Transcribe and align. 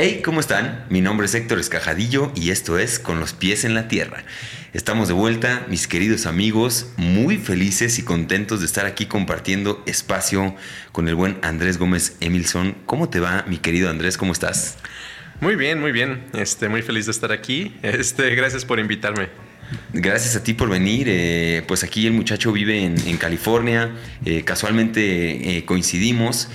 Hey, 0.00 0.22
¿cómo 0.24 0.38
están? 0.38 0.84
Mi 0.90 1.00
nombre 1.00 1.26
es 1.26 1.34
Héctor 1.34 1.58
Escajadillo 1.58 2.30
y 2.36 2.50
esto 2.50 2.78
es 2.78 3.00
Con 3.00 3.18
los 3.18 3.32
pies 3.32 3.64
en 3.64 3.74
la 3.74 3.88
tierra. 3.88 4.22
Estamos 4.72 5.08
de 5.08 5.14
vuelta, 5.14 5.66
mis 5.68 5.88
queridos 5.88 6.26
amigos, 6.26 6.92
muy 6.96 7.36
felices 7.36 7.98
y 7.98 8.04
contentos 8.04 8.60
de 8.60 8.66
estar 8.66 8.86
aquí 8.86 9.06
compartiendo 9.06 9.82
espacio 9.86 10.54
con 10.92 11.08
el 11.08 11.16
buen 11.16 11.38
Andrés 11.42 11.78
Gómez 11.78 12.16
Emilson. 12.20 12.76
¿Cómo 12.86 13.08
te 13.08 13.18
va, 13.18 13.44
mi 13.48 13.58
querido 13.58 13.90
Andrés? 13.90 14.16
¿Cómo 14.16 14.30
estás? 14.30 14.76
Muy 15.40 15.56
bien, 15.56 15.80
muy 15.80 15.90
bien. 15.90 16.26
Este, 16.32 16.68
muy 16.68 16.82
feliz 16.82 17.06
de 17.06 17.10
estar 17.10 17.32
aquí. 17.32 17.74
Este, 17.82 18.32
gracias 18.36 18.64
por 18.64 18.78
invitarme. 18.78 19.30
Gracias 19.92 20.36
a 20.36 20.42
ti 20.42 20.54
por 20.54 20.68
venir. 20.68 21.08
Eh, 21.10 21.62
pues 21.66 21.84
aquí 21.84 22.06
el 22.06 22.12
muchacho 22.12 22.52
vive 22.52 22.84
en, 22.84 23.16
California. 23.16 23.90
Eh, 24.24 24.42
casualmente 24.44 25.56
eh, 25.56 25.64
coincidimos. 25.64 26.48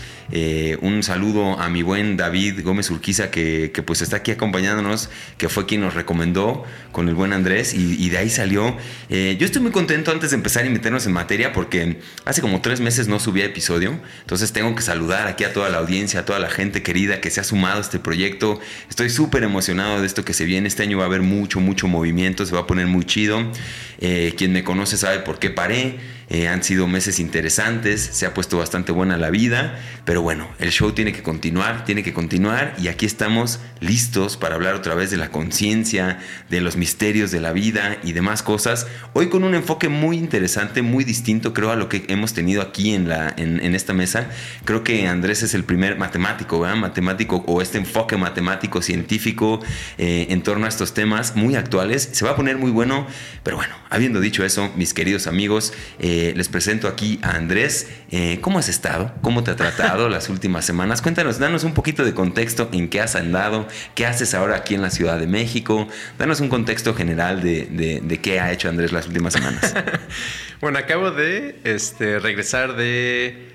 Un 0.81 1.03
saludo 1.03 1.59
a 1.59 1.69
mi 1.69 1.81
buen 1.81 2.17
David 2.17 2.61
Gómez 2.63 2.89
Urquiza 2.89 3.31
que, 3.31 3.71
pues 3.85 4.01
está 4.01 4.17
aquí 4.17 4.31
acompañándonos, 4.31 5.09
que 5.37 5.49
fue 5.49 5.65
quien 5.65 5.81
nos 5.81 5.93
recomendó 5.93 6.63
con 6.91 7.09
el 7.09 7.15
buen 7.15 7.33
Andrés 7.33 7.73
y, 7.73 8.09
de 8.09 8.17
ahí 8.17 8.29
salió. 8.29 8.77
yo 9.09 9.45
estoy 9.45 9.61
muy 9.61 9.71
contento 9.71 10.11
antes 10.11 10.31
de 10.31 10.37
empezar 10.37 10.65
y 10.65 10.69
meternos 10.69 11.05
en 11.05 11.13
materia 11.13 11.51
porque 11.53 11.99
hace 12.25 12.41
como 12.41 12.61
tres 12.61 12.79
meses 12.79 13.07
no 13.07 13.19
subía 13.19 13.45
episodio. 13.45 13.99
Entonces 14.21 14.53
tengo 14.53 14.75
que 14.75 14.81
saludar 14.81 15.27
aquí 15.27 15.43
a 15.43 15.53
toda 15.53 15.69
la 15.69 15.77
audiencia, 15.77 16.21
a 16.21 16.25
toda 16.25 16.39
la 16.39 16.49
gente 16.49 16.83
querida 16.83 17.21
que 17.21 17.29
se 17.29 17.39
ha 17.39 17.43
sumado 17.43 17.77
a 17.77 17.81
este 17.81 17.99
proyecto. 17.99 18.59
Estoy 18.89 19.09
súper 19.09 19.43
emocionado 19.43 20.01
de 20.01 20.07
esto 20.07 20.25
que 20.25 20.33
se 20.33 20.45
viene. 20.45 20.67
Este 20.67 20.83
año 20.83 20.97
va 20.97 21.03
a 21.03 21.07
haber 21.07 21.21
mucho, 21.21 21.59
mucho 21.59 21.87
movimiento. 21.87 22.45
Se 22.45 22.53
va 22.53 22.61
a 22.61 22.67
poner 22.67 22.87
muy 22.87 23.05
chido. 23.05 23.51
Eh, 23.99 24.33
quien 24.37 24.53
me 24.53 24.63
conoce 24.63 24.97
sabe 24.97 25.19
por 25.19 25.39
qué 25.39 25.49
paré. 25.49 25.97
Eh, 26.29 26.47
han 26.47 26.63
sido 26.63 26.87
meses 26.87 27.19
interesantes, 27.19 28.01
se 28.01 28.25
ha 28.25 28.33
puesto 28.33 28.57
bastante 28.57 28.91
buena 28.91 29.17
la 29.17 29.29
vida, 29.29 29.79
pero 30.05 30.21
bueno, 30.21 30.47
el 30.59 30.71
show 30.71 30.91
tiene 30.91 31.13
que 31.13 31.21
continuar, 31.21 31.85
tiene 31.85 32.03
que 32.03 32.13
continuar 32.13 32.75
y 32.81 32.87
aquí 32.87 33.05
estamos 33.05 33.59
listos 33.79 34.37
para 34.37 34.55
hablar 34.55 34.75
otra 34.75 34.95
vez 34.95 35.11
de 35.11 35.17
la 35.17 35.29
conciencia, 35.29 36.19
de 36.49 36.61
los 36.61 36.77
misterios 36.77 37.31
de 37.31 37.41
la 37.41 37.51
vida 37.51 37.97
y 38.03 38.13
demás 38.13 38.41
cosas. 38.41 38.87
Hoy 39.13 39.29
con 39.29 39.43
un 39.43 39.55
enfoque 39.55 39.89
muy 39.89 40.17
interesante, 40.17 40.81
muy 40.81 41.03
distinto 41.03 41.53
creo 41.53 41.71
a 41.71 41.75
lo 41.75 41.89
que 41.89 42.05
hemos 42.07 42.33
tenido 42.33 42.61
aquí 42.61 42.93
en, 42.93 43.09
la, 43.09 43.33
en, 43.35 43.75
esta 43.75 43.93
mesa. 43.93 44.29
Creo 44.65 44.83
que 44.83 45.07
Andrés 45.07 45.43
es 45.43 45.53
el 45.53 45.63
primer 45.63 45.97
matemático, 45.97 46.59
¿verdad? 46.59 46.77
Matemático 46.77 47.43
o 47.47 47.61
este 47.61 47.77
enfoque 47.77 48.17
matemático 48.17 48.81
científico 48.81 49.59
eh, 49.97 50.27
en 50.29 50.41
torno 50.41 50.65
a 50.65 50.69
estos 50.69 50.93
temas 50.93 51.35
muy 51.35 51.55
actuales. 51.55 52.09
Se 52.13 52.25
va 52.25 52.31
a 52.31 52.35
poner 52.35 52.57
muy 52.57 52.71
bueno, 52.71 53.07
pero 53.43 53.57
bueno, 53.57 53.75
habiendo 53.89 54.19
dicho 54.19 54.45
eso, 54.45 54.71
mis 54.75 54.93
queridos 54.93 55.27
amigos, 55.27 55.73
eh, 55.99 56.12
les 56.35 56.49
presento 56.49 56.87
aquí 56.87 57.19
a 57.21 57.31
Andrés. 57.31 57.89
Eh, 58.11 58.39
¿Cómo 58.41 58.59
has 58.59 58.69
estado? 58.69 59.13
¿Cómo 59.21 59.43
te 59.43 59.51
ha 59.51 59.55
tratado 59.55 60.09
las 60.09 60.29
últimas 60.29 60.65
semanas? 60.65 61.01
Cuéntanos, 61.01 61.39
danos 61.39 61.63
un 61.63 61.73
poquito 61.73 62.03
de 62.05 62.13
contexto 62.13 62.69
en 62.71 62.89
qué 62.89 63.01
has 63.01 63.15
andado, 63.15 63.67
qué 63.95 64.05
haces 64.05 64.33
ahora 64.33 64.55
aquí 64.55 64.75
en 64.75 64.81
la 64.81 64.89
Ciudad 64.89 65.19
de 65.19 65.27
México. 65.27 65.87
Danos 66.17 66.39
un 66.39 66.49
contexto 66.49 66.93
general 66.93 67.41
de, 67.41 68.19
qué 68.21 68.39
ha 68.39 68.51
hecho 68.51 68.69
Andrés 68.69 68.91
las 68.91 69.07
últimas 69.07 69.33
semanas. 69.33 69.73
bueno, 70.61 70.79
acabo 70.79 71.11
de 71.11 71.59
este, 71.63 72.19
regresar 72.19 72.75
de... 72.75 73.51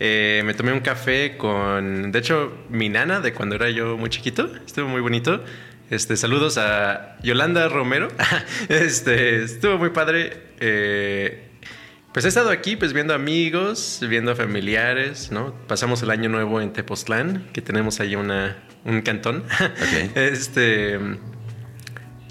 Eh, 0.00 0.42
me 0.44 0.54
tomé 0.54 0.72
un 0.72 0.80
café 0.80 1.36
con, 1.36 2.12
de 2.12 2.18
hecho, 2.20 2.56
mi 2.70 2.88
nana 2.88 3.20
de 3.20 3.32
cuando 3.32 3.56
era 3.56 3.68
yo 3.70 3.96
muy 3.96 4.10
chiquito. 4.10 4.50
Estuvo 4.64 4.88
muy 4.88 5.00
bonito. 5.00 5.42
Este, 5.90 6.16
saludos 6.16 6.58
a 6.58 7.16
Yolanda 7.22 7.68
Romero. 7.68 8.08
este, 8.68 9.42
estuvo 9.42 9.78
muy 9.78 9.90
padre. 9.90 10.36
Eh, 10.60 11.47
pues 12.12 12.24
he 12.24 12.28
estado 12.28 12.50
aquí, 12.50 12.76
pues 12.76 12.92
viendo 12.92 13.14
amigos, 13.14 14.00
viendo 14.08 14.34
familiares, 14.34 15.30
¿no? 15.30 15.54
Pasamos 15.66 16.02
el 16.02 16.10
año 16.10 16.28
nuevo 16.28 16.60
en 16.60 16.72
Tepoztlán, 16.72 17.48
que 17.52 17.60
tenemos 17.60 18.00
ahí 18.00 18.16
una, 18.16 18.56
un 18.84 19.02
cantón. 19.02 19.44
este, 20.14 20.98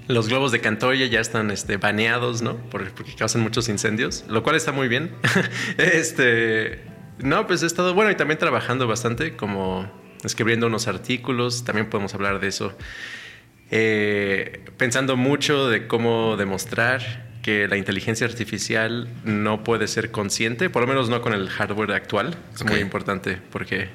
los 0.08 0.28
globos 0.28 0.52
de 0.52 0.60
Cantoya 0.60 1.06
ya 1.06 1.20
están 1.20 1.50
este, 1.50 1.76
baneados, 1.76 2.42
¿no? 2.42 2.56
Porque 2.70 2.90
causan 3.16 3.42
muchos 3.42 3.68
incendios, 3.68 4.24
lo 4.28 4.42
cual 4.42 4.56
está 4.56 4.72
muy 4.72 4.88
bien. 4.88 5.12
este, 5.78 6.82
no, 7.18 7.46
pues 7.46 7.62
he 7.62 7.66
estado, 7.66 7.94
bueno, 7.94 8.10
y 8.10 8.16
también 8.16 8.38
trabajando 8.38 8.88
bastante, 8.88 9.36
como 9.36 9.90
escribiendo 10.24 10.66
unos 10.66 10.88
artículos, 10.88 11.64
también 11.64 11.88
podemos 11.88 12.14
hablar 12.14 12.40
de 12.40 12.48
eso. 12.48 12.76
Eh, 13.70 14.64
pensando 14.76 15.16
mucho 15.16 15.68
de 15.68 15.86
cómo 15.86 16.36
demostrar 16.36 17.27
que 17.48 17.66
la 17.66 17.78
inteligencia 17.78 18.26
artificial 18.26 19.08
no 19.24 19.64
puede 19.64 19.88
ser 19.88 20.10
consciente, 20.10 20.68
por 20.68 20.82
lo 20.82 20.88
menos 20.88 21.08
no 21.08 21.22
con 21.22 21.32
el 21.32 21.48
hardware 21.48 21.92
actual. 21.92 22.36
Es 22.54 22.62
muy 22.62 22.78
importante 22.78 23.38
porque 23.50 23.88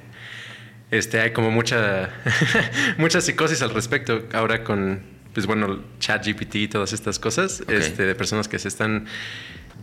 este, 0.90 1.20
hay 1.20 1.34
como 1.34 1.52
mucha, 1.52 2.10
mucha 2.98 3.22
psicosis 3.22 3.62
al 3.62 3.70
respecto 3.70 4.24
ahora 4.34 4.64
con, 4.64 5.04
pues 5.36 5.46
bueno, 5.46 5.84
ChatGPT 6.00 6.56
y 6.56 6.68
todas 6.68 6.94
estas 6.94 7.20
cosas, 7.20 7.62
este, 7.68 8.08
de 8.08 8.16
personas 8.16 8.48
que 8.48 8.58
se 8.58 8.70
están 8.70 9.06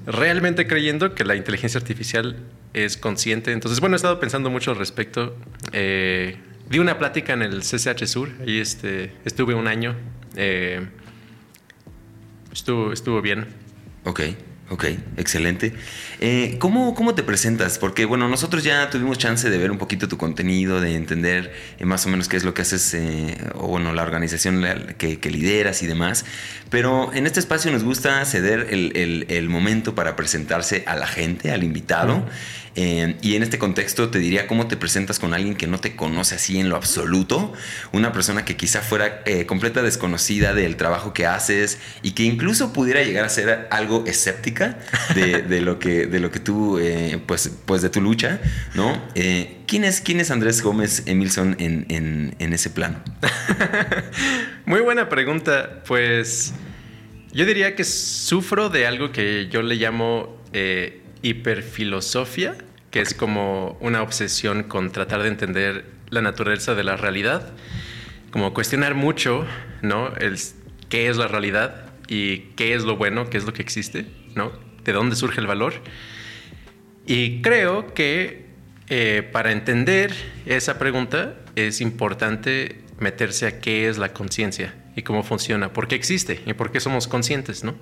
realmente 0.05 0.67
creyendo 0.67 1.15
que 1.15 1.25
la 1.25 1.37
inteligencia 1.37 1.79
artificial 1.79 2.39
es 2.75 2.97
consciente. 2.97 3.53
Entonces, 3.53 3.79
bueno, 3.79 3.95
he 3.95 3.99
estado 3.99 4.19
pensando 4.19 4.51
mucho 4.51 4.73
al 4.73 4.79
respecto. 4.79 5.37
Eh, 5.71 6.39
di 6.69 6.81
una 6.81 6.99
plática 6.99 7.35
en 7.35 7.43
el 7.43 7.61
CCH 7.61 8.05
Sur, 8.07 8.31
ahí 8.45 8.59
este, 8.59 9.13
estuve 9.25 9.55
un 9.55 9.69
año. 9.69 9.95
Eh, 10.35 10.89
estuvo, 12.53 12.93
estuvo 12.93 13.23
bien. 13.23 13.60
Ok. 14.05 14.21
Ok, 14.73 14.85
excelente. 15.17 15.75
Eh, 16.21 16.55
¿cómo, 16.61 16.95
¿cómo, 16.95 17.17
te 17.17 17.25
presentas? 17.25 17.77
Porque, 17.77 18.05
bueno, 18.05 18.29
nosotros 18.29 18.63
ya 18.63 18.89
tuvimos 18.89 19.19
chance 19.19 19.51
de 19.51 19.59
ver 19.59 19.73
un 19.73 19.79
poquito 19.79 20.07
tu 20.07 20.17
contenido, 20.17 20.81
de 20.81 20.95
entender 20.95 21.53
eh, 21.81 21.85
más 21.87 22.07
o 22.07 22.09
menos 22.09 22.29
qué 22.29 22.37
es 22.37 22.45
lo 22.45 22.55
que 22.55 22.63
haces, 22.63 22.95
eh, 22.95 23.37
o 23.55 23.67
bueno, 23.67 23.93
la 23.93 24.05
organización 24.05 24.65
que, 24.97 25.19
lideras 25.29 25.83
y 25.83 25.89
demás. 25.89 26.25
Pero 26.71 27.13
en 27.13 27.27
este 27.27 27.41
espacio 27.41 27.73
nos 27.73 27.83
gusta 27.83 28.25
ceder 28.25 28.69
el, 28.71 29.27
el, 29.29 29.49
momento 29.49 29.97
para 29.97 30.15
presentarse 30.15 30.85
a 30.87 30.95
la 30.95 31.09
gente, 31.09 31.51
al 31.51 31.65
invitado. 31.65 32.25
Eh, 32.83 33.17
y 33.21 33.37
en 33.37 33.43
este 33.43 33.59
contexto 33.59 34.09
te 34.09 34.19
diría 34.19 34.47
cómo 34.47 34.67
te 34.67 34.79
presentas 34.79 35.19
con 35.19 35.35
alguien 35.35 35.55
que 35.55 35.67
no 35.67 35.79
te 35.79 35.97
conoce 35.97 36.37
así 36.37 36.59
en 36.59 36.71
lo 36.71 36.77
absoluto, 36.77 37.53
una 37.93 38.11
persona 38.11 38.47
que 38.47 38.57
quizá 38.57 38.81
fuera 38.81 39.21
eh, 39.27 39.45
completa 39.45 39.83
desconocida 39.83 40.55
del 40.55 40.77
trabajo 40.77 41.13
que 41.13 41.27
haces 41.27 41.79
y 42.03 42.13
que 42.13 42.23
incluso 42.23 42.73
pudiera 42.73 43.03
llegar 43.03 43.27
a 43.27 43.29
ser 43.29 43.69
algo 43.71 44.05
escéptica 44.07 44.79
de, 45.15 45.61
lo, 45.61 45.79
que, 45.79 46.07
de 46.07 46.21
lo 46.21 46.31
que 46.31 46.41
tú, 46.41 46.79
eh, 46.79 47.21
pues, 47.27 47.51
pues 47.67 47.83
de 47.83 47.91
tu 47.91 48.01
lucha, 48.01 48.41
¿no? 48.75 48.99
¿quién, 49.67 49.85
es, 49.85 50.01
¿Quién 50.01 50.19
es 50.21 50.31
Andrés 50.31 50.63
Gómez 50.63 51.03
Emilson 51.05 51.57
en, 51.59 52.35
en 52.39 52.53
ese 52.55 52.71
plano? 52.71 53.03
Muy 54.65 54.81
buena 54.81 55.11
pregunta, 55.11 55.83
pues 55.87 56.55
yo 57.35 57.45
diría 57.45 57.77
que 57.77 57.85
sufro 57.85 58.71
de 58.71 58.87
algo 58.87 59.13
que 59.13 59.49
yo 59.51 59.61
le 59.61 59.75
llamo 59.75 60.41
hiperfilosofía, 61.23 62.57
que 62.91 63.01
es 63.01 63.15
como 63.15 63.77
una 63.81 64.03
obsesión 64.03 64.65
con 64.65 64.91
tratar 64.91 65.23
de 65.23 65.29
entender 65.29 65.85
la 66.11 66.23
naturaleza 66.23 66.75
de 66.75 66.85
la 66.85 66.97
realidad, 66.97 67.53
como 68.31 68.53
cuestionar 68.53 68.95
mucho, 68.95 69.47
¿no? 69.83 70.15
El, 70.17 70.37
qué 70.89 71.09
es 71.09 71.17
la 71.17 71.29
realidad 71.29 71.87
y 72.09 72.39
qué 72.57 72.75
es 72.75 72.83
lo 72.83 72.97
bueno, 72.97 73.31
qué 73.31 73.39
es 73.39 73.45
lo 73.45 73.53
que 73.53 73.63
existe, 73.63 74.07
¿no? 74.35 74.53
De 74.85 74.93
dónde 74.93 75.17
surge 75.17 75.41
el 75.41 75.47
valor. 75.47 75.75
Y 77.07 77.43
creo 77.43 77.95
que 77.95 78.47
eh, 78.89 79.29
para 79.33 79.53
entender 79.53 80.13
esa 80.47 80.79
pregunta 80.79 81.37
es 81.55 81.81
importante 81.81 82.81
meterse 82.99 83.47
a 83.47 83.61
qué 83.61 83.89
es 83.89 83.99
la 83.99 84.13
conciencia 84.13 84.75
y 84.97 85.03
cómo 85.03 85.23
funciona, 85.23 85.73
por 85.73 85.89
qué 85.89 85.95
existe 85.95 86.41
y 86.45 86.53
por 86.55 86.73
qué 86.73 86.81
somos 86.81 87.07
conscientes, 87.07 87.65
¿no? 87.65 87.77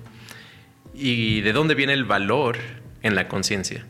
Y 0.93 1.41
de 1.41 1.53
dónde 1.53 1.75
viene 1.75 1.93
el 1.93 2.05
valor 2.05 2.57
en 3.01 3.15
la 3.15 3.27
conciencia. 3.27 3.85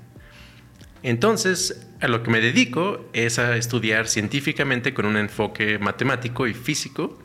Entonces, 1.04 1.88
a 2.02 2.08
lo 2.08 2.24
que 2.24 2.32
me 2.32 2.42
dedico 2.42 3.10
es 3.14 3.40
a 3.40 3.56
estudiar 3.56 4.08
científicamente 4.08 4.94
con 4.94 5.06
un 5.06 5.18
enfoque 5.18 5.80
matemático 5.80 6.48
y 6.48 6.54
físico 6.54 7.18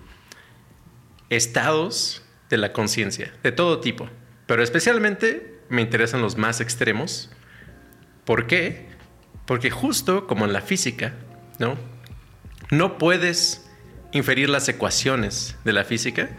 estados 1.30 2.22
de 2.50 2.58
la 2.58 2.72
conciencia, 2.72 3.32
de 3.42 3.52
todo 3.52 3.80
tipo, 3.80 4.08
pero 4.46 4.62
especialmente 4.62 5.60
me 5.68 5.82
interesan 5.82 6.22
los 6.22 6.36
más 6.36 6.60
extremos. 6.60 7.30
¿Por 8.24 8.46
qué? 8.46 8.88
Porque 9.46 9.70
justo 9.70 10.26
como 10.26 10.44
en 10.44 10.52
la 10.52 10.60
física, 10.60 11.14
¿no? 11.58 11.76
No 12.70 12.98
puedes 12.98 13.68
inferir 14.12 14.48
las 14.48 14.68
ecuaciones 14.68 15.56
de 15.64 15.72
la 15.72 15.84
física 15.84 16.30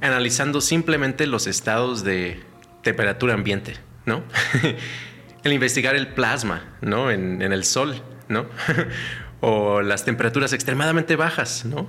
analizando 0.00 0.60
simplemente 0.60 1.26
los 1.26 1.46
estados 1.46 2.04
de 2.04 2.40
temperatura 2.82 3.34
ambiente. 3.34 3.74
¿no? 4.06 4.22
el 5.44 5.52
investigar 5.52 5.94
el 5.94 6.08
plasma, 6.08 6.76
¿no? 6.80 7.10
En, 7.10 7.40
el 7.40 7.64
sol, 7.64 8.02
¿no? 8.28 8.46
o 9.40 9.80
las 9.80 10.04
temperaturas 10.04 10.52
extremadamente 10.52 11.16
bajas, 11.16 11.64
¿no? 11.64 11.88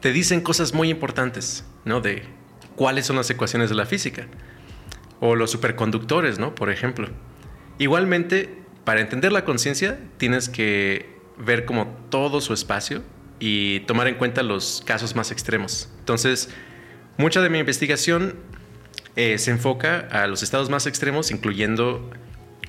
Te 0.00 0.12
dicen 0.12 0.40
cosas 0.40 0.74
muy 0.74 0.90
importantes, 0.90 1.64
¿no? 1.84 2.00
De 2.00 2.24
cuáles 2.76 3.06
son 3.06 3.16
las 3.16 3.30
ecuaciones 3.30 3.68
de 3.68 3.76
la 3.76 3.86
física. 3.86 4.26
O 5.20 5.36
los 5.36 5.50
superconductores, 5.50 6.38
¿no? 6.38 6.54
Por 6.54 6.70
ejemplo. 6.70 7.08
Igualmente, 7.78 8.62
para 8.84 9.00
entender 9.00 9.32
la 9.32 9.44
conciencia, 9.44 9.98
tienes 10.18 10.48
que 10.48 11.20
ver 11.38 11.64
como 11.64 11.86
todo 12.10 12.40
su 12.40 12.52
espacio 12.52 13.02
y 13.38 13.80
tomar 13.80 14.08
en 14.08 14.16
cuenta 14.16 14.42
los 14.42 14.82
casos 14.84 15.16
más 15.16 15.30
extremos. 15.30 15.88
Entonces, 16.00 16.48
mucha 17.16 17.40
de 17.40 17.50
mi 17.50 17.58
investigación 17.58 18.36
eh, 19.16 19.38
se 19.38 19.50
enfoca 19.50 20.08
a 20.10 20.26
los 20.26 20.42
estados 20.42 20.70
más 20.70 20.86
extremos, 20.86 21.30
incluyendo 21.30 22.10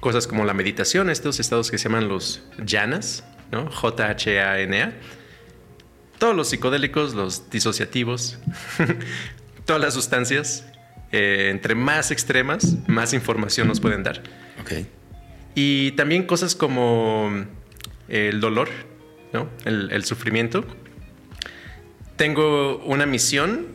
cosas 0.03 0.27
como 0.27 0.43
la 0.43 0.53
meditación, 0.53 1.09
estos 1.09 1.39
estados 1.39 1.71
que 1.71 1.77
se 1.77 1.85
llaman 1.85 2.09
los 2.09 2.43
jhanas, 2.57 3.23
¿no? 3.53 3.71
J-H-A-N-A. 3.71 4.93
Todos 6.19 6.35
los 6.35 6.49
psicodélicos, 6.49 7.13
los 7.13 7.49
disociativos, 7.49 8.37
todas 9.65 9.81
las 9.81 9.93
sustancias, 9.93 10.65
eh, 11.13 11.47
entre 11.51 11.73
más 11.73 12.11
extremas, 12.11 12.75
más 12.85 13.13
información 13.13 13.69
nos 13.69 13.79
pueden 13.79 14.03
dar. 14.03 14.21
Ok. 14.61 14.85
Y 15.55 15.93
también 15.93 16.23
cosas 16.23 16.53
como 16.53 17.45
el 18.09 18.41
dolor, 18.41 18.67
¿no? 19.31 19.49
el, 19.63 19.89
el 19.89 20.03
sufrimiento. 20.03 20.65
Tengo 22.17 22.79
una 22.79 23.05
misión 23.05 23.67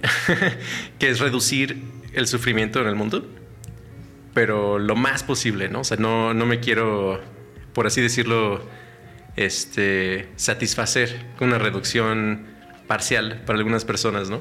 que 0.98 1.08
es 1.08 1.20
reducir 1.20 1.82
el 2.12 2.26
sufrimiento 2.26 2.82
en 2.82 2.86
el 2.86 2.96
mundo, 2.96 3.26
pero 4.38 4.79
lo 4.79 4.94
más 4.94 5.25
posible, 5.25 5.69
¿no? 5.69 5.81
O 5.81 5.85
sea, 5.85 5.96
no, 5.96 6.32
no 6.32 6.46
me 6.46 6.61
quiero, 6.61 7.20
por 7.73 7.88
así 7.88 8.00
decirlo, 8.00 8.62
este, 9.35 10.29
satisfacer 10.37 11.26
con 11.37 11.49
una 11.49 11.58
reducción 11.58 12.46
parcial 12.87 13.43
para 13.44 13.58
algunas 13.58 13.85
personas, 13.85 14.31
¿no? 14.31 14.40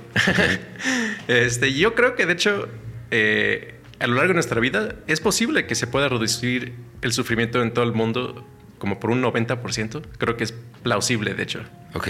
este, 1.28 1.74
yo 1.74 1.96
creo 1.96 2.14
que 2.14 2.28
de 2.28 2.34
hecho, 2.34 2.68
eh, 3.10 3.80
a 3.98 4.06
lo 4.06 4.14
largo 4.14 4.28
de 4.28 4.34
nuestra 4.36 4.62
vida 4.62 4.98
es 5.08 5.20
posible 5.20 5.66
que 5.66 5.74
se 5.74 5.88
pueda 5.88 6.08
reducir 6.10 6.76
el 7.02 7.12
sufrimiento 7.12 7.64
en 7.64 7.74
todo 7.74 7.84
el 7.84 7.94
mundo 7.94 8.48
como 8.78 9.00
por 9.00 9.10
un 9.10 9.24
90%. 9.24 10.04
Creo 10.20 10.38
que 10.38 10.44
es 10.44 10.54
plausible, 10.84 11.34
de 11.34 11.42
hecho. 11.42 11.64
Ok. 11.96 12.08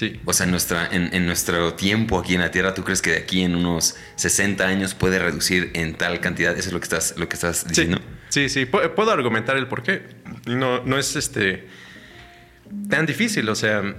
Sí. 0.00 0.18
O 0.24 0.32
sea, 0.32 0.44
en, 0.44 0.50
nuestra, 0.50 0.88
en, 0.90 1.12
en, 1.12 1.26
nuestro 1.26 1.74
tiempo 1.74 2.18
aquí 2.18 2.34
en 2.34 2.40
la 2.40 2.50
Tierra, 2.50 2.72
¿tú 2.72 2.84
crees 2.84 3.02
que 3.02 3.10
de 3.10 3.18
aquí 3.18 3.42
en 3.42 3.54
unos 3.54 3.96
60 4.16 4.66
años 4.66 4.94
puede 4.94 5.18
reducir 5.18 5.72
en 5.74 5.92
tal 5.92 6.20
cantidad? 6.20 6.56
¿Eso 6.56 6.68
es 6.68 6.72
lo 6.72 6.80
que 6.80 6.84
estás, 6.84 7.14
lo 7.18 7.28
que 7.28 7.34
estás 7.34 7.68
diciendo? 7.68 7.98
Sí, 8.30 8.48
sí, 8.48 8.60
sí. 8.60 8.64
Puedo 8.64 9.10
argumentar 9.10 9.58
el 9.58 9.66
por 9.66 9.82
qué. 9.82 10.04
No, 10.46 10.82
no 10.84 10.96
es 10.96 11.16
este 11.16 11.68
tan 12.88 13.04
difícil. 13.04 13.46
O 13.50 13.54
sea, 13.54 13.94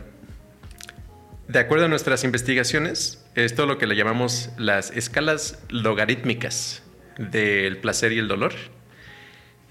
de 1.48 1.60
acuerdo 1.60 1.86
a 1.86 1.88
nuestras 1.88 2.24
investigaciones, 2.24 3.24
es 3.36 3.54
todo 3.54 3.68
lo 3.68 3.78
que 3.78 3.86
le 3.86 3.96
llamamos 3.96 4.50
las 4.58 4.90
escalas 4.90 5.60
logarítmicas 5.70 6.82
del 7.20 7.78
placer 7.78 8.12
y 8.12 8.18
el 8.18 8.28
dolor. 8.28 8.54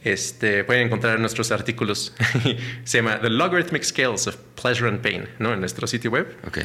Este, 0.03 0.65
pueden 0.65 0.87
encontrar 0.87 1.21
nuestros 1.21 1.53
artículos. 1.53 2.15
Se 2.85 2.99
llama 2.99 3.21
The 3.21 3.31
Logarithmic 3.31 3.83
Scales 3.83 4.27
of 4.27 4.37
Pleasure 4.61 4.89
and 4.89 5.01
Pain, 5.01 5.29
¿no? 5.39 5.53
En 5.53 5.61
nuestro 5.61 5.87
sitio 5.87 6.11
web. 6.11 6.37
Ok. 6.47 6.59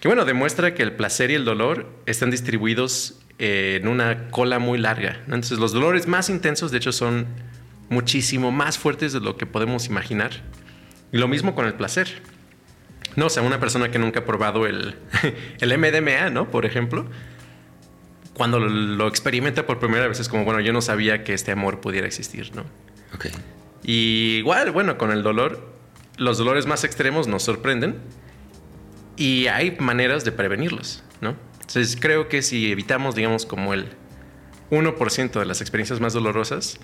Que 0.00 0.08
bueno, 0.08 0.24
demuestra 0.26 0.74
que 0.74 0.82
el 0.82 0.92
placer 0.92 1.30
y 1.30 1.34
el 1.34 1.46
dolor 1.46 1.90
están 2.04 2.30
distribuidos 2.30 3.20
en 3.38 3.88
una 3.88 4.28
cola 4.30 4.58
muy 4.58 4.78
larga. 4.78 5.22
¿no? 5.26 5.34
Entonces, 5.34 5.58
los 5.58 5.72
dolores 5.72 6.06
más 6.06 6.28
intensos, 6.28 6.70
de 6.70 6.78
hecho, 6.78 6.92
son 6.92 7.26
muchísimo 7.88 8.52
más 8.52 8.78
fuertes 8.78 9.12
de 9.12 9.20
lo 9.20 9.36
que 9.36 9.46
podemos 9.46 9.86
imaginar. 9.86 10.42
Y 11.12 11.18
lo 11.18 11.28
mismo 11.28 11.54
con 11.54 11.66
el 11.66 11.74
placer. 11.74 12.08
No, 13.16 13.26
o 13.26 13.30
sea, 13.30 13.42
una 13.42 13.60
persona 13.60 13.90
que 13.90 13.98
nunca 13.98 14.20
ha 14.20 14.24
probado 14.24 14.66
el, 14.66 14.96
el 15.60 15.78
MDMA, 15.78 16.30
¿no? 16.30 16.50
Por 16.50 16.66
ejemplo, 16.66 17.06
cuando 18.34 18.58
lo, 18.58 18.68
lo, 18.68 19.08
experimenta 19.08 19.66
por 19.66 19.78
primera 19.78 20.06
vez 20.08 20.20
es 20.20 20.28
como, 20.28 20.44
bueno, 20.44 20.60
yo 20.60 20.72
no 20.72 20.82
sabía 20.82 21.24
que 21.24 21.34
este 21.34 21.52
amor 21.52 21.80
pudiera 21.80 22.06
existir, 22.06 22.54
¿no? 22.54 22.62
Ok. 23.14 23.26
Y 23.82 24.36
igual, 24.38 24.70
bueno, 24.72 24.98
con 24.98 25.12
el 25.12 25.22
dolor, 25.22 25.74
los 26.16 26.38
dolores 26.38 26.66
más 26.66 26.84
extremos 26.84 27.28
nos 27.28 27.42
sorprenden 27.42 27.98
y 29.16 29.46
hay 29.46 29.76
maneras 29.78 30.24
de 30.24 30.32
prevenirlos, 30.32 31.02
¿no? 31.20 31.36
Entonces 31.60 31.96
creo 32.00 32.28
que 32.28 32.42
si 32.42 32.70
evitamos, 32.70 33.14
digamos, 33.14 33.46
como 33.46 33.74
el 33.74 33.88
1% 34.70 35.38
de 35.38 35.44
las 35.46 35.60
experiencias 35.60 36.00
más 36.00 36.12
dolorosas, 36.12 36.78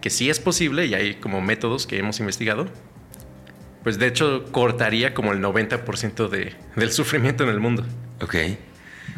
que 0.00 0.10
sí 0.10 0.30
es 0.30 0.40
posible 0.40 0.86
y 0.86 0.94
hay 0.94 1.14
como 1.16 1.40
métodos 1.40 1.86
que 1.86 1.98
hemos 1.98 2.20
investigado, 2.20 2.66
pues 3.82 3.98
de 3.98 4.06
hecho 4.06 4.44
cortaría 4.52 5.14
como 5.14 5.32
el 5.32 5.40
90% 5.40 6.28
de, 6.28 6.54
del 6.76 6.92
sufrimiento 6.92 7.44
en 7.44 7.50
el 7.50 7.60
mundo. 7.60 7.84
Ok. 8.20 8.34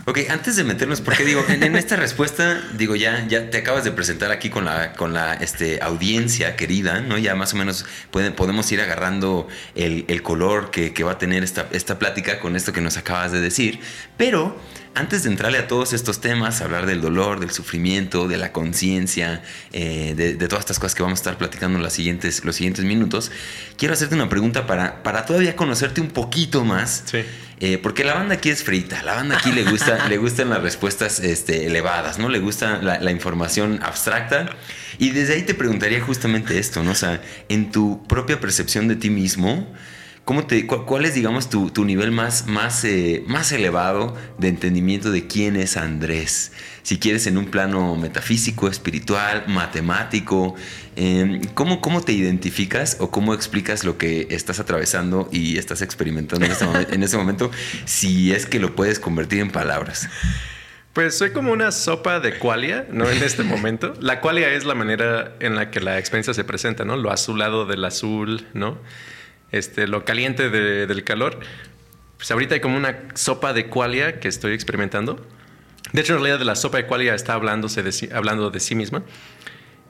Ok, 0.06 0.18
antes 0.30 0.56
de 0.56 0.64
meternos, 0.64 1.00
porque 1.00 1.24
digo, 1.24 1.44
en, 1.48 1.76
esta 1.76 1.94
respuesta, 1.94 2.60
digo, 2.76 2.96
ya, 2.96 3.26
ya 3.28 3.50
te 3.50 3.58
acabas 3.58 3.84
de 3.84 3.92
presentar 3.92 4.30
aquí 4.30 4.48
con 4.48 4.64
la, 4.64 4.94
con 4.94 5.12
la 5.12 5.34
este, 5.34 5.78
audiencia 5.82 6.56
querida, 6.56 7.00
¿no? 7.00 7.18
Ya 7.18 7.34
más 7.34 7.52
o 7.52 7.56
menos 7.56 7.84
pueden, 8.10 8.32
podemos 8.32 8.70
ir 8.72 8.80
agarrando 8.80 9.46
el, 9.74 10.06
el 10.08 10.22
color 10.22 10.70
que, 10.70 10.94
que, 10.94 11.04
va 11.04 11.12
a 11.12 11.18
tener 11.18 11.44
esta, 11.44 11.68
esta 11.72 11.98
plática 11.98 12.40
con 12.40 12.56
esto 12.56 12.72
que 12.72 12.80
nos 12.80 12.96
acabas 12.96 13.30
de 13.30 13.40
decir. 13.40 13.80
Pero 14.16 14.58
antes 14.94 15.22
de 15.22 15.30
entrarle 15.30 15.58
a 15.58 15.68
todos 15.68 15.92
estos 15.92 16.20
temas, 16.20 16.60
hablar 16.60 16.86
del 16.86 17.00
dolor, 17.00 17.40
del 17.40 17.50
sufrimiento, 17.50 18.28
de 18.28 18.36
la 18.36 18.52
conciencia, 18.52 19.42
eh, 19.72 20.14
de, 20.16 20.34
de, 20.34 20.48
todas 20.48 20.64
estas 20.64 20.78
cosas 20.78 20.94
que 20.94 21.02
vamos 21.02 21.18
a 21.18 21.22
estar 21.22 21.38
platicando 21.38 21.78
en 21.78 21.84
los 21.84 21.92
siguientes, 21.92 22.44
los 22.44 22.56
siguientes 22.56 22.84
minutos, 22.84 23.30
quiero 23.76 23.94
hacerte 23.94 24.14
una 24.14 24.28
pregunta 24.28 24.66
para, 24.66 25.02
para 25.02 25.24
todavía 25.24 25.56
conocerte 25.56 26.00
un 26.00 26.08
poquito 26.08 26.64
más. 26.64 27.04
Sí. 27.06 27.18
Eh, 27.62 27.76
porque 27.76 28.04
la 28.04 28.14
banda 28.14 28.36
aquí 28.36 28.48
es 28.48 28.62
frita, 28.62 29.02
la 29.02 29.14
banda 29.14 29.36
aquí 29.36 29.52
le 29.52 29.64
gusta, 29.64 30.06
le 30.08 30.16
gustan 30.16 30.48
las 30.48 30.62
respuestas 30.62 31.20
este, 31.20 31.66
elevadas, 31.66 32.18
¿no? 32.18 32.30
Le 32.30 32.38
gusta 32.38 32.80
la, 32.82 32.98
la, 32.98 33.10
información 33.10 33.80
abstracta. 33.82 34.56
Y 34.98 35.10
desde 35.10 35.34
ahí 35.34 35.42
te 35.42 35.54
preguntaría 35.54 36.00
justamente 36.00 36.58
esto, 36.58 36.82
¿no? 36.82 36.92
O 36.92 36.94
sea, 36.94 37.20
en 37.50 37.70
tu 37.70 38.02
propia 38.06 38.40
percepción 38.40 38.88
de 38.88 38.96
ti 38.96 39.10
mismo, 39.10 39.70
¿cómo 40.24 40.46
te, 40.46 40.66
cu 40.66 40.84
¿cuál 40.86 41.04
es, 41.04 41.14
digamos, 41.14 41.50
tu, 41.50 41.84
nivel 41.84 42.12
más, 42.12 42.46
más, 42.46 42.84
eh, 42.84 43.24
más 43.26 43.52
elevado 43.52 44.16
de 44.38 44.48
entendimiento 44.48 45.10
de 45.10 45.26
quién 45.26 45.56
es 45.56 45.76
Andrés? 45.76 46.52
Si 46.82 46.98
quieres 46.98 47.26
en 47.26 47.38
un 47.38 47.46
plano 47.46 47.96
metafísico, 47.96 48.68
espiritual, 48.68 49.44
matemático, 49.46 50.54
eh, 50.96 51.40
¿cómo, 51.54 51.80
¿cómo 51.80 52.00
te 52.00 52.12
identificas 52.12 52.96
o 53.00 53.10
cómo 53.10 53.34
explicas 53.34 53.84
lo 53.84 53.98
que 53.98 54.28
estás 54.30 54.60
atravesando 54.60 55.28
y 55.30 55.58
estás 55.58 55.82
experimentando 55.82 56.44
en 56.46 56.52
este, 56.52 56.64
momento, 56.64 56.92
en 56.92 57.02
este 57.02 57.16
momento, 57.16 57.50
si 57.84 58.32
es 58.32 58.46
que 58.46 58.58
lo 58.58 58.74
puedes 58.74 58.98
convertir 58.98 59.40
en 59.40 59.50
palabras? 59.50 60.08
Pues 60.92 61.16
soy 61.16 61.30
como 61.30 61.52
una 61.52 61.70
sopa 61.70 62.18
de 62.18 62.38
qualia, 62.38 62.86
¿no? 62.90 63.08
En 63.08 63.22
este 63.22 63.44
momento. 63.44 63.94
La 64.00 64.20
qualia 64.20 64.52
es 64.52 64.64
la 64.64 64.74
manera 64.74 65.36
en 65.38 65.54
la 65.54 65.70
que 65.70 65.80
la 65.80 65.98
experiencia 65.98 66.34
se 66.34 66.42
presenta, 66.42 66.84
¿no? 66.84 66.96
Lo 66.96 67.12
azulado 67.12 67.64
del 67.64 67.84
azul, 67.84 68.44
¿no? 68.54 68.78
Este, 69.52 69.86
lo 69.86 70.04
caliente 70.04 70.50
de, 70.50 70.86
del 70.86 71.04
calor. 71.04 71.40
Pues 72.16 72.30
ahorita 72.30 72.54
hay 72.54 72.60
como 72.60 72.76
una 72.76 73.08
sopa 73.14 73.52
de 73.52 73.66
qualia 73.66 74.20
que 74.20 74.28
estoy 74.28 74.52
experimentando. 74.52 75.26
De 75.92 76.00
hecho, 76.02 76.12
en 76.12 76.20
realidad, 76.20 76.38
de 76.38 76.44
la 76.44 76.54
sopa 76.54 76.76
de 76.76 76.86
qualia 76.86 77.14
está 77.14 77.34
hablándose 77.34 77.82
de 77.82 78.14
hablando 78.14 78.50
de 78.50 78.60
sí 78.60 78.74
misma. 78.74 79.02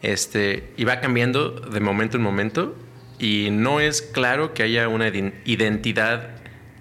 Este, 0.03 0.73
y 0.77 0.85
va 0.85 1.01
cambiando 1.01 1.51
de 1.51 1.81
momento 1.81 2.17
en 2.17 2.23
momento. 2.23 2.77
Y 3.19 3.49
no 3.51 3.81
es 3.81 4.01
claro 4.01 4.55
que 4.55 4.63
haya 4.63 4.89
una 4.89 5.09
identidad 5.09 6.31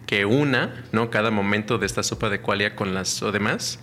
que 0.05 0.25
una, 0.25 0.85
¿no? 0.91 1.09
Cada 1.09 1.31
momento 1.31 1.77
de 1.77 1.85
esta 1.85 2.01
sopa 2.01 2.29
de 2.29 2.39
qualia 2.41 2.75
con 2.75 2.93
las 2.93 3.21
demás. 3.33 3.79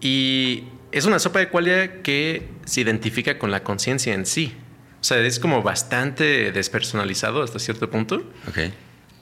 Y 0.00 0.64
es 0.92 1.06
una 1.06 1.18
sopa 1.18 1.38
de 1.38 1.48
qualia 1.48 2.02
que 2.02 2.48
se 2.64 2.82
identifica 2.82 3.38
con 3.38 3.50
la 3.50 3.64
conciencia 3.64 4.14
en 4.14 4.26
sí. 4.26 4.54
O 5.00 5.04
sea, 5.04 5.18
es 5.18 5.38
como 5.38 5.62
bastante 5.62 6.50
despersonalizado 6.52 7.42
hasta 7.42 7.58
cierto 7.58 7.90
punto. 7.90 8.16
Ok. 8.48 8.58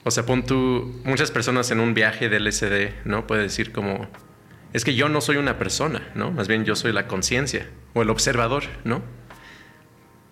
O 0.03 0.11
sea, 0.11 0.25
pon 0.25 0.45
tú, 0.45 1.01
muchas 1.03 1.31
personas 1.31 1.69
en 1.71 1.79
un 1.79 1.93
viaje 1.93 2.29
de 2.29 2.39
LSD, 2.39 3.05
¿no? 3.05 3.27
Puede 3.27 3.43
decir 3.43 3.71
como, 3.71 4.07
es 4.73 4.85
que 4.85 4.95
yo 4.95 5.09
no 5.09 5.21
soy 5.21 5.37
una 5.37 5.57
persona, 5.57 6.11
¿no? 6.15 6.31
Más 6.31 6.47
bien 6.47 6.65
yo 6.65 6.75
soy 6.75 6.93
la 6.93 7.07
conciencia 7.07 7.67
o 7.93 8.01
el 8.01 8.09
observador, 8.09 8.63
¿no? 8.85 9.03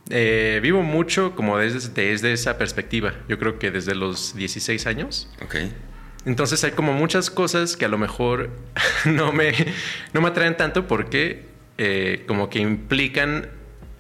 Eh, 0.10 0.60
vivo 0.62 0.82
mucho 0.82 1.36
como 1.36 1.58
desde, 1.58 1.90
desde 1.90 2.34
esa 2.34 2.58
perspectiva. 2.58 3.14
Yo 3.28 3.38
creo 3.40 3.60
que 3.60 3.72
desde 3.72 3.96
los 3.96 4.36
16 4.36 4.88
años. 4.88 5.30
Ok. 5.44 5.56
Entonces 6.25 6.64
hay 6.64 6.72
como 6.72 6.94
muchas 6.94 7.30
cosas 7.30 7.75
que 7.78 7.86
a 7.86 7.88
lo 7.90 7.98
mejor 7.98 8.50
no 9.06 9.32
me, 9.32 9.54
no 10.14 10.22
me 10.22 10.30
atraen 10.30 10.58
tanto 10.58 10.88
porque 10.88 11.46
eh, 11.78 12.24
como 12.28 12.50
que 12.50 12.60
implican 12.60 13.50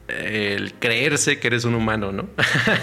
el 0.07 0.73
creerse 0.73 1.39
que 1.39 1.47
eres 1.47 1.65
un 1.65 1.75
humano, 1.75 2.11
¿no? 2.11 2.27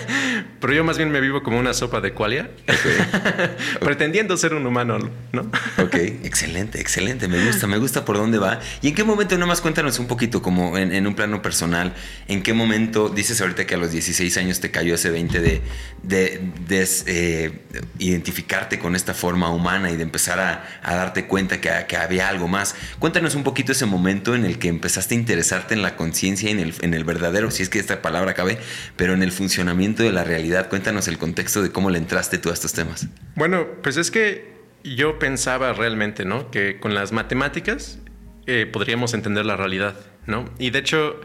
Pero 0.60 0.72
yo 0.72 0.84
más 0.84 0.96
bien 0.96 1.10
me 1.10 1.20
vivo 1.20 1.42
como 1.42 1.58
una 1.58 1.72
sopa 1.74 2.00
de 2.00 2.12
qualia, 2.12 2.50
okay. 2.62 3.50
pretendiendo 3.80 4.36
ser 4.36 4.54
un 4.54 4.66
humano, 4.66 4.98
¿no? 5.32 5.42
ok, 5.78 5.94
excelente, 6.24 6.80
excelente, 6.80 7.28
me 7.28 7.44
gusta, 7.44 7.66
me 7.66 7.78
gusta 7.78 8.04
por 8.04 8.16
dónde 8.16 8.38
va. 8.38 8.60
¿Y 8.80 8.88
en 8.88 8.94
qué 8.94 9.04
momento, 9.04 9.38
nomás 9.38 9.60
cuéntanos 9.60 9.98
un 9.98 10.06
poquito, 10.06 10.42
como 10.42 10.76
en, 10.78 10.92
en 10.92 11.06
un 11.06 11.14
plano 11.14 11.42
personal, 11.42 11.94
en 12.28 12.42
qué 12.42 12.54
momento, 12.54 13.08
dices 13.08 13.40
ahorita 13.40 13.66
que 13.66 13.74
a 13.74 13.78
los 13.78 13.92
16 13.92 14.36
años 14.38 14.60
te 14.60 14.70
cayó 14.70 14.94
ese 14.94 15.10
20 15.10 15.40
de, 15.40 15.62
de, 16.02 16.40
de 16.66 16.88
eh, 17.06 17.60
identificarte 17.98 18.78
con 18.78 18.96
esta 18.96 19.14
forma 19.14 19.50
humana 19.50 19.90
y 19.90 19.96
de 19.96 20.02
empezar 20.02 20.40
a, 20.40 20.64
a 20.82 20.94
darte 20.94 21.26
cuenta 21.26 21.60
que, 21.60 21.70
que, 21.88 21.96
había 21.96 22.28
algo 22.28 22.48
más? 22.48 22.74
Cuéntanos 22.98 23.34
un 23.34 23.44
poquito 23.44 23.72
ese 23.72 23.86
momento 23.86 24.34
en 24.34 24.44
el 24.44 24.58
que 24.58 24.68
empezaste 24.68 25.14
a 25.14 25.18
interesarte 25.18 25.74
en 25.74 25.82
la 25.82 25.96
conciencia 25.96 26.48
y 26.48 26.52
en 26.52 26.60
el, 26.60 26.74
en 26.80 26.94
el 26.94 27.04
verdadero, 27.12 27.50
si 27.50 27.62
es 27.62 27.68
que 27.68 27.78
esta 27.78 28.02
palabra 28.02 28.34
cabe, 28.34 28.58
pero 28.96 29.14
en 29.14 29.22
el 29.22 29.32
funcionamiento 29.32 30.02
de 30.02 30.12
la 30.12 30.24
realidad. 30.24 30.68
Cuéntanos 30.68 31.08
el 31.08 31.18
contexto 31.18 31.62
de 31.62 31.70
cómo 31.70 31.90
le 31.90 31.98
entraste 31.98 32.38
tú 32.38 32.50
a 32.50 32.52
estos 32.52 32.72
temas. 32.72 33.08
Bueno, 33.34 33.66
pues 33.82 33.96
es 33.96 34.10
que 34.10 34.52
yo 34.84 35.18
pensaba 35.18 35.72
realmente, 35.72 36.24
¿no? 36.24 36.50
Que 36.50 36.78
con 36.80 36.94
las 36.94 37.12
matemáticas 37.12 37.98
eh, 38.46 38.66
podríamos 38.70 39.14
entender 39.14 39.46
la 39.46 39.56
realidad, 39.56 39.94
¿no? 40.26 40.44
Y 40.58 40.70
de 40.70 40.78
hecho, 40.80 41.20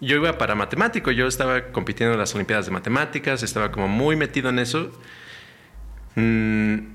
yo 0.00 0.16
iba 0.16 0.38
para 0.38 0.54
matemático, 0.54 1.10
yo 1.10 1.26
estaba 1.26 1.72
compitiendo 1.72 2.14
en 2.14 2.20
las 2.20 2.34
Olimpiadas 2.34 2.66
de 2.66 2.72
Matemáticas, 2.72 3.42
estaba 3.42 3.70
como 3.72 3.88
muy 3.88 4.16
metido 4.16 4.50
en 4.50 4.58
eso. 4.58 4.90
Mm, 6.14 6.94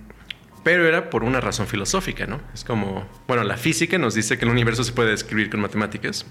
pero 0.63 0.87
era 0.87 1.09
por 1.09 1.23
una 1.23 1.39
razón 1.39 1.67
filosófica, 1.67 2.25
¿no? 2.25 2.41
Es 2.53 2.63
como, 2.63 3.07
bueno, 3.27 3.43
la 3.43 3.57
física 3.57 3.97
nos 3.97 4.13
dice 4.13 4.37
que 4.37 4.45
el 4.45 4.51
universo 4.51 4.83
se 4.83 4.91
puede 4.91 5.11
describir 5.11 5.49
con 5.49 5.61
matemáticas. 5.61 6.25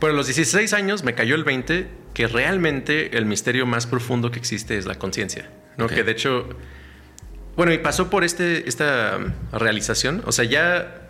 Pero 0.00 0.14
a 0.14 0.16
los 0.16 0.26
16 0.26 0.72
años 0.72 1.04
me 1.04 1.14
cayó 1.14 1.34
el 1.34 1.44
20 1.44 1.88
que 2.14 2.26
realmente 2.26 3.16
el 3.16 3.26
misterio 3.26 3.66
más 3.66 3.86
profundo 3.86 4.30
que 4.30 4.38
existe 4.38 4.78
es 4.78 4.86
la 4.86 4.96
conciencia, 4.96 5.50
¿no? 5.76 5.88
Que 5.88 6.02
de 6.02 6.12
hecho, 6.12 6.48
bueno, 7.56 7.72
y 7.72 7.78
pasó 7.78 8.08
por 8.08 8.24
este, 8.24 8.68
esta 8.68 9.18
realización, 9.52 10.22
o 10.26 10.32
sea, 10.32 10.46
ya, 10.46 11.08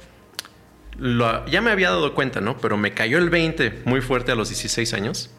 ya 0.98 1.60
me 1.60 1.70
había 1.70 1.90
dado 1.90 2.14
cuenta, 2.14 2.40
¿no? 2.40 2.58
Pero 2.58 2.76
me 2.76 2.92
cayó 2.92 3.18
el 3.18 3.30
20 3.30 3.82
muy 3.84 4.00
fuerte 4.00 4.32
a 4.32 4.34
los 4.34 4.48
16 4.48 4.92
años, 4.92 5.30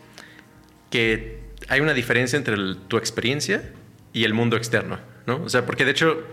que 0.90 1.42
hay 1.68 1.82
una 1.82 1.94
diferencia 1.94 2.38
entre 2.38 2.56
tu 2.88 2.98
experiencia 2.98 3.70
y 4.14 4.24
el 4.24 4.34
mundo 4.34 4.56
externo, 4.56 5.00
¿no? 5.28 5.44
O 5.44 5.50
sea, 5.50 5.66
porque 5.66 5.84
de 5.84 5.92
hecho 5.92 6.24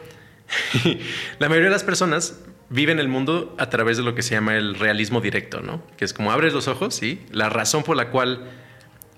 la 1.39 1.49
mayoría 1.49 1.69
de 1.69 1.75
las 1.75 1.85
personas 1.85 2.39
viven 2.71 2.99
el 2.99 3.09
mundo 3.09 3.55
a 3.59 3.71
través 3.71 3.97
de 3.97 4.03
lo 4.03 4.15
que 4.15 4.23
se 4.23 4.35
llama 4.35 4.57
el 4.57 4.75
realismo 4.75 5.21
directo, 5.21 5.61
¿no? 5.61 5.83
Que 5.97 6.05
es 6.05 6.13
como 6.13 6.33
abres 6.33 6.53
los 6.53 6.69
ojos 6.69 7.03
y 7.03 7.21
la 7.31 7.49
razón 7.49 7.83
por 7.83 7.97
la 7.97 8.11
cual 8.11 8.51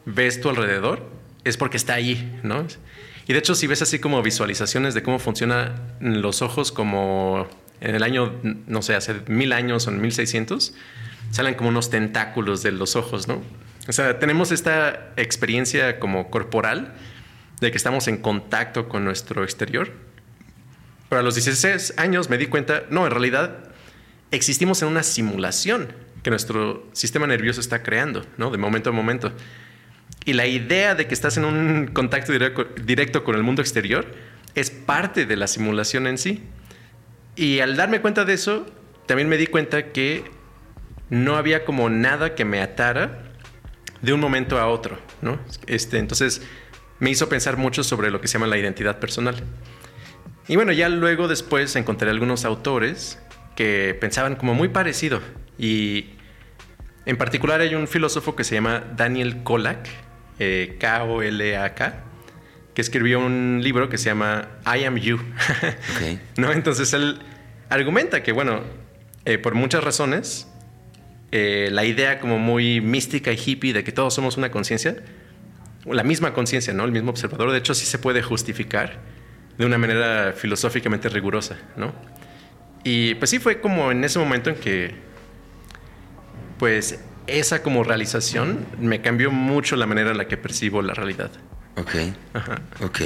ves 0.04 0.40
tu 0.40 0.49
alrededor 0.49 1.09
es 1.45 1.57
porque 1.57 1.76
está 1.76 1.95
ahí, 1.95 2.38
¿no? 2.42 2.66
Y 3.26 3.33
de 3.33 3.38
hecho, 3.38 3.54
si 3.54 3.66
ves 3.66 3.83
así 3.83 3.99
como 3.99 4.23
visualizaciones 4.23 4.95
de 4.95 5.02
cómo 5.02 5.19
funcionan 5.19 5.75
los 6.00 6.42
ojos 6.42 6.73
como 6.73 7.49
en 7.80 7.95
el 7.95 8.02
año, 8.02 8.35
no 8.42 8.83
sé, 8.83 8.95
hace 8.95 9.14
mil 9.28 9.52
años 9.52 9.87
o 9.87 9.90
en 9.90 10.00
1600, 10.00 10.75
salen 11.30 11.54
como 11.54 11.69
unos 11.71 11.90
tentáculos 11.90 12.62
de 12.62 12.73
los 12.73 12.97
ojos, 12.97 13.28
¿no? 13.28 13.42
O 13.88 13.92
sea, 13.92 14.19
tenemos 14.19 14.52
esta 14.52 15.12
experiencia 15.16 15.99
como 15.99 16.30
corporal 16.30 16.95
de 17.61 17.71
que 17.71 17.76
estamos 17.76 18.09
en 18.09 18.19
contacto 18.19 18.88
con 18.88 19.04
nuestro 19.04 19.45
exterior 19.45 19.92
pero 21.10 21.20
a 21.20 21.22
los 21.22 21.34
16 21.34 21.94
años 21.98 22.30
me 22.30 22.38
di 22.38 22.46
cuenta, 22.46 22.84
no, 22.88 23.04
en 23.04 23.10
realidad 23.10 23.58
existimos 24.30 24.80
en 24.80 24.88
una 24.88 25.02
simulación 25.02 25.92
que 26.22 26.30
nuestro 26.30 26.88
sistema 26.92 27.26
nervioso 27.26 27.60
está 27.60 27.82
creando, 27.82 28.24
¿no? 28.38 28.50
De 28.50 28.58
momento 28.58 28.90
a 28.90 28.92
momento. 28.92 29.32
Y 30.24 30.34
la 30.34 30.46
idea 30.46 30.94
de 30.94 31.08
que 31.08 31.14
estás 31.14 31.36
en 31.36 31.44
un 31.44 31.88
contacto 31.88 32.32
directo 32.32 33.24
con 33.24 33.34
el 33.34 33.42
mundo 33.42 33.60
exterior 33.60 34.06
es 34.54 34.70
parte 34.70 35.26
de 35.26 35.36
la 35.36 35.48
simulación 35.48 36.06
en 36.06 36.16
sí. 36.16 36.44
Y 37.34 37.58
al 37.58 37.76
darme 37.76 38.00
cuenta 38.00 38.24
de 38.24 38.34
eso, 38.34 38.66
también 39.06 39.28
me 39.28 39.36
di 39.36 39.48
cuenta 39.48 39.90
que 39.92 40.24
no 41.08 41.34
había 41.36 41.64
como 41.64 41.90
nada 41.90 42.36
que 42.36 42.44
me 42.44 42.62
atara 42.62 43.32
de 44.00 44.12
un 44.12 44.20
momento 44.20 44.60
a 44.60 44.68
otro, 44.68 45.00
¿no? 45.22 45.40
Este, 45.66 45.98
entonces 45.98 46.42
me 47.00 47.10
hizo 47.10 47.28
pensar 47.28 47.56
mucho 47.56 47.82
sobre 47.82 48.12
lo 48.12 48.20
que 48.20 48.28
se 48.28 48.34
llama 48.34 48.46
la 48.46 48.58
identidad 48.58 49.00
personal. 49.00 49.42
Y 50.50 50.57
bueno, 50.57 50.73
ya 50.73 50.88
luego 50.88 51.28
después 51.28 51.76
encontré 51.76 52.11
algunos 52.11 52.45
autores 52.45 53.21
que 53.54 53.97
pensaban 54.00 54.35
como 54.35 54.52
muy 54.52 54.66
parecido. 54.66 55.21
Y 55.57 56.07
en 57.07 57.16
particular 57.16 57.61
hay 57.61 57.76
un 57.76 57.87
filósofo 57.87 58.35
que 58.35 58.42
se 58.42 58.57
llama 58.57 58.83
Daniel 58.97 59.45
Kolak, 59.45 59.88
eh, 60.40 60.76
K-O-L-A-K, 60.80 61.95
que 62.75 62.83
escribió 62.83 63.21
un 63.21 63.61
libro 63.62 63.88
que 63.88 63.97
se 63.97 64.07
llama 64.07 64.49
I 64.66 64.87
Am 64.87 64.97
You. 64.97 65.21
¿No? 66.37 66.50
Entonces 66.50 66.92
él 66.95 67.21
argumenta 67.69 68.25
que, 68.25 68.33
bueno, 68.33 68.62
eh, 69.26 69.38
por 69.38 69.54
muchas 69.54 69.85
razones, 69.85 70.49
eh, 71.30 71.69
la 71.71 71.85
idea 71.85 72.19
como 72.19 72.40
muy 72.40 72.80
mística 72.80 73.30
y 73.30 73.38
hippie 73.38 73.73
de 73.73 73.85
que 73.85 73.92
todos 73.92 74.14
somos 74.14 74.37
una 74.37 74.50
conciencia, 74.50 74.97
la 75.87 76.02
misma 76.02 76.35
conciencia, 76.35 76.75
¿no? 76.75 76.85
El 76.85 76.90
mismo 76.90 77.11
observador, 77.11 77.52
de 77.52 77.59
hecho 77.59 77.73
sí 77.73 77.87
se 77.87 77.99
puede 77.99 78.21
justificar 78.21 79.19
de 79.60 79.66
una 79.66 79.76
manera 79.76 80.32
filosóficamente 80.34 81.10
rigurosa, 81.10 81.58
¿no? 81.76 81.92
Y 82.82 83.14
pues 83.16 83.28
sí 83.28 83.38
fue 83.38 83.60
como 83.60 83.90
en 83.90 84.02
ese 84.02 84.18
momento 84.18 84.48
en 84.48 84.56
que, 84.56 84.94
pues 86.58 86.98
esa 87.26 87.62
como 87.62 87.84
realización 87.84 88.64
me 88.78 89.02
cambió 89.02 89.30
mucho 89.30 89.76
la 89.76 89.84
manera 89.84 90.12
en 90.12 90.16
la 90.16 90.26
que 90.26 90.38
percibo 90.38 90.80
la 90.80 90.94
realidad. 90.94 91.30
Ok. 91.76 91.94
Ok. 92.82 93.00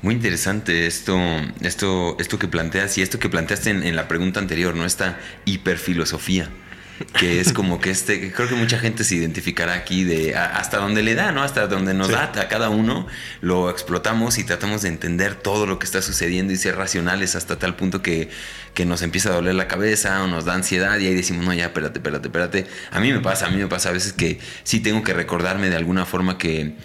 Muy 0.00 0.14
interesante 0.14 0.86
esto, 0.86 1.18
esto, 1.60 2.16
esto 2.18 2.38
que 2.38 2.48
planteas 2.48 2.96
y 2.96 3.02
esto 3.02 3.18
que 3.18 3.28
planteaste 3.28 3.68
en, 3.68 3.82
en 3.82 3.94
la 3.94 4.08
pregunta 4.08 4.40
anterior, 4.40 4.74
¿no? 4.74 4.86
Esta 4.86 5.18
hiperfilosofía 5.44 6.48
que 7.18 7.40
es 7.40 7.52
como 7.52 7.80
que 7.80 7.90
este, 7.90 8.32
creo 8.32 8.48
que 8.48 8.54
mucha 8.54 8.78
gente 8.78 9.04
se 9.04 9.16
identificará 9.16 9.74
aquí 9.74 10.04
de 10.04 10.34
hasta 10.36 10.78
donde 10.78 11.02
le 11.02 11.14
da, 11.14 11.32
¿no? 11.32 11.42
Hasta 11.42 11.66
donde 11.66 11.94
nos 11.94 12.08
da 12.08 12.24
a 12.24 12.48
cada 12.48 12.70
uno, 12.70 13.06
lo 13.40 13.70
explotamos 13.70 14.38
y 14.38 14.44
tratamos 14.44 14.82
de 14.82 14.88
entender 14.88 15.34
todo 15.34 15.66
lo 15.66 15.78
que 15.78 15.86
está 15.86 16.02
sucediendo 16.02 16.52
y 16.52 16.56
ser 16.56 16.76
racionales 16.76 17.34
hasta 17.34 17.58
tal 17.58 17.76
punto 17.76 18.02
que, 18.02 18.30
que 18.74 18.84
nos 18.84 19.02
empieza 19.02 19.30
a 19.30 19.34
doler 19.34 19.54
la 19.54 19.68
cabeza 19.68 20.22
o 20.22 20.26
nos 20.26 20.44
da 20.44 20.54
ansiedad 20.54 20.98
y 20.98 21.06
ahí 21.06 21.14
decimos, 21.14 21.44
no, 21.44 21.52
ya, 21.52 21.66
espérate, 21.66 21.98
espérate, 21.98 22.28
espérate. 22.28 22.66
A 22.90 23.00
mí 23.00 23.12
me 23.12 23.20
pasa, 23.20 23.46
a 23.46 23.50
mí 23.50 23.56
me 23.56 23.68
pasa 23.68 23.88
a 23.88 23.92
veces 23.92 24.12
que 24.12 24.38
sí 24.64 24.80
tengo 24.80 25.02
que 25.02 25.14
recordarme 25.14 25.70
de 25.70 25.76
alguna 25.76 26.06
forma 26.06 26.38
que 26.38 26.76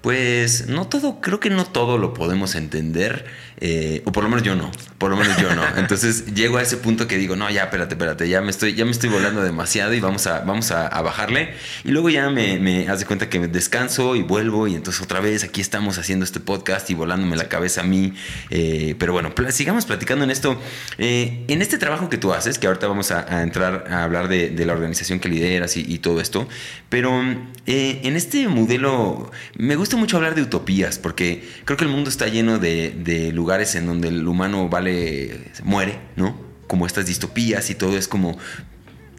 pues 0.00 0.68
no 0.68 0.86
todo, 0.86 1.20
creo 1.20 1.40
que 1.40 1.50
no 1.50 1.64
todo 1.64 1.98
lo 1.98 2.14
podemos 2.14 2.54
entender, 2.54 3.26
eh, 3.58 4.02
o 4.04 4.12
por 4.12 4.22
lo 4.22 4.28
menos 4.28 4.42
yo 4.44 4.54
no, 4.54 4.70
por 4.98 5.10
lo 5.10 5.16
menos 5.16 5.36
yo 5.38 5.54
no. 5.54 5.62
Entonces 5.76 6.26
llego 6.34 6.58
a 6.58 6.62
ese 6.62 6.76
punto 6.76 7.06
que 7.06 7.16
digo, 7.16 7.36
no, 7.36 7.50
ya, 7.50 7.64
espérate, 7.64 7.94
espérate, 7.94 8.28
ya 8.28 8.40
me 8.40 8.50
estoy, 8.50 8.74
ya 8.74 8.84
me 8.84 8.90
estoy 8.90 9.08
volando 9.10 9.42
demasiado 9.42 9.94
y 9.94 10.00
vamos 10.00 10.26
a, 10.26 10.40
vamos 10.40 10.70
a, 10.70 10.88
bajarle. 11.02 11.54
Y 11.84 11.90
luego 11.90 12.10
ya 12.10 12.30
me, 12.30 12.58
me 12.58 12.88
hace 12.88 13.06
cuenta 13.06 13.28
que 13.28 13.46
descanso 13.48 14.16
y 14.16 14.22
vuelvo 14.22 14.66
y 14.66 14.74
entonces 14.74 15.02
otra 15.02 15.20
vez 15.20 15.44
aquí 15.44 15.60
estamos 15.60 15.98
haciendo 15.98 16.24
este 16.24 16.40
podcast 16.40 16.90
y 16.90 16.94
volándome 16.94 17.36
la 17.36 17.48
cabeza 17.48 17.82
a 17.82 17.84
mí. 17.84 18.12
Eh, 18.50 18.94
pero 18.98 19.12
bueno, 19.12 19.32
sigamos 19.50 19.86
platicando 19.86 20.24
en 20.24 20.30
esto. 20.30 20.60
Eh, 20.98 21.44
en 21.48 21.62
este 21.62 21.78
trabajo 21.78 22.08
que 22.08 22.18
tú 22.18 22.32
haces, 22.32 22.58
que 22.58 22.66
ahorita 22.66 22.86
vamos 22.88 23.10
a, 23.10 23.42
entrar 23.42 23.86
a 23.90 24.04
hablar 24.04 24.28
de, 24.28 24.66
la 24.66 24.72
organización 24.72 25.20
que 25.20 25.28
lideras 25.28 25.76
y 25.76 25.98
todo 25.98 26.20
esto, 26.20 26.48
pero 26.88 27.22
en 27.66 28.16
este 28.16 28.48
modelo 28.48 29.30
me 29.56 29.76
gusta 29.76 29.96
mucho 29.96 30.16
hablar 30.16 30.34
de 30.34 30.42
utopías, 30.42 30.98
porque 30.98 31.48
creo 31.64 31.76
que 31.76 31.84
el 31.84 31.90
mundo 31.90 32.10
está 32.10 32.26
lleno 32.28 32.58
de, 32.58 33.30
lugares 33.32 33.45
en 33.54 33.86
donde 33.86 34.08
el 34.08 34.26
humano 34.26 34.68
vale, 34.68 35.50
muere, 35.62 35.98
¿no? 36.16 36.38
Como 36.66 36.86
estas 36.86 37.06
distopías 37.06 37.70
y 37.70 37.74
todo 37.74 37.96
es 37.96 38.08
como, 38.08 38.36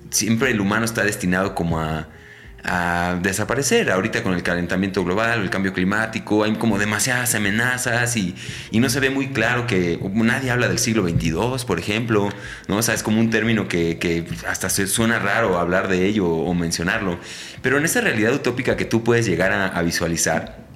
siempre 0.10 0.52
el 0.52 0.60
humano 0.60 0.86
está 0.86 1.04
destinado 1.04 1.56
como 1.56 1.80
a, 1.80 2.08
desaparecer. 3.22 3.90
Ahorita 3.90 4.24
con 4.24 4.34
el 4.34 4.44
calentamiento 4.44 5.02
global, 5.06 5.42
el 5.42 5.50
cambio 5.50 5.72
climático, 5.72 6.44
hay 6.44 6.54
como 6.56 6.78
demasiadas 6.78 7.34
amenazas 7.34 8.18
y, 8.18 8.36
no 8.74 8.90
se 8.90 9.00
ve 9.00 9.10
muy 9.10 9.30
claro 9.30 9.68
que 9.68 9.98
nadie 10.14 10.52
habla 10.52 10.68
del 10.68 10.78
siglo 10.78 11.04
22, 11.04 11.64
por 11.64 11.80
ejemplo, 11.80 12.30
¿no? 12.68 12.78
O 12.78 12.82
sea, 12.82 12.94
es 12.94 13.04
como 13.04 13.22
un 13.22 13.30
término 13.30 13.70
que, 13.70 14.28
hasta 14.50 14.70
se 14.70 14.88
suena 14.88 15.18
raro 15.18 15.58
hablar 15.58 15.88
de 15.88 16.06
ello 16.08 16.28
o 16.28 16.54
mencionarlo. 16.54 17.20
Pero 17.62 17.78
en 17.78 17.86
esa 17.86 18.02
realidad 18.02 18.34
utópica 18.34 18.76
que 18.76 18.84
tú 18.84 19.02
puedes 19.02 19.26
llegar 19.26 19.54
a 19.54 19.82
visualizar, 19.82 20.67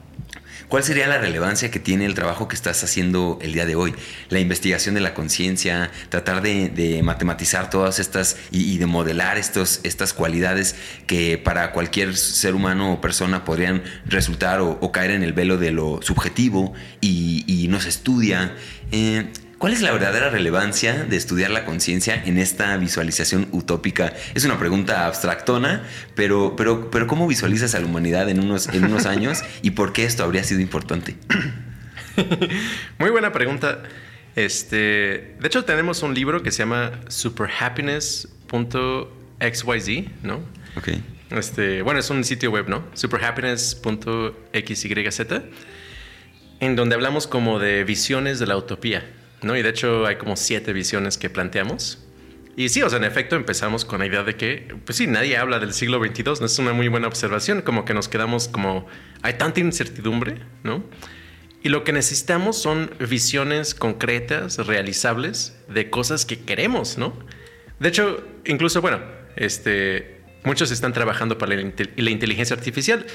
¿Cuál 0.72 0.86
sería 0.86 1.06
la 1.06 1.18
relevancia 1.18 1.70
que 1.70 1.82
tiene 1.82 2.06
el 2.06 2.14
trabajo 2.14 2.48
que 2.48 2.56
estás 2.56 2.82
haciendo 2.82 3.38
el 3.42 3.52
día 3.52 3.66
de 3.66 3.76
hoy? 3.76 3.94
La 4.30 4.40
investigación 4.40 4.96
de 4.96 5.02
la 5.02 5.14
conciencia, 5.14 5.92
tratar 6.08 6.42
de, 6.42 7.02
matematizar 7.04 7.70
todas 7.70 8.00
estas 8.00 8.38
y, 8.52 8.78
de 8.78 8.86
modelar 8.86 9.38
estos, 9.38 9.82
estas 9.84 10.14
cualidades 10.14 10.78
que 11.08 11.38
para 11.38 11.74
cualquier 11.74 12.16
ser 12.16 12.56
humano 12.56 12.94
o 12.94 13.02
persona 13.02 13.44
podrían 13.44 13.84
resultar 14.06 14.62
o, 14.62 14.92
caer 14.94 15.12
en 15.12 15.24
el 15.24 15.34
velo 15.34 15.58
de 15.58 15.72
lo 15.72 16.02
subjetivo 16.02 16.72
y, 17.02 17.68
no 17.70 17.82
se 17.82 17.90
estudia. 17.90 18.56
Eh, 18.94 19.26
¿Cuál 19.62 19.72
es 19.74 19.82
la 19.84 19.92
verdadera 19.92 20.32
relevancia 20.32 21.06
de 21.06 21.16
estudiar 21.16 21.52
la 21.52 21.66
conciencia 21.66 22.20
en 22.26 22.40
esta 22.40 22.76
visualización 22.78 23.48
utópica? 23.52 24.12
Es 24.34 24.44
una 24.44 24.58
pregunta 24.58 25.06
abstractona, 25.06 25.84
pero, 26.16 26.56
pero, 26.56 26.90
pero 26.90 27.06
¿cómo 27.06 27.28
visualizas 27.28 27.76
a 27.76 27.80
la 27.80 27.86
humanidad 27.86 28.28
en 28.28 28.40
unos, 28.40 28.70
en 28.70 28.86
unos 28.86 29.06
años 29.06 29.44
y 29.62 29.70
por 29.70 29.94
qué 29.94 30.06
esto 30.06 30.24
habría 30.24 30.44
sido 30.44 30.62
importante? 30.62 31.16
Muy 32.98 33.12
buena 33.12 33.32
pregunta. 33.32 33.84
Este, 34.36 35.36
de 35.40 35.44
hecho, 35.44 35.64
tenemos 35.64 36.02
un 36.02 36.16
libro 36.16 36.42
que 36.42 36.50
se 36.50 36.64
llama 36.64 36.94
superhappiness.xyz, 37.08 40.06
¿no? 40.24 40.38
Ok. 40.76 40.88
Este, 41.30 41.84
bueno, 41.84 42.00
es 42.00 42.10
un 42.10 42.24
sitio 42.24 42.50
web, 42.50 42.68
¿no? 42.68 42.84
superhappiness.xyz, 42.96 44.86
en 46.60 46.76
donde 46.76 46.96
hablamos 46.96 47.28
como 47.28 47.60
de 47.60 47.84
visiones 47.84 48.40
de 48.40 48.48
la 48.48 48.58
utopía. 48.58 49.21
¿No? 49.42 49.56
Y 49.58 49.62
de 49.62 49.70
hecho 49.70 50.06
hay 50.06 50.18
como 50.18 50.36
siete 50.36 50.74
visiones 50.74 51.18
que 51.18 51.30
planteamos. 51.30 52.00
Y 52.56 52.70
sí, 52.70 52.82
o 52.82 52.90
sea, 52.90 52.98
en 52.98 53.06
efecto 53.06 53.36
empezamos 53.36 53.86
con 53.86 54.00
la 54.00 54.06
idea 54.06 54.24
de 54.24 54.36
que, 54.36 54.76
pues 54.86 54.98
sí, 54.98 55.08
nadie 55.08 55.38
habla 55.38 55.60
del 55.60 55.74
siglo 55.74 56.04
XXII, 56.04 56.34
no 56.40 56.46
es 56.46 56.60
una 56.60 56.74
muy 56.74 56.90
buena 56.90 57.08
observación, 57.08 57.62
como 57.62 57.86
que 57.86 57.94
nos 57.94 58.08
quedamos 58.08 58.48
como, 58.48 58.88
hay 59.22 59.34
tanta 59.36 59.62
incertidumbre, 59.62 60.36
¿no? 60.64 60.84
Y 61.64 61.70
lo 61.70 61.84
que 61.84 61.94
necesitamos 61.94 62.58
son 62.58 62.92
visiones 63.00 63.74
concretas, 63.74 64.58
realizables, 64.58 65.56
de 65.70 65.90
cosas 65.90 66.26
que 66.26 66.40
queremos, 66.40 66.98
¿no? 66.98 67.14
De 67.80 67.90
hecho, 67.90 68.24
incluso, 68.46 68.82
bueno, 68.82 69.00
este, 69.38 70.20
muchos 70.44 70.72
están 70.72 70.92
trabajando 70.92 71.38
para 71.38 71.56
la, 71.56 71.72
la 71.96 72.10
inteligencia 72.10 72.56
artificial, 72.56 73.06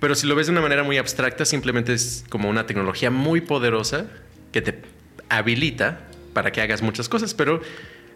pero 0.00 0.16
si 0.16 0.26
lo 0.26 0.34
ves 0.34 0.46
de 0.48 0.52
una 0.52 0.62
manera 0.62 0.82
muy 0.82 0.98
abstracta, 0.98 1.44
simplemente 1.44 1.92
es 1.92 2.24
como 2.28 2.48
una 2.48 2.66
tecnología 2.66 3.10
muy 3.10 3.40
poderosa 3.40 4.06
que 4.50 4.60
te 4.60 4.82
habilita 5.36 6.00
para 6.32 6.52
que 6.52 6.60
hagas 6.60 6.82
muchas 6.82 7.08
cosas, 7.08 7.34
pero 7.34 7.60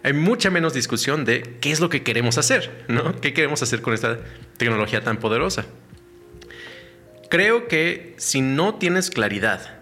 hay 0.02 0.12
mucha 0.12 0.50
menos 0.50 0.73
discusión 0.73 1.25
de 1.25 1.56
qué 1.61 1.73
es 1.73 1.80
lo 1.80 1.88
que 1.88 2.02
queremos 2.02 2.38
hacer, 2.38 2.85
¿no? 2.88 3.20
¿Qué 3.20 3.32
queremos 3.32 3.62
hacer 3.62 3.82
con 3.82 3.94
esta 3.94 4.18
tecnología 4.56 5.02
tan 5.02 5.18
poderosa? 5.18 5.66
Creo 7.28 7.66
que 7.66 8.14
si 8.18 8.40
no 8.40 8.76
tienes 8.76 9.11
claridad 9.11 9.80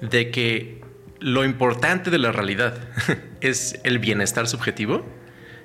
de 0.00 0.30
que 0.30 0.80
lo 1.20 1.44
importante 1.44 2.10
de 2.10 2.18
la 2.18 2.32
realidad 2.32 2.76
es 3.40 3.78
el 3.84 3.98
bienestar 3.98 4.48
subjetivo, 4.48 5.06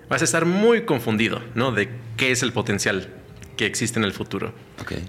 vas 0.10 0.22
a 0.22 0.26
estar 0.26 0.46
muy 0.46 0.84
confundido, 0.84 1.42
¿no? 1.56 1.72
De 1.72 1.90
qué 2.18 2.32
es 2.32 2.44
el 2.44 2.54
potencial 2.54 3.10
que 3.58 3.66
existe 3.66 3.98
en 3.98 4.06
el 4.06 4.14
futuro. 4.14 4.54
Okay. 4.82 5.04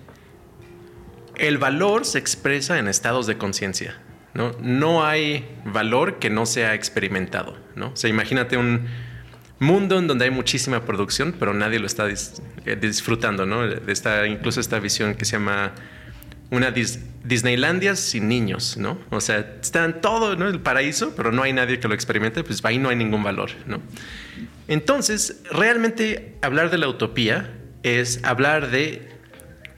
El 1.37 1.59
valor 1.59 2.05
se 2.05 2.19
expresa 2.19 2.79
en 2.79 2.89
estados 2.89 3.27
de 3.27 3.37
conciencia. 3.37 3.99
¿No? 4.35 4.53
no 4.61 5.05
hay 5.05 5.47
valor 5.65 6.19
que 6.19 6.31
no 6.31 6.47
sea 6.47 6.75
experimentado. 6.75 7.57
¿no? 7.77 7.89
O 7.89 7.97
sea, 7.97 8.11
imagínate 8.11 8.57
un 8.57 8.87
mundo 9.59 9.99
en 9.99 10.07
donde 10.07 10.25
hay 10.25 10.31
muchísima 10.31 10.85
producción, 10.85 11.35
pero 11.39 11.55
nadie 11.55 11.79
lo 11.79 11.87
está 11.87 12.09
eh, 12.09 12.77
disfrutando. 12.81 13.47
¿no? 13.47 13.65
Está 13.65 14.27
incluso 14.27 14.61
esta 14.61 14.79
visión 14.79 15.15
que 15.15 15.25
se 15.25 15.33
llama 15.33 15.73
una 16.53 16.71
Disneylandia 16.71 17.97
sin 17.97 18.29
niños, 18.29 18.77
¿no? 18.77 18.99
O 19.09 19.23
sea, 19.23 19.39
están 19.63 20.03
todo, 20.03 20.37
¿no? 20.37 20.49
El 20.49 20.61
paraíso, 20.61 21.15
pero 21.17 21.33
no 21.33 21.43
hay 21.43 21.55
nadie 21.55 21.81
que 21.81 21.89
lo 21.89 21.95
experimente, 21.95 22.45
pues 22.45 22.63
ahí 22.65 22.77
no 22.77 22.91
hay 22.91 22.97
ningún 22.97 23.23
valor, 23.23 23.53
¿no? 23.67 23.81
Entonces, 24.69 25.41
realmente 25.51 26.37
hablar 26.43 26.71
de 26.71 26.77
la 26.77 26.89
utopía 26.89 27.55
es 27.83 28.23
hablar 28.23 28.71
de 28.71 29.09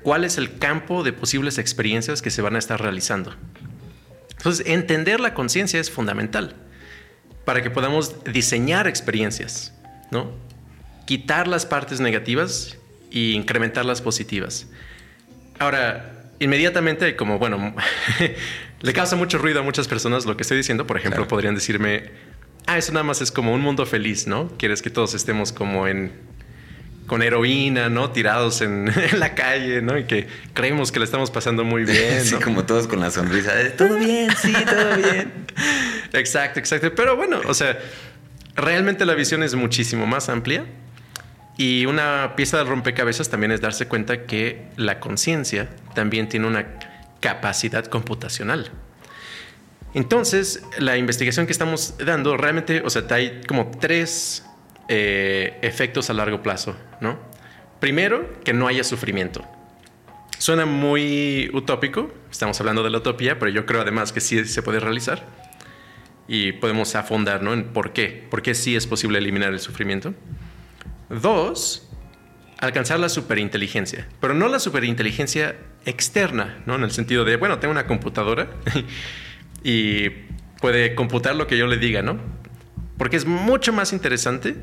cuál 0.02 0.24
es 0.24 0.36
el 0.36 0.58
campo 0.58 1.04
de 1.04 1.12
posibles 1.12 1.58
experiencias 1.58 2.22
que 2.22 2.30
se 2.30 2.42
van 2.42 2.56
a 2.56 2.58
estar 2.58 2.80
realizando. 2.82 3.36
Entonces, 4.44 4.66
entender 4.66 5.20
la 5.20 5.32
conciencia 5.32 5.80
es 5.80 5.90
fundamental 5.90 6.54
para 7.46 7.62
que 7.62 7.70
podamos 7.70 8.22
diseñar 8.24 8.86
experiencias, 8.86 9.72
¿no? 10.10 10.32
Quitar 11.06 11.48
las 11.48 11.64
partes 11.64 11.98
negativas 11.98 12.76
e 13.10 13.30
incrementar 13.30 13.86
las 13.86 14.02
positivas. 14.02 14.66
Ahora, 15.58 16.28
inmediatamente, 16.40 17.16
como 17.16 17.38
bueno, 17.38 17.74
le 18.82 18.92
causa 18.92 19.16
mucho 19.16 19.38
ruido 19.38 19.60
a 19.60 19.62
muchas 19.62 19.88
personas 19.88 20.26
lo 20.26 20.36
que 20.36 20.42
estoy 20.42 20.58
diciendo. 20.58 20.86
Por 20.86 20.98
ejemplo, 20.98 21.26
podrían 21.26 21.54
decirme, 21.54 22.10
ah, 22.66 22.76
eso 22.76 22.92
nada 22.92 23.04
más 23.04 23.22
es 23.22 23.32
como 23.32 23.54
un 23.54 23.62
mundo 23.62 23.86
feliz, 23.86 24.26
¿no? 24.26 24.50
Quieres 24.58 24.82
que 24.82 24.90
todos 24.90 25.14
estemos 25.14 25.52
como 25.54 25.88
en 25.88 26.12
con 27.06 27.22
heroína, 27.22 27.88
¿no? 27.88 28.10
Tirados 28.10 28.60
en, 28.62 28.90
la 29.18 29.34
calle, 29.34 29.82
¿no? 29.82 29.98
Y 29.98 30.04
que 30.04 30.26
creemos 30.52 30.92
que 30.92 30.98
le 30.98 31.04
estamos 31.04 31.30
pasando 31.30 31.64
muy 31.64 31.84
bien. 31.84 32.24
Sí, 32.24 32.36
como 32.36 32.64
todos 32.64 32.86
con 32.86 33.00
la 33.00 33.10
sonrisa. 33.10 33.52
todo 33.76 33.98
bien, 33.98 34.30
sí, 34.36 34.52
todo 34.52 34.96
bien. 34.96 35.32
exacto, 36.12 36.58
exacto. 36.58 36.94
Pero 36.94 37.16
bueno, 37.16 37.40
o 37.46 37.54
sea, 37.54 37.78
realmente 38.54 39.04
la 39.04 39.14
visión 39.14 39.42
es 39.42 39.54
muchísimo 39.54 40.06
más 40.06 40.28
amplia. 40.28 40.64
Y 41.56 41.86
una 41.86 42.34
pieza 42.34 42.58
de 42.58 42.64
rompecabezas 42.64 43.28
también 43.28 43.52
es 43.52 43.60
darse 43.60 43.86
cuenta 43.86 44.24
que 44.24 44.66
la 44.76 44.98
conciencia 44.98 45.68
también 45.94 46.28
tiene 46.28 46.48
una 46.48 46.66
capacidad 47.20 47.84
computacional. 47.84 48.70
Entonces, 49.94 50.62
la 50.78 50.96
investigación 50.96 51.46
que 51.46 51.52
estamos 51.52 51.94
dando 52.04 52.36
realmente, 52.36 52.82
o 52.84 52.90
sea, 52.90 53.04
hay 53.10 53.42
como 53.46 53.70
tres 53.80 54.44
eh, 54.88 55.58
efectos 55.62 56.10
a 56.10 56.14
largo 56.14 56.42
plazo, 56.42 56.76
¿no? 57.00 57.18
Primero, 57.80 58.40
que 58.44 58.52
no 58.52 58.66
haya 58.66 58.84
sufrimiento. 58.84 59.44
Suena 60.38 60.66
muy 60.66 61.50
utópico, 61.52 62.12
estamos 62.30 62.58
hablando 62.60 62.82
de 62.82 62.90
la 62.90 62.98
utopía, 62.98 63.38
pero 63.38 63.50
yo 63.50 63.66
creo 63.66 63.80
además 63.80 64.12
que 64.12 64.20
sí 64.20 64.44
se 64.44 64.62
puede 64.62 64.80
realizar 64.80 65.24
y 66.28 66.52
podemos 66.52 66.94
afondar 66.94 67.42
¿no? 67.42 67.52
en 67.52 67.64
por 67.64 67.92
qué, 67.92 68.26
por 68.30 68.42
qué 68.42 68.54
sí 68.54 68.76
es 68.76 68.86
posible 68.86 69.18
eliminar 69.18 69.52
el 69.52 69.60
sufrimiento. 69.60 70.14
Dos, 71.08 71.88
alcanzar 72.58 72.98
la 72.98 73.08
superinteligencia, 73.08 74.08
pero 74.20 74.34
no 74.34 74.48
la 74.48 74.58
superinteligencia 74.58 75.56
externa, 75.84 76.62
¿no? 76.66 76.74
en 76.76 76.84
el 76.84 76.90
sentido 76.90 77.24
de, 77.24 77.36
bueno, 77.36 77.58
tengo 77.58 77.72
una 77.72 77.86
computadora 77.86 78.48
y 79.62 80.08
puede 80.60 80.94
computar 80.94 81.36
lo 81.36 81.46
que 81.46 81.58
yo 81.58 81.66
le 81.66 81.76
diga, 81.76 82.02
¿no? 82.02 82.18
Porque 82.96 83.16
es 83.16 83.26
mucho 83.26 83.72
más 83.72 83.92
interesante 83.92 84.56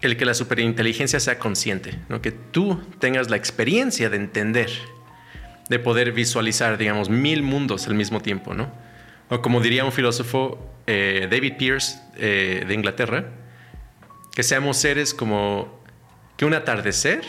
el 0.00 0.16
que 0.16 0.24
la 0.24 0.34
superinteligencia 0.34 1.20
sea 1.20 1.38
consciente, 1.38 1.98
¿no? 2.08 2.20
que 2.20 2.32
tú 2.32 2.80
tengas 2.98 3.30
la 3.30 3.36
experiencia 3.36 4.10
de 4.10 4.16
entender, 4.16 4.70
de 5.68 5.78
poder 5.78 6.12
visualizar, 6.12 6.76
digamos, 6.76 7.08
mil 7.08 7.42
mundos 7.42 7.86
al 7.86 7.94
mismo 7.94 8.20
tiempo, 8.20 8.52
¿no? 8.52 8.70
O 9.28 9.40
como 9.40 9.60
diría 9.60 9.84
un 9.84 9.92
filósofo, 9.92 10.58
eh, 10.86 11.28
David 11.30 11.54
Pierce, 11.56 12.00
eh, 12.16 12.64
de 12.66 12.74
Inglaterra, 12.74 13.26
que 14.34 14.42
seamos 14.42 14.76
seres 14.76 15.14
como 15.14 15.80
que 16.36 16.44
un 16.44 16.54
atardecer 16.54 17.22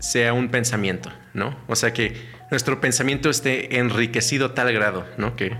sea 0.00 0.32
un 0.32 0.48
pensamiento, 0.48 1.12
¿no? 1.34 1.56
O 1.68 1.76
sea, 1.76 1.92
que 1.92 2.16
nuestro 2.50 2.80
pensamiento 2.80 3.30
esté 3.30 3.78
enriquecido 3.78 4.46
a 4.46 4.54
tal 4.54 4.72
grado, 4.72 5.06
¿no? 5.18 5.36
Que 5.36 5.56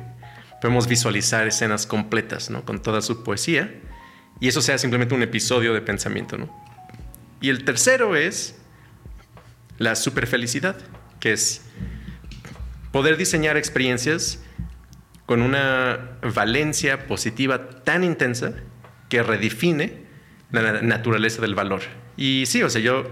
podemos 0.61 0.87
visualizar 0.87 1.47
escenas 1.47 1.87
completas, 1.87 2.51
¿no? 2.51 2.65
Con 2.65 2.83
toda 2.83 3.03
su 3.03 3.25
poesía 3.25 3.73
y 4.41 4.49
eso 4.49 4.63
sea 4.63 4.79
simplemente 4.79 5.15
un 5.15 5.23
episodio 5.23 5.75
de 5.75 5.81
pensamiento, 5.83 6.39
¿no? 6.39 6.51
Y 7.41 7.49
el 7.49 7.65
tercero 7.65 8.17
es 8.17 8.59
la 9.79 9.97
superfelicidad, 9.97 10.77
que 11.21 11.33
es 11.33 11.63
poder 12.93 13.17
diseñar 13.17 13.57
experiencias 13.57 14.43
con 15.27 15.43
una 15.43 16.19
valencia 16.35 17.07
positiva 17.07 17.71
tan 17.83 18.05
intensa 18.05 18.53
que 19.09 19.23
redefine 19.23 20.05
la 20.51 20.83
naturaleza 20.83 21.41
del 21.41 21.55
valor. 21.55 21.83
Y 22.17 22.45
sí, 22.47 22.63
o 22.63 22.71
sea, 22.71 22.81
yo 22.81 23.11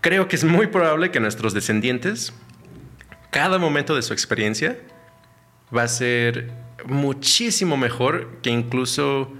creo 0.00 0.28
que 0.28 0.36
es 0.36 0.44
muy 0.44 0.66
probable 0.66 1.10
que 1.10 1.20
nuestros 1.20 1.54
descendientes, 1.54 2.32
cada 3.30 3.58
momento 3.58 3.96
de 3.96 4.02
su 4.02 4.12
experiencia, 4.12 4.76
va 5.76 5.84
a 5.84 5.88
ser 5.88 6.50
muchísimo 6.86 7.76
mejor 7.76 8.38
que 8.42 8.50
incluso 8.50 9.32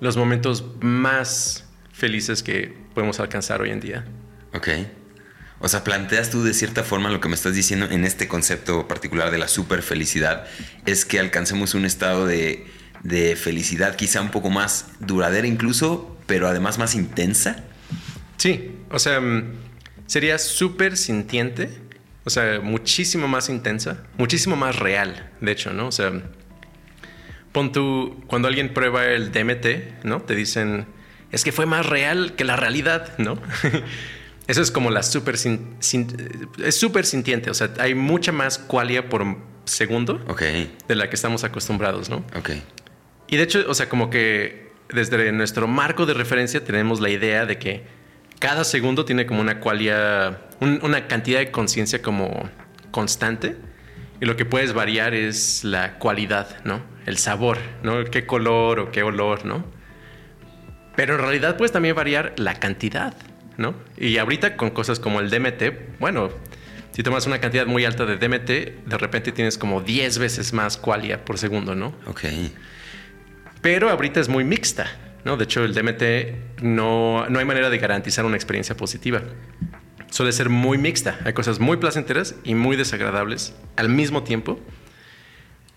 los 0.00 0.16
momentos 0.16 0.64
más 0.80 1.64
felices 1.92 2.42
que 2.42 2.74
podemos 2.94 3.20
alcanzar 3.20 3.62
hoy 3.62 3.70
en 3.70 3.80
día. 3.80 4.04
Ok. 4.54 4.68
O 5.60 5.68
sea, 5.68 5.84
planteas 5.84 6.30
tú 6.30 6.42
de 6.42 6.54
cierta 6.54 6.82
forma 6.82 7.08
lo 7.08 7.20
que 7.20 7.28
me 7.28 7.36
estás 7.36 7.54
diciendo 7.54 7.86
en 7.88 8.04
este 8.04 8.26
concepto 8.26 8.88
particular 8.88 9.30
de 9.30 9.38
la 9.38 9.46
super 9.46 9.82
felicidad, 9.82 10.44
es 10.86 11.04
que 11.04 11.20
alcancemos 11.20 11.74
un 11.74 11.84
estado 11.84 12.26
de, 12.26 12.66
felicidad 13.40 13.94
quizá 13.94 14.20
un 14.20 14.32
poco 14.32 14.50
más 14.50 14.86
duradera 14.98 15.46
incluso, 15.46 16.18
pero 16.26 16.48
además 16.48 16.78
más 16.78 16.96
intensa. 16.96 17.62
Sí, 18.38 18.72
o 18.90 18.98
sea, 18.98 19.20
mm, 19.20 19.52
sería 20.06 20.38
súper 20.38 20.96
sintiente, 20.96 21.70
o 22.24 22.30
sea, 22.30 22.60
muchísimo 22.60 23.28
más 23.28 23.48
intensa, 23.48 24.04
muchísimo 24.16 24.56
más 24.56 24.76
real, 24.76 25.30
de 25.40 25.52
hecho, 25.52 25.72
¿no? 25.72 25.88
O 25.88 25.92
sea, 25.92 26.12
pon 27.52 27.72
tú, 27.72 28.22
cuando 28.26 28.48
alguien 28.48 28.72
prueba 28.72 29.06
el 29.06 29.32
DMT, 29.32 30.04
¿no? 30.04 30.22
Te 30.22 30.34
dicen, 30.34 30.86
es 31.30 31.44
que 31.44 31.52
fue 31.52 31.66
más 31.66 31.86
real 31.86 32.34
que 32.36 32.44
la 32.44 32.56
realidad, 32.56 33.16
¿no? 33.18 33.40
Eso 34.48 34.60
es 34.60 34.70
como 34.70 34.90
la 34.90 35.02
super, 35.02 35.36
es 35.36 36.76
súper 36.76 37.06
sintiente, 37.06 37.50
o 37.50 37.54
sea, 37.54 37.72
hay 37.78 37.94
mucha 37.94 38.32
más 38.32 38.58
cualia 38.58 39.08
por 39.08 39.24
segundo 39.64 40.20
de 40.88 40.94
la 40.94 41.08
que 41.08 41.14
estamos 41.14 41.44
acostumbrados, 41.44 42.10
¿no? 42.10 42.24
Ok. 42.36 42.50
Y 43.28 43.36
de 43.36 43.44
hecho, 43.44 43.64
o 43.68 43.74
sea, 43.74 43.88
como 43.88 44.10
que 44.10 44.72
desde 44.92 45.30
nuestro 45.32 45.68
marco 45.68 46.06
de 46.06 46.14
referencia 46.14 46.64
tenemos 46.64 47.00
la 47.00 47.08
idea 47.10 47.46
de 47.46 47.58
que 47.58 47.86
cada 48.42 48.64
segundo 48.64 49.04
tiene 49.04 49.24
como 49.24 49.40
una 49.40 49.60
cualia, 49.60 50.40
una 50.58 51.06
cantidad 51.06 51.38
de 51.38 51.52
conciencia 51.52 52.02
como 52.02 52.50
constante 52.90 53.54
y 54.20 54.24
lo 54.24 54.34
que 54.34 54.44
puedes 54.44 54.72
variar 54.72 55.14
es 55.14 55.62
la 55.62 56.00
cualidad, 56.00 56.56
¿no? 56.64 56.82
El 57.06 57.18
sabor, 57.18 57.58
¿no? 57.84 58.02
Qué 58.04 58.26
color 58.26 58.80
o 58.80 58.90
qué 58.90 59.04
olor, 59.04 59.44
¿no? 59.44 59.64
Pero 60.96 61.14
en 61.14 61.20
realidad 61.20 61.56
puedes 61.56 61.70
también 61.70 61.94
variar 61.94 62.34
la 62.36 62.54
cantidad, 62.54 63.14
¿no? 63.58 63.76
Y 63.96 64.18
ahorita 64.18 64.56
con 64.56 64.70
cosas 64.70 64.98
como 64.98 65.20
el 65.20 65.30
DMT, 65.30 66.00
bueno, 66.00 66.30
si 66.90 67.04
tomas 67.04 67.28
una 67.28 67.40
cantidad 67.40 67.66
muy 67.66 67.84
alta 67.84 68.06
de 68.06 68.16
DMT, 68.16 68.48
de 68.88 68.98
repente 68.98 69.30
tienes 69.30 69.56
como 69.56 69.82
10 69.82 70.18
veces 70.18 70.52
más 70.52 70.76
qualia 70.76 71.24
por 71.24 71.38
segundo, 71.38 71.76
¿no? 71.76 71.94
Ok. 72.06 72.24
Pero 73.60 73.88
ahorita 73.88 74.18
es 74.18 74.28
muy 74.28 74.42
mixta, 74.42 74.88
¿no? 75.24 75.36
De 75.36 75.44
hecho, 75.44 75.64
el 75.64 75.74
DMT 75.74 76.62
no, 76.62 77.28
no 77.28 77.38
hay 77.38 77.44
manera 77.44 77.70
de 77.70 77.78
garantizar 77.78 78.24
una 78.24 78.36
experiencia 78.36 78.76
positiva. 78.76 79.22
Suele 80.10 80.32
ser 80.32 80.48
muy 80.48 80.78
mixta. 80.78 81.18
Hay 81.24 81.32
cosas 81.32 81.58
muy 81.58 81.78
placenteras 81.78 82.34
y 82.44 82.54
muy 82.54 82.76
desagradables 82.76 83.54
al 83.76 83.88
mismo 83.88 84.22
tiempo. 84.24 84.60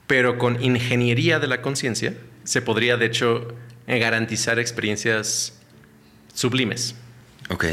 Pero 0.08 0.38
con 0.38 0.62
ingeniería 0.62 1.40
de 1.40 1.48
la 1.48 1.62
conciencia 1.62 2.14
se 2.44 2.62
podría, 2.62 2.98
de 2.98 3.06
hecho, 3.08 3.56
garantizar 3.88 4.60
experiencias 4.60 5.60
sublimes. 6.34 6.96
Ok. 7.50 7.66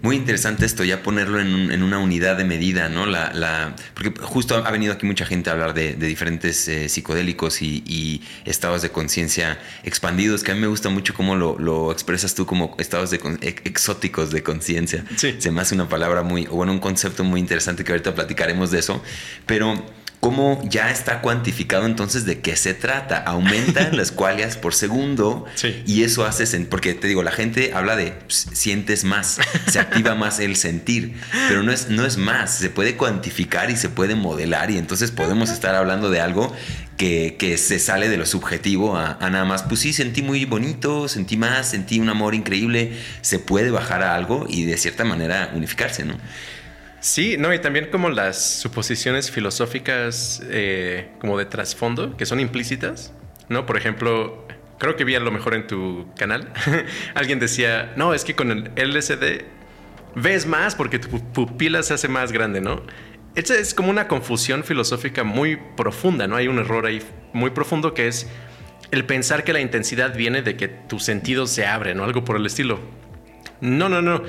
Muy 0.00 0.14
interesante 0.14 0.64
esto, 0.64 0.84
ya 0.84 1.02
ponerlo 1.02 1.40
en, 1.40 1.82
una 1.82 1.98
unidad 1.98 2.36
de 2.36 2.44
medida, 2.44 2.88
¿no? 2.88 3.04
La, 3.04 3.74
porque 3.94 4.12
justo 4.20 4.54
ha 4.54 4.70
venido 4.70 4.92
aquí 4.92 5.06
mucha 5.06 5.26
gente 5.26 5.50
a 5.50 5.54
hablar 5.54 5.74
de, 5.74 5.94
diferentes 5.94 6.68
eh, 6.68 6.88
psicodélicos 6.88 7.62
y, 7.62 8.22
estados 8.44 8.82
de 8.82 8.90
conciencia 8.90 9.58
expandidos, 9.82 10.42
que 10.42 10.52
a 10.52 10.54
mí 10.54 10.60
me 10.60 10.68
gusta 10.68 10.88
mucho 10.88 11.14
cómo 11.14 11.34
lo, 11.34 11.90
expresas 11.90 12.34
tú 12.34 12.46
como 12.46 12.76
estados 12.78 13.10
de, 13.10 13.18
exóticos 13.40 14.30
de 14.30 14.42
conciencia. 14.42 15.04
Sí. 15.16 15.34
Se 15.38 15.50
me 15.50 15.60
hace 15.62 15.74
una 15.74 15.88
palabra 15.88 16.22
muy, 16.22 16.46
bueno, 16.46 16.72
un 16.72 16.78
concepto 16.78 17.24
muy 17.24 17.40
interesante 17.40 17.82
que 17.82 17.92
ahorita 17.92 18.14
platicaremos 18.14 18.70
de 18.70 18.78
eso, 18.78 19.02
pero 19.46 19.84
cómo 20.20 20.60
ya 20.68 20.90
está 20.90 21.20
cuantificado 21.20 21.86
entonces 21.86 22.24
de 22.24 22.40
qué 22.40 22.56
se 22.56 22.74
trata. 22.74 23.18
Aumentan 23.18 23.96
las 23.96 24.10
cualias 24.10 24.56
por 24.56 24.74
segundo 24.74 25.46
y 25.86 26.02
eso 26.02 26.24
hace, 26.24 26.44
porque 26.66 26.94
te 26.94 27.08
digo, 27.08 27.22
la 27.22 27.30
gente 27.30 27.72
habla 27.74 27.96
de 27.96 28.12
pues, 28.12 28.48
sientes 28.52 29.04
más, 29.04 29.38
se 29.68 29.78
activa 29.78 30.14
más 30.14 30.40
el 30.40 30.56
sentir, 30.56 31.14
pero 31.48 31.62
no 31.62 31.72
es, 31.72 31.88
no 31.88 32.04
es 32.04 32.16
más, 32.16 32.54
se 32.54 32.70
puede 32.70 32.96
cuantificar 32.96 33.70
y 33.70 33.76
se 33.76 33.88
puede 33.88 34.14
modelar 34.14 34.70
y 34.70 34.78
entonces 34.78 35.10
podemos 35.10 35.50
estar 35.50 35.74
hablando 35.74 36.10
de 36.10 36.20
algo 36.20 36.54
que, 36.96 37.56
se 37.58 37.78
sale 37.78 38.08
de 38.08 38.16
lo 38.16 38.26
subjetivo 38.26 38.96
a, 38.96 39.18
a, 39.20 39.30
nada 39.30 39.44
más, 39.44 39.62
pues 39.62 39.80
sí, 39.80 39.92
sentí 39.92 40.22
muy 40.22 40.44
bonito, 40.44 41.08
sentí 41.08 41.36
más, 41.36 41.68
sentí 41.68 42.00
un 42.00 42.08
amor 42.08 42.34
increíble, 42.34 42.92
se 43.20 43.38
puede 43.38 43.70
bajar 43.70 44.02
a 44.02 44.14
algo 44.14 44.46
y 44.48 44.64
de 44.64 44.76
cierta 44.76 45.04
manera 45.04 45.52
unificarse, 45.54 46.04
¿no? 46.04 46.16
Sí, 47.00 47.36
no, 47.38 47.54
y 47.54 47.60
también 47.60 47.90
como 47.90 48.10
las 48.10 48.60
suposiciones 48.60 49.30
filosóficas 49.30 50.42
eh, 50.50 51.10
como 51.20 51.38
de 51.38 51.44
trasfondo, 51.46 52.16
que 52.16 52.26
son 52.26 52.40
implícitas, 52.40 53.12
¿no? 53.48 53.66
Por 53.66 53.76
ejemplo, 53.76 54.46
creo 54.78 54.96
que 54.96 55.04
vi 55.04 55.14
a 55.14 55.20
lo 55.20 55.30
mejor 55.30 55.54
en 55.54 55.66
tu 55.66 56.08
canal, 56.16 56.52
alguien 57.14 57.38
decía, 57.38 57.92
no, 57.96 58.14
es 58.14 58.24
que 58.24 58.34
con 58.34 58.50
el 58.50 58.72
LSD 58.76 59.44
ves 60.16 60.46
más 60.46 60.74
porque 60.74 60.98
tu 60.98 61.20
pupila 61.32 61.82
se 61.84 61.94
hace 61.94 62.08
más 62.08 62.32
grande, 62.32 62.60
¿no? 62.60 62.82
Esa 63.36 63.54
es 63.54 63.74
como 63.74 63.90
una 63.90 64.08
confusión 64.08 64.64
filosófica 64.64 65.22
muy 65.22 65.56
profunda, 65.76 66.26
¿no? 66.26 66.34
Hay 66.34 66.48
un 66.48 66.58
error 66.58 66.86
ahí 66.86 67.00
muy 67.32 67.50
profundo 67.50 67.94
que 67.94 68.08
es 68.08 68.26
el 68.90 69.04
pensar 69.04 69.44
que 69.44 69.52
la 69.52 69.60
intensidad 69.60 70.16
viene 70.16 70.42
de 70.42 70.56
que 70.56 70.66
tus 70.66 71.04
sentidos 71.04 71.50
se 71.50 71.64
abren 71.64 72.00
o 72.00 72.04
algo 72.04 72.24
por 72.24 72.36
el 72.36 72.46
estilo. 72.46 72.80
No, 73.60 73.88
no, 73.88 74.02
no. 74.02 74.22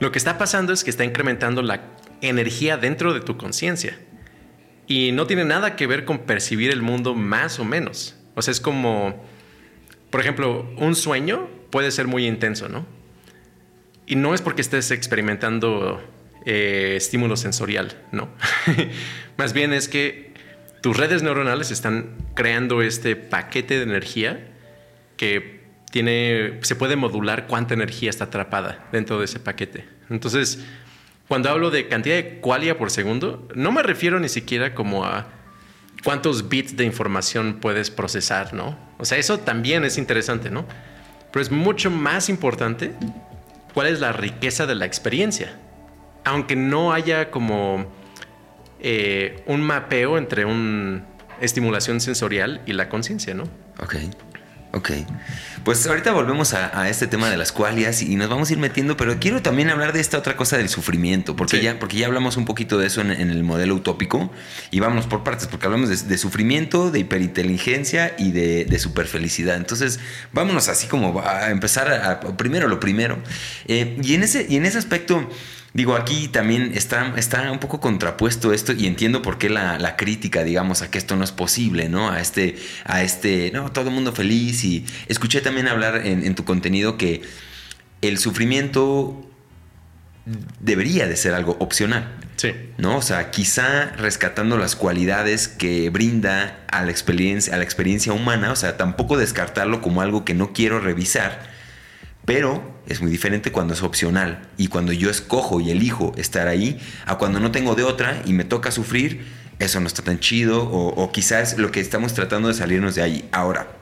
Lo 0.00 0.12
que 0.12 0.18
está 0.18 0.36
pasando 0.36 0.72
es 0.72 0.84
que 0.84 0.90
está 0.90 1.04
incrementando 1.04 1.62
la 1.62 1.80
energía 2.20 2.76
dentro 2.76 3.12
de 3.12 3.20
tu 3.20 3.36
conciencia. 3.36 3.98
Y 4.86 5.12
no 5.12 5.26
tiene 5.26 5.44
nada 5.44 5.76
que 5.76 5.86
ver 5.86 6.04
con 6.04 6.20
percibir 6.20 6.70
el 6.70 6.82
mundo 6.82 7.14
más 7.14 7.58
o 7.58 7.64
menos. 7.64 8.16
O 8.34 8.42
sea, 8.42 8.52
es 8.52 8.60
como, 8.60 9.24
por 10.10 10.20
ejemplo, 10.20 10.68
un 10.76 10.94
sueño 10.94 11.48
puede 11.70 11.90
ser 11.90 12.06
muy 12.06 12.26
intenso, 12.26 12.68
¿no? 12.68 12.86
Y 14.06 14.16
no 14.16 14.34
es 14.34 14.42
porque 14.42 14.62
estés 14.62 14.90
experimentando 14.90 16.02
eh, 16.44 16.94
estímulo 16.96 17.36
sensorial, 17.36 17.96
¿no? 18.10 18.28
más 19.36 19.52
bien 19.52 19.72
es 19.72 19.88
que 19.88 20.34
tus 20.80 20.96
redes 20.96 21.22
neuronales 21.22 21.70
están 21.70 22.16
creando 22.34 22.82
este 22.82 23.14
paquete 23.14 23.76
de 23.76 23.82
energía 23.82 24.48
que 25.16 25.60
tiene, 25.90 26.58
se 26.62 26.76
puede 26.76 26.96
modular 26.96 27.46
cuánta 27.46 27.74
energía 27.74 28.10
está 28.10 28.24
atrapada 28.24 28.88
dentro 28.90 29.18
de 29.18 29.26
ese 29.26 29.38
paquete. 29.38 29.84
Entonces, 30.08 30.64
cuando 31.30 31.48
hablo 31.48 31.70
de 31.70 31.86
cantidad 31.86 32.16
de 32.16 32.40
qualia 32.40 32.76
por 32.76 32.90
segundo, 32.90 33.46
no 33.54 33.70
me 33.70 33.84
refiero 33.84 34.18
ni 34.18 34.28
siquiera 34.28 34.74
como 34.74 35.04
a 35.04 35.28
cuántos 36.02 36.48
bits 36.48 36.76
de 36.76 36.82
información 36.84 37.58
puedes 37.60 37.88
procesar, 37.88 38.52
¿no? 38.52 38.76
O 38.98 39.04
sea, 39.04 39.16
eso 39.16 39.38
también 39.38 39.84
es 39.84 39.96
interesante, 39.96 40.50
¿no? 40.50 40.66
Pero 41.30 41.40
es 41.40 41.52
mucho 41.52 41.88
más 41.88 42.28
importante 42.28 42.90
cuál 43.74 43.86
es 43.86 44.00
la 44.00 44.10
riqueza 44.10 44.66
de 44.66 44.74
la 44.74 44.86
experiencia. 44.86 45.56
Aunque 46.24 46.56
no 46.56 46.92
haya 46.92 47.30
como 47.30 47.86
eh, 48.80 49.44
un 49.46 49.62
mapeo 49.62 50.18
entre 50.18 50.44
una 50.46 51.06
estimulación 51.40 52.00
sensorial 52.00 52.60
y 52.66 52.72
la 52.72 52.88
conciencia, 52.88 53.34
¿no? 53.34 53.44
Ok. 53.80 53.94
Ok. 54.72 54.90
Pues 55.64 55.84
ahorita 55.86 56.12
volvemos 56.12 56.54
a, 56.54 56.88
este 56.88 57.06
tema 57.06 57.28
de 57.28 57.36
las 57.36 57.50
cualias 57.50 58.02
y 58.02 58.14
nos 58.14 58.28
vamos 58.28 58.50
a 58.50 58.52
ir 58.52 58.58
metiendo, 58.58 58.96
pero 58.96 59.18
quiero 59.18 59.42
también 59.42 59.68
hablar 59.68 59.92
de 59.92 60.00
esta 60.00 60.16
otra 60.16 60.36
cosa 60.36 60.56
del 60.56 60.68
sufrimiento, 60.68 61.34
porque, 61.34 61.60
ya, 61.60 61.78
porque 61.78 61.98
ya 61.98 62.06
hablamos 62.06 62.36
un 62.36 62.44
poquito 62.44 62.78
de 62.78 62.86
eso 62.86 63.00
en, 63.00 63.10
el 63.10 63.42
modelo 63.42 63.74
utópico 63.74 64.30
y 64.70 64.80
vámonos 64.80 65.06
por 65.06 65.24
partes, 65.24 65.48
porque 65.48 65.66
hablamos 65.66 66.08
de, 66.08 66.18
sufrimiento, 66.18 66.90
de 66.90 67.00
hiperinteligencia 67.00 68.14
y 68.16 68.30
de, 68.30 68.64
de 68.64 68.78
superfelicidad. 68.78 69.56
Entonces, 69.56 69.98
vámonos 70.32 70.68
así 70.68 70.86
como 70.86 71.20
a 71.20 71.50
empezar 71.50 71.92
a, 71.92 72.20
primero 72.36 72.68
lo 72.68 72.78
primero. 72.78 73.18
Eh, 73.66 73.98
y, 74.02 74.14
en 74.14 74.22
ese, 74.22 74.46
y 74.48 74.56
en 74.56 74.66
ese 74.66 74.78
aspecto... 74.78 75.28
Digo, 75.72 75.94
aquí 75.94 76.26
también 76.26 76.72
está, 76.74 77.14
está 77.16 77.52
un 77.52 77.60
poco 77.60 77.80
contrapuesto 77.80 78.52
esto 78.52 78.72
y 78.72 78.86
entiendo 78.86 79.22
por 79.22 79.38
qué 79.38 79.48
la, 79.48 79.96
crítica, 79.96 80.42
digamos, 80.42 80.82
a 80.82 80.90
que 80.90 80.98
esto 80.98 81.14
no 81.16 81.22
es 81.22 81.30
posible, 81.30 81.88
¿no? 81.88 82.10
A 82.10 82.20
este, 82.20 82.56
a 82.84 83.02
este, 83.02 83.52
no, 83.52 83.70
todo 83.70 83.88
el 83.88 83.94
mundo 83.94 84.12
feliz 84.12 84.64
y 84.64 84.84
escuché 85.06 85.40
también 85.40 85.68
hablar 85.68 86.04
en, 86.04 86.34
tu 86.34 86.44
contenido 86.44 86.96
que 86.96 87.22
el 88.02 88.18
sufrimiento 88.18 89.30
debería 90.58 91.06
de 91.06 91.16
ser 91.16 91.34
algo 91.34 91.56
opcional. 91.60 92.16
Sí. 92.34 92.52
¿No? 92.78 92.96
O 92.96 93.02
sea, 93.02 93.30
quizá 93.30 93.92
rescatando 93.96 94.56
las 94.56 94.74
cualidades 94.74 95.46
que 95.46 95.88
brinda 95.90 96.64
a 96.68 96.82
la 96.84 96.90
experiencia, 96.90 97.54
a 97.54 97.58
la 97.58 97.64
experiencia 97.64 98.12
humana, 98.12 98.50
o 98.50 98.56
sea, 98.56 98.76
tampoco 98.76 99.16
descartarlo 99.18 99.82
como 99.82 100.02
algo 100.02 100.24
que 100.24 100.34
no 100.34 100.52
quiero 100.52 100.80
revisar, 100.80 101.50
pero 102.24 102.80
es 102.86 103.00
muy 103.00 103.10
diferente 103.10 103.52
cuando 103.52 103.74
es 103.74 103.82
opcional 103.82 104.48
y 104.56 104.68
cuando 104.68 104.92
yo 104.92 105.10
escojo 105.10 105.60
y 105.60 105.70
elijo 105.70 106.12
estar 106.16 106.48
ahí, 106.48 106.78
a 107.06 107.18
cuando 107.18 107.40
no 107.40 107.50
tengo 107.50 107.74
de 107.74 107.84
otra 107.84 108.22
y 108.24 108.32
me 108.32 108.44
toca 108.44 108.70
sufrir, 108.70 109.24
eso 109.58 109.78
no 109.80 109.86
está 109.86 110.02
tan 110.02 110.18
chido 110.18 110.62
o, 110.64 111.12
quizás 111.12 111.58
lo 111.58 111.70
que 111.70 111.80
estamos 111.80 112.14
tratando 112.14 112.48
de 112.48 112.54
salirnos 112.54 112.94
de 112.94 113.02
ahí. 113.02 113.28
Ahora, 113.32 113.76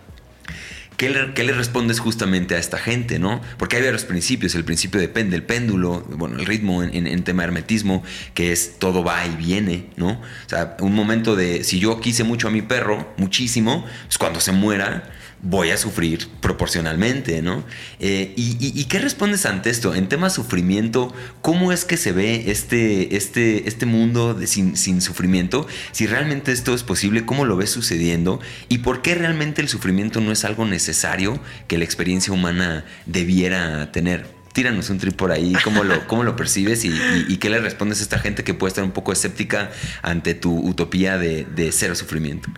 ¿Qué 0.96 1.09
le, 1.11 1.53
respondes 1.53 2.01
justamente 2.01 2.57
a 2.57 2.59
esta 2.59 2.77
gente, 2.77 3.20
no? 3.20 3.40
Porque 3.57 3.77
hay 3.77 3.83
varios 3.85 4.05
principios. 4.05 4.57
El 4.57 4.64
principio 4.64 5.01
depende, 5.01 5.37
el 5.37 5.44
péndulo, 5.44 6.05
bueno, 6.09 6.40
el 6.40 6.44
ritmo 6.44 6.83
en, 6.83 7.07
en, 7.07 7.22
tema 7.22 7.44
hermetismo, 7.44 8.03
que 8.35 8.51
es 8.51 8.81
todo 8.81 9.05
va 9.05 9.24
y 9.24 9.37
viene, 9.37 9.90
¿no? 9.96 10.09
O 10.09 10.48
sea, 10.48 10.77
un 10.81 10.96
momento 10.96 11.37
de, 11.37 11.62
si 11.62 11.79
yo 11.79 12.01
quise 12.01 12.24
mucho 12.24 12.48
a 12.48 12.51
mi 12.51 12.62
perro, 12.62 13.14
muchísimo, 13.16 13.87
pues 14.07 14.18
cuando 14.18 14.40
se 14.40 14.51
muera, 14.51 15.09
voy 15.42 15.70
a 15.70 15.77
sufrir 15.77 16.29
proporcionalmente, 16.40 17.42
¿no? 17.42 17.64
Eh, 18.01 18.33
y, 18.37 18.85
qué 18.85 18.98
respondes 18.98 19.46
ante 19.46 19.70
esto? 19.70 19.94
En 19.94 20.09
tema 20.09 20.31
sufrimiento, 20.31 21.14
¿cómo 21.42 21.72
es 21.72 21.85
que 21.85 21.96
se 21.96 22.12
ve 22.12 22.51
este, 22.51 23.16
este, 23.16 23.68
este 23.68 23.87
mundo 23.87 24.38
sin, 24.46 25.01
sufrimiento? 25.01 25.66
Si 25.92 26.07
realmente 26.07 26.53
esto 26.53 26.74
es 26.74 26.83
posible, 26.83 27.24
¿cómo 27.24 27.44
lo 27.44 27.57
ves 27.57 27.70
sucediendo? 27.70 28.40
¿Y 28.68 28.79
por 28.79 29.03
qué 29.03 29.14
realmente 29.14 29.62
el 29.62 29.68
sufrimiento 29.68 30.20
no 30.20 30.33
es 30.33 30.44
algo 30.44 30.64
necesario 30.64 31.40
que 31.66 31.79
la 31.79 31.85
experiencia 31.85 32.33
humana 32.33 32.85
debiera 33.07 33.92
tener? 33.92 34.38
Tíranos 34.53 34.90
un 34.90 34.98
trip 34.98 35.14
por 35.14 35.31
ahí, 35.31 35.55
¿cómo 35.62 35.85
lo, 35.85 36.07
cómo 36.09 36.24
lo 36.24 36.35
percibes 36.35 36.85
y, 36.85 36.92
y, 37.29 37.37
qué 37.37 37.48
le 37.48 37.61
respondes 37.61 38.01
a 38.01 38.03
esta 38.03 38.18
gente 38.18 38.42
que 38.42 38.55
puede 38.55 38.70
estar 38.70 38.83
un 38.83 38.90
poco 38.90 39.12
escéptica 39.12 39.70
ante 40.03 40.35
tu 40.35 40.59
utopía 40.59 41.16
de, 41.16 41.44
de 41.44 41.70
cero 41.70 41.94
sufrimiento? 41.94 42.48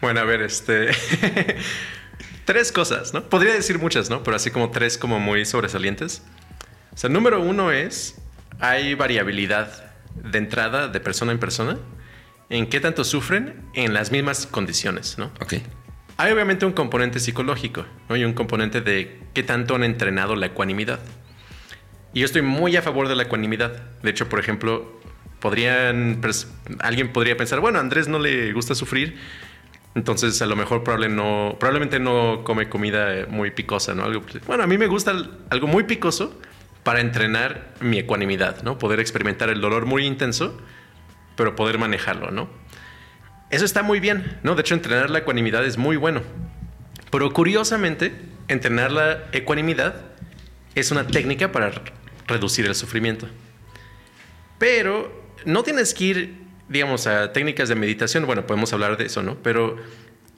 Bueno, 0.00 0.20
a 0.20 0.24
ver, 0.24 0.42
este... 0.42 0.90
tres 2.44 2.72
cosas, 2.72 3.14
¿no? 3.14 3.24
Podría 3.24 3.52
decir 3.54 3.78
muchas, 3.78 4.10
¿no? 4.10 4.22
Pero 4.22 4.36
así 4.36 4.50
como 4.50 4.70
tres 4.70 4.98
como 4.98 5.18
muy 5.18 5.44
sobresalientes. 5.44 6.22
O 6.92 6.96
sea, 6.96 7.10
número 7.10 7.40
uno 7.40 7.72
es, 7.72 8.16
hay 8.60 8.94
variabilidad 8.94 9.92
de 10.14 10.38
entrada 10.38 10.88
de 10.88 11.00
persona 11.00 11.32
en 11.32 11.38
persona 11.38 11.78
en 12.50 12.68
qué 12.68 12.80
tanto 12.80 13.02
sufren 13.04 13.54
en 13.74 13.94
las 13.94 14.12
mismas 14.12 14.46
condiciones, 14.46 15.16
¿no? 15.16 15.32
Ok. 15.40 15.54
Hay 16.18 16.32
obviamente 16.32 16.66
un 16.66 16.72
componente 16.72 17.18
psicológico, 17.18 17.86
¿no? 18.08 18.16
Y 18.16 18.24
un 18.24 18.34
componente 18.34 18.82
de 18.82 19.20
qué 19.32 19.42
tanto 19.42 19.74
han 19.74 19.84
entrenado 19.84 20.36
la 20.36 20.46
ecuanimidad. 20.46 21.00
Y 22.12 22.20
yo 22.20 22.26
estoy 22.26 22.42
muy 22.42 22.76
a 22.76 22.82
favor 22.82 23.08
de 23.08 23.16
la 23.16 23.22
ecuanimidad. 23.22 23.80
De 24.02 24.10
hecho, 24.10 24.28
por 24.28 24.38
ejemplo, 24.38 25.00
podrían, 25.40 26.20
alguien 26.80 27.12
podría 27.12 27.36
pensar, 27.38 27.60
bueno, 27.60 27.78
a 27.78 27.80
Andrés 27.80 28.06
no 28.06 28.18
le 28.18 28.52
gusta 28.52 28.74
sufrir, 28.74 29.16
entonces, 29.94 30.40
a 30.40 30.46
lo 30.46 30.56
mejor 30.56 30.82
no, 31.10 31.56
probablemente 31.60 32.00
no 32.00 32.42
come 32.44 32.68
comida 32.68 33.26
muy 33.28 33.50
picosa, 33.50 33.94
¿no? 33.94 34.04
Algo, 34.04 34.22
bueno, 34.46 34.64
a 34.64 34.66
mí 34.66 34.78
me 34.78 34.86
gusta 34.86 35.12
algo 35.50 35.66
muy 35.66 35.84
picoso 35.84 36.40
para 36.82 37.00
entrenar 37.00 37.74
mi 37.80 37.98
ecuanimidad, 37.98 38.62
¿no? 38.62 38.78
Poder 38.78 39.00
experimentar 39.00 39.50
el 39.50 39.60
dolor 39.60 39.84
muy 39.84 40.06
intenso, 40.06 40.58
pero 41.36 41.54
poder 41.54 41.78
manejarlo, 41.78 42.30
¿no? 42.30 42.48
Eso 43.50 43.66
está 43.66 43.82
muy 43.82 44.00
bien, 44.00 44.38
¿no? 44.42 44.54
De 44.54 44.62
hecho, 44.62 44.74
entrenar 44.74 45.10
la 45.10 45.18
ecuanimidad 45.18 45.64
es 45.64 45.76
muy 45.76 45.96
bueno. 45.96 46.22
Pero 47.10 47.30
curiosamente, 47.32 48.12
entrenar 48.48 48.90
la 48.90 49.24
ecuanimidad 49.32 49.94
es 50.74 50.90
una 50.90 51.06
técnica 51.06 51.52
para 51.52 51.70
reducir 52.26 52.64
el 52.64 52.74
sufrimiento. 52.74 53.28
Pero 54.58 55.12
no 55.44 55.62
tienes 55.62 55.92
que 55.92 56.04
ir, 56.04 56.41
digamos, 56.72 57.06
a 57.06 57.32
técnicas 57.32 57.68
de 57.68 57.74
meditación. 57.74 58.26
Bueno, 58.26 58.46
podemos 58.46 58.72
hablar 58.72 58.96
de 58.96 59.06
eso, 59.06 59.22
¿no? 59.22 59.36
Pero 59.42 59.76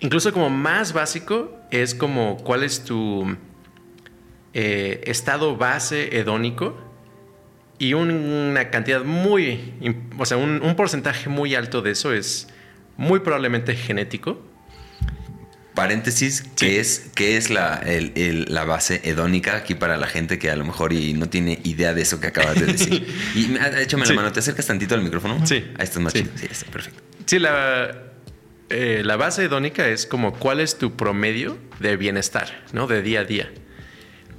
incluso 0.01 0.33
como 0.33 0.51
más 0.51 0.93
básico 0.93 1.57
es 1.71 1.95
como 1.95 2.37
cuál 2.39 2.63
es 2.63 2.85
tu 2.85 3.37
eh, 4.53 5.03
estado 5.07 5.57
base 5.57 6.19
hedónico 6.19 6.77
y 7.79 7.95
una 7.95 8.71
cantidad 8.71 9.05
muy, 9.05 9.75
o 10.19 10.27
sea, 10.27 10.37
un 10.37 10.75
porcentaje 10.77 11.29
muy 11.29 11.55
alto 11.55 11.83
de 11.83 11.91
eso 11.91 12.13
es 12.13 12.49
muy 12.97 13.21
probablemente 13.21 13.75
genético 13.75 14.39
paréntesis, 15.75 16.45
¿qué 16.57 16.81
es, 16.81 17.11
qué 17.15 17.37
es 17.37 17.51
la, 17.51 17.83
la, 17.85 18.65
base 18.65 19.01
hedónica 19.05 19.57
aquí 19.57 19.75
para 19.75 19.97
la 19.97 20.07
gente 20.07 20.39
que 20.39 20.51
a 20.51 20.57
lo 20.57 20.65
mejor 20.65 20.93
y 20.93 21.15
no 21.15 21.29
tiene 21.29 21.61
idea 21.65 21.95
de 21.95 22.03
eso 22.03 22.21
que 22.21 22.29
acabas 22.29 22.55
de 22.55 22.67
decir? 22.67 23.07
y 23.35 23.57
échame 23.81 24.07
la 24.07 24.15
mano, 24.15 24.33
¿te 24.33 24.41
acercas 24.41 24.67
tantito 24.67 24.95
al 24.95 25.03
micrófono? 25.03 25.45
Sí. 25.47 25.57
Ahí 25.77 25.85
estás 25.85 26.01
más 26.01 26.13
chido. 26.13 26.31
Sí, 26.37 26.47
está 26.51 26.71
perfecto. 26.71 27.03
Sí, 27.27 27.39
la, 27.39 27.91
eh, 28.71 29.03
la 29.05 29.17
base 29.17 29.45
hedónica 29.45 29.89
es 29.89 30.07
como 30.07 30.33
cuál 30.35 30.61
es 30.61 30.79
tu 30.79 30.97
promedio 30.97 31.59
de 31.81 31.97
bienestar, 31.97 32.65
¿no? 32.73 32.87
De 32.87 33.03
día 33.03 33.21
a 33.21 33.25
día. 33.25 33.51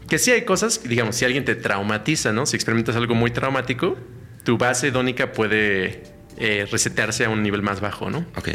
Que 0.10 0.20
sí 0.20 0.32
hay 0.32 0.44
cosas, 0.44 0.84
digamos, 0.84 1.16
si 1.16 1.26
alguien 1.26 1.46
te 1.46 1.56
traumatiza, 1.56 2.32
¿no? 2.32 2.46
Si 2.46 2.56
experimentas 2.56 2.96
algo 2.96 3.16
muy 3.16 3.32
traumático, 3.32 3.98
tu 4.44 4.58
base 4.58 4.88
hedónica 4.88 5.32
puede 5.32 6.04
eh, 6.38 6.68
resetearse 6.72 7.26
a 7.26 7.30
un 7.30 7.44
nivel 7.44 7.62
más 7.62 7.82
bajo, 7.82 8.10
¿no? 8.10 8.26
Ok. 8.36 8.50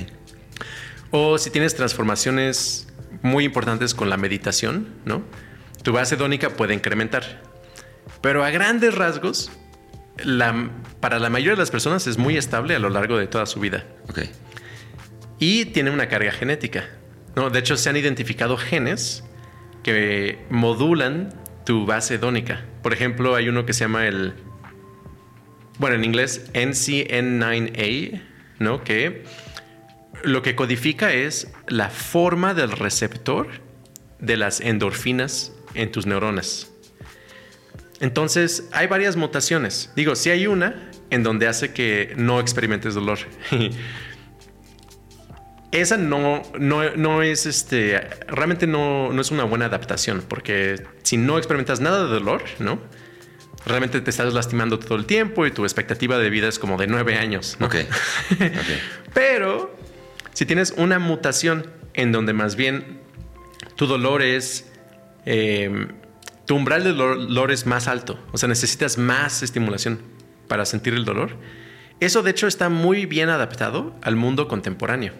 O 1.10 1.38
si 1.38 1.50
tienes 1.50 1.74
transformaciones 1.74 2.88
muy 3.22 3.44
importantes 3.44 3.94
con 3.94 4.08
la 4.08 4.16
meditación, 4.16 4.88
¿no? 5.04 5.22
Tu 5.82 5.92
base 5.92 6.14
hedónica 6.14 6.50
puede 6.50 6.74
incrementar. 6.74 7.42
Pero 8.20 8.44
a 8.44 8.50
grandes 8.50 8.94
rasgos, 8.94 9.50
para 11.00 11.18
la 11.18 11.30
mayoría 11.30 11.52
de 11.52 11.58
las 11.58 11.70
personas 11.70 12.06
es 12.06 12.18
muy 12.18 12.36
estable 12.36 12.74
a 12.74 12.78
lo 12.78 12.90
largo 12.90 13.16
de 13.16 13.26
toda 13.26 13.46
su 13.46 13.60
vida. 13.60 13.84
Y 15.38 15.66
tiene 15.66 15.90
una 15.90 16.08
carga 16.08 16.32
genética. 16.32 16.88
¿no? 17.34 17.50
De 17.50 17.58
hecho, 17.58 17.76
se 17.76 17.88
han 17.88 17.96
identificado 17.96 18.56
genes 18.56 19.24
que 19.82 20.38
modulan 20.50 21.32
tu 21.64 21.86
base 21.86 22.16
hedónica. 22.16 22.64
Por 22.82 22.92
ejemplo, 22.92 23.34
hay 23.34 23.48
uno 23.48 23.64
que 23.64 23.72
se 23.72 23.80
llama 23.80 24.06
el. 24.06 24.34
Bueno, 25.78 25.96
en 25.96 26.04
inglés, 26.04 26.50
NCN9A, 26.52 28.22
¿no? 28.58 28.84
Que 28.84 29.24
lo 30.22 30.42
que 30.42 30.54
codifica 30.54 31.12
es 31.12 31.48
la 31.68 31.90
forma 31.90 32.54
del 32.54 32.72
receptor 32.72 33.48
de 34.18 34.36
las 34.36 34.60
endorfinas 34.60 35.52
en 35.74 35.92
tus 35.92 36.06
neuronas. 36.06 36.70
Entonces, 38.00 38.68
hay 38.72 38.86
varias 38.86 39.16
mutaciones. 39.16 39.92
Digo, 39.94 40.16
si 40.16 40.30
hay 40.30 40.46
una 40.46 40.90
en 41.10 41.22
donde 41.22 41.46
hace 41.48 41.72
que 41.72 42.14
no 42.16 42.40
experimentes 42.40 42.94
dolor. 42.94 43.18
Esa 45.72 45.96
no, 45.96 46.42
no, 46.58 47.22
es 47.22 47.46
este. 47.46 48.00
Realmente 48.26 48.66
no, 48.66 49.12
no, 49.12 49.20
es 49.20 49.30
una 49.30 49.44
buena 49.44 49.66
adaptación, 49.66 50.24
porque 50.26 50.82
si 51.04 51.16
no 51.16 51.38
experimentas 51.38 51.80
nada 51.80 52.02
de 52.04 52.10
dolor, 52.10 52.42
¿no? 52.58 52.80
Realmente 53.66 54.00
te 54.00 54.10
estás 54.10 54.32
lastimando 54.34 54.80
todo 54.80 54.98
el 54.98 55.06
tiempo 55.06 55.46
y 55.46 55.52
tu 55.52 55.64
expectativa 55.64 56.18
de 56.18 56.28
vida 56.30 56.48
es 56.48 56.58
como 56.58 56.76
de 56.76 56.88
nueve 56.88 57.16
años. 57.16 57.56
Ok. 57.64 57.76
Pero 59.14 59.76
si 60.32 60.46
tienes 60.46 60.74
una 60.76 60.98
mutación 60.98 61.66
en 61.94 62.12
donde 62.12 62.32
más 62.32 62.56
bien 62.56 63.00
tu 63.76 63.86
dolor 63.86 64.22
es, 64.22 64.70
em, 65.24 65.88
tu 66.46 66.56
umbral 66.56 66.84
de 66.84 66.92
dolor 66.92 67.50
es 67.50 67.66
más 67.66 67.88
alto, 67.88 68.18
o 68.32 68.38
sea, 68.38 68.48
necesitas 68.48 68.98
más 68.98 69.42
estimulación 69.42 70.00
para 70.48 70.64
sentir 70.64 70.94
el 70.94 71.04
dolor, 71.04 71.36
eso 72.00 72.22
de 72.22 72.30
hecho 72.30 72.46
está 72.46 72.68
muy 72.68 73.06
bien 73.06 73.28
adaptado 73.28 73.94
al 74.02 74.16
mundo 74.16 74.48
contemporáneo. 74.48 75.12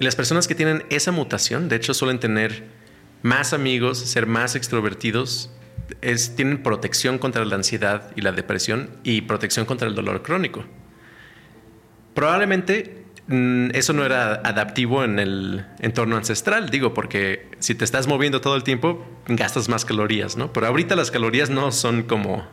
Y 0.00 0.04
las 0.04 0.16
personas 0.16 0.48
que 0.48 0.54
tienen 0.54 0.84
esa 0.90 1.12
mutación, 1.12 1.68
de 1.68 1.76
hecho, 1.76 1.94
suelen 1.94 2.18
tener 2.18 2.64
más 3.22 3.52
amigos, 3.52 3.98
ser 3.98 4.26
más 4.26 4.54
extrovertidos, 4.56 5.50
tienen 6.36 6.62
protección 6.62 7.18
contra 7.18 7.44
la 7.44 7.54
ansiedad 7.56 8.10
y 8.16 8.22
la 8.22 8.32
depresión 8.32 8.90
y 9.02 9.22
protección 9.22 9.66
contra 9.66 9.88
el 9.88 9.94
dolor 9.94 10.22
crónico. 10.22 10.64
Probablemente 12.14 13.03
eso 13.28 13.94
no 13.94 14.04
era 14.04 14.34
adaptivo 14.44 15.02
en 15.02 15.18
el 15.18 15.64
entorno 15.78 16.16
ancestral, 16.16 16.68
digo, 16.68 16.92
porque 16.92 17.48
si 17.58 17.74
te 17.74 17.84
estás 17.84 18.06
moviendo 18.06 18.40
todo 18.42 18.54
el 18.54 18.64
tiempo, 18.64 19.06
gastas 19.26 19.68
más 19.68 19.86
calorías, 19.86 20.36
¿no? 20.36 20.52
Pero 20.52 20.66
ahorita 20.66 20.94
las 20.94 21.10
calorías 21.10 21.48
no 21.48 21.72
son 21.72 22.02
como 22.02 22.46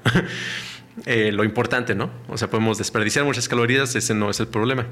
eh, 1.05 1.31
lo 1.33 1.43
importante, 1.43 1.93
¿no? 1.93 2.09
O 2.29 2.37
sea, 2.37 2.49
podemos 2.49 2.77
desperdiciar 2.77 3.25
muchas 3.25 3.49
calorías, 3.49 3.95
ese 3.95 4.13
no 4.13 4.29
es 4.29 4.39
el 4.39 4.47
problema. 4.47 4.87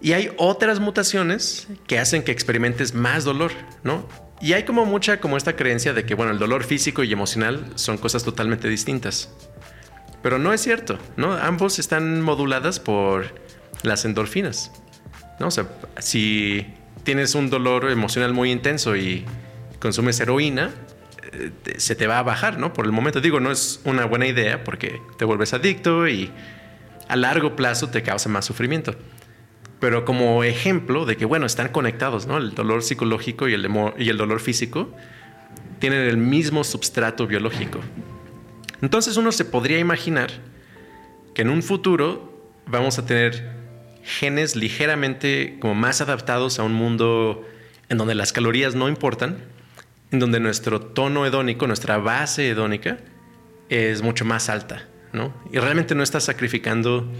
Y 0.00 0.14
hay 0.14 0.32
otras 0.36 0.80
mutaciones 0.80 1.68
que 1.86 2.00
hacen 2.00 2.24
que 2.24 2.32
experimentes 2.32 2.94
más 2.94 3.22
dolor, 3.22 3.52
¿no? 3.84 4.08
Y 4.40 4.54
hay 4.54 4.64
como 4.64 4.84
mucha 4.84 5.20
como 5.20 5.36
esta 5.36 5.54
creencia 5.54 5.92
de 5.92 6.04
que, 6.04 6.16
bueno, 6.16 6.32
el 6.32 6.40
dolor 6.40 6.64
físico 6.64 7.04
y 7.04 7.12
emocional 7.12 7.64
son 7.76 7.96
cosas 7.96 8.24
totalmente 8.24 8.68
distintas. 8.68 9.30
Pero 10.20 10.38
no 10.38 10.52
es 10.52 10.60
cierto, 10.60 10.98
¿no? 11.16 11.34
Ambos 11.34 11.78
están 11.78 12.20
moduladas 12.22 12.80
por 12.80 13.41
las 13.82 14.04
endorfinas. 14.04 14.72
¿no? 15.38 15.48
O 15.48 15.50
sea, 15.50 15.68
si 15.98 16.66
tienes 17.04 17.34
un 17.34 17.50
dolor 17.50 17.90
emocional 17.90 18.32
muy 18.32 18.50
intenso 18.50 18.96
y 18.96 19.24
consumes 19.80 20.20
heroína, 20.20 20.70
eh, 21.32 21.50
se 21.76 21.96
te 21.96 22.06
va 22.06 22.18
a 22.18 22.22
bajar, 22.22 22.58
¿no? 22.58 22.72
Por 22.72 22.84
el 22.86 22.92
momento 22.92 23.20
digo, 23.20 23.40
no 23.40 23.50
es 23.50 23.80
una 23.84 24.04
buena 24.04 24.26
idea 24.26 24.64
porque 24.64 25.00
te 25.18 25.24
vuelves 25.24 25.52
adicto 25.54 26.06
y 26.06 26.30
a 27.08 27.16
largo 27.16 27.56
plazo 27.56 27.88
te 27.90 28.02
causa 28.02 28.28
más 28.28 28.44
sufrimiento. 28.44 28.94
Pero 29.80 30.04
como 30.04 30.44
ejemplo 30.44 31.04
de 31.04 31.16
que, 31.16 31.24
bueno, 31.24 31.46
están 31.46 31.68
conectados, 31.68 32.26
¿no? 32.26 32.38
El 32.38 32.54
dolor 32.54 32.82
psicológico 32.82 33.48
y 33.48 33.54
el, 33.54 33.68
y 33.98 34.08
el 34.10 34.16
dolor 34.16 34.40
físico 34.40 34.94
tienen 35.80 36.02
el 36.02 36.16
mismo 36.16 36.62
substrato 36.62 37.26
biológico. 37.26 37.80
Entonces 38.80 39.16
uno 39.16 39.32
se 39.32 39.44
podría 39.44 39.78
imaginar 39.78 40.30
que 41.34 41.42
en 41.42 41.50
un 41.50 41.62
futuro 41.62 42.50
vamos 42.66 42.98
a 42.98 43.06
tener 43.06 43.61
genes 44.02 44.56
ligeramente 44.56 45.58
como 45.60 45.74
más 45.74 46.00
adaptados 46.00 46.58
a 46.58 46.62
un 46.62 46.72
mundo 46.72 47.46
en 47.88 47.98
donde 47.98 48.14
las 48.14 48.32
calorías 48.32 48.74
no 48.74 48.88
importan, 48.88 49.38
en 50.10 50.18
donde 50.18 50.40
nuestro 50.40 50.80
tono 50.80 51.26
hedónico, 51.26 51.66
nuestra 51.66 51.98
base 51.98 52.48
hedónica 52.48 52.98
es 53.68 54.02
mucho 54.02 54.24
más 54.24 54.48
alta, 54.48 54.88
¿no? 55.12 55.34
Y 55.52 55.58
realmente 55.58 55.94
no 55.94 56.02
estás 56.02 56.24
sacrificando 56.24 57.10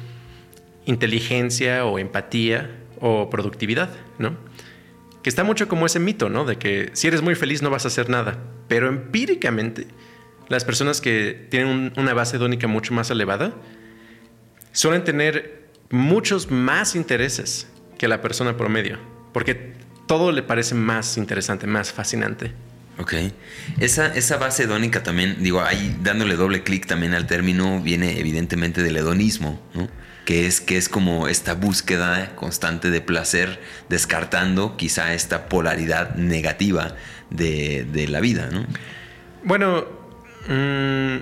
inteligencia 0.84 1.84
o 1.84 1.98
empatía 1.98 2.70
o 3.00 3.30
productividad, 3.30 3.90
¿no? 4.18 4.36
Que 5.22 5.30
está 5.30 5.44
mucho 5.44 5.68
como 5.68 5.86
ese 5.86 6.00
mito, 6.00 6.28
¿no? 6.28 6.44
De 6.44 6.56
que 6.56 6.90
si 6.94 7.08
eres 7.08 7.22
muy 7.22 7.34
feliz 7.34 7.62
no 7.62 7.70
vas 7.70 7.84
a 7.84 7.88
hacer 7.88 8.08
nada. 8.08 8.38
Pero 8.68 8.88
empíricamente, 8.88 9.86
las 10.48 10.64
personas 10.64 11.00
que 11.00 11.46
tienen 11.50 11.92
una 11.96 12.14
base 12.14 12.36
hedónica 12.36 12.66
mucho 12.66 12.92
más 12.92 13.10
elevada 13.10 13.54
suelen 14.72 15.04
tener 15.04 15.61
muchos 15.92 16.50
más 16.50 16.96
intereses 16.96 17.68
que 17.98 18.08
la 18.08 18.20
persona 18.20 18.56
promedio, 18.56 18.98
porque 19.32 19.74
todo 20.08 20.32
le 20.32 20.42
parece 20.42 20.74
más 20.74 21.16
interesante, 21.16 21.68
más 21.68 21.92
fascinante. 21.92 22.52
Ok. 22.98 23.14
Esa, 23.78 24.14
esa 24.14 24.38
base 24.38 24.64
hedónica 24.64 25.02
también, 25.02 25.36
digo, 25.40 25.62
ahí 25.62 25.96
dándole 26.02 26.34
doble 26.36 26.62
clic 26.62 26.86
también 26.86 27.14
al 27.14 27.26
término, 27.26 27.80
viene 27.80 28.18
evidentemente 28.18 28.82
del 28.82 28.96
hedonismo, 28.96 29.60
¿no? 29.74 29.88
Que 30.24 30.46
es, 30.46 30.60
que 30.60 30.76
es 30.76 30.88
como 30.88 31.28
esta 31.28 31.54
búsqueda 31.54 32.36
constante 32.36 32.90
de 32.90 33.00
placer, 33.00 33.60
descartando 33.88 34.76
quizá 34.76 35.14
esta 35.14 35.48
polaridad 35.48 36.14
negativa 36.14 36.94
de, 37.30 38.06
la 38.08 38.20
vida, 38.20 38.48
¿no? 38.52 38.64
Bueno, 39.42 39.84
mm, 40.48 41.16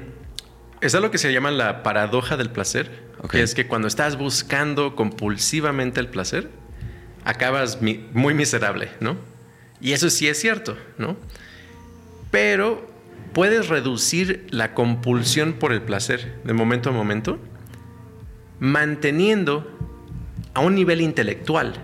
es 0.80 0.94
algo 0.94 1.10
que 1.10 1.18
se 1.18 1.32
llama 1.32 1.50
la 1.50 1.82
paradoja 1.82 2.36
del 2.36 2.50
placer 2.50 3.09
es 3.32 3.54
que 3.54 3.66
cuando 3.66 3.88
estás 3.88 4.16
buscando 4.16 4.96
compulsivamente 4.96 6.00
el 6.00 6.08
placer, 6.08 6.50
acabas 7.24 7.80
muy 7.80 8.34
miserable, 8.34 8.90
¿no? 9.00 9.16
Y 9.80 9.92
eso 9.92 10.10
sí 10.10 10.28
es 10.28 10.38
cierto, 10.38 10.76
¿no? 10.98 11.16
Pero 12.30 12.88
puedes 13.32 13.68
reducir 13.68 14.46
la 14.50 14.74
compulsión 14.74 15.54
por 15.54 15.72
el 15.72 15.82
placer 15.82 16.40
de 16.44 16.52
momento 16.52 16.90
a 16.90 16.92
momento, 16.92 17.38
manteniendo 18.58 19.78
a 20.54 20.60
un 20.60 20.74
nivel 20.74 21.00
intelectual 21.00 21.74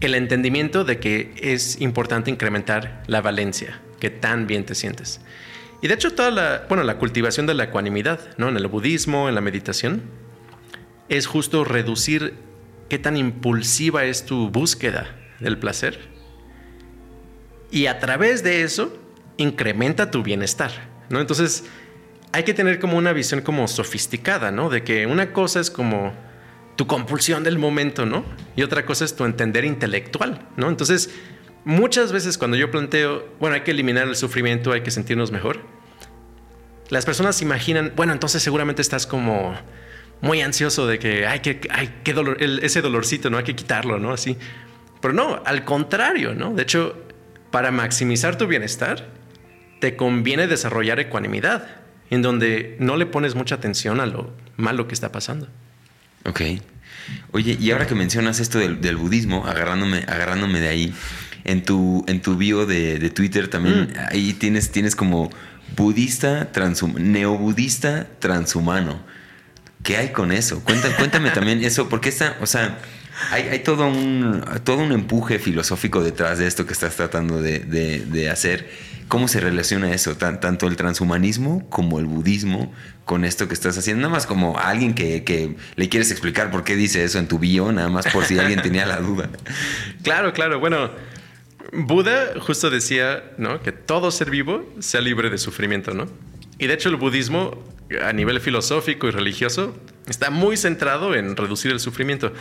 el 0.00 0.14
entendimiento 0.14 0.84
de 0.84 0.98
que 0.98 1.34
es 1.40 1.80
importante 1.80 2.30
incrementar 2.30 3.02
la 3.06 3.22
valencia, 3.22 3.80
que 3.98 4.10
tan 4.10 4.46
bien 4.46 4.64
te 4.64 4.74
sientes. 4.74 5.20
Y 5.82 5.88
de 5.88 5.94
hecho 5.94 6.14
toda 6.14 6.30
la, 6.30 6.66
bueno, 6.68 6.82
la 6.84 6.98
cultivación 6.98 7.46
de 7.46 7.54
la 7.54 7.64
ecuanimidad, 7.64 8.20
¿no? 8.38 8.48
En 8.48 8.56
el 8.56 8.66
budismo, 8.66 9.28
en 9.28 9.34
la 9.34 9.40
meditación, 9.40 10.02
es 11.08 11.26
justo 11.26 11.64
reducir 11.64 12.34
qué 12.88 12.98
tan 12.98 13.16
impulsiva 13.16 14.04
es 14.04 14.24
tu 14.24 14.50
búsqueda 14.50 15.14
del 15.40 15.58
placer 15.58 16.16
y 17.70 17.86
a 17.86 17.98
través 17.98 18.42
de 18.42 18.62
eso 18.62 18.96
incrementa 19.36 20.10
tu 20.10 20.22
bienestar, 20.22 20.70
¿no? 21.10 21.20
Entonces 21.20 21.64
hay 22.32 22.44
que 22.44 22.54
tener 22.54 22.78
como 22.78 22.96
una 22.96 23.12
visión 23.12 23.40
como 23.40 23.66
sofisticada, 23.68 24.50
¿no? 24.50 24.70
De 24.70 24.82
que 24.82 25.06
una 25.06 25.32
cosa 25.32 25.60
es 25.60 25.70
como 25.70 26.14
tu 26.76 26.86
compulsión 26.86 27.42
del 27.42 27.58
momento, 27.58 28.06
¿no? 28.06 28.24
Y 28.54 28.62
otra 28.62 28.84
cosa 28.86 29.04
es 29.04 29.16
tu 29.16 29.24
entender 29.24 29.64
intelectual, 29.64 30.46
¿no? 30.56 30.68
Entonces, 30.68 31.10
muchas 31.66 32.12
veces 32.12 32.38
cuando 32.38 32.56
yo 32.56 32.70
planteo, 32.70 33.26
bueno, 33.40 33.56
hay 33.56 33.62
que 33.62 33.72
eliminar 33.72 34.06
el 34.06 34.14
sufrimiento, 34.14 34.72
hay 34.72 34.82
que 34.82 34.92
sentirnos 34.92 35.32
mejor, 35.32 35.60
las 36.90 37.04
personas 37.04 37.42
imaginan, 37.42 37.92
bueno, 37.96 38.12
entonces 38.12 38.40
seguramente 38.40 38.80
estás 38.80 39.06
como 39.06 39.52
muy 40.20 40.40
ansioso 40.40 40.86
de 40.86 41.00
que, 41.00 41.26
ay, 41.26 41.40
que, 41.40 41.60
ay, 41.70 41.92
qué 42.04 42.12
dolor, 42.12 42.38
ese 42.40 42.80
dolorcito, 42.80 43.30
¿no? 43.30 43.38
Hay 43.38 43.44
que 43.44 43.56
quitarlo, 43.56 43.98
¿no? 43.98 44.12
Así. 44.12 44.38
Pero 45.02 45.12
no, 45.12 45.42
al 45.44 45.64
contrario, 45.64 46.34
¿no? 46.34 46.54
De 46.54 46.62
hecho, 46.62 46.96
para 47.50 47.72
maximizar 47.72 48.38
tu 48.38 48.46
bienestar, 48.46 49.08
te 49.80 49.96
conviene 49.96 50.46
desarrollar 50.46 51.00
ecuanimidad, 51.00 51.68
en 52.10 52.22
donde 52.22 52.76
no 52.78 52.96
le 52.96 53.06
pones 53.06 53.34
mucha 53.34 53.56
atención 53.56 53.98
a 53.98 54.06
lo 54.06 54.32
malo 54.56 54.86
que 54.86 54.94
está 54.94 55.10
pasando. 55.10 55.48
Ok. 56.24 56.42
Oye, 57.32 57.56
y 57.60 57.72
ahora 57.72 57.88
que 57.88 57.96
mencionas 57.96 58.38
esto 58.38 58.58
del, 58.60 58.96
budismo, 58.96 59.46
agarrándome, 59.46 60.04
agarrándome 60.06 60.60
de 60.60 60.68
ahí, 60.68 60.94
en 61.46 61.62
tu, 61.62 62.04
en 62.08 62.20
tu 62.20 62.36
bio 62.36 62.66
de, 62.66 63.10
Twitter 63.10 63.48
también, 63.48 63.84
mm. 63.84 64.12
ahí 64.12 64.32
tienes, 64.34 64.70
tienes 64.70 64.94
como 64.94 65.30
budista, 65.76 66.50
neobudista 66.98 68.08
transhumano. 68.18 69.00
¿Qué 69.82 69.96
hay 69.96 70.08
con 70.08 70.32
eso? 70.32 70.62
Cuéntame, 70.64 70.94
cuéntame 70.96 71.30
también 71.30 71.64
eso, 71.64 71.88
porque 71.88 72.08
está, 72.08 72.36
o 72.40 72.46
sea, 72.46 72.78
hay, 73.30 73.60
todo, 73.60 73.86
un, 73.86 74.44
todo 74.64 74.78
un 74.78 74.92
empuje 74.92 75.38
filosófico 75.38 76.02
detrás 76.02 76.38
de 76.38 76.46
esto 76.46 76.66
que 76.66 76.72
estás 76.72 76.96
tratando 76.96 77.40
de, 77.40 78.28
hacer. 78.30 78.68
¿Cómo 79.08 79.28
se 79.28 79.38
relaciona 79.38 79.92
eso? 79.92 80.16
tanto 80.16 80.66
el 80.66 80.76
transhumanismo 80.76 81.68
como 81.70 82.00
el 82.00 82.06
budismo 82.06 82.72
con 83.04 83.24
esto 83.24 83.46
que 83.46 83.54
estás 83.54 83.78
haciendo. 83.78 84.02
Nada 84.02 84.12
más 84.12 84.26
como 84.26 84.58
alguien 84.58 84.94
que, 84.94 85.56
le 85.76 85.88
quieres 85.88 86.10
explicar 86.10 86.50
por 86.50 86.64
qué 86.64 86.74
dice 86.74 87.04
eso 87.04 87.20
en 87.20 87.28
tu 87.28 87.38
bio, 87.38 87.70
nada 87.70 87.88
más 87.88 88.06
por 88.08 88.24
si 88.24 88.38
alguien 88.38 88.60
tenía 88.62 88.84
la 88.84 88.98
duda. 88.98 89.30
Claro, 90.02 90.32
claro. 90.32 90.60
Bueno, 90.60 90.90
Buda 91.72 92.34
justo 92.40 92.70
decía 92.70 93.32
¿no? 93.38 93.60
que 93.60 93.72
todo 93.72 94.10
ser 94.10 94.30
vivo 94.30 94.64
sea 94.78 95.00
libre 95.00 95.30
de 95.30 95.38
sufrimiento, 95.38 95.94
¿no? 95.94 96.06
Y 96.58 96.66
de 96.66 96.74
hecho 96.74 96.88
el 96.88 96.96
budismo 96.96 97.62
a 98.02 98.12
nivel 98.12 98.40
filosófico 98.40 99.08
y 99.08 99.10
religioso 99.10 99.76
está 100.08 100.30
muy 100.30 100.56
centrado 100.56 101.14
en 101.14 101.36
reducir 101.36 101.72
el 101.72 101.80
sufrimiento. 101.80 102.32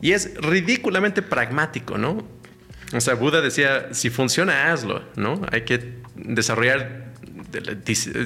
Y 0.00 0.12
es 0.12 0.34
ridículamente 0.36 1.22
pragmático, 1.22 1.98
¿no? 1.98 2.26
O 2.94 3.00
sea, 3.00 3.14
Buda 3.14 3.40
decía, 3.40 3.88
si 3.92 4.10
funciona, 4.10 4.72
hazlo, 4.72 5.02
¿no? 5.16 5.42
Hay 5.50 5.62
que 5.62 5.94
desarrollar, 6.14 7.12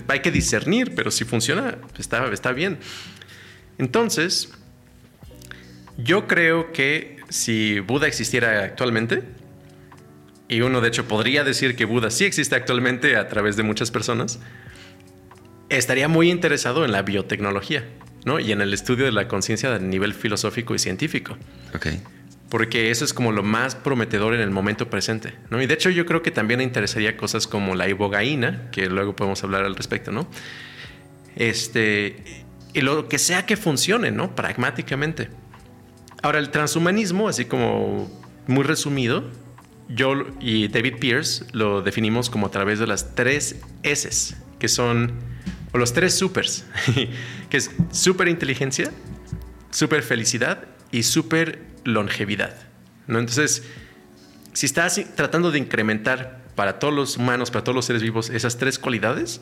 hay 0.08 0.20
que 0.20 0.30
discernir, 0.30 0.94
pero 0.94 1.10
si 1.10 1.24
funciona, 1.24 1.78
está, 1.98 2.30
está 2.32 2.52
bien. 2.52 2.78
Entonces, 3.78 4.52
yo 5.96 6.28
creo 6.28 6.72
que 6.72 7.16
si 7.28 7.80
Buda 7.80 8.06
existiera 8.06 8.64
actualmente, 8.64 9.22
y 10.52 10.60
uno 10.60 10.80
de 10.80 10.88
hecho 10.88 11.06
podría 11.06 11.44
decir 11.44 11.76
que 11.76 11.84
Buda 11.84 12.10
sí 12.10 12.24
existe 12.24 12.54
actualmente 12.54 13.16
a 13.16 13.28
través 13.28 13.56
de 13.56 13.62
muchas 13.62 13.90
personas, 13.90 14.40
estaría 15.68 16.08
muy 16.08 16.30
interesado 16.30 16.84
en 16.84 16.92
la 16.92 17.02
biotecnología. 17.02 17.84
¿no? 18.24 18.38
Y 18.38 18.52
en 18.52 18.60
el 18.60 18.72
estudio 18.72 19.04
de 19.04 19.12
la 19.12 19.28
conciencia 19.28 19.74
a 19.74 19.78
nivel 19.78 20.14
filosófico 20.14 20.74
y 20.74 20.78
científico. 20.78 21.36
Ok. 21.74 21.88
Porque 22.48 22.90
eso 22.90 23.04
es 23.04 23.14
como 23.14 23.32
lo 23.32 23.42
más 23.42 23.74
prometedor 23.74 24.34
en 24.34 24.40
el 24.40 24.50
momento 24.50 24.90
presente, 24.90 25.34
¿no? 25.50 25.62
Y 25.62 25.66
de 25.66 25.74
hecho 25.74 25.88
yo 25.88 26.04
creo 26.04 26.22
que 26.22 26.30
también 26.30 26.58
le 26.58 26.64
interesaría 26.64 27.16
cosas 27.16 27.46
como 27.46 27.74
la 27.74 27.88
ibogaína, 27.88 28.70
que 28.70 28.86
luego 28.86 29.16
podemos 29.16 29.42
hablar 29.42 29.64
al 29.64 29.74
respecto, 29.74 30.12
¿no? 30.12 30.28
Este, 31.34 32.44
y 32.74 32.82
lo 32.82 33.08
que 33.08 33.18
sea 33.18 33.46
que 33.46 33.56
funcione, 33.56 34.10
¿no? 34.10 34.36
Pragmáticamente. 34.36 35.30
Ahora, 36.22 36.38
el 36.38 36.50
transhumanismo, 36.50 37.26
así 37.26 37.46
como 37.46 38.10
muy 38.46 38.64
resumido, 38.64 39.24
yo 39.94 40.14
y 40.40 40.68
David 40.68 40.98
Pierce 40.98 41.44
lo 41.52 41.82
definimos 41.82 42.30
como 42.30 42.46
a 42.46 42.50
través 42.50 42.78
de 42.78 42.86
las 42.86 43.14
tres 43.14 43.60
S, 43.82 44.36
que 44.58 44.68
son 44.68 45.12
o 45.72 45.78
los 45.78 45.92
tres 45.92 46.14
supers, 46.14 46.66
que 47.50 47.56
es 47.56 47.70
super 47.90 48.28
inteligencia, 48.28 48.90
super 49.70 50.02
felicidad 50.02 50.64
y 50.90 51.02
super 51.02 51.60
longevidad. 51.84 52.54
¿no? 53.06 53.18
Entonces, 53.18 53.64
si 54.52 54.66
estás 54.66 55.00
tratando 55.14 55.50
de 55.50 55.58
incrementar 55.58 56.42
para 56.54 56.78
todos 56.78 56.92
los 56.92 57.16
humanos, 57.16 57.50
para 57.50 57.64
todos 57.64 57.74
los 57.74 57.86
seres 57.86 58.02
vivos, 58.02 58.30
esas 58.30 58.58
tres 58.58 58.78
cualidades, 58.78 59.40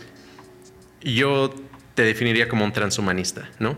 yo 1.03 1.55
te 1.95 2.03
definiría 2.03 2.49
como 2.49 2.65
un 2.65 2.73
transhumanista, 2.73 3.51
¿no? 3.59 3.77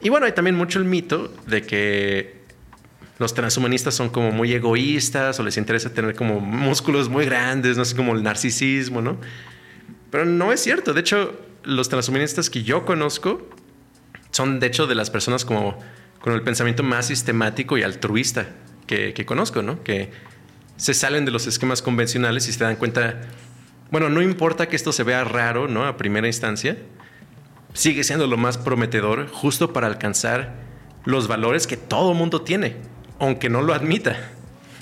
Y 0.00 0.08
bueno, 0.08 0.26
hay 0.26 0.32
también 0.32 0.56
mucho 0.56 0.78
el 0.78 0.84
mito 0.84 1.34
de 1.46 1.62
que 1.62 2.39
los 3.20 3.34
transhumanistas 3.34 3.94
son 3.94 4.08
como 4.08 4.32
muy 4.32 4.50
egoístas 4.54 5.38
o 5.38 5.42
les 5.42 5.58
interesa 5.58 5.92
tener 5.92 6.14
como 6.14 6.40
músculos 6.40 7.10
muy 7.10 7.26
grandes, 7.26 7.76
no 7.76 7.84
sé, 7.84 7.94
como 7.94 8.14
el 8.14 8.22
narcisismo, 8.22 9.02
¿no? 9.02 9.18
Pero 10.10 10.24
no 10.24 10.54
es 10.54 10.60
cierto. 10.60 10.94
De 10.94 11.00
hecho, 11.00 11.38
los 11.62 11.90
transhumanistas 11.90 12.48
que 12.48 12.62
yo 12.62 12.86
conozco 12.86 13.46
son 14.30 14.58
de 14.58 14.68
hecho 14.68 14.86
de 14.86 14.94
las 14.94 15.10
personas 15.10 15.44
como 15.44 15.78
con 16.22 16.32
el 16.32 16.40
pensamiento 16.40 16.82
más 16.82 17.08
sistemático 17.08 17.76
y 17.76 17.82
altruista 17.82 18.48
que, 18.86 19.12
conozco, 19.26 19.62
¿no? 19.62 19.84
Que 19.84 20.10
se 20.78 20.94
salen 20.94 21.26
de 21.26 21.30
los 21.30 21.46
esquemas 21.46 21.82
convencionales 21.82 22.48
y 22.48 22.54
se 22.54 22.64
dan 22.64 22.76
cuenta, 22.76 23.20
bueno, 23.90 24.08
no 24.08 24.22
importa 24.22 24.66
que 24.66 24.76
esto 24.76 24.92
se 24.92 25.02
vea 25.02 25.24
raro, 25.24 25.68
¿no? 25.68 25.84
A 25.86 25.98
primera 25.98 26.26
instancia, 26.26 26.78
sigue 27.74 28.02
siendo 28.02 28.26
lo 28.26 28.38
más 28.38 28.56
prometedor 28.56 29.28
justo 29.28 29.74
para 29.74 29.88
alcanzar 29.88 30.54
los 31.04 31.28
valores 31.28 31.66
que 31.66 31.76
todo 31.76 32.14
mundo 32.14 32.40
tiene, 32.40 32.76
aunque 33.20 33.48
no 33.48 33.62
lo 33.62 33.74
admita. 33.74 34.16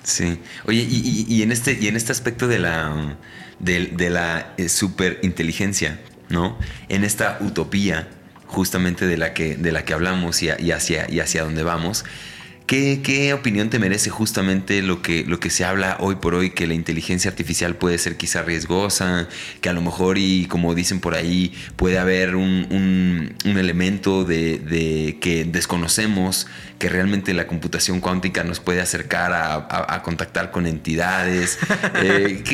Sí. 0.02 0.38
Oye, 0.64 0.86
y, 0.88 1.42
en, 1.42 1.52
este, 1.52 1.76
y 1.78 1.88
en 1.88 1.96
este 1.96 2.12
aspecto 2.12 2.48
de 2.48 2.58
la, 2.58 3.16
de, 3.58 4.10
la 4.10 4.54
eh, 4.56 4.70
superinteligencia, 4.70 6.00
¿no? 6.30 6.58
En 6.88 7.04
esta 7.04 7.36
utopía 7.40 8.08
justamente 8.46 9.06
de 9.06 9.18
la 9.18 9.34
que, 9.34 9.56
de 9.56 9.70
la 9.70 9.84
que 9.84 9.92
hablamos 9.92 10.42
y, 10.42 10.48
hacia, 10.48 11.10
y 11.10 11.20
hacia 11.20 11.44
dónde 11.44 11.62
vamos. 11.62 12.06
¿Qué, 12.68 13.32
opinión 13.32 13.70
te 13.70 13.78
merece 13.78 14.10
justamente 14.10 14.82
lo 14.82 15.00
que, 15.00 15.24
lo 15.24 15.40
que 15.40 15.48
se 15.48 15.64
habla 15.64 15.96
hoy 16.00 16.16
por 16.16 16.34
hoy, 16.34 16.50
que 16.50 16.66
la 16.66 16.74
inteligencia 16.74 17.30
artificial 17.30 17.76
puede 17.76 17.96
ser 17.96 18.18
quizá 18.18 18.42
riesgosa, 18.42 19.26
que 19.62 19.70
a 19.70 19.72
lo 19.72 19.80
mejor 19.80 20.18
y 20.18 20.44
como 20.44 20.74
dicen 20.74 21.00
por 21.00 21.14
ahí, 21.14 21.54
puede 21.76 21.98
haber 21.98 22.36
un, 22.36 23.34
elemento 23.42 24.24
de, 24.24 25.16
que 25.18 25.46
desconocemos, 25.46 26.46
que 26.78 26.90
realmente 26.90 27.32
la 27.32 27.46
computación 27.46 28.00
cuántica 28.00 28.44
nos 28.44 28.60
puede 28.60 28.82
acercar 28.82 29.32
a, 29.32 30.02
contactar 30.02 30.50
con 30.50 30.66
entidades? 30.66 31.58
Eh, 32.00 32.44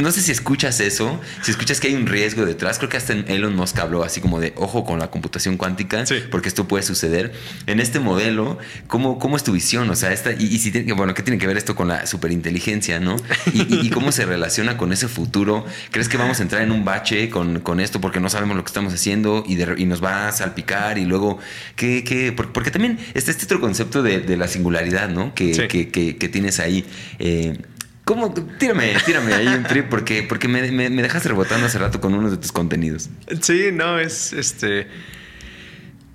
no 0.00 0.10
sé 0.10 0.22
si 0.22 0.32
escuchas 0.32 0.80
eso, 0.80 1.20
si 1.42 1.50
escuchas 1.50 1.80
que 1.80 1.88
hay 1.88 1.94
un 1.94 2.06
riesgo 2.06 2.44
detrás, 2.44 2.78
creo 2.78 2.88
que 2.88 2.96
hasta 2.96 3.12
Elon 3.12 3.54
Musk 3.54 3.78
habló 3.78 4.02
así 4.02 4.20
como 4.20 4.40
de 4.40 4.52
ojo 4.56 4.84
con 4.84 4.98
la 4.98 5.10
computación 5.10 5.56
cuántica, 5.56 6.04
porque 6.30 6.48
esto 6.48 6.66
puede 6.66 6.82
suceder. 6.82 7.32
En 7.66 7.78
este 7.78 8.00
modelo, 8.00 8.58
¿cómo, 8.86 9.18
cómo 9.18 9.36
visión? 9.52 9.88
O 9.90 9.96
sea, 9.96 10.12
esta, 10.12 10.32
y, 10.32 10.58
si 10.58 10.70
tiene, 10.70 10.92
bueno, 10.92 11.14
¿qué 11.14 11.22
tiene 11.22 11.38
que 11.38 11.46
ver 11.46 11.56
esto 11.56 11.74
con 11.74 11.88
la 11.88 12.06
superinteligencia, 12.06 13.00
no? 13.00 13.16
Y, 13.52 13.90
cómo 13.90 14.12
se 14.12 14.24
relaciona 14.24 14.76
con 14.76 14.92
ese 14.92 15.08
futuro. 15.08 15.64
¿Crees 15.90 16.08
que 16.08 16.16
vamos 16.16 16.40
a 16.40 16.42
entrar 16.42 16.62
en 16.62 16.72
un 16.72 16.84
bache 16.84 17.28
con, 17.28 17.80
esto 17.80 18.00
porque 18.00 18.20
no 18.20 18.28
sabemos 18.28 18.56
lo 18.56 18.64
que 18.64 18.68
estamos 18.68 18.92
haciendo 18.92 19.44
y, 19.46 19.56
nos 19.86 20.02
va 20.02 20.28
a 20.28 20.32
salpicar? 20.32 20.98
Y 20.98 21.04
luego, 21.04 21.38
¿qué? 21.76 22.04
qué? 22.04 22.32
Porque, 22.32 22.70
también 22.70 22.98
está 23.14 23.30
este 23.30 23.44
otro 23.44 23.60
concepto 23.60 24.02
de, 24.02 24.36
la 24.36 24.48
singularidad, 24.48 25.08
¿no? 25.08 25.34
Que, 25.34 25.68
que, 25.68 26.28
tienes 26.28 26.60
ahí. 26.60 26.84
Eh, 27.18 27.58
¿Cómo? 28.04 28.32
Tírame, 28.58 28.94
tírame 29.06 29.34
ahí 29.34 29.46
un 29.46 29.62
trip 29.64 29.88
porque, 29.88 30.24
porque 30.24 30.48
me, 30.48 30.72
me, 30.72 30.90
me 30.90 31.02
dejaste 31.02 31.28
rebotando 31.28 31.66
hace 31.66 31.78
rato 31.78 32.00
con 32.00 32.14
uno 32.14 32.30
de 32.30 32.36
tus 32.38 32.50
contenidos. 32.50 33.08
Sí, 33.40 33.70
no, 33.72 33.98
es 34.00 34.32
este. 34.32 34.88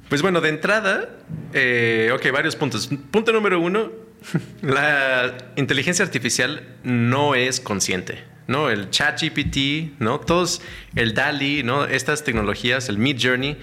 Pues 0.09 0.21
bueno, 0.21 0.39
de 0.41 0.49
entrada, 0.49 1.09
eh, 1.53 2.11
ok, 2.13 2.31
varios 2.31 2.55
puntos. 2.55 2.89
Punto 3.11 3.31
número 3.31 3.59
uno, 3.59 3.91
la 4.61 5.35
inteligencia 5.55 6.05
artificial 6.05 6.63
no 6.83 7.35
es 7.35 7.59
consciente. 7.59 8.23
¿no? 8.47 8.69
El 8.69 8.89
ChatGPT, 8.89 9.99
¿no? 9.99 10.19
Todos, 10.19 10.61
el 10.95 11.13
DALI, 11.13 11.63
¿no? 11.63 11.85
Estas 11.85 12.23
tecnologías, 12.23 12.89
el 12.89 12.97
Mid 12.97 13.17
Journey, 13.19 13.57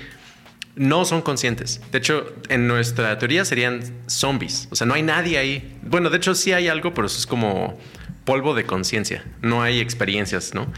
no 0.74 1.04
son 1.04 1.22
conscientes. 1.22 1.80
De 1.92 1.98
hecho, 1.98 2.34
en 2.48 2.66
nuestra 2.66 3.18
teoría 3.18 3.44
serían 3.44 3.82
zombies. 4.06 4.68
O 4.70 4.76
sea, 4.76 4.86
no 4.86 4.94
hay 4.94 5.02
nadie 5.02 5.38
ahí. 5.38 5.78
Bueno, 5.82 6.10
de 6.10 6.16
hecho 6.16 6.34
sí 6.34 6.52
hay 6.52 6.68
algo, 6.68 6.94
pero 6.94 7.06
eso 7.06 7.18
es 7.18 7.26
como 7.26 7.78
polvo 8.24 8.54
de 8.54 8.64
conciencia. 8.64 9.24
No 9.42 9.62
hay 9.62 9.80
experiencias, 9.80 10.54
¿no? 10.54 10.72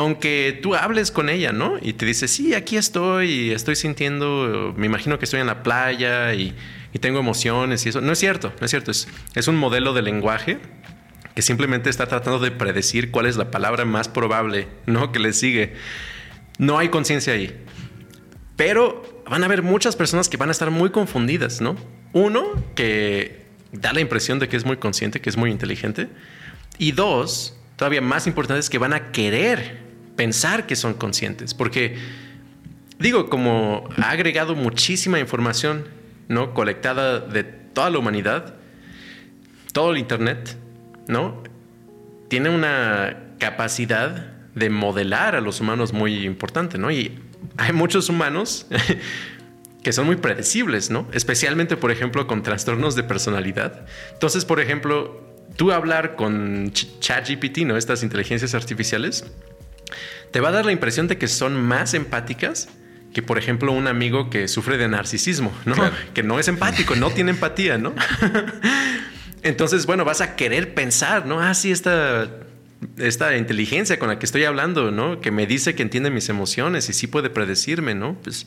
Aunque 0.00 0.58
tú 0.62 0.74
hables 0.74 1.10
con 1.10 1.28
ella, 1.28 1.52
¿no? 1.52 1.78
Y 1.82 1.92
te 1.92 2.06
dice, 2.06 2.26
sí, 2.26 2.54
aquí 2.54 2.76
estoy, 2.76 3.50
estoy 3.50 3.76
sintiendo, 3.76 4.74
me 4.76 4.86
imagino 4.86 5.18
que 5.18 5.26
estoy 5.26 5.40
en 5.40 5.46
la 5.46 5.62
playa 5.62 6.34
y, 6.34 6.54
tengo 7.00 7.18
emociones 7.18 7.86
y 7.86 7.90
eso. 7.90 8.00
No 8.00 8.12
es 8.12 8.18
cierto, 8.18 8.52
no 8.60 8.64
es 8.64 8.70
cierto. 8.70 8.90
Es, 8.90 9.08
es 9.34 9.46
un 9.46 9.56
modelo 9.56 9.92
de 9.92 10.02
lenguaje 10.02 10.58
que 11.34 11.42
simplemente 11.42 11.88
está 11.88 12.06
tratando 12.06 12.38
de 12.38 12.50
predecir 12.50 13.10
cuál 13.10 13.26
es 13.26 13.36
la 13.36 13.50
palabra 13.50 13.84
más 13.84 14.08
probable, 14.08 14.68
¿no? 14.86 15.12
Que 15.12 15.18
le 15.18 15.32
sigue. 15.32 15.74
No 16.58 16.78
hay 16.78 16.88
conciencia 16.88 17.34
ahí. 17.34 17.54
Pero 18.56 19.22
van 19.28 19.42
a 19.42 19.46
haber 19.46 19.62
muchas 19.62 19.96
personas 19.96 20.28
que 20.28 20.36
van 20.36 20.48
a 20.48 20.52
estar 20.52 20.70
muy 20.70 20.90
confundidas, 20.90 21.60
¿no? 21.60 21.76
Uno, 22.12 22.42
que 22.74 23.46
da 23.72 23.92
la 23.92 24.00
impresión 24.00 24.38
de 24.38 24.48
que 24.48 24.56
es 24.56 24.64
muy 24.64 24.78
consciente, 24.78 25.20
que 25.20 25.30
es 25.30 25.36
muy 25.36 25.50
inteligente. 25.50 26.08
Y 26.78 26.92
dos, 26.92 27.56
todavía 27.76 28.00
más 28.00 28.26
importante, 28.26 28.60
es 28.60 28.70
que 28.70 28.78
van 28.78 28.94
a 28.94 29.12
querer 29.12 29.89
pensar 30.20 30.66
que 30.66 30.76
son 30.76 30.92
conscientes. 30.92 31.54
Porque, 31.54 31.96
digo, 32.98 33.30
como 33.30 33.88
ha 33.96 34.10
agregado 34.10 34.54
muchísima 34.54 35.18
información, 35.18 35.86
¿no? 36.28 36.52
Colectada 36.52 37.20
de 37.20 37.42
toda 37.42 37.88
la 37.88 38.00
humanidad, 38.00 38.54
todo 39.72 39.92
el 39.92 39.96
Internet, 39.96 40.58
¿no? 41.08 41.42
Tiene 42.28 42.50
una 42.50 43.30
capacidad 43.38 44.34
de 44.54 44.68
modelar 44.68 45.36
a 45.36 45.40
los 45.40 45.62
humanos 45.62 45.94
muy 45.94 46.26
importante, 46.26 46.76
¿no? 46.76 46.90
Y 46.90 47.18
hay 47.56 47.72
muchos 47.72 48.10
humanos 48.10 48.66
que 49.82 49.90
son 49.94 50.04
muy 50.04 50.16
predecibles, 50.16 50.90
¿no? 50.90 51.08
Especialmente, 51.14 51.78
por 51.78 51.90
ejemplo, 51.90 52.26
con 52.26 52.42
trastornos 52.42 52.94
de 52.94 53.04
personalidad. 53.04 53.86
Entonces, 54.12 54.44
por 54.44 54.60
ejemplo, 54.60 55.18
tú 55.56 55.72
hablar 55.72 56.14
con 56.14 56.72
ChatGPT, 56.74 57.60
¿no? 57.60 57.78
Estas 57.78 58.02
inteligencias 58.02 58.54
artificiales, 58.54 59.24
te 60.30 60.40
va 60.40 60.48
a 60.48 60.52
dar 60.52 60.66
la 60.66 60.72
impresión 60.72 61.08
de 61.08 61.18
que 61.18 61.28
son 61.28 61.60
más 61.60 61.94
empáticas 61.94 62.68
que, 63.12 63.22
por 63.22 63.38
ejemplo, 63.38 63.72
un 63.72 63.86
amigo 63.86 64.30
que 64.30 64.46
sufre 64.46 64.78
de 64.78 64.88
narcisismo, 64.88 65.52
¿no? 65.64 65.74
Que 66.14 66.22
no 66.22 66.38
es 66.38 66.48
empático, 66.48 66.94
no 66.94 67.10
tiene 67.10 67.32
empatía, 67.32 67.76
¿no? 67.76 67.94
Entonces, 69.42 69.86
bueno, 69.86 70.04
vas 70.04 70.20
a 70.20 70.36
querer 70.36 70.74
pensar, 70.74 71.26
¿no? 71.26 71.40
Ah, 71.40 71.54
sí, 71.54 71.72
esta 71.72 72.28
esta 72.96 73.36
inteligencia 73.36 73.98
con 73.98 74.08
la 74.08 74.18
que 74.18 74.26
estoy 74.26 74.44
hablando, 74.44 74.90
¿no? 74.90 75.20
Que 75.20 75.30
me 75.30 75.46
dice 75.46 75.74
que 75.74 75.82
entiende 75.82 76.10
mis 76.10 76.28
emociones 76.28 76.88
y 76.88 76.92
sí 76.92 77.06
puede 77.06 77.30
predecirme, 77.30 77.94
¿no? 77.94 78.16
Pues 78.22 78.46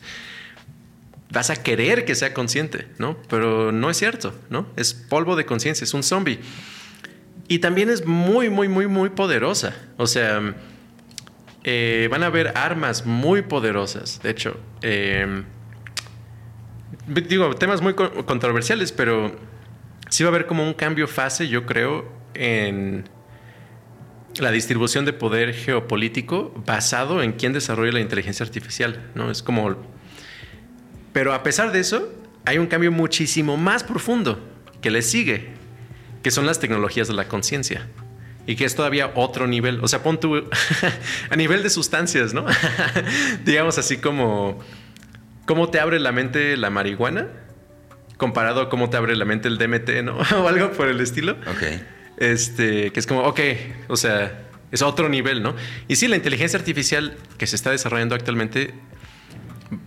vas 1.31 1.49
a 1.49 1.61
querer 1.61 2.05
que 2.05 2.15
sea 2.15 2.33
consciente, 2.33 2.87
¿no? 2.97 3.17
Pero 3.29 3.71
no 3.71 3.89
es 3.89 3.97
cierto, 3.97 4.35
¿no? 4.49 4.67
Es 4.75 4.93
polvo 4.93 5.35
de 5.35 5.45
conciencia, 5.45 5.85
es 5.85 5.93
un 5.93 6.03
zombie. 6.03 6.39
Y 7.47 7.59
también 7.59 7.89
es 7.89 8.05
muy, 8.05 8.49
muy, 8.49 8.67
muy, 8.67 8.87
muy 8.87 9.09
poderosa. 9.09 9.75
O 9.97 10.07
sea, 10.07 10.55
eh, 11.63 12.07
van 12.11 12.23
a 12.23 12.27
haber 12.27 12.57
armas 12.57 13.05
muy 13.05 13.41
poderosas. 13.41 14.21
De 14.21 14.29
hecho, 14.29 14.59
eh, 14.81 15.43
digo, 17.07 17.55
temas 17.55 17.81
muy 17.81 17.93
controversiales, 17.93 18.91
pero 18.91 19.35
sí 20.09 20.23
va 20.23 20.29
a 20.29 20.31
haber 20.31 20.45
como 20.45 20.63
un 20.63 20.73
cambio 20.73 21.07
fase, 21.07 21.47
yo 21.47 21.65
creo, 21.65 22.11
en 22.33 23.09
la 24.39 24.51
distribución 24.51 25.05
de 25.05 25.13
poder 25.13 25.53
geopolítico 25.53 26.53
basado 26.65 27.21
en 27.21 27.33
quién 27.33 27.53
desarrolla 27.53 27.91
la 27.91 27.99
inteligencia 27.99 28.45
artificial, 28.45 29.11
¿no? 29.15 29.29
Es 29.31 29.43
como... 29.43 29.75
Pero 31.13 31.33
a 31.33 31.43
pesar 31.43 31.71
de 31.71 31.79
eso, 31.79 32.11
hay 32.45 32.57
un 32.57 32.67
cambio 32.67 32.91
muchísimo 32.91 33.55
más 33.57 33.83
profundo 33.83 34.39
que 34.81 34.89
le 34.89 35.01
sigue, 35.01 35.49
que 36.23 36.31
son 36.31 36.45
las 36.45 36.59
tecnologías 36.59 37.07
de 37.07 37.13
la 37.13 37.27
conciencia. 37.27 37.87
Y 38.45 38.55
que 38.55 38.65
es 38.65 38.75
todavía 38.75 39.11
otro 39.15 39.47
nivel. 39.47 39.79
O 39.83 39.87
sea, 39.87 40.03
pon 40.03 40.19
tú 40.19 40.49
a 41.29 41.35
nivel 41.35 41.63
de 41.63 41.69
sustancias, 41.69 42.33
¿no? 42.33 42.45
Digamos 43.45 43.77
así 43.77 43.97
como... 43.97 44.59
¿Cómo 45.45 45.69
te 45.69 45.79
abre 45.79 45.99
la 45.99 46.11
mente 46.11 46.55
la 46.55 46.69
marihuana? 46.69 47.27
Comparado 48.17 48.61
a 48.61 48.69
cómo 48.69 48.89
te 48.89 48.97
abre 48.97 49.15
la 49.15 49.25
mente 49.25 49.49
el 49.49 49.57
DMT, 49.57 50.03
¿no? 50.03 50.17
o 50.41 50.47
algo 50.47 50.71
por 50.71 50.87
el 50.87 51.01
estilo. 51.01 51.33
Ok. 51.33 51.63
Este, 52.17 52.91
que 52.91 52.99
es 52.99 53.07
como, 53.07 53.23
ok, 53.23 53.39
o 53.89 53.97
sea, 53.97 54.47
es 54.71 54.81
otro 54.81 55.09
nivel, 55.09 55.43
¿no? 55.43 55.55
Y 55.87 55.97
sí, 55.97 56.07
la 56.07 56.15
inteligencia 56.15 56.57
artificial 56.57 57.17
que 57.37 57.47
se 57.47 57.55
está 57.55 57.71
desarrollando 57.71 58.15
actualmente 58.15 58.73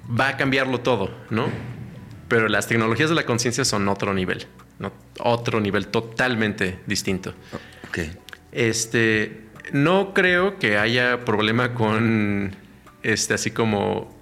va 0.09 0.29
a 0.29 0.37
cambiarlo 0.37 0.81
todo, 0.81 1.11
¿no? 1.31 1.49
Pero 2.29 2.49
las 2.49 2.67
tecnologías 2.67 3.09
de 3.09 3.15
la 3.15 3.25
conciencia 3.25 3.65
son 3.65 3.89
otro 3.89 4.13
nivel, 4.13 4.47
¿no? 4.79 4.93
Otro 5.21 5.61
nivel 5.61 5.89
totalmente 5.89 6.81
distinto. 6.87 7.35
Ok. 7.89 7.99
Este, 8.57 9.43
no 9.73 10.15
creo 10.15 10.59
que 10.59 10.79
haya 10.79 11.27
problema 11.27 11.75
con, 11.75 12.57
este, 13.03 13.35
así 13.35 13.51
como, 13.51 14.17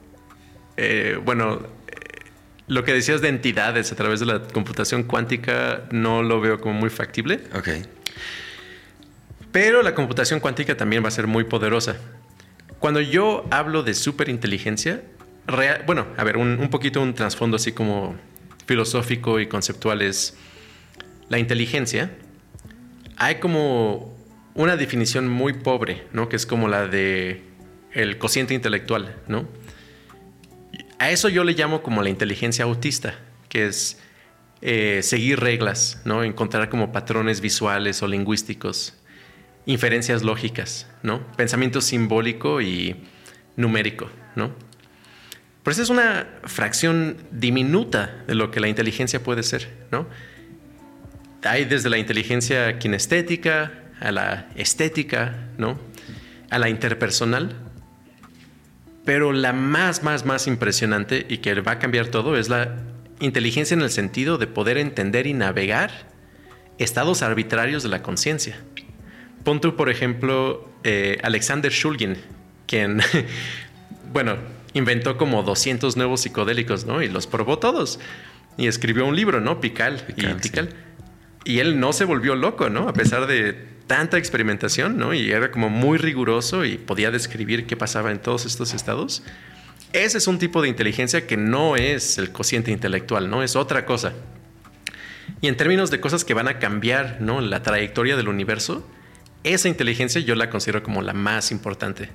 eh, 0.76 1.20
bueno, 1.24 1.62
lo 2.66 2.82
que 2.82 2.92
decías 2.92 3.20
de 3.20 3.28
entidades 3.28 3.92
a 3.92 3.94
través 3.94 4.18
de 4.18 4.26
la 4.26 4.40
computación 4.40 5.04
cuántica 5.04 5.84
no 5.92 6.24
lo 6.24 6.40
veo 6.40 6.60
como 6.60 6.74
muy 6.74 6.90
factible. 6.90 7.42
Ok. 7.54 7.68
Pero 9.52 9.82
la 9.82 9.94
computación 9.94 10.40
cuántica 10.40 10.76
también 10.76 11.04
va 11.04 11.08
a 11.08 11.12
ser 11.12 11.28
muy 11.28 11.44
poderosa. 11.44 11.96
Cuando 12.80 13.00
yo 13.00 13.46
hablo 13.52 13.84
de 13.84 13.94
superinteligencia, 13.94 15.00
bueno, 15.86 16.08
a 16.16 16.24
ver, 16.24 16.38
un, 16.38 16.58
un 16.58 16.70
poquito 16.70 17.00
un 17.00 17.14
trasfondo 17.14 17.54
así 17.54 17.70
como 17.70 18.16
filosófico 18.66 19.38
y 19.38 19.46
conceptual 19.46 20.02
es 20.02 20.36
la 21.28 21.38
inteligencia. 21.38 22.10
Hay 23.16 23.36
como 23.36 24.13
una 24.54 24.76
definición 24.76 25.28
muy 25.28 25.52
pobre, 25.52 26.06
¿no? 26.12 26.28
Que 26.28 26.36
es 26.36 26.46
como 26.46 26.68
la 26.68 26.86
de 26.86 27.42
el 27.92 28.18
cociente 28.18 28.54
intelectual, 28.54 29.16
¿no? 29.28 29.48
A 30.98 31.10
eso 31.10 31.28
yo 31.28 31.44
le 31.44 31.52
llamo 31.52 31.82
como 31.82 32.02
la 32.02 32.08
inteligencia 32.08 32.64
autista, 32.64 33.14
que 33.48 33.66
es 33.66 34.00
eh, 34.62 35.00
seguir 35.02 35.40
reglas, 35.40 36.00
¿no? 36.04 36.24
Encontrar 36.24 36.68
como 36.70 36.92
patrones 36.92 37.40
visuales 37.40 38.02
o 38.02 38.08
lingüísticos, 38.08 38.94
inferencias 39.66 40.22
lógicas, 40.22 40.88
¿no? 41.02 41.26
Pensamiento 41.36 41.80
simbólico 41.80 42.60
y 42.60 42.96
numérico, 43.56 44.08
¿no? 44.36 44.52
Pero 45.62 45.72
esa 45.72 45.82
es 45.82 45.90
una 45.90 46.28
fracción 46.44 47.16
diminuta 47.30 48.22
de 48.26 48.34
lo 48.34 48.50
que 48.50 48.60
la 48.60 48.68
inteligencia 48.68 49.22
puede 49.22 49.42
ser, 49.42 49.68
¿no? 49.90 50.06
Hay 51.42 51.64
desde 51.64 51.90
la 51.90 51.98
inteligencia 51.98 52.78
kinestética 52.78 53.83
a 54.00 54.12
la 54.12 54.48
estética, 54.56 55.48
¿no? 55.58 55.78
A 56.50 56.58
la 56.58 56.68
interpersonal, 56.68 57.56
pero 59.04 59.32
la 59.32 59.52
más, 59.52 60.02
más, 60.02 60.24
más 60.24 60.46
impresionante 60.46 61.26
y 61.28 61.38
que 61.38 61.60
va 61.60 61.72
a 61.72 61.78
cambiar 61.78 62.08
todo 62.08 62.36
es 62.36 62.48
la 62.48 62.76
inteligencia 63.20 63.74
en 63.74 63.82
el 63.82 63.90
sentido 63.90 64.38
de 64.38 64.46
poder 64.46 64.78
entender 64.78 65.26
y 65.26 65.34
navegar 65.34 65.90
estados 66.78 67.22
arbitrarios 67.22 67.82
de 67.82 67.88
la 67.88 68.02
conciencia. 68.02 68.58
Pon 69.44 69.60
tú, 69.60 69.76
por 69.76 69.90
ejemplo, 69.90 70.68
eh, 70.84 71.18
Alexander 71.22 71.70
Shulgin, 71.70 72.16
quien, 72.66 73.00
bueno, 74.12 74.36
inventó 74.72 75.18
como 75.18 75.42
200 75.42 75.96
nuevos 75.96 76.22
psicodélicos, 76.22 76.86
¿no? 76.86 77.02
Y 77.02 77.08
los 77.08 77.26
probó 77.26 77.58
todos. 77.58 78.00
Y 78.56 78.68
escribió 78.68 79.06
un 79.06 79.16
libro, 79.16 79.40
¿no? 79.40 79.60
Pical, 79.60 80.04
y 80.16 81.52
Y 81.52 81.58
él 81.58 81.78
no 81.78 81.92
se 81.92 82.04
volvió 82.04 82.34
loco, 82.36 82.70
¿no? 82.70 82.88
A 82.88 82.92
pesar 82.94 83.26
de 83.26 83.73
tanta 83.86 84.18
experimentación, 84.18 84.96
¿no? 84.96 85.14
Y 85.14 85.30
era 85.30 85.50
como 85.50 85.68
muy 85.68 85.98
riguroso 85.98 86.64
y 86.64 86.78
podía 86.78 87.10
describir 87.10 87.66
qué 87.66 87.76
pasaba 87.76 88.10
en 88.10 88.18
todos 88.18 88.46
estos 88.46 88.74
estados. 88.74 89.22
Ese 89.92 90.18
es 90.18 90.26
un 90.26 90.38
tipo 90.38 90.62
de 90.62 90.68
inteligencia 90.68 91.26
que 91.26 91.36
no 91.36 91.76
es 91.76 92.18
el 92.18 92.32
cociente 92.32 92.70
intelectual, 92.70 93.30
¿no? 93.30 93.42
Es 93.42 93.56
otra 93.56 93.86
cosa. 93.86 94.12
Y 95.40 95.48
en 95.48 95.56
términos 95.56 95.90
de 95.90 96.00
cosas 96.00 96.24
que 96.24 96.34
van 96.34 96.48
a 96.48 96.58
cambiar, 96.58 97.18
¿no? 97.20 97.40
La 97.40 97.62
trayectoria 97.62 98.16
del 98.16 98.28
universo, 98.28 98.88
esa 99.44 99.68
inteligencia 99.68 100.20
yo 100.20 100.34
la 100.34 100.50
considero 100.50 100.82
como 100.82 101.02
la 101.02 101.12
más 101.12 101.52
importante. 101.52 102.10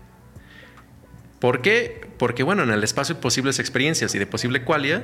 ¿Por 1.40 1.62
qué? 1.62 2.02
Porque, 2.18 2.44
bueno, 2.44 2.64
en 2.64 2.72
el 2.72 2.84
espacio 2.84 3.16
de 3.16 3.22
posibles 3.22 3.60
experiencias 3.60 4.14
y 4.14 4.20
de 4.20 4.28
posible 4.28 4.64
qualia, 4.64 5.04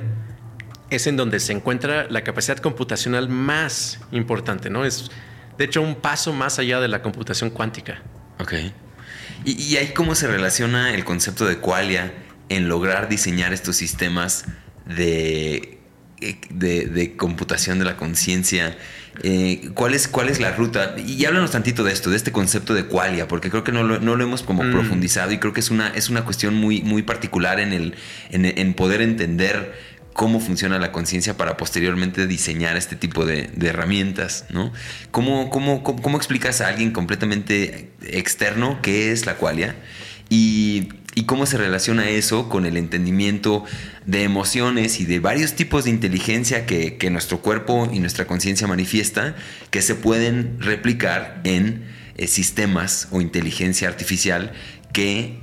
es 0.90 1.06
en 1.06 1.16
donde 1.16 1.40
se 1.40 1.52
encuentra 1.52 2.06
la 2.10 2.22
capacidad 2.22 2.58
computacional 2.58 3.28
más 3.28 4.00
importante, 4.12 4.70
¿no? 4.70 4.84
Es 4.84 5.10
de 5.58 5.64
hecho, 5.64 5.82
un 5.82 5.96
paso 5.96 6.32
más 6.32 6.58
allá 6.58 6.80
de 6.80 6.88
la 6.88 7.02
computación 7.02 7.50
cuántica. 7.50 8.02
Ok. 8.38 8.54
¿Y, 9.44 9.76
ahí 9.76 9.92
cómo 9.94 10.14
se 10.14 10.26
relaciona 10.26 10.92
el 10.92 11.04
concepto 11.04 11.46
de 11.46 11.58
qualia 11.58 12.12
en 12.48 12.68
lograr 12.68 13.08
diseñar 13.08 13.52
estos 13.52 13.76
sistemas 13.76 14.44
de, 14.86 15.78
eh, 16.20 16.40
de, 16.50 17.16
computación 17.16 17.78
de 17.78 17.84
la 17.84 17.96
conciencia? 17.96 18.76
Eh, 19.22 19.70
¿cuál, 19.74 19.94
es, 19.94 20.08
¿Cuál 20.08 20.28
es 20.28 20.40
la 20.40 20.52
ruta? 20.52 20.96
Y 20.98 21.24
háblanos 21.24 21.52
tantito 21.52 21.84
de 21.84 21.92
esto, 21.92 22.10
de 22.10 22.16
este 22.16 22.32
concepto 22.32 22.74
de 22.74 22.86
qualia, 22.86 23.28
porque 23.28 23.50
creo 23.50 23.62
que 23.62 23.72
no 23.72 23.82
lo, 23.82 24.00
no 24.00 24.16
lo 24.16 24.24
hemos 24.24 24.42
como 24.42 24.64
mm. 24.64 24.72
profundizado 24.72 25.32
y 25.32 25.38
creo 25.38 25.52
que 25.52 25.60
es 25.60 25.70
una, 25.70 25.88
es 25.88 26.08
una 26.10 26.24
cuestión 26.24 26.54
muy, 26.54 26.82
muy 26.82 27.02
particular 27.02 27.60
en, 27.60 27.72
el, 27.72 27.94
en, 28.30 28.44
en 28.44 28.74
poder 28.74 29.00
entender 29.00 29.95
cómo 30.16 30.40
funciona 30.40 30.78
la 30.78 30.92
conciencia 30.92 31.36
para 31.36 31.58
posteriormente 31.58 32.26
diseñar 32.26 32.76
este 32.78 32.96
tipo 32.96 33.26
de, 33.26 33.50
herramientas, 33.60 34.46
¿no? 34.50 34.72
¿Cómo, 35.10 35.50
cómo, 35.50 36.16
explicas 36.16 36.62
a 36.62 36.68
alguien 36.68 36.90
completamente 36.90 37.90
externo 38.02 38.80
qué 38.80 39.12
es 39.12 39.26
la 39.26 39.36
qualia? 39.36 39.76
Y, 40.30 40.88
y 41.14 41.24
cómo 41.24 41.44
se 41.44 41.58
relaciona 41.58 42.08
eso 42.08 42.48
con 42.48 42.64
el 42.64 42.78
entendimiento 42.78 43.64
de 44.06 44.22
emociones 44.22 45.00
y 45.00 45.04
de 45.04 45.20
varios 45.20 45.54
tipos 45.54 45.84
de 45.84 45.90
inteligencia 45.90 46.64
que, 46.64 46.98
nuestro 47.10 47.42
cuerpo 47.42 47.88
y 47.92 48.00
nuestra 48.00 48.26
conciencia 48.26 48.66
manifiesta 48.66 49.36
que 49.70 49.82
se 49.82 49.94
pueden 49.94 50.58
replicar 50.60 51.42
en 51.44 51.84
eh, 52.16 52.26
sistemas 52.26 53.08
o 53.10 53.20
inteligencia 53.20 53.86
artificial 53.86 54.52
que 54.94 55.38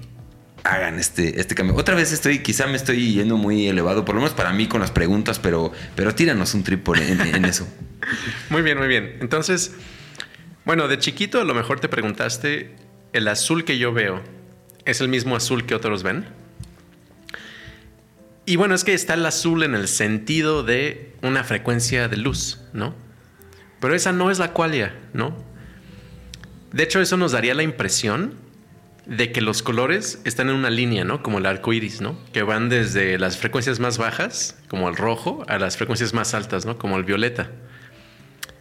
hagan 0.64 1.00
este, 1.00 1.40
este 1.40 1.56
cambio. 1.56 1.76
Otra 1.76 1.96
vez 1.96 2.12
estoy, 2.12 2.40
quizá 2.40 2.68
me 2.68 2.78
estoy 2.78 3.14
yendo 3.14 3.38
muy 3.38 3.68
elevado, 3.68 4.06
por 4.06 4.16
lo 4.16 4.22
menos 4.22 4.34
para 4.34 4.54
mí 4.54 4.68
con 4.68 4.82
las 4.82 4.92
preguntas, 4.92 5.40
pero, 5.40 5.72
pero 5.96 6.16
tíranos 6.16 6.54
un 6.54 6.64
trip 6.64 6.88
en, 6.96 7.22
en 7.22 7.46
eso. 7.46 7.68
Muy 8.50 8.62
bien, 8.62 8.78
muy 8.78 8.88
bien. 8.88 9.16
Entonces, 9.22 9.72
bueno, 10.66 10.90
de 10.90 10.98
chiquito 10.98 11.40
a 11.40 11.46
lo 11.46 11.54
mejor 11.54 11.80
te 11.80 11.88
preguntaste, 11.88 12.76
¿el 13.14 13.30
azul 13.30 13.64
que 13.64 13.78
yo 13.78 13.94
veo 13.94 14.22
es 14.84 15.00
el 15.00 15.08
mismo 15.08 15.38
azul 15.38 15.66
que 15.66 15.74
otros 15.74 16.04
ven? 16.04 16.26
Y 18.46 18.58
bueno, 18.58 18.76
es 18.76 18.84
que 18.84 18.94
está 18.94 19.14
el 19.14 19.26
azul 19.26 19.64
en 19.64 19.74
el 19.74 19.88
sentido 19.88 20.64
de 20.64 21.14
una 21.22 21.46
frecuencia 21.46 22.10
de 22.10 22.18
luz, 22.18 22.60
¿no? 22.74 22.94
Pero 23.80 23.96
esa 23.96 24.12
no 24.12 24.30
es 24.30 24.40
la 24.40 24.52
qualia, 24.52 24.94
¿no? 25.14 25.34
De 26.74 26.84
hecho, 26.84 27.00
eso 27.00 27.16
nos 27.16 27.32
daría 27.32 27.54
la 27.54 27.64
impresión 27.64 28.43
de 29.06 29.32
que 29.32 29.42
los 29.42 29.62
colores 29.62 30.22
están 30.24 30.50
en 30.50 30.56
una 30.56 30.70
línea, 30.70 31.04
¿no? 31.04 31.22
Como 31.24 31.38
el 31.38 31.46
arco 31.46 31.74
iris, 31.74 32.02
¿no? 32.02 32.18
Que 32.32 32.44
van 32.44 32.70
desde 32.70 33.18
las 33.20 33.38
frecuencias 33.38 33.80
más 33.80 33.98
bajas, 33.98 34.58
como 34.70 34.88
el 34.88 34.96
rojo, 34.96 35.44
a 35.48 35.58
las 35.58 35.78
frecuencias 35.78 36.14
más 36.14 36.34
altas, 36.34 36.66
¿no? 36.66 36.78
Como 36.78 36.98
el 36.98 37.04
violeta. 37.04 37.52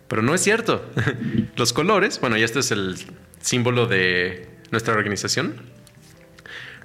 Pero 0.09 0.22
no 0.22 0.34
es 0.34 0.40
cierto. 0.43 0.90
los 1.57 1.72
colores, 1.72 2.20
bueno, 2.20 2.36
y 2.36 2.43
este 2.43 2.59
es 2.59 2.70
el 2.72 2.97
símbolo 3.40 3.86
de 3.86 4.51
nuestra 4.70 4.95
organización. 4.95 5.62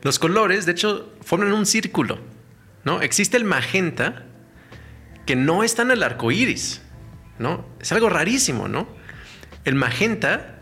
Los 0.03 0.19
colores, 0.19 0.65
de 0.65 0.73
hecho, 0.73 1.11
forman 1.21 1.51
un 1.51 1.65
círculo, 1.65 2.19
¿no? 2.83 3.01
Existe 3.01 3.37
el 3.37 3.43
magenta 3.43 4.23
que 5.25 5.35
no 5.35 5.63
está 5.63 5.81
en 5.81 5.91
el 5.91 6.03
arco 6.03 6.31
iris, 6.31 6.81
¿no? 7.39 7.67
Es 7.79 7.91
algo 7.91 8.07
rarísimo, 8.07 8.67
¿no? 8.67 8.87
El 9.65 9.75
magenta 9.75 10.56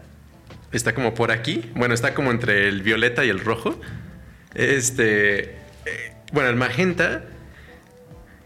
está 0.72 0.94
como 0.94 1.14
por 1.14 1.32
aquí. 1.32 1.72
Bueno, 1.76 1.94
está 1.94 2.14
como 2.14 2.32
entre 2.32 2.68
el 2.68 2.82
violeta 2.82 3.26
y 3.26 3.30
el 3.30 3.40
rojo. 3.40 3.80
Este. 4.54 5.56
Eh, 5.86 6.14
bueno, 6.32 6.50
el 6.50 6.56
magenta 6.56 7.24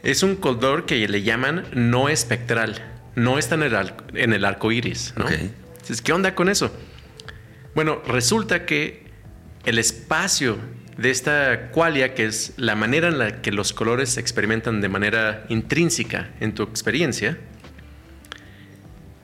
es 0.03 0.23
un 0.23 0.35
color 0.35 0.85
que 0.85 1.07
le 1.07 1.21
llaman 1.23 1.65
no 1.73 2.09
espectral. 2.09 2.85
No 3.15 3.37
está 3.37 3.55
en 3.55 3.63
el, 3.63 3.93
en 4.13 4.33
el 4.33 4.45
arco 4.45 4.71
iris, 4.71 5.13
¿no? 5.17 5.27
Entonces, 5.29 6.01
¿qué 6.01 6.13
onda 6.13 6.35
con 6.35 6.47
eso? 6.47 6.71
Bueno, 7.75 8.01
resulta 8.07 8.65
que 8.65 9.09
el 9.65 9.77
espacio 9.77 10.57
de 10.97 11.09
esta 11.09 11.71
qualia, 11.71 12.13
que 12.13 12.25
es 12.25 12.53
la 12.57 12.75
manera 12.75 13.07
en 13.07 13.17
la 13.17 13.41
que 13.41 13.51
los 13.51 13.73
colores 13.73 14.09
se 14.11 14.19
experimentan 14.19 14.81
de 14.81 14.89
manera 14.89 15.45
intrínseca 15.49 16.29
en 16.39 16.53
tu 16.53 16.63
experiencia, 16.63 17.37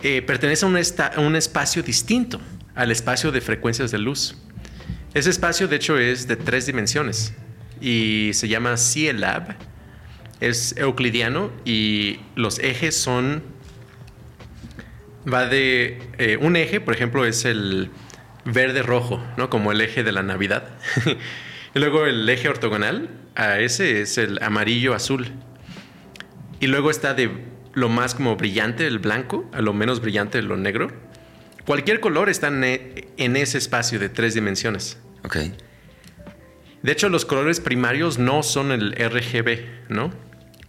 eh, 0.02 0.22
pertenece 0.22 0.66
a 0.66 0.68
un, 0.68 0.78
a 0.78 1.20
un 1.20 1.36
espacio 1.36 1.84
distinto 1.84 2.40
al 2.76 2.92
espacio 2.92 3.32
de 3.32 3.42
frecuencias 3.42 3.92
de 3.92 3.98
luz. 3.98 4.36
Ese 5.14 5.30
espacio, 5.30 5.68
de 5.68 5.78
hecho, 5.78 5.98
es 5.98 6.28
de 6.28 6.36
tres 6.36 6.66
dimensiones 6.66 7.34
y 7.82 8.32
se 8.34 8.48
llama 8.48 8.76
CLAB. 8.76 9.56
Es 10.42 10.76
euclidiano 10.78 11.52
y 11.64 12.20
los 12.36 12.60
ejes 12.60 12.96
son. 12.96 13.44
Va 15.32 15.48
de. 15.48 16.00
Eh, 16.18 16.38
un 16.40 16.56
eje, 16.56 16.82
por 16.82 16.94
ejemplo, 16.94 17.26
es 17.26 17.46
el 17.46 17.90
verde-rojo, 18.44 19.26
¿no? 19.38 19.50
Como 19.50 19.72
el 19.72 19.82
eje 19.82 20.04
de 20.04 20.12
la 20.12 20.24
Navidad. 20.24 20.68
y 21.76 21.80
luego 21.80 22.06
el 22.06 22.28
eje 22.30 22.50
ortogonal 22.50 23.10
a 23.36 23.60
ese 23.60 24.02
es 24.02 24.18
el 24.18 24.42
amarillo-azul. 24.42 25.32
Y 26.60 26.68
luego 26.68 26.92
está 26.92 27.14
de 27.14 27.32
lo 27.74 27.90
más 27.90 28.16
como 28.16 28.36
brillante, 28.36 28.88
el 28.88 29.00
blanco, 29.00 29.50
a 29.54 29.62
lo 29.62 29.74
menos 29.74 30.02
brillante, 30.02 30.42
lo 30.42 30.58
negro. 30.58 30.92
Cualquier 31.66 32.00
color 32.00 32.30
está 32.30 32.48
en, 32.48 33.36
ese 33.36 33.58
espacio 33.58 33.98
de 33.98 34.10
tres 34.10 34.36
dimensiones. 34.36 35.00
Ok. 35.24 35.38
De 36.84 36.92
hecho, 36.92 37.10
los 37.10 37.26
colores 37.26 37.60
primarios 37.60 38.20
no 38.20 38.44
son 38.44 38.72
el 38.72 38.92
RGB, 38.92 39.90
¿no? 39.90 40.12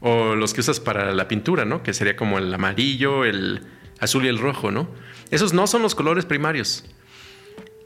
O 0.00 0.34
los 0.34 0.54
que 0.54 0.60
usas 0.60 0.80
para 0.80 1.12
la 1.12 1.28
pintura, 1.28 1.66
¿no? 1.66 1.82
Que 1.82 1.92
sería 1.92 2.16
como 2.16 2.38
el 2.38 2.52
amarillo, 2.52 3.26
el 3.26 3.60
azul 4.00 4.24
y 4.24 4.28
el 4.28 4.38
rojo, 4.38 4.70
¿no? 4.70 4.88
Esos 5.30 5.52
no 5.52 5.66
son 5.66 5.82
los 5.82 5.94
colores 5.94 6.24
primarios. 6.24 6.84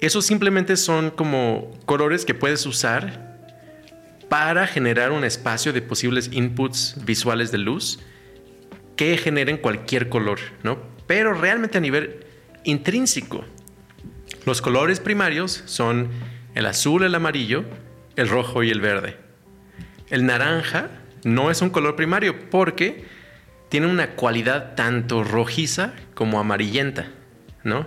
Esos 0.00 0.24
simplemente 0.24 0.76
son 0.76 1.10
como 1.10 1.76
colores 1.86 2.24
que 2.24 2.34
puedes 2.34 2.64
usar 2.64 3.30
para 4.28 4.68
generar 4.68 5.10
un 5.10 5.24
espacio 5.24 5.72
de 5.72 5.82
posibles 5.82 6.30
inputs 6.32 6.96
visuales 7.04 7.50
de 7.50 7.58
luz 7.58 7.98
que 8.94 9.16
generen 9.16 9.56
cualquier 9.56 10.08
color, 10.08 10.38
¿no? 10.62 10.78
Pero 11.08 11.34
realmente 11.34 11.78
a 11.78 11.80
nivel 11.80 12.29
intrínseco. 12.64 13.44
Los 14.46 14.62
colores 14.62 15.00
primarios 15.00 15.62
son 15.66 16.08
el 16.54 16.66
azul, 16.66 17.04
el 17.04 17.14
amarillo, 17.14 17.64
el 18.16 18.28
rojo 18.28 18.62
y 18.62 18.70
el 18.70 18.80
verde. 18.80 19.16
El 20.08 20.26
naranja 20.26 20.90
no 21.24 21.50
es 21.50 21.62
un 21.62 21.70
color 21.70 21.96
primario 21.96 22.50
porque 22.50 23.04
tiene 23.68 23.86
una 23.86 24.10
cualidad 24.10 24.74
tanto 24.74 25.22
rojiza 25.22 25.94
como 26.14 26.40
amarillenta, 26.40 27.08
¿no? 27.62 27.86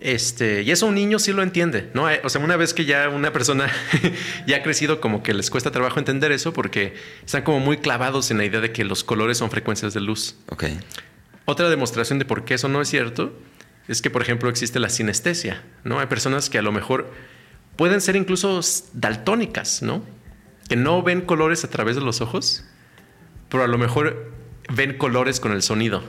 Este, 0.00 0.62
y 0.62 0.72
eso 0.72 0.86
un 0.86 0.96
niño 0.96 1.20
sí 1.20 1.32
lo 1.32 1.44
entiende, 1.44 1.88
¿no? 1.94 2.08
O 2.24 2.28
sea, 2.28 2.40
una 2.40 2.56
vez 2.56 2.74
que 2.74 2.84
ya 2.84 3.08
una 3.08 3.32
persona 3.32 3.70
ya 4.48 4.56
ha 4.56 4.62
crecido, 4.64 5.00
como 5.00 5.22
que 5.22 5.32
les 5.32 5.48
cuesta 5.48 5.70
trabajo 5.70 6.00
entender 6.00 6.32
eso 6.32 6.52
porque 6.52 6.94
están 7.24 7.42
como 7.42 7.60
muy 7.60 7.76
clavados 7.76 8.32
en 8.32 8.38
la 8.38 8.44
idea 8.44 8.60
de 8.60 8.72
que 8.72 8.84
los 8.84 9.04
colores 9.04 9.38
son 9.38 9.50
frecuencias 9.50 9.94
de 9.94 10.00
luz. 10.00 10.34
Ok. 10.48 10.64
Otra 11.44 11.70
demostración 11.70 12.18
de 12.18 12.24
por 12.24 12.44
qué 12.44 12.54
eso 12.54 12.68
no 12.68 12.80
es 12.82 12.88
cierto 12.88 13.32
es 13.88 14.02
que, 14.02 14.10
por 14.10 14.22
ejemplo, 14.22 14.48
existe 14.48 14.78
la 14.78 14.88
sinestesia, 14.88 15.62
¿no? 15.84 16.00
Hay 16.00 16.06
personas 16.06 16.50
que 16.50 16.58
a 16.58 16.62
lo 16.62 16.72
mejor 16.72 17.12
pueden 17.76 18.00
ser 18.00 18.16
incluso 18.16 18.60
daltónicas, 18.92 19.82
¿no? 19.82 20.02
Que 20.68 20.76
no 20.76 21.02
ven 21.02 21.22
colores 21.22 21.64
a 21.64 21.70
través 21.70 21.96
de 21.96 22.02
los 22.02 22.20
ojos, 22.20 22.64
pero 23.48 23.64
a 23.64 23.66
lo 23.66 23.78
mejor 23.78 24.32
ven 24.72 24.96
colores 24.96 25.40
con 25.40 25.52
el 25.52 25.62
sonido. 25.62 26.02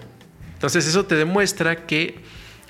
Entonces 0.54 0.88
eso 0.88 1.06
te 1.06 1.16
demuestra 1.16 1.86
que 1.88 2.22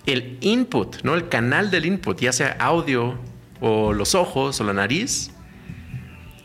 el 0.05 0.37
input, 0.41 1.03
¿no? 1.03 1.15
El 1.15 1.29
canal 1.29 1.69
del 1.69 1.85
input, 1.85 2.19
ya 2.19 2.31
sea 2.31 2.55
audio 2.59 3.19
o 3.59 3.93
los 3.93 4.15
ojos 4.15 4.59
o 4.59 4.63
la 4.63 4.73
nariz, 4.73 5.31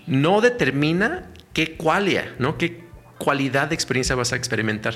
no 0.07 0.41
determina 0.41 1.31
qué 1.53 1.77
cualia, 1.77 2.35
¿no? 2.39 2.59
Qué 2.59 2.85
cualidad 3.19 3.69
de 3.69 3.75
experiencia 3.75 4.15
vas 4.15 4.33
a 4.33 4.37
experimentar 4.37 4.95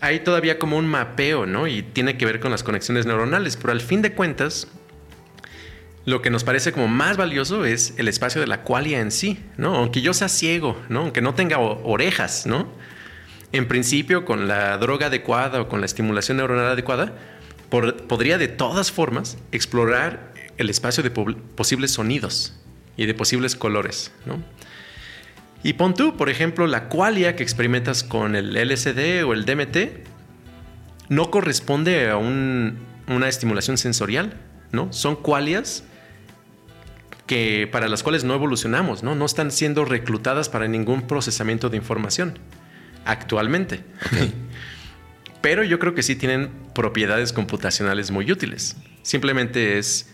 hay 0.00 0.20
todavía 0.20 0.58
como 0.58 0.76
un 0.76 0.86
mapeo, 0.86 1.46
¿no? 1.46 1.66
Y 1.66 1.82
tiene 1.82 2.16
que 2.16 2.26
ver 2.26 2.40
con 2.40 2.50
las 2.50 2.62
conexiones 2.62 3.06
neuronales, 3.06 3.56
pero 3.56 3.72
al 3.72 3.80
fin 3.80 4.02
de 4.02 4.12
cuentas, 4.12 4.68
lo 6.04 6.22
que 6.22 6.30
nos 6.30 6.44
parece 6.44 6.72
como 6.72 6.88
más 6.88 7.16
valioso 7.16 7.64
es 7.64 7.94
el 7.98 8.08
espacio 8.08 8.40
de 8.40 8.46
la 8.46 8.62
qualia 8.62 9.00
en 9.00 9.10
sí, 9.10 9.44
¿no? 9.56 9.76
Aunque 9.76 10.00
yo 10.00 10.14
sea 10.14 10.28
ciego, 10.28 10.80
¿no? 10.88 11.00
Aunque 11.00 11.20
no 11.20 11.34
tenga 11.34 11.58
orejas, 11.58 12.46
¿no? 12.46 12.68
En 13.52 13.66
principio, 13.66 14.24
con 14.24 14.46
la 14.46 14.76
droga 14.78 15.06
adecuada 15.06 15.60
o 15.60 15.68
con 15.68 15.80
la 15.80 15.86
estimulación 15.86 16.36
neuronal 16.36 16.66
adecuada, 16.66 17.14
podría 17.70 18.38
de 18.38 18.48
todas 18.48 18.92
formas 18.92 19.36
explorar 19.52 20.32
el 20.56 20.70
espacio 20.70 21.02
de 21.02 21.10
posibles 21.10 21.92
sonidos 21.92 22.54
y 22.96 23.06
de 23.06 23.14
posibles 23.14 23.56
colores, 23.56 24.12
¿no? 24.26 24.42
Y 25.62 25.72
pon 25.74 25.94
tú, 25.94 26.16
por 26.16 26.28
ejemplo, 26.28 26.66
la 26.66 26.88
qualia 26.88 27.34
que 27.34 27.42
experimentas 27.42 28.04
con 28.04 28.36
el 28.36 28.54
LSD 28.54 29.24
o 29.24 29.32
el 29.32 29.44
DMT 29.44 29.76
no 31.08 31.30
corresponde 31.30 32.10
a 32.10 32.16
una 32.16 33.28
estimulación 33.28 33.78
sensorial, 33.78 34.34
¿no? 34.72 34.92
Son 34.92 35.16
qualias 35.16 35.84
que, 37.26 37.68
para 37.70 37.88
las 37.88 38.02
cuales 38.02 38.24
no 38.24 38.34
evolucionamos, 38.34 39.02
¿no? 39.02 39.14
No 39.14 39.26
están 39.26 39.50
siendo 39.50 39.84
reclutadas 39.84 40.48
para 40.48 40.68
ningún 40.68 41.02
procesamiento 41.02 41.70
de 41.70 41.76
información 41.76 42.38
actualmente. 43.04 43.84
Pero 45.40 45.62
yo 45.62 45.78
creo 45.78 45.94
que 45.94 46.02
sí 46.02 46.16
tienen 46.16 46.50
propiedades 46.74 47.32
computacionales 47.32 48.10
muy 48.10 48.30
útiles. 48.30 48.76
Simplemente 49.02 49.78
es 49.78 50.10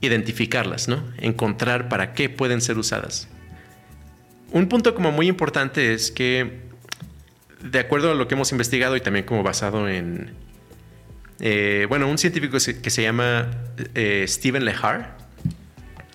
identificarlas, 0.00 0.88
¿no? 0.88 1.02
Encontrar 1.18 1.88
para 1.88 2.12
qué 2.14 2.28
pueden 2.28 2.60
ser 2.60 2.78
usadas. 2.78 3.28
Un 4.50 4.68
punto 4.68 4.94
como 4.94 5.12
muy 5.12 5.28
importante 5.28 5.92
es 5.92 6.10
que, 6.10 6.60
de 7.62 7.78
acuerdo 7.80 8.12
a 8.12 8.14
lo 8.14 8.28
que 8.28 8.34
hemos 8.34 8.50
investigado 8.52 8.96
y 8.96 9.00
también 9.00 9.26
como 9.26 9.42
basado 9.42 9.88
en, 9.88 10.32
eh, 11.40 11.86
bueno, 11.88 12.08
un 12.08 12.18
científico 12.18 12.56
que 12.56 12.90
se 12.90 13.02
llama 13.02 13.50
eh, 13.94 14.24
Steven 14.26 14.64
Lehar, 14.64 15.18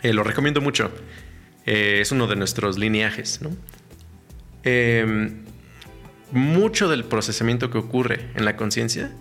eh, 0.01 0.13
lo 0.13 0.23
recomiendo 0.23 0.61
mucho, 0.61 0.91
es 1.65 2.11
uno 2.11 2.27
de 2.27 2.35
nuestros 2.35 2.77
lineajes, 2.77 3.39
em, 4.63 5.43
mucho 6.31 6.89
del 6.89 7.05
procesamiento 7.05 7.69
que 7.69 7.77
ocurre 7.77 8.31
en 8.35 8.43
la 8.43 8.57
conciencia 8.57 9.11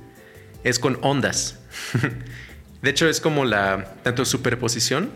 es 0.64 0.78
con 0.78 0.98
ondas. 1.02 1.60
de 2.82 2.90
hecho, 2.90 3.08
es 3.08 3.20
como 3.20 3.44
la 3.44 3.94
tanto 4.02 4.24
superposición 4.24 5.10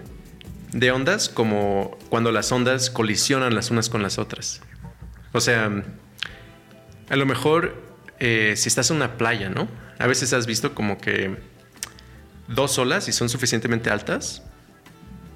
de 0.73 0.91
ondas 0.91 1.29
como 1.29 1.97
cuando 2.09 2.33
las 2.33 2.51
ondas 2.53 2.91
colisionan 2.91 3.55
las 3.55 3.71
unas 3.71 3.89
con 3.89 4.03
las 4.03 4.19
otras. 4.19 4.61
O 5.33 5.41
sea, 5.41 5.71
a 7.09 7.17
lo 7.17 7.27
mejor 7.27 7.83
eh, 8.19 8.55
si 8.57 8.69
estás 8.69 8.91
en 8.91 8.97
una 8.97 9.17
playa, 9.17 9.49
¿no? 9.49 9.69
A 9.99 10.07
veces 10.07 10.33
has 10.33 10.47
visto 10.47 10.75
como 10.75 10.99
que 10.99 11.37
dos 12.49 12.79
olas 12.79 13.09
y 13.09 13.13
son 13.13 13.29
suficientemente 13.29 13.91
altas 13.91 14.43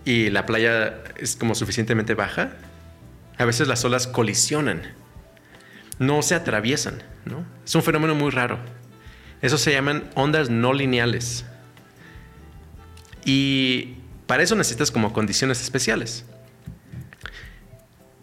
y 0.04 0.30
la 0.30 0.46
playa 0.46 1.02
es 1.16 1.36
como 1.36 1.54
suficientemente 1.54 2.14
baja. 2.14 2.52
A 3.38 3.44
veces 3.44 3.68
las 3.68 3.84
olas 3.84 4.06
colisionan, 4.06 4.82
no 5.98 6.22
se 6.22 6.34
atraviesan, 6.34 7.02
¿no? 7.24 7.44
Es 7.64 7.74
un 7.74 7.82
fenómeno 7.82 8.14
muy 8.14 8.30
raro. 8.30 8.58
Eso 9.42 9.58
se 9.58 9.72
llaman 9.72 10.10
ondas 10.14 10.50
no 10.50 10.72
lineales. 10.72 11.44
Y 13.24 13.99
para 14.30 14.44
eso 14.44 14.54
necesitas 14.54 14.92
como 14.92 15.12
condiciones 15.12 15.60
especiales. 15.60 16.24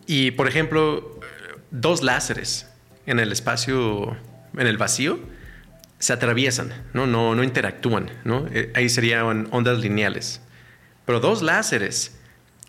Y 0.05 0.31
por 0.31 0.47
ejemplo, 0.47 1.19
dos 1.69 2.01
láseres 2.01 2.65
en 3.05 3.19
el 3.19 3.33
espacio, 3.33 4.15
en 4.55 4.67
el 4.67 4.77
vacío, 4.77 5.19
se 5.99 6.13
atraviesan, 6.13 6.71
no, 6.93 7.07
no, 7.07 7.35
no 7.35 7.43
interactúan. 7.43 8.09
¿no? 8.23 8.47
Eh, 8.53 8.71
ahí 8.73 8.87
serían 8.87 9.49
ondas 9.51 9.79
lineales. 9.79 10.39
Pero 11.03 11.19
dos 11.19 11.41
láseres 11.41 12.17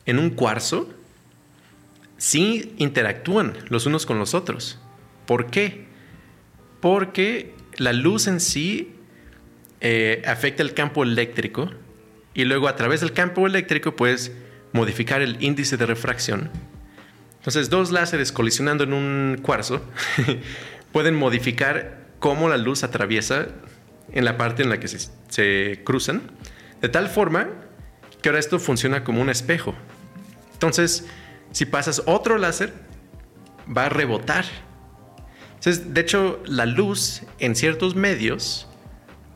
en 0.04 0.18
un 0.18 0.30
cuarzo 0.30 0.92
sí 2.16 2.74
interactúan 2.78 3.56
los 3.68 3.86
unos 3.86 4.04
con 4.04 4.18
los 4.18 4.34
otros. 4.34 4.80
¿Por 5.26 5.46
qué? 5.46 5.86
Porque 6.80 7.54
la 7.76 7.92
luz 7.92 8.26
en 8.26 8.40
sí 8.40 8.96
eh, 9.80 10.24
afecta 10.26 10.64
el 10.64 10.74
campo 10.74 11.04
eléctrico 11.04 11.70
y 12.38 12.44
luego 12.44 12.68
a 12.68 12.76
través 12.76 13.00
del 13.00 13.12
campo 13.12 13.48
eléctrico 13.48 13.96
puedes 13.96 14.30
modificar 14.72 15.22
el 15.22 15.42
índice 15.42 15.76
de 15.76 15.86
refracción. 15.86 16.50
Entonces, 17.38 17.68
dos 17.68 17.90
láseres 17.90 18.30
colisionando 18.30 18.84
en 18.84 18.92
un 18.92 19.40
cuarzo 19.42 19.82
pueden 20.92 21.16
modificar 21.16 22.06
cómo 22.20 22.48
la 22.48 22.56
luz 22.56 22.84
atraviesa 22.84 23.48
en 24.12 24.24
la 24.24 24.36
parte 24.36 24.62
en 24.62 24.68
la 24.68 24.78
que 24.78 24.86
se, 24.86 25.82
cruzan, 25.82 26.30
de 26.80 26.88
tal 26.88 27.08
forma 27.08 27.48
que 28.22 28.28
ahora 28.28 28.38
esto 28.38 28.60
funciona 28.60 29.02
como 29.02 29.20
un 29.20 29.30
espejo. 29.30 29.74
Entonces, 30.52 31.08
si 31.50 31.66
pasas 31.66 32.04
otro 32.06 32.38
láser, 32.38 32.72
va 33.76 33.86
a 33.86 33.88
rebotar. 33.88 34.44
Entonces, 35.56 35.92
de 35.92 36.00
hecho, 36.02 36.40
la 36.46 36.66
luz 36.66 37.22
en 37.40 37.56
ciertos 37.56 37.96
medios 37.96 38.68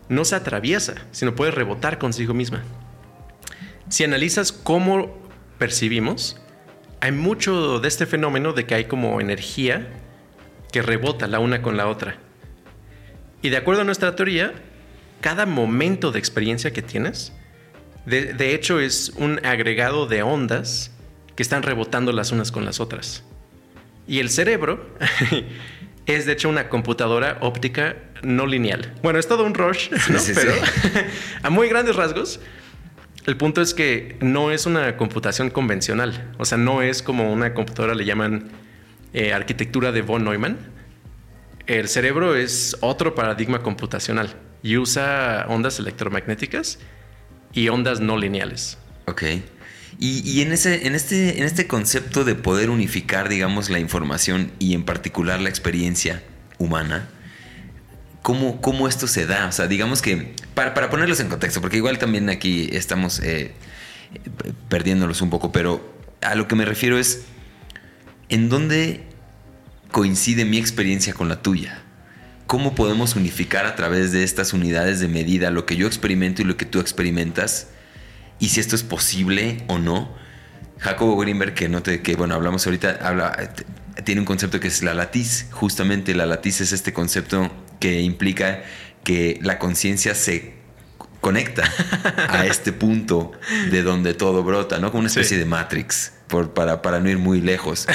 no 0.09 0.25
se 0.25 0.37
atraviesa, 0.37 0.95
sino 1.11 1.35
puede 1.35 1.51
rebotar 1.51 1.99
consigo 1.99 2.33
misma. 2.33 2.63
Si 3.93 4.05
analizas 4.05 4.53
cómo 4.53 5.21
percibimos, 5.59 6.41
hay 7.01 7.13
mucho 7.13 7.79
de 7.79 7.89
este 7.89 8.07
fenómeno 8.07 8.55
de 8.55 8.65
que 8.65 8.75
hay 8.75 8.85
como 8.87 9.21
energía 9.21 9.87
que 10.73 10.81
rebota 10.81 11.27
la 11.27 11.41
una 11.41 11.61
con 11.61 11.77
la 11.77 11.87
otra. 11.87 12.17
Y 13.43 13.51
de 13.51 13.59
acuerdo 13.59 13.83
a 13.83 13.85
nuestra 13.85 14.17
teoría, 14.17 14.55
cada 15.21 15.45
momento 15.45 16.11
de 16.11 16.19
experiencia 16.19 16.73
que 16.73 16.81
tienes, 16.81 17.35
de, 18.07 18.55
hecho, 18.55 18.81
es 18.81 19.11
un 19.11 19.45
agregado 19.45 20.07
de 20.07 20.23
ondas 20.23 20.91
que 21.37 21.43
están 21.43 21.63
rebotando 21.63 22.13
las 22.13 22.33
unas 22.33 22.51
con 22.51 22.65
las 22.65 22.81
otras. 22.81 23.25
Y 24.09 24.21
el 24.21 24.31
cerebro 24.31 24.89
es 26.07 26.25
de 26.25 26.33
hecho 26.33 26.49
una 26.49 26.71
computadora 26.71 27.37
óptica 27.43 27.97
no 28.23 28.47
lineal. 28.47 28.95
Bueno, 29.03 29.19
es 29.19 29.29
todo 29.29 29.45
un 29.45 29.53
rush, 29.53 29.91
pero 30.35 30.55
a 31.43 31.51
muy 31.51 31.69
grandes 31.69 31.95
rasgos, 31.95 32.41
el 33.27 33.37
punto 33.37 33.63
es 33.63 33.75
que 33.75 34.17
no 34.21 34.51
es 34.51 34.67
una 34.67 34.97
computación 34.97 35.51
convencional. 35.51 36.33
O 36.39 36.45
sea, 36.45 36.59
no 36.59 36.83
es 36.83 37.03
como 37.03 37.33
una 37.33 37.55
computadora 37.55 37.95
le 37.95 38.05
llaman 38.05 38.51
eh, 39.13 39.33
arquitectura 39.33 39.93
de 39.93 40.03
von 40.03 40.25
Neumann, 40.25 40.59
el 41.67 41.89
cerebro 41.89 42.35
es 42.35 42.77
otro 42.81 43.15
paradigma 43.15 43.63
computacional 43.63 44.35
y 44.63 44.79
usa 44.79 45.47
ondas 45.49 45.79
electromagnéticas 45.79 46.79
y 47.53 47.69
ondas 47.69 48.01
no 48.01 48.17
lineales. 48.17 48.79
Ok. 49.07 49.23
Y, 49.99 50.41
en, 50.41 50.53
ese, 50.53 50.87
en, 50.87 50.97
este, 50.97 51.39
en 51.39 51.45
este 51.45 51.69
concepto 51.69 52.25
de 52.25 52.35
poder 52.35 52.71
unificar, 52.71 53.29
digamos, 53.29 53.71
la 53.71 53.79
información 53.79 54.51
y 54.59 54.75
en 54.75 54.85
particular 54.85 55.41
la 55.41 55.49
experiencia 55.49 56.25
humana, 56.59 57.09
¿cómo, 58.23 58.61
cómo 58.61 58.89
esto 58.89 59.07
se 59.07 59.27
da? 59.27 59.47
O 59.47 59.53
sea, 59.53 59.67
digamos 59.67 60.01
que, 60.01 60.35
para, 60.55 60.89
ponerlos 60.89 61.21
en 61.21 61.29
contexto, 61.29 61.61
porque 61.61 61.77
igual 61.77 61.99
también 61.99 62.31
aquí 62.31 62.69
estamos 62.73 63.21
eh, 63.21 63.53
perdiéndolos 64.69 65.21
un 65.21 65.31
poco, 65.31 65.53
pero 65.53 65.93
a 66.23 66.35
lo 66.35 66.49
que 66.49 66.55
me 66.55 66.65
refiero 66.65 66.99
es, 66.99 67.23
¿en 68.29 68.49
dónde 68.49 69.05
coincide 69.91 70.45
mi 70.45 70.59
experiencia 70.59 71.13
con 71.13 71.29
la 71.29 71.43
tuya? 71.43 71.83
¿Cómo 72.47 72.75
podemos 72.75 73.17
unificar 73.17 73.67
a 73.67 73.77
través 73.77 74.13
de 74.13 74.25
estas 74.25 74.53
unidades 74.53 75.01
de 75.01 75.09
medida 75.09 75.51
lo 75.51 75.67
que 75.67 75.77
yo 75.77 75.87
experimento 75.87 76.43
y 76.43 76.45
lo 76.45 76.57
que 76.57 76.67
tú 76.67 76.81
experimentas? 76.81 77.69
Y 78.39 78.49
si 78.51 78.61
esto 78.61 78.77
es 78.77 78.83
posible 78.83 79.65
o 79.69 79.79
no. 79.79 80.15
Jacobo 80.79 81.17
Greenberg, 81.17 81.55
que, 81.55 81.69
no 81.69 81.83
que 81.83 82.17
bueno, 82.17 82.35
hablamos 82.35 82.67
ahorita, 82.67 82.99
habla, 83.01 83.55
tiene 84.05 84.21
un 84.21 84.25
concepto 84.25 84.59
que 84.61 84.69
es 84.69 84.83
la 84.83 84.95
latiz. 84.95 85.47
Justamente 85.53 86.15
la 86.15 86.27
latiz 86.27 86.61
es 86.61 86.73
este 86.73 86.93
concepto 86.93 87.51
que 87.83 88.01
implica 88.01 88.63
que 89.03 89.41
la 89.43 89.59
conciencia 89.59 90.15
se 90.15 90.53
conecta 91.21 91.65
a 92.29 92.47
este 92.47 92.73
punto 92.73 93.33
de 93.73 93.83
donde 93.83 94.15
todo 94.15 94.45
brota, 94.45 94.79
¿no? 94.79 94.93
Como 94.93 95.01
una 95.01 95.09
especie 95.09 95.37
de 95.37 95.47
Matrix 95.47 96.13
para, 96.55 96.81
para, 96.81 97.01
no 97.01 97.11
ir 97.11 97.19
muy 97.19 97.41
lejos. 97.41 97.89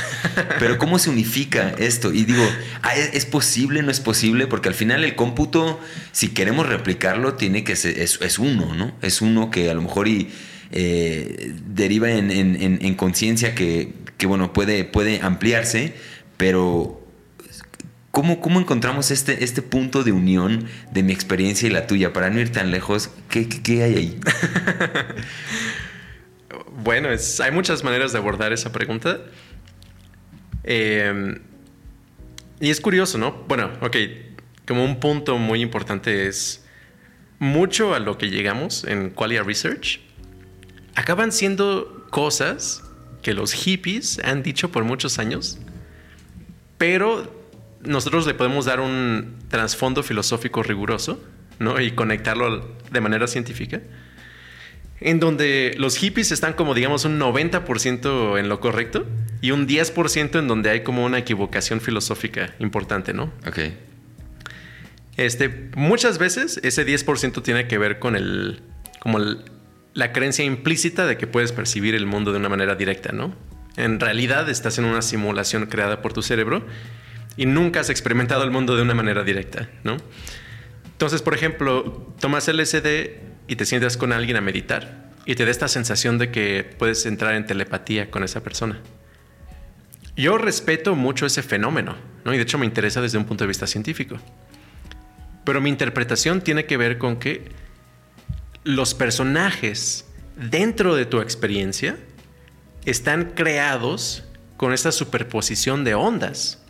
Pero 0.60 0.78
¿cómo 0.78 1.00
se 1.00 1.10
unifica 1.10 1.74
esto? 1.80 2.12
Y 2.12 2.26
digo, 2.26 2.44
ah, 2.84 2.96
¿es, 2.96 3.26
posible? 3.26 3.82
¿No 3.82 3.92
es 3.92 4.02
posible? 4.02 4.46
Porque 4.46 4.68
al 4.68 4.76
final 4.76 5.06
el 5.06 5.16
cómputo, 5.16 5.80
si 6.12 6.30
queremos 6.30 6.68
replicarlo, 6.68 7.36
tiene 7.36 7.64
que 7.64 7.78
ser, 7.78 7.98
es, 7.98 8.40
uno, 8.40 8.76
¿no? 8.76 8.94
Es 9.02 9.22
uno 9.22 9.50
que 9.52 9.70
a 9.70 9.74
lo 9.74 9.84
mejor 9.84 10.10
y, 10.10 10.30
eh, 10.74 11.54
deriva 11.66 12.12
en, 12.12 12.94
conciencia 12.96 13.56
que, 13.56 13.94
bueno, 14.26 14.52
puede, 14.52 14.84
puede 14.84 15.22
ampliarse, 15.22 15.96
pero 16.36 16.97
¿Cómo, 18.18 18.41
¿Cómo, 18.41 18.59
encontramos 18.59 19.11
este, 19.11 19.43
este 19.43 19.61
punto 19.61 20.03
de 20.03 20.11
unión 20.11 20.65
de 20.91 21.03
mi 21.03 21.13
experiencia 21.13 21.68
y 21.68 21.70
la 21.70 21.86
tuya? 21.86 22.13
Para 22.13 22.32
no 22.32 22.39
ir 22.39 22.51
tan 22.51 22.72
lejos, 22.72 23.11
¿qué, 23.30 23.47
qué 23.47 23.84
hay 23.84 23.95
ahí? 23.95 24.20
Bueno, 26.84 27.09
hay 27.09 27.51
muchas 27.51 27.84
maneras 27.84 28.13
de 28.13 28.18
abordar 28.18 28.53
esa 28.53 28.72
pregunta. 28.72 29.20
Em, 30.63 31.38
y 32.59 32.72
es 32.72 32.82
curioso, 32.82 33.20
¿no? 33.20 33.43
Bueno, 33.47 33.70
ok, 33.82 33.95
como 34.65 34.84
un 34.84 34.99
punto 34.99 35.38
muy 35.38 35.61
importante 35.61 36.28
es 36.28 36.65
mucho 37.38 37.93
a 37.93 37.99
lo 37.99 38.18
que 38.18 38.32
llegamos 38.32 38.84
en 38.84 39.11
Qualia 39.11 39.43
Research 39.43 39.99
acaban 40.95 41.32
siendo 41.32 42.07
cosas 42.09 42.82
que 43.22 43.36
los 43.36 43.53
hippies 43.53 44.20
han 44.24 44.41
dicho 44.41 44.72
por 44.72 44.86
muchos 44.86 45.20
años, 45.20 45.59
pero 46.80 47.37
nosotros 47.84 48.26
le 48.28 48.34
podemos 48.34 48.66
dar 48.66 48.80
un 48.80 49.36
trasfondo 49.50 50.04
filosófico 50.04 50.64
riguroso, 50.64 51.24
¿no? 51.60 51.80
Y 51.80 51.92
conectarlo 51.92 52.76
de 52.92 53.02
manera 53.02 53.28
científica 53.28 53.82
en 55.00 55.20
donde 55.20 55.76
los 55.78 55.98
hippies 55.98 56.32
están 56.32 56.54
como 56.54 56.74
digamos 56.74 57.06
un 57.06 57.20
90% 57.20 58.40
en 58.40 58.50
lo 58.50 58.60
correcto 58.60 59.06
y 59.42 59.52
un 59.52 59.68
10% 59.68 60.40
en 60.40 60.48
donde 60.48 60.70
hay 60.70 60.82
como 60.82 61.06
una 61.06 61.20
equivocación 61.20 61.82
filosófica 61.82 62.56
importante, 62.60 63.14
¿no? 63.14 63.32
Ok. 63.48 63.60
Este, 65.18 65.70
muchas 65.76 66.18
veces 66.18 66.60
ese 66.64 66.86
10% 66.86 67.42
tiene 67.44 67.68
que 67.68 67.78
ver 67.78 68.00
con 68.00 68.16
el, 68.16 68.62
como 69.00 69.20
la 69.94 70.14
creencia 70.14 70.46
implícita 70.46 71.06
de 71.06 71.18
que 71.18 71.28
puedes 71.28 71.52
percibir 71.52 71.96
el 71.96 72.06
mundo 72.06 72.32
de 72.32 72.40
una 72.40 72.50
manera 72.50 72.76
directa, 72.76 73.12
¿no? 73.12 73.36
En 73.78 74.00
realidad 74.00 74.50
estás 74.50 74.80
en 74.80 74.86
una 74.86 75.04
simulación 75.04 75.68
creada 75.68 76.02
por 76.02 76.14
tu 76.14 76.24
cerebro 76.24 76.66
y 77.38 77.46
nunca 77.46 77.80
has 77.80 77.90
experimentado 77.90 78.44
el 78.44 78.52
mundo 78.52 78.76
de 78.76 78.82
una 78.82 78.96
manera 78.96 79.24
directa, 79.24 79.70
¿no? 79.84 79.98
Entonces, 80.92 81.22
por 81.22 81.36
ejemplo, 81.36 82.14
tomas 82.20 82.48
LSD 82.48 83.22
y 83.48 83.56
te 83.56 83.66
sientas 83.66 83.96
con 83.96 84.12
alguien 84.12 84.36
a 84.36 84.42
meditar 84.42 85.12
y 85.26 85.36
te 85.36 85.46
da 85.46 85.52
esta 85.52 85.68
sensación 85.68 86.18
de 86.18 86.32
que 86.32 86.68
puedes 86.78 87.06
entrar 87.06 87.36
en 87.36 87.46
telepatía 87.46 88.10
con 88.10 88.24
esa 88.24 88.42
persona. 88.42 88.82
Yo 90.16 90.40
respeto 90.40 90.96
mucho 90.96 91.28
ese 91.28 91.44
fenómeno, 91.44 91.96
¿no? 92.26 92.34
Y 92.34 92.38
de 92.38 92.44
hecho 92.44 92.58
me 92.58 92.66
interesa 92.66 93.02
desde 93.02 93.20
un 93.20 93.26
punto 93.26 93.44
de 93.44 93.50
vista 93.50 93.68
científico. 93.68 94.18
Pero 95.44 95.62
mi 95.62 95.70
interpretación 95.70 96.42
tiene 96.42 96.66
que 96.66 96.76
ver 96.76 96.98
con 96.98 97.18
que 97.18 97.52
los 98.64 98.96
personajes 98.96 100.06
dentro 100.36 100.96
de 100.96 101.06
tu 101.06 101.22
experiencia 101.22 101.98
están 102.86 103.34
creados 103.36 104.24
con 104.58 104.74
esta 104.74 104.92
superposición 104.92 105.84
de 105.84 105.94
ondas. 105.94 106.64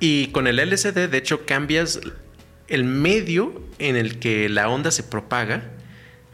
Y 0.00 0.28
con 0.28 0.46
el 0.46 0.56
LSD, 0.56 1.08
de 1.08 1.18
hecho, 1.18 1.44
cambias 1.44 2.00
el 2.68 2.84
medio 2.84 3.62
en 3.78 3.96
el 3.96 4.18
que 4.18 4.48
la 4.48 4.68
onda 4.68 4.90
se 4.90 5.02
propaga 5.02 5.62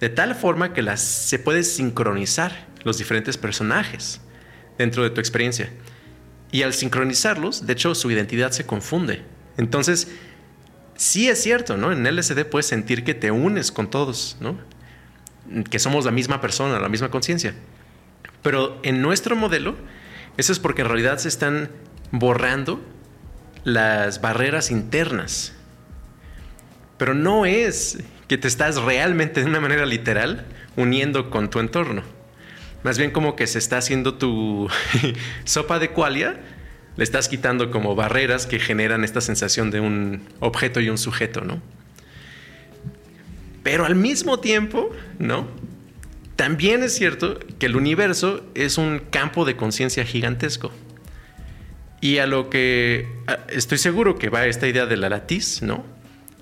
de 0.00 0.08
tal 0.08 0.34
forma 0.34 0.72
que 0.72 0.82
las, 0.82 1.00
se 1.00 1.38
puede 1.38 1.62
sincronizar 1.62 2.66
los 2.82 2.98
diferentes 2.98 3.38
personajes 3.38 4.20
dentro 4.76 5.02
de 5.02 5.10
tu 5.10 5.20
experiencia. 5.20 5.70
Y 6.52 6.62
al 6.62 6.74
sincronizarlos, 6.74 7.66
de 7.66 7.72
hecho, 7.72 7.94
su 7.94 8.10
identidad 8.10 8.50
se 8.50 8.66
confunde. 8.66 9.22
Entonces, 9.56 10.08
sí 10.96 11.28
es 11.28 11.42
cierto, 11.42 11.76
¿no? 11.76 11.90
En 11.90 12.04
LSD 12.04 12.44
puedes 12.44 12.66
sentir 12.66 13.04
que 13.04 13.14
te 13.14 13.30
unes 13.30 13.72
con 13.72 13.88
todos, 13.88 14.36
¿no? 14.40 14.58
Que 15.70 15.78
somos 15.78 16.04
la 16.04 16.10
misma 16.10 16.40
persona, 16.40 16.78
la 16.78 16.88
misma 16.88 17.10
conciencia. 17.10 17.54
Pero 18.42 18.78
en 18.82 19.00
nuestro 19.00 19.36
modelo, 19.36 19.74
eso 20.36 20.52
es 20.52 20.58
porque 20.58 20.82
en 20.82 20.88
realidad 20.88 21.18
se 21.18 21.28
están 21.28 21.70
borrando 22.10 22.80
las 23.64 24.20
barreras 24.20 24.70
internas. 24.70 25.54
Pero 26.98 27.14
no 27.14 27.46
es 27.46 27.98
que 28.28 28.38
te 28.38 28.48
estás 28.48 28.76
realmente 28.76 29.40
de 29.40 29.46
una 29.46 29.60
manera 29.60 29.86
literal 29.86 30.46
uniendo 30.76 31.30
con 31.30 31.50
tu 31.50 31.60
entorno. 31.60 32.02
Más 32.82 32.98
bien 32.98 33.10
como 33.10 33.34
que 33.34 33.46
se 33.46 33.58
está 33.58 33.78
haciendo 33.78 34.14
tu 34.14 34.68
sopa 35.44 35.78
de 35.78 35.90
qualia, 35.90 36.40
le 36.96 37.02
estás 37.02 37.28
quitando 37.28 37.70
como 37.70 37.94
barreras 37.94 38.46
que 38.46 38.60
generan 38.60 39.02
esta 39.04 39.20
sensación 39.20 39.70
de 39.70 39.80
un 39.80 40.22
objeto 40.40 40.80
y 40.80 40.90
un 40.90 40.98
sujeto, 40.98 41.40
¿no? 41.40 41.60
Pero 43.62 43.86
al 43.86 43.96
mismo 43.96 44.38
tiempo, 44.38 44.90
¿no? 45.18 45.48
También 46.36 46.82
es 46.82 46.94
cierto 46.94 47.40
que 47.58 47.66
el 47.66 47.76
universo 47.76 48.44
es 48.54 48.76
un 48.76 48.98
campo 48.98 49.44
de 49.44 49.56
conciencia 49.56 50.04
gigantesco. 50.04 50.70
Y 52.04 52.18
a 52.18 52.26
lo 52.26 52.50
que 52.50 53.08
estoy 53.48 53.78
seguro 53.78 54.18
que 54.18 54.28
va 54.28 54.44
esta 54.44 54.68
idea 54.68 54.84
de 54.84 54.98
la 54.98 55.08
latiz, 55.08 55.62
¿no? 55.62 55.86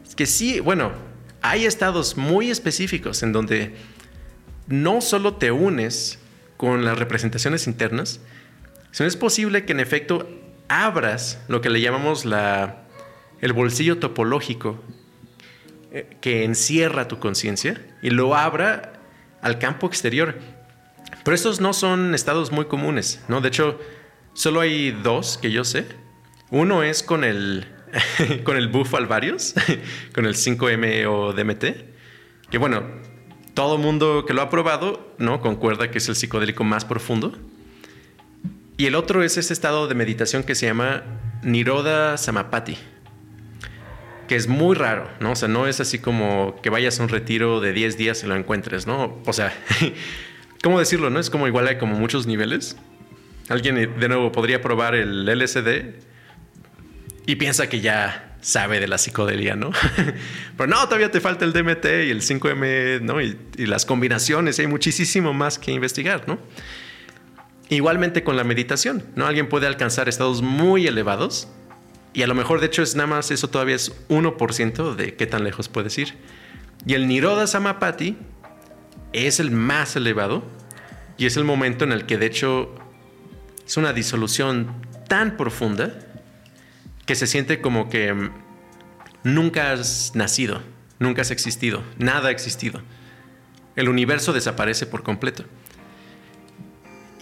Es 0.05 0.17
que 0.17 0.27
sí, 0.27 0.59
bueno, 0.59 0.91
hay 1.41 1.67
estados 1.67 2.17
muy 2.17 2.51
específicos 2.51 3.23
en 3.23 3.33
donde 3.33 3.77
no 4.67 5.01
solo 5.01 5.35
te 5.35 5.53
unes 5.53 6.19
con 6.57 6.85
las 6.85 6.99
representaciones 6.99 7.69
internas, 7.69 8.19
sino 8.91 9.07
es 9.07 9.15
posible 9.15 9.65
que 9.65 9.71
en 9.71 9.79
efecto 9.79 10.29
abras 10.67 11.41
lo 11.47 11.61
que 11.61 11.71
le 11.71 11.81
llamamos 11.81 12.25
la, 12.25 12.83
el 13.41 13.53
bolsillo 13.53 14.01
topológico 14.01 14.83
eh, 15.93 16.17
que 16.21 16.43
encierra 16.43 17.07
tu 17.07 17.21
conciencia 17.21 17.81
y 18.03 18.11
lo 18.11 18.35
abra 18.35 18.95
al 19.43 19.61
campo 19.61 19.87
exterior. 19.87 20.41
Pero 21.23 21.37
estos 21.37 21.61
no 21.61 21.73
son 21.73 22.17
estados 22.17 22.51
muy 22.51 22.65
comunes, 22.65 23.23
¿no? 23.29 23.41
De 23.41 23.47
hecho, 23.47 23.79
solo 24.35 24.61
hay 24.61 24.91
dos 24.91 25.39
que 25.41 25.51
yo 25.51 25.65
sé. 25.65 25.87
Uno 26.51 26.83
es 26.83 27.03
con 27.03 27.25
el, 27.25 27.67
con 28.45 28.57
el 28.57 28.69
buff 28.69 28.95
alvarios, 28.95 29.55
con 30.15 30.27
el 30.27 30.35
5M 30.35 31.07
o 31.07 31.33
DMT, 31.33 31.65
que 32.51 32.59
bueno, 32.59 32.83
todo 33.55 33.79
mundo 33.79 34.25
que 34.27 34.35
lo 34.35 34.43
ha 34.43 34.51
probado, 34.51 35.15
¿no? 35.19 35.41
Concuerda 35.41 35.91
que 35.91 35.99
es 35.99 36.09
el 36.09 36.17
psicodélico 36.17 36.65
más 36.65 36.85
profundo. 36.85 37.39
Y 38.77 38.87
el 38.87 38.95
otro 38.95 39.23
es 39.23 39.37
ese 39.37 39.53
estado 39.53 39.87
de 39.87 39.95
meditación 39.95 40.43
que 40.43 40.55
se 40.55 40.67
llama 40.67 41.03
Niroda 41.43 42.17
Samapati, 42.17 42.77
que 44.27 44.37
es 44.37 44.49
muy 44.49 44.75
raro, 44.75 45.09
¿no? 45.21 45.33
O 45.33 45.37
sea, 45.37 45.49
no 45.49 45.67
es 45.67 45.81
así 45.81 45.99
como 45.99 46.59
que 46.63 46.71
vayas 46.71 46.99
a 46.99 47.03
un 47.03 47.09
retiro 47.09 47.61
de 47.61 47.73
10 47.73 47.99
días 47.99 48.25
y 48.25 48.27
lo 48.27 48.35
encuentres, 48.35 48.87
¿no? 48.87 49.21
O 49.27 49.33
sea, 49.33 49.53
¿cómo 50.63 50.79
decirlo, 50.79 51.11
no? 51.11 51.21
Es 51.21 51.31
como 51.31 51.47
igual 51.47 51.69
hay 51.69 51.79
como 51.79 51.97
muchos 51.97 52.27
niveles. 52.27 52.77
Alguien 53.53 54.01
de 54.01 54.09
nuevo 54.09 54.33
podría 54.33 54.63
probar 54.63 54.95
el 54.95 55.27
LSD 55.27 55.95
y 57.27 57.37
piensa 57.37 57.69
que 57.69 57.83
ya 57.83 58.37
sabe 58.41 58.81
de 58.81 58.89
la 58.89 58.97
psicodelia, 58.97 59.57
¿no? 59.57 59.73
Pero 60.57 60.67
no, 60.67 60.83
todavía 60.87 61.11
te 61.11 61.21
falta 61.21 61.45
el 61.45 61.53
DMT 61.53 61.85
y 61.85 62.11
el 62.11 62.23
5M, 62.23 63.03
¿no? 63.03 63.21
Y, 63.21 63.37
las 63.67 63.85
combinaciones, 63.85 64.59
hay 64.59 64.69
muchísimo 64.69 65.35
más 65.35 65.59
que 65.59 65.71
investigar, 65.71 66.27
¿no? 66.27 66.39
Igualmente 67.69 68.25
con 68.25 68.39
la 68.39 68.45
meditación, 68.45 69.05
¿no? 69.17 69.27
Alguien 69.27 69.51
puede 69.51 69.67
alcanzar 69.67 70.09
estados 70.09 70.41
muy 70.41 70.87
elevados 70.87 71.47
y 72.15 72.23
a 72.23 72.27
lo 72.27 72.35
mejor, 72.35 72.61
de 72.61 72.69
hecho, 72.69 72.83
es 72.83 72.97
nada 72.97 73.07
más 73.07 73.31
eso 73.31 73.51
todavía 73.51 73.77
es 73.77 73.93
1% 74.09 74.95
de 74.95 75.15
qué 75.15 75.27
tan 75.27 75.45
lejos 75.45 75.69
puedes 75.69 75.99
ir. 75.99 76.15
Y 76.87 76.95
el 76.95 77.07
Niroda 77.07 77.47
Samapati 77.47 78.17
es 79.13 79.41
el 79.41 79.51
más 79.51 79.95
elevado 79.95 80.43
y 81.19 81.27
es 81.27 81.37
el 81.37 81.45
momento 81.45 81.85
en 81.85 81.93
el 81.93 82.07
que, 82.07 82.17
de 82.17 82.27
hecho, 82.27 82.75
es 83.67 83.77
una 83.77 83.93
disolución 83.93 84.75
tan 85.09 85.37
profunda 85.37 85.93
que 87.07 87.15
se 87.15 87.27
siente 87.27 87.61
como 87.61 87.89
que 87.89 88.13
mm, 88.13 88.31
nunca 89.25 89.73
has 89.73 90.13
nacido, 90.15 90.63
nunca 90.99 91.23
has 91.23 91.31
existido, 91.31 91.83
nada 91.99 92.29
ha 92.29 92.33
existido. 92.33 92.83
El 93.77 93.89
universo 93.89 94.33
desaparece 94.33 94.87
por 94.87 95.03
completo. 95.03 95.45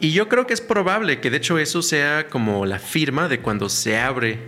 Y 0.01 0.13
yo 0.13 0.29
creo 0.29 0.47
que 0.47 0.55
es 0.55 0.61
probable 0.61 1.21
que 1.21 1.31
de 1.31 1.37
hecho 1.37 1.59
eso 1.59 1.83
sea 1.83 2.29
como 2.29 2.65
la 2.65 2.79
firma 2.79 3.29
de 3.29 3.41
cuando 3.41 3.69
se 3.69 3.99
abre 3.99 4.39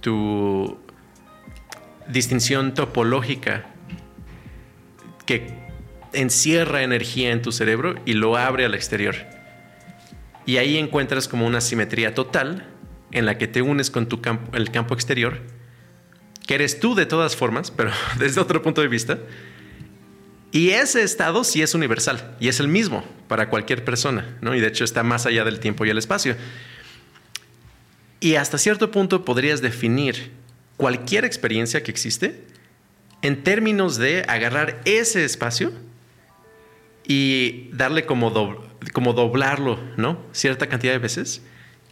tu 0.00 0.78
distinción 2.08 2.74
topológica 2.74 3.66
que 5.26 5.64
encierra 6.12 6.82
energía 6.82 7.32
en 7.32 7.42
tu 7.42 7.50
cerebro 7.50 7.96
y 8.04 8.12
lo 8.12 8.36
abre 8.36 8.64
al 8.64 8.74
exterior. 8.74 9.33
Y 10.46 10.58
ahí 10.58 10.76
encuentras 10.76 11.28
como 11.28 11.46
una 11.46 11.60
simetría 11.60 12.14
total 12.14 12.66
en 13.12 13.26
la 13.26 13.38
que 13.38 13.48
te 13.48 13.62
unes 13.62 13.90
con 13.90 14.08
tu 14.08 14.20
campo, 14.20 14.56
el 14.56 14.70
campo 14.70 14.94
exterior, 14.94 15.40
que 16.46 16.54
eres 16.54 16.80
tú 16.80 16.94
de 16.94 17.06
todas 17.06 17.36
formas, 17.36 17.70
pero 17.70 17.90
desde 18.18 18.40
otro 18.40 18.62
punto 18.62 18.80
de 18.80 18.88
vista. 18.88 19.18
Y 20.52 20.70
ese 20.70 21.02
estado 21.02 21.42
sí 21.42 21.62
es 21.62 21.74
universal 21.74 22.36
y 22.38 22.48
es 22.48 22.60
el 22.60 22.68
mismo 22.68 23.04
para 23.26 23.48
cualquier 23.48 23.84
persona, 23.84 24.36
¿no? 24.40 24.54
Y 24.54 24.60
de 24.60 24.68
hecho 24.68 24.84
está 24.84 25.02
más 25.02 25.26
allá 25.26 25.44
del 25.44 25.58
tiempo 25.58 25.84
y 25.84 25.90
el 25.90 25.98
espacio. 25.98 26.36
Y 28.20 28.36
hasta 28.36 28.56
cierto 28.58 28.90
punto 28.90 29.24
podrías 29.24 29.62
definir 29.62 30.30
cualquier 30.76 31.24
experiencia 31.24 31.82
que 31.82 31.90
existe 31.90 32.44
en 33.22 33.42
términos 33.42 33.96
de 33.96 34.24
agarrar 34.28 34.80
ese 34.84 35.24
espacio 35.24 35.72
y 37.06 37.70
darle 37.72 38.06
como, 38.06 38.32
como 38.92 39.12
doblarlo, 39.12 39.78
¿no? 39.96 40.18
Cierta 40.32 40.68
cantidad 40.68 40.92
de 40.92 40.98
veces 40.98 41.42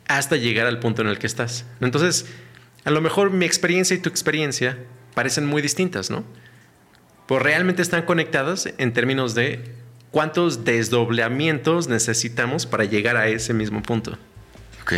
hasta 0.09 0.37
llegar 0.37 0.67
al 0.67 0.79
punto 0.79 1.03
en 1.03 1.09
el 1.09 1.19
que 1.19 1.27
estás. 1.27 1.65
Entonces, 1.81 2.27
a 2.85 2.91
lo 2.91 3.01
mejor 3.01 3.31
mi 3.31 3.47
experiencia 3.47 3.97
y 3.97 4.01
tu 4.01 4.09
experiencia 4.09 4.79
parecen 5.15 5.47
muy 5.47 5.63
distintas, 5.63 6.11
¿no? 6.11 6.25
Pues 7.27 7.43
realmente 7.43 7.83
están 7.83 8.03
conectadas 8.03 8.69
en 8.79 8.93
términos 8.93 9.35
de 9.35 9.75
cuántos 10.11 10.65
desdoblamientos 10.65 11.89
necesitamos 11.89 12.67
para 12.67 12.85
llegar 12.85 13.17
a 13.17 13.29
ese 13.29 13.55
mismo 13.55 13.83
punto. 13.83 14.19
Ok. 14.83 14.93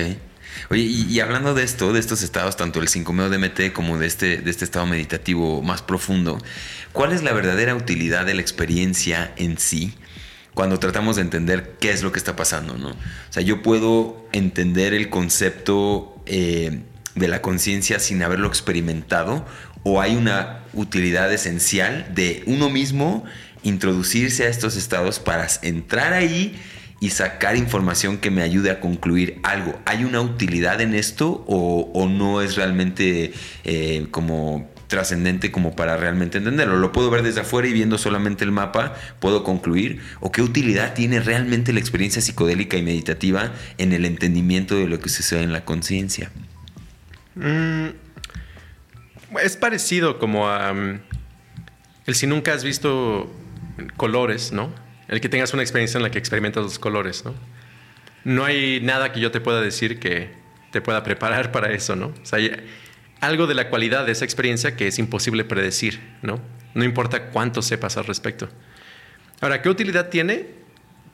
Oye, 0.71 0.83
y, 0.83 1.21
hablando 1.21 1.55
de 1.55 1.63
esto, 1.65 1.93
de 1.93 2.01
estos 2.01 2.23
estados, 2.23 2.57
tanto 2.57 2.81
el 2.81 2.89
5-meo 2.89 3.29
DMT 3.29 3.73
como 3.73 3.99
de 3.99 4.07
este, 4.07 4.39
de 4.39 4.51
este 4.51 4.65
estado 4.65 4.87
meditativo 4.87 5.63
más 5.63 5.83
profundo, 5.83 6.39
¿cuál 6.93 7.13
es 7.13 7.23
la 7.23 7.33
verdadera 7.33 7.75
utilidad 7.75 8.27
de 8.27 8.35
la 8.35 8.41
experiencia 8.41 9.33
en 9.37 9.59
sí? 9.59 9.95
cuando 10.55 10.79
tratamos 10.79 11.17
de 11.17 11.23
entender 11.23 11.75
qué 11.81 11.91
es 11.91 12.05
lo 12.05 12.13
que 12.13 12.19
está 12.19 12.37
pasando, 12.37 12.79
¿no? 12.79 12.91
O 12.91 12.97
sea, 13.31 13.43
yo 13.43 13.61
puedo 13.61 14.25
entender 14.31 14.95
el 14.95 15.11
concepto 15.11 16.15
eh, 16.27 16.83
de 17.17 17.29
la 17.29 17.43
conciencia 17.43 17.99
sin 17.99 18.23
haberlo 18.23 18.47
experimentado 18.47 19.45
o 19.83 20.01
hay 20.01 20.17
una 20.17 20.65
utilidad 20.73 21.33
esencial 21.33 22.15
de 22.15 22.43
uno 22.47 22.71
mismo 22.71 23.25
introducirse 23.63 24.45
a 24.45 24.49
estos 24.49 24.77
estados 24.77 25.19
para 25.19 25.47
entrar 25.63 26.13
ahí 26.13 26.57
y 27.01 27.11
sacar 27.11 27.57
información 27.57 28.19
que 28.19 28.31
me 28.31 28.43
ayude 28.43 28.71
a 28.71 28.81
concluir 28.81 29.41
algo. 29.43 29.79
¿Hay 29.85 30.05
una 30.05 30.21
utilidad 30.21 30.81
en 30.81 30.95
esto 30.95 31.45
o, 31.47 32.09
no 32.09 32.41
es 32.41 32.57
realmente 32.57 33.33
eh, 33.65 34.07
como 34.11 34.71
trascendente 34.95 35.51
como 35.51 35.75
para 35.75 35.97
realmente 35.97 36.39
entenderlo. 36.39 36.77
Lo 36.77 36.93
puedo 36.93 37.11
ver 37.11 37.23
desde 37.23 37.41
afuera 37.41 37.67
y 37.67 37.73
viendo 37.73 37.99
solamente 37.99 38.45
el 38.45 38.53
mapa, 38.53 38.95
puedo 39.19 39.43
concluir 39.43 40.01
o 40.21 40.31
qué 40.31 40.43
utilidad 40.43 40.95
tiene 40.95 41.21
realmente 41.21 41.73
la 41.73 41.81
experiencia 41.81 42.23
psicodélica 42.23 42.77
y 42.77 42.83
meditativa 42.83 43.53
en 43.79 43.93
el 43.93 44.05
entendimiento 44.05 44.77
de 44.77 44.87
lo 44.87 45.01
que 45.01 45.09
sucede 45.09 45.43
en 45.43 45.53
la 45.53 45.65
conciencia. 45.65 46.31
Mm, 47.35 47.89
es 49.43 49.57
parecido 49.57 50.19
como 50.19 50.49
a 50.49 50.73
mm, 50.73 51.01
el 52.07 52.15
si 52.15 52.27
nunca 52.27 52.55
has 52.55 52.63
visto 52.63 53.33
colores, 53.97 54.53
¿no? 54.53 54.84
El 55.09 55.21
que 55.21 55.29
tengas 55.29 55.53
una 55.53 55.63
experiencia 55.63 55.99
en 55.99 56.03
la 56.03 56.11
que 56.11 56.19
experimentas 56.19 56.63
los 56.63 56.79
colores, 56.79 57.25
¿no? 57.25 57.35
No 58.25 58.45
hay 58.45 58.81
nada 58.81 59.13
que 59.13 59.21
yo 59.21 59.31
te 59.31 59.41
pueda 59.41 59.61
decir 59.61 60.01
que 60.01 60.31
te 60.71 60.81
pueda 60.81 61.03
preparar 61.03 61.53
para 61.53 61.73
eso, 61.73 61.95
¿no? 61.95 62.07
O 62.07 62.27
sea, 62.27 62.39
algo 63.21 63.47
de 63.47 63.55
la 63.55 63.69
cualidad 63.69 64.07
de 64.07 64.13
esa 64.13 64.25
experiencia 64.25 64.77
que 64.77 64.89
es 64.89 64.99
imposible 64.99 65.45
predecir, 65.45 66.01
¿no? 66.23 66.41
No 66.75 66.85
importa 66.85 67.27
cuánto 67.27 67.63
sepas 67.63 67.97
al 67.97 68.07
respecto. 68.07 68.49
Ahora, 69.41 69.63
¿qué 69.63 69.69
utilidad 69.69 70.09
tiene? 70.09 70.47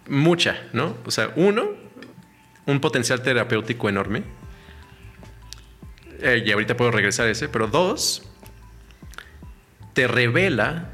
Mucha, 0.08 0.62
¿no? 0.72 0.96
O 1.04 1.10
sea, 1.10 1.32
uno, 1.36 1.70
un 2.66 2.80
potencial 2.80 3.22
terapéutico 3.22 3.88
enorme. 3.88 4.22
Eh, 6.20 6.44
y 6.46 6.52
ahorita 6.52 6.76
puedo 6.76 6.90
regresar 6.90 7.26
a 7.26 7.30
ese, 7.30 7.48
pero 7.48 7.66
dos, 7.66 8.22
te 9.94 10.06
revela 10.06 10.90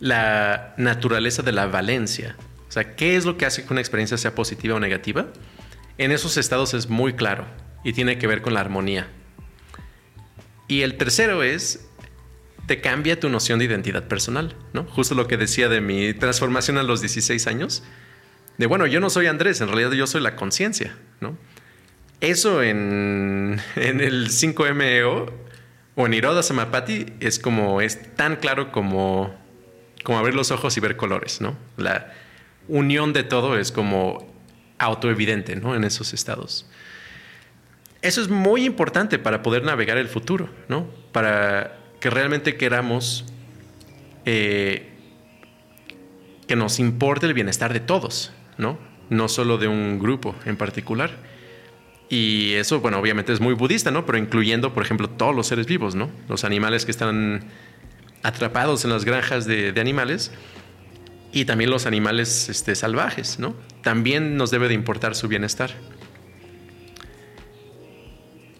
la 0.00 0.74
naturaleza 0.76 1.42
de 1.42 1.52
la 1.52 1.66
valencia. 1.66 2.36
sea, 2.68 2.96
¿qué 2.96 3.16
es 3.16 3.24
lo 3.24 3.36
que 3.36 3.46
hace 3.46 3.64
que 3.64 3.72
una 3.72 3.80
experiencia 3.80 4.18
sea 4.18 4.34
positiva 4.34 4.74
o 4.74 4.80
negativa? 4.80 5.28
En 5.98 6.12
esos 6.12 6.36
estados 6.36 6.74
es 6.74 6.88
muy 6.88 7.14
claro 7.14 7.46
y 7.84 7.92
tiene 7.92 8.18
que 8.18 8.26
ver 8.26 8.42
con 8.42 8.54
la 8.54 8.60
armonía. 8.60 9.08
Y 10.68 10.82
el 10.82 10.96
tercero 10.96 11.42
es, 11.42 11.88
te 12.66 12.80
cambia 12.80 13.20
tu 13.20 13.28
noción 13.28 13.58
de 13.58 13.66
identidad 13.66 14.08
personal, 14.08 14.54
¿no? 14.72 14.84
Justo 14.84 15.14
lo 15.14 15.28
que 15.28 15.36
decía 15.36 15.68
de 15.68 15.80
mi 15.80 16.12
transformación 16.12 16.78
a 16.78 16.82
los 16.82 17.00
16 17.00 17.46
años, 17.46 17.82
de 18.58 18.66
bueno, 18.66 18.86
yo 18.86 19.00
no 19.00 19.10
soy 19.10 19.26
Andrés, 19.26 19.60
en 19.60 19.68
realidad 19.68 19.92
yo 19.92 20.06
soy 20.06 20.20
la 20.20 20.34
conciencia, 20.34 20.96
¿no? 21.20 21.36
Eso 22.20 22.62
en, 22.62 23.60
el 23.76 24.28
5MEO 24.28 25.32
o 25.94 26.06
en 26.06 26.14
Iroda 26.14 26.42
Samapati 26.42 27.06
es 27.20 27.38
como, 27.38 27.80
es 27.80 28.14
tan 28.14 28.36
claro 28.36 28.72
como, 28.72 29.34
como 30.06 30.20
abrir 30.20 30.36
los 30.36 30.52
ojos 30.52 30.76
y 30.76 30.80
ver 30.80 30.96
colores, 30.96 31.40
¿no? 31.40 31.56
La 31.76 32.12
unión 32.68 33.12
de 33.12 33.24
todo 33.24 33.58
es 33.58 33.72
como 33.72 34.32
autoevidente, 34.78 35.56
¿no? 35.56 35.74
En 35.74 35.82
esos 35.82 36.14
estados. 36.14 36.70
Eso 38.02 38.22
es 38.22 38.28
muy 38.28 38.64
importante 38.64 39.18
para 39.18 39.42
poder 39.42 39.64
navegar 39.64 39.98
el 39.98 40.06
futuro, 40.06 40.48
¿no? 40.68 40.86
Para 41.10 41.76
que 41.98 42.08
realmente 42.08 42.56
queramos 42.56 43.24
eh, 44.26 44.92
que 46.46 46.54
nos 46.54 46.78
importe 46.78 47.26
el 47.26 47.34
bienestar 47.34 47.72
de 47.72 47.80
todos, 47.80 48.32
¿no? 48.58 48.78
No 49.10 49.26
solo 49.26 49.58
de 49.58 49.66
un 49.66 49.98
grupo 49.98 50.36
en 50.44 50.56
particular. 50.56 51.10
Y 52.08 52.52
eso, 52.52 52.78
bueno, 52.78 53.00
obviamente 53.00 53.32
es 53.32 53.40
muy 53.40 53.54
budista, 53.54 53.90
¿no? 53.90 54.06
Pero 54.06 54.18
incluyendo, 54.18 54.72
por 54.72 54.84
ejemplo, 54.84 55.10
todos 55.10 55.34
los 55.34 55.48
seres 55.48 55.66
vivos, 55.66 55.96
¿no? 55.96 56.12
Los 56.28 56.44
animales 56.44 56.84
que 56.84 56.92
están 56.92 57.48
atrapados 58.26 58.84
en 58.84 58.90
las 58.90 59.04
granjas 59.04 59.46
de, 59.46 59.72
animales 59.80 60.32
y 61.32 61.44
también 61.44 61.70
los 61.70 61.86
animales 61.86 62.48
este, 62.48 62.74
salvajes, 62.74 63.38
¿no? 63.38 63.54
También 63.82 64.36
nos 64.36 64.50
debe 64.50 64.68
de 64.68 64.74
importar 64.74 65.14
su 65.14 65.28
bienestar. 65.28 65.70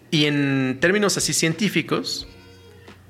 Y 0.09 0.25
en 0.25 0.77
términos 0.79 1.17
así 1.17 1.33
científicos, 1.33 2.27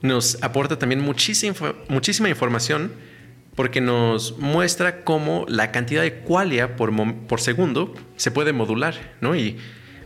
nos 0.02 0.42
aporta 0.42 0.80
también 0.80 1.02
muchísima, 1.02 1.76
muchísima 1.90 2.30
información 2.30 2.92
porque 3.56 3.82
nos 3.82 4.38
muestra 4.38 5.04
cómo 5.04 5.46
la 5.48 5.72
cantidad 5.72 6.02
de 6.02 6.20
qualia 6.20 6.76
por, 6.76 6.92
por 7.28 7.42
segundo 7.42 7.94
se 8.16 8.32
puede 8.32 8.54
modular, 8.54 9.16
¿no? 9.22 9.36
Y 9.36 9.58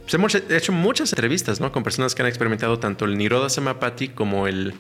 pues, 0.02 0.14
hemos 0.14 0.36
hecho 0.36 0.72
muchas 0.74 1.14
entrevistas, 1.14 1.62
¿no? 1.62 1.72
Con 1.72 1.84
personas 1.84 2.14
que 2.14 2.22
han 2.22 2.28
experimentado 2.28 2.80
tanto 2.80 3.06
el 3.06 3.18
Niroda 3.18 3.50
Samapati 3.50 4.10
como 4.10 4.48
el 4.48 4.74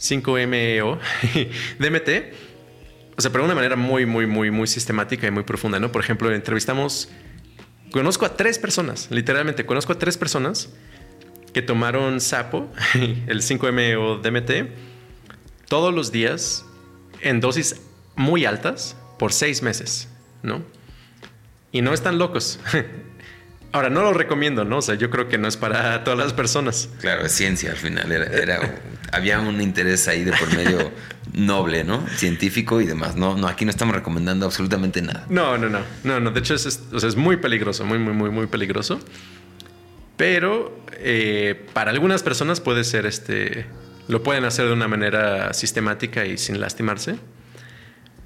5MEO 0.00 0.98
DMT. 1.78 2.34
O 3.16 3.20
sea, 3.20 3.30
pero 3.30 3.44
de 3.44 3.46
una 3.46 3.54
manera 3.54 3.76
muy, 3.76 4.06
muy, 4.06 4.26
muy, 4.26 4.50
muy 4.50 4.66
sistemática 4.66 5.26
y 5.26 5.30
muy 5.30 5.42
profunda, 5.42 5.78
¿no? 5.78 5.92
Por 5.92 6.02
ejemplo, 6.02 6.32
entrevistamos... 6.32 7.10
Conozco 7.92 8.24
a 8.24 8.36
tres 8.36 8.58
personas, 8.58 9.08
literalmente, 9.10 9.66
conozco 9.66 9.92
a 9.92 9.98
tres 9.98 10.16
personas 10.16 10.70
que 11.52 11.60
tomaron 11.60 12.20
sapo, 12.20 12.72
el 13.26 13.42
5M 13.42 13.96
o 13.98 14.18
DMT, 14.18 14.70
todos 15.68 15.92
los 15.92 16.12
días 16.12 16.64
en 17.20 17.40
dosis 17.40 17.80
muy 18.14 18.44
altas 18.44 18.96
por 19.18 19.32
seis 19.32 19.62
meses, 19.62 20.08
¿no? 20.42 20.62
Y 21.72 21.82
no 21.82 21.92
están 21.92 22.18
locos. 22.18 22.60
Ahora, 23.72 23.88
no 23.88 24.02
lo 24.02 24.12
recomiendo, 24.12 24.64
¿no? 24.64 24.78
O 24.78 24.82
sea, 24.82 24.96
yo 24.96 25.10
creo 25.10 25.28
que 25.28 25.38
no 25.38 25.46
es 25.46 25.56
para 25.56 26.02
todas 26.02 26.18
las 26.18 26.32
personas. 26.32 26.88
Claro, 27.00 27.24
es 27.24 27.32
ciencia 27.32 27.70
al 27.70 27.76
final. 27.76 28.10
Era, 28.10 28.80
había 29.12 29.38
un 29.38 29.60
interés 29.60 30.08
ahí 30.08 30.24
de 30.24 30.32
por 30.32 30.54
medio 30.56 30.90
noble, 31.32 31.84
¿no? 31.84 32.04
Científico 32.16 32.80
y 32.80 32.86
demás. 32.86 33.14
No, 33.14 33.36
no, 33.36 33.46
aquí 33.46 33.64
no 33.64 33.70
estamos 33.70 33.94
recomendando 33.94 34.46
absolutamente 34.46 35.02
nada. 35.02 35.24
No, 35.28 35.56
no, 35.56 35.68
no. 35.68 35.80
No, 36.02 36.18
no. 36.18 36.32
De 36.32 36.40
hecho, 36.40 36.54
es, 36.54 36.66
es 36.66 37.16
muy 37.16 37.36
peligroso, 37.36 37.84
muy, 37.84 37.98
muy, 37.98 38.12
muy, 38.12 38.30
muy 38.30 38.46
peligroso. 38.48 39.00
Pero 40.16 40.76
eh, 40.98 41.66
para 41.72 41.92
algunas 41.92 42.22
personas 42.22 42.60
puede 42.60 42.84
ser 42.84 43.06
este. 43.06 43.66
Lo 44.08 44.22
pueden 44.22 44.44
hacer 44.44 44.66
de 44.66 44.72
una 44.72 44.88
manera 44.88 45.54
sistemática 45.54 46.26
y 46.26 46.36
sin 46.36 46.60
lastimarse. 46.60 47.16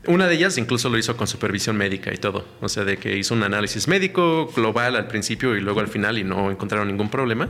Una 0.07 0.27
de 0.27 0.35
ellas 0.35 0.59
incluso 0.59 0.89
lo 0.89 0.99
hizo 0.99 1.17
con 1.17 1.27
supervisión 1.27 1.77
médica 1.77 2.13
y 2.13 2.17
todo. 2.17 2.47
O 2.61 2.69
sea, 2.69 2.85
de 2.85 2.97
que 2.97 3.17
hizo 3.17 3.35
un 3.35 3.43
análisis 3.43 3.89
médico 3.89 4.47
global 4.55 4.97
al 4.97 5.07
principio 5.07 5.57
y 5.57 5.61
luego 5.61 5.81
al 5.81 5.89
final 5.89 6.19
y 6.19 6.25
no 6.25 6.51
encontraron 6.51 6.89
ningún 6.89 7.11
problema. 7.11 7.49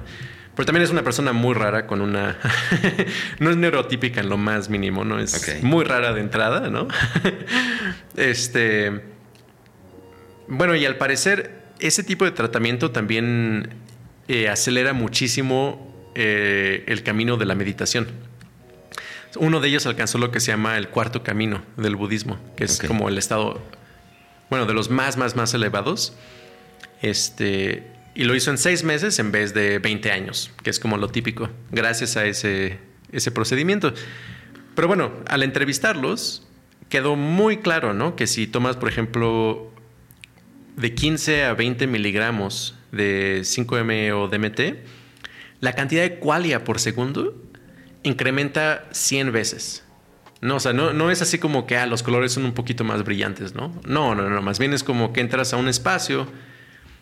Pero 0.55 0.66
también 0.66 0.84
es 0.84 0.90
una 0.90 1.02
persona 1.02 1.32
muy 1.32 1.55
rara 1.55 1.86
con 1.86 2.00
una... 2.00 2.38
no 3.40 3.50
es 3.50 3.57
neurotípica 3.57 4.20
en 4.20 4.28
lo 4.28 4.36
más 4.36 4.68
mínimo, 4.68 5.05
¿no? 5.05 5.18
Es 5.18 5.62
muy 5.62 5.84
rara 5.84 6.12
de 6.12 6.20
entrada, 6.20 6.70
¿no? 6.70 6.86
este... 8.16 9.02
Bueno, 10.46 10.76
y 10.76 10.84
al 10.84 10.96
parecer 10.96 11.64
ese 11.80 12.05
tipo 12.05 12.24
de 12.24 12.30
tratamiento 12.30 12.90
también 12.90 13.70
eh, 14.28 14.48
acelera 14.48 14.92
muchísimo 14.92 16.11
eh, 16.14 16.84
el 16.86 17.02
camino 17.02 17.36
de 17.36 17.46
la 17.46 17.55
meditación. 17.55 18.09
Uno 19.37 19.61
de 19.61 19.68
ellos 19.68 19.87
alcanzó 19.87 20.18
lo 20.18 20.30
que 20.30 20.41
se 20.41 20.53
llama 20.53 20.78
el 20.78 20.89
cuarto 20.89 21.22
camino 21.22 21.62
del 21.76 21.97
budismo, 21.97 22.39
que 22.57 22.64
es 22.64 22.80
como 22.80 23.09
el 23.09 23.18
estado, 23.18 23.61
bueno, 24.51 24.66
de 24.66 24.74
los 24.74 24.91
más, 24.91 25.16
más, 25.16 25.35
más 25.37 25.55
elevados. 25.55 26.14
Este, 27.03 27.91
y 28.14 28.24
lo 28.24 28.35
hizo 28.35 28.51
en 28.51 28.59
seis 28.59 28.85
meses 28.85 29.18
en 29.18 29.32
vez 29.32 29.55
de 29.55 29.78
20 29.78 30.11
años, 30.12 30.51
que 30.62 30.70
es 30.70 30.78
como 30.78 30.97
lo 30.97 31.09
típico, 31.09 31.51
gracias 31.70 32.16
a 32.16 32.24
ese, 32.26 32.78
ese 33.11 33.30
procedimiento. 33.30 33.93
Pero 34.74 34.89
bueno, 34.89 35.12
al 35.26 35.43
entrevistarlos, 35.43 36.47
quedó 36.89 37.16
muy 37.16 37.59
claro, 37.59 37.93
¿no? 37.93 38.16
Que 38.16 38.26
si 38.26 38.47
tomas, 38.47 38.76
por 38.76 38.89
ejemplo, 38.89 39.70
de 40.76 40.95
15 40.95 41.45
a 41.45 41.55
20 41.55 41.87
miligramos 41.87 42.76
de 42.93 43.41
5M 43.43 44.12
o 44.12 44.28
DMT, 44.28 44.78
la 45.61 45.72
cantidad 45.72 46.03
de 46.03 46.18
qualia 46.18 46.64
por 46.64 46.78
segundo 46.78 47.41
incrementa 48.05 48.86
100 48.92 49.32
veces. 49.32 49.82
No, 50.40 50.57
o 50.57 50.61
sea, 50.61 50.72
no, 50.72 50.92
no 50.92 51.11
es 51.11 51.22
así 51.22 51.38
como 51.38 51.66
que 51.66 51.76
ah, 51.76 51.86
los 51.86 52.02
colores 52.02 52.32
son 52.32 52.44
un 52.44 52.52
poquito 52.52 52.84
más 52.84 53.02
brillantes, 53.02 53.55
¿no? 53.55 53.74
No, 53.86 54.14
no, 54.14 54.28
no, 54.28 54.42
más 54.42 54.59
bien 54.59 54.72
es 54.72 54.84
como 54.84 55.12
que 55.12 55.20
entras 55.20 55.52
a 55.52 55.57
un 55.57 55.68
espacio 55.68 56.28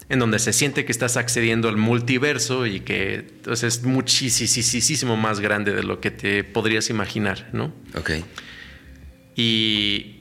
en 0.08 0.18
donde 0.18 0.38
se 0.38 0.52
siente 0.52 0.84
que 0.84 0.92
estás 0.92 1.16
accediendo 1.16 1.68
al 1.68 1.76
multiverso 1.76 2.66
y 2.66 2.80
que 2.80 3.26
es 3.50 3.82
muchísimo 3.82 5.16
más 5.16 5.40
grande 5.40 5.74
de 5.74 5.82
lo 5.82 6.00
que 6.00 6.10
te 6.10 6.44
podrías 6.44 6.88
imaginar, 6.90 7.48
¿no? 7.52 7.72
Ok. 7.96 8.10
Y, 9.34 10.20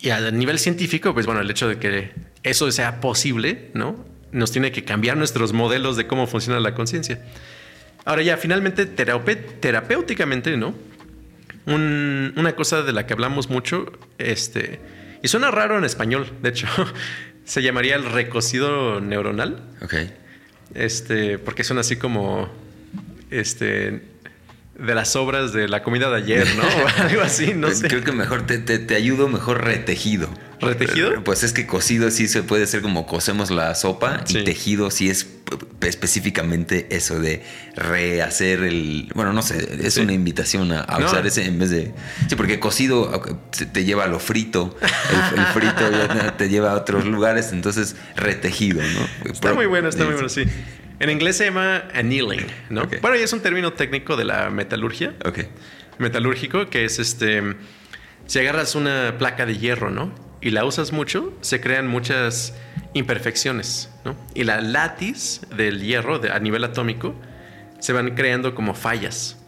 y 0.00 0.10
a 0.10 0.30
nivel 0.30 0.58
científico, 0.58 1.14
pues 1.14 1.26
bueno, 1.26 1.40
el 1.40 1.50
hecho 1.50 1.68
de 1.68 1.78
que 1.78 2.12
eso 2.42 2.70
sea 2.70 3.00
posible, 3.00 3.70
¿no? 3.74 4.04
nos 4.32 4.52
tiene 4.52 4.72
que 4.72 4.84
cambiar 4.84 5.16
nuestros 5.16 5.52
modelos 5.52 5.96
de 5.96 6.06
cómo 6.06 6.26
funciona 6.26 6.60
la 6.60 6.74
conciencia. 6.74 7.24
Ahora 8.04 8.22
ya, 8.22 8.36
finalmente, 8.36 8.86
terapéuticamente, 8.86 10.56
¿no? 10.56 10.74
una 11.66 12.56
cosa 12.56 12.82
de 12.82 12.92
la 12.92 13.06
que 13.06 13.12
hablamos 13.12 13.50
mucho, 13.50 13.92
este, 14.16 14.80
y 15.22 15.28
suena 15.28 15.50
raro 15.50 15.76
en 15.76 15.84
español, 15.84 16.32
de 16.42 16.48
hecho, 16.48 16.66
se 17.44 17.62
llamaría 17.62 17.96
el 17.96 18.04
recocido 18.04 19.00
neuronal. 19.00 19.62
Ok. 19.82 19.94
Este, 20.74 21.38
porque 21.38 21.64
suena 21.64 21.80
así 21.80 21.96
como, 21.96 22.48
este, 23.30 24.02
de 24.78 24.94
las 24.94 25.16
obras 25.16 25.52
de 25.52 25.68
la 25.68 25.82
comida 25.82 26.08
de 26.08 26.16
ayer, 26.16 26.46
¿no? 26.56 26.62
O 26.84 27.02
algo 27.02 27.22
así, 27.22 27.52
no 27.54 27.66
pues 27.66 27.80
sé. 27.80 27.88
Creo 27.88 28.04
que 28.04 28.12
mejor 28.12 28.46
te, 28.46 28.58
te, 28.58 28.94
ayudo, 28.94 29.28
mejor 29.28 29.64
retejido. 29.64 30.28
¿Retejido? 30.60 31.22
Pues 31.24 31.42
es 31.42 31.52
que 31.52 31.66
cocido 31.66 32.10
sí 32.10 32.28
se 32.28 32.42
puede 32.42 32.66
ser 32.66 32.82
como 32.82 33.06
cocemos 33.06 33.50
la 33.50 33.74
sopa 33.74 34.24
y 34.28 34.44
tejido 34.44 34.90
sí 34.90 35.08
es 35.08 35.28
específicamente 35.80 36.88
eso 36.90 37.20
de 37.20 37.42
rehacer 37.74 38.62
el... 38.64 39.10
Bueno, 39.14 39.32
no 39.32 39.42
sé, 39.42 39.78
es 39.82 39.96
una 39.96 40.12
invitación 40.12 40.72
a, 40.72 40.84
usar 40.98 41.26
ese 41.26 41.44
en 41.46 41.58
vez 41.58 41.70
de... 41.70 41.92
Sí, 42.28 42.36
porque 42.36 42.60
cocido 42.60 43.22
te 43.72 43.84
lleva 43.84 44.04
a 44.04 44.08
lo 44.08 44.18
frito, 44.18 44.76
el, 45.36 45.46
frito 45.46 45.90
te 46.38 46.48
lleva 46.48 46.72
a 46.72 46.74
otros 46.74 47.04
lugares, 47.04 47.52
entonces 47.52 47.96
retejido, 48.16 48.82
¿no? 48.82 49.30
Está 49.30 49.54
muy 49.54 49.66
bueno, 49.66 49.88
está 49.88 50.04
muy 50.04 50.14
bueno, 50.14 50.28
sí. 50.28 50.44
En 51.00 51.10
inglés 51.10 51.36
se 51.36 51.44
llama 51.44 51.84
annealing, 51.94 52.46
¿no? 52.70 52.88
Bueno, 53.00 53.16
y 53.16 53.20
es 53.20 53.32
un 53.32 53.40
término 53.40 53.72
técnico 53.72 54.16
de 54.16 54.24
la 54.24 54.50
metalurgia. 54.50 55.14
Ok. 55.24 55.40
Metalúrgico, 55.98 56.68
que 56.70 56.84
es 56.84 56.98
este. 56.98 57.54
Si 58.26 58.38
agarras 58.38 58.74
una 58.74 59.16
placa 59.18 59.46
de 59.46 59.56
hierro, 59.56 59.90
¿no? 59.90 60.12
Y 60.40 60.50
la 60.50 60.64
usas 60.64 60.92
mucho, 60.92 61.32
se 61.40 61.60
crean 61.60 61.86
muchas 61.88 62.54
imperfecciones, 62.94 63.90
¿no? 64.04 64.16
Y 64.34 64.44
la 64.44 64.60
látiz 64.60 65.40
del 65.56 65.82
hierro 65.82 66.20
a 66.32 66.38
nivel 66.40 66.64
atómico 66.64 67.14
se 67.80 67.92
van 67.92 68.14
creando 68.14 68.54
como 68.54 68.74
fallas. 68.74 69.38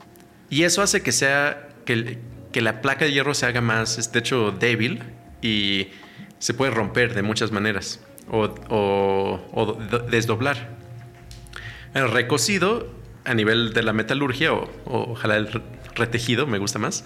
Y 0.48 0.62
eso 0.62 0.82
hace 0.82 1.02
que 1.02 1.12
sea. 1.12 1.68
que, 1.84 2.18
que 2.52 2.60
la 2.60 2.80
placa 2.80 3.04
de 3.04 3.12
hierro 3.12 3.34
se 3.34 3.46
haga 3.46 3.60
más, 3.60 4.12
de 4.12 4.18
hecho, 4.18 4.52
débil 4.52 5.02
y 5.42 5.88
se 6.38 6.54
puede 6.54 6.70
romper 6.70 7.14
de 7.14 7.22
muchas 7.22 7.52
maneras 7.52 8.00
o, 8.30 8.48
o 9.52 9.78
desdoblar. 10.10 10.79
El 11.94 12.10
recocido 12.10 12.88
a 13.24 13.34
nivel 13.34 13.72
de 13.72 13.82
la 13.82 13.92
metalurgia, 13.92 14.52
o, 14.52 14.70
ojalá 14.84 15.36
el 15.36 15.48
retejido, 15.94 16.46
me 16.46 16.58
gusta 16.58 16.78
más, 16.78 17.04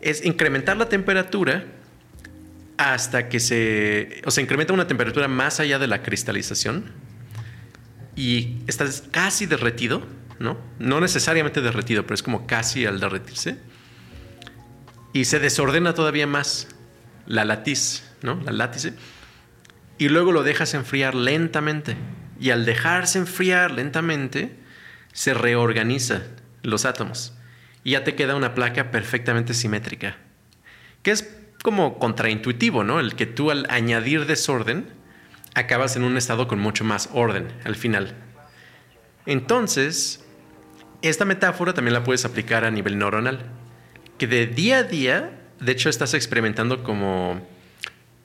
es 0.00 0.24
incrementar 0.24 0.76
la 0.76 0.88
temperatura 0.88 1.64
hasta 2.78 3.28
que 3.28 3.40
se, 3.40 4.22
o 4.24 4.30
se 4.30 4.42
incrementa 4.42 4.72
una 4.72 4.86
temperatura 4.86 5.28
más 5.28 5.60
allá 5.60 5.78
de 5.78 5.86
la 5.86 6.02
cristalización 6.02 6.92
y 8.14 8.58
estás 8.66 9.04
casi 9.10 9.46
derretido, 9.46 10.02
¿no? 10.38 10.58
No 10.78 11.00
necesariamente 11.00 11.60
derretido, 11.60 12.02
pero 12.02 12.14
es 12.14 12.22
como 12.22 12.46
casi 12.46 12.86
al 12.86 13.00
derretirse. 13.00 13.58
Y 15.12 15.24
se 15.26 15.38
desordena 15.38 15.94
todavía 15.94 16.26
más 16.26 16.68
la 17.26 17.44
latiz, 17.44 18.04
¿no? 18.22 18.40
La 18.44 18.52
látice. 18.52 18.94
Y 19.98 20.08
luego 20.08 20.32
lo 20.32 20.42
dejas 20.42 20.74
enfriar 20.74 21.14
lentamente. 21.14 21.96
Y 22.40 22.50
al 22.50 22.64
dejarse 22.64 23.18
enfriar 23.18 23.70
lentamente, 23.70 24.56
se 25.12 25.34
reorganizan 25.34 26.22
los 26.62 26.84
átomos. 26.84 27.32
Y 27.84 27.92
ya 27.92 28.04
te 28.04 28.14
queda 28.14 28.36
una 28.36 28.54
placa 28.54 28.90
perfectamente 28.90 29.54
simétrica. 29.54 30.16
Que 31.02 31.12
es 31.12 31.28
como 31.62 31.98
contraintuitivo, 31.98 32.84
¿no? 32.84 33.00
El 33.00 33.14
que 33.14 33.26
tú 33.26 33.50
al 33.50 33.66
añadir 33.70 34.26
desorden, 34.26 34.86
acabas 35.54 35.96
en 35.96 36.04
un 36.04 36.16
estado 36.16 36.48
con 36.48 36.58
mucho 36.58 36.84
más 36.84 37.08
orden 37.12 37.48
al 37.64 37.76
final. 37.76 38.14
Entonces, 39.24 40.24
esta 41.02 41.24
metáfora 41.24 41.72
también 41.72 41.94
la 41.94 42.04
puedes 42.04 42.24
aplicar 42.24 42.64
a 42.64 42.70
nivel 42.70 42.98
neuronal. 42.98 43.40
Que 44.18 44.26
de 44.26 44.46
día 44.46 44.78
a 44.78 44.82
día, 44.82 45.38
de 45.58 45.72
hecho, 45.72 45.88
estás 45.88 46.14
experimentando 46.14 46.82
como 46.82 47.40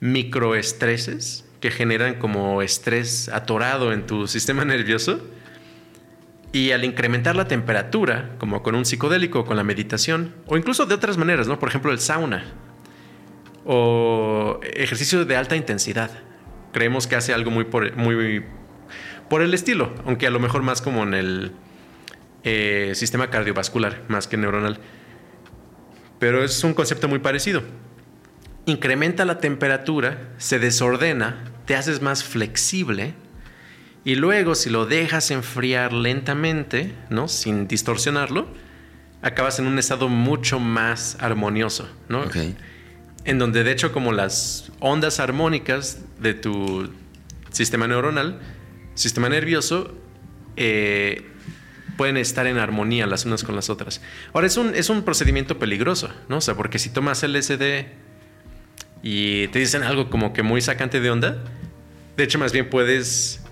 microestreses 0.00 1.44
que 1.62 1.70
generan 1.70 2.16
como 2.16 2.60
estrés 2.60 3.28
atorado 3.28 3.92
en 3.92 4.04
tu 4.04 4.26
sistema 4.26 4.64
nervioso. 4.64 5.20
Y 6.50 6.72
al 6.72 6.84
incrementar 6.84 7.36
la 7.36 7.46
temperatura, 7.46 8.34
como 8.38 8.62
con 8.62 8.74
un 8.74 8.84
psicodélico 8.84 9.46
con 9.46 9.56
la 9.56 9.64
meditación, 9.64 10.34
o 10.46 10.58
incluso 10.58 10.84
de 10.84 10.94
otras 10.94 11.16
maneras, 11.16 11.46
¿no? 11.46 11.58
Por 11.58 11.70
ejemplo, 11.70 11.92
el 11.92 12.00
sauna 12.00 12.44
o 13.64 14.58
ejercicio 14.74 15.24
de 15.24 15.36
alta 15.36 15.54
intensidad. 15.54 16.10
Creemos 16.72 17.06
que 17.06 17.14
hace 17.14 17.32
algo 17.32 17.52
muy 17.52 17.64
por, 17.64 17.96
muy 17.96 18.44
por 19.30 19.40
el 19.40 19.54
estilo, 19.54 19.94
aunque 20.04 20.26
a 20.26 20.30
lo 20.30 20.40
mejor 20.40 20.62
más 20.62 20.82
como 20.82 21.04
en 21.04 21.14
el 21.14 21.52
eh, 22.42 22.92
sistema 22.96 23.30
cardiovascular, 23.30 24.02
más 24.08 24.26
que 24.26 24.36
neuronal. 24.36 24.80
Pero 26.18 26.42
es 26.42 26.64
un 26.64 26.74
concepto 26.74 27.06
muy 27.06 27.20
parecido. 27.20 27.62
Incrementa 28.66 29.24
la 29.24 29.38
temperatura, 29.38 30.32
se 30.38 30.58
desordena 30.58 31.51
te 31.66 31.76
haces 31.76 32.02
más 32.02 32.24
flexible 32.24 33.14
y 34.04 34.16
luego 34.16 34.54
si 34.54 34.70
lo 34.70 34.86
dejas 34.86 35.30
enfriar 35.30 35.92
lentamente, 35.92 36.92
¿no? 37.08 37.28
Sin 37.28 37.68
distorsionarlo, 37.68 38.48
acabas 39.22 39.58
en 39.58 39.66
un 39.66 39.78
estado 39.78 40.08
mucho 40.08 40.58
más 40.58 41.16
armonioso, 41.20 41.88
¿no? 42.08 42.24
En 43.24 43.38
donde 43.38 43.62
de 43.62 43.70
hecho 43.70 43.92
como 43.92 44.12
las 44.12 44.72
ondas 44.80 45.20
armónicas 45.20 46.00
de 46.18 46.34
tu 46.34 46.90
sistema 47.50 47.86
neuronal, 47.86 48.40
sistema 48.94 49.28
nervioso, 49.28 49.94
eh, 50.56 51.28
pueden 51.96 52.16
estar 52.16 52.46
en 52.48 52.58
armonía 52.58 53.06
las 53.06 53.24
unas 53.24 53.44
con 53.44 53.54
las 53.54 53.70
otras. 53.70 54.00
Ahora, 54.32 54.48
es 54.48 54.56
un, 54.56 54.74
es 54.74 54.90
un 54.90 55.02
procedimiento 55.02 55.58
peligroso, 55.58 56.10
¿no? 56.28 56.38
O 56.38 56.40
sea, 56.40 56.54
porque 56.56 56.80
si 56.80 56.90
tomas 56.90 57.22
LSD 57.22 57.86
y 59.02 59.48
te 59.48 59.58
dicen 59.58 59.82
algo 59.82 60.10
como 60.10 60.32
que 60.32 60.42
muy 60.42 60.60
sacante 60.60 61.00
de 61.00 61.10
onda, 61.10 61.38
de 62.16 62.24
hecho 62.24 62.38
más 62.38 62.52
bien 62.52 62.70
puedes 62.70 63.42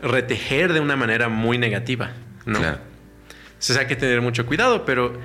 retejer 0.00 0.72
de 0.72 0.80
una 0.80 0.96
manera 0.96 1.28
muy 1.28 1.58
negativa, 1.58 2.12
¿no? 2.44 2.58
Claro. 2.58 2.78
Entonces 3.46 3.76
hay 3.76 3.86
que 3.86 3.96
tener 3.96 4.20
mucho 4.20 4.46
cuidado, 4.46 4.84
pero 4.84 5.18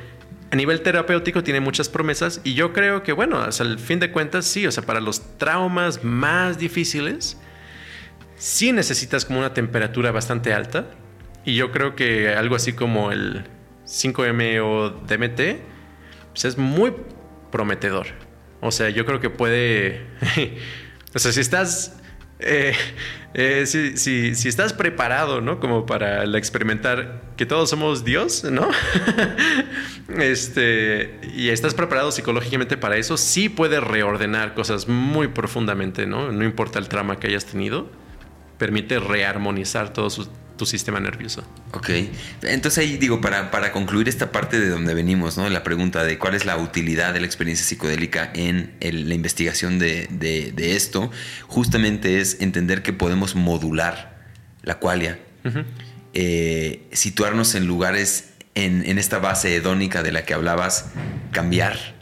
a 0.51 0.55
nivel 0.55 0.82
terapéutico 0.82 1.43
tiene 1.43 1.59
muchas 1.59 1.89
promesas 1.89 2.41
y 2.43 2.53
yo 2.53 2.71
creo 2.73 3.03
que, 3.03 3.11
bueno, 3.11 3.39
hasta 3.39 3.63
el 3.63 3.80
fin 3.80 3.99
de 3.99 4.11
cuentas 4.11 4.45
sí, 4.45 4.65
o 4.67 4.71
sea, 4.71 4.84
para 4.84 5.01
los 5.01 5.38
traumas 5.38 6.03
más 6.03 6.57
difíciles, 6.57 7.38
sí 8.38 8.71
necesitas 8.71 9.25
como 9.25 9.39
una 9.39 9.53
temperatura 9.53 10.11
bastante 10.11 10.53
alta 10.53 10.86
y 11.43 11.55
yo 11.55 11.71
creo 11.71 11.95
que 11.95 12.30
algo 12.30 12.55
así 12.55 12.73
como 12.73 13.11
el 13.11 13.45
5M 13.86 14.61
o 14.63 14.89
DMT 14.89 15.59
pues 16.32 16.45
es 16.45 16.57
muy 16.57 16.93
prometedor. 17.51 18.26
O 18.62 18.72
sea, 18.72 18.89
yo 18.89 19.05
creo 19.05 19.20
que 19.20 19.30
puede. 19.30 20.05
o 21.16 21.20
sea, 21.20 21.32
si 21.32 21.39
estás. 21.39 21.93
Eh, 22.39 22.74
eh, 23.34 23.66
si, 23.66 24.47
estás 24.47 24.74
preparado, 24.74 25.41
¿no? 25.41 25.60
Como 25.60 25.86
para 25.86 26.24
experimentar 26.38 27.22
que 27.36 27.45
todos 27.45 27.70
somos 27.70 28.03
Dios, 28.03 28.43
¿no? 28.43 28.70
este, 30.20 31.20
y 31.36 31.49
estás 31.49 31.74
preparado 31.74 32.12
psicológicamente 32.12 32.78
para 32.78 32.97
eso, 32.97 33.18
sí 33.18 33.49
puedes 33.49 33.84
reordenar 33.84 34.53
cosas 34.53 34.88
muy 34.88 35.28
profundamente, 35.28 36.08
¿no? 36.08 36.32
No 36.32 36.45
importa 36.45 36.80
el 36.80 36.88
trama 36.89 37.20
que 37.20 37.28
hayas 37.28 37.45
tenido, 37.45 37.89
permite 38.58 38.99
rearmonizar 38.99 39.93
todos 39.93 40.14
sus 40.14 40.30
tu 40.58 40.66
sistema 40.66 40.99
nervioso. 40.99 41.43
Ok, 41.72 41.89
entonces 42.41 42.78
ahí 42.80 42.97
digo, 42.97 43.22
para, 43.22 43.51
para 43.51 43.72
concluir 43.72 44.10
esta 44.10 44.32
parte 44.32 44.60
de 44.60 44.70
donde 44.70 44.93
venimos, 44.93 45.38
¿no? 45.38 45.47
La 45.49 45.64
pregunta 45.64 46.03
de 46.03 46.18
cuál 46.18 46.34
es 46.34 46.45
la 46.45 46.58
utilidad 46.58 47.14
de 47.14 47.22
la 47.22 47.26
experiencia 47.26 47.66
psicodélica 47.66 48.32
en 48.34 48.74
la 48.82 49.14
investigación 49.14 49.80
de, 49.80 50.53
esto, 50.58 51.12
justamente 51.47 52.20
es 52.20 52.41
entender 52.41 52.82
que 52.82 52.93
podemos 52.93 53.36
modular 53.36 54.18
la 54.64 54.80
qualia, 54.80 55.20
eh, 56.14 56.88
situarnos 56.91 57.55
en 57.55 57.68
lugares 57.68 58.34
en, 58.55 58.84
en, 58.86 58.97
esta 58.97 59.20
base 59.20 59.55
hedónica 59.55 60.03
de 60.03 60.12
la 60.12 60.26
que 60.26 60.34
hablabas, 60.34 60.88
cambiar 61.32 61.95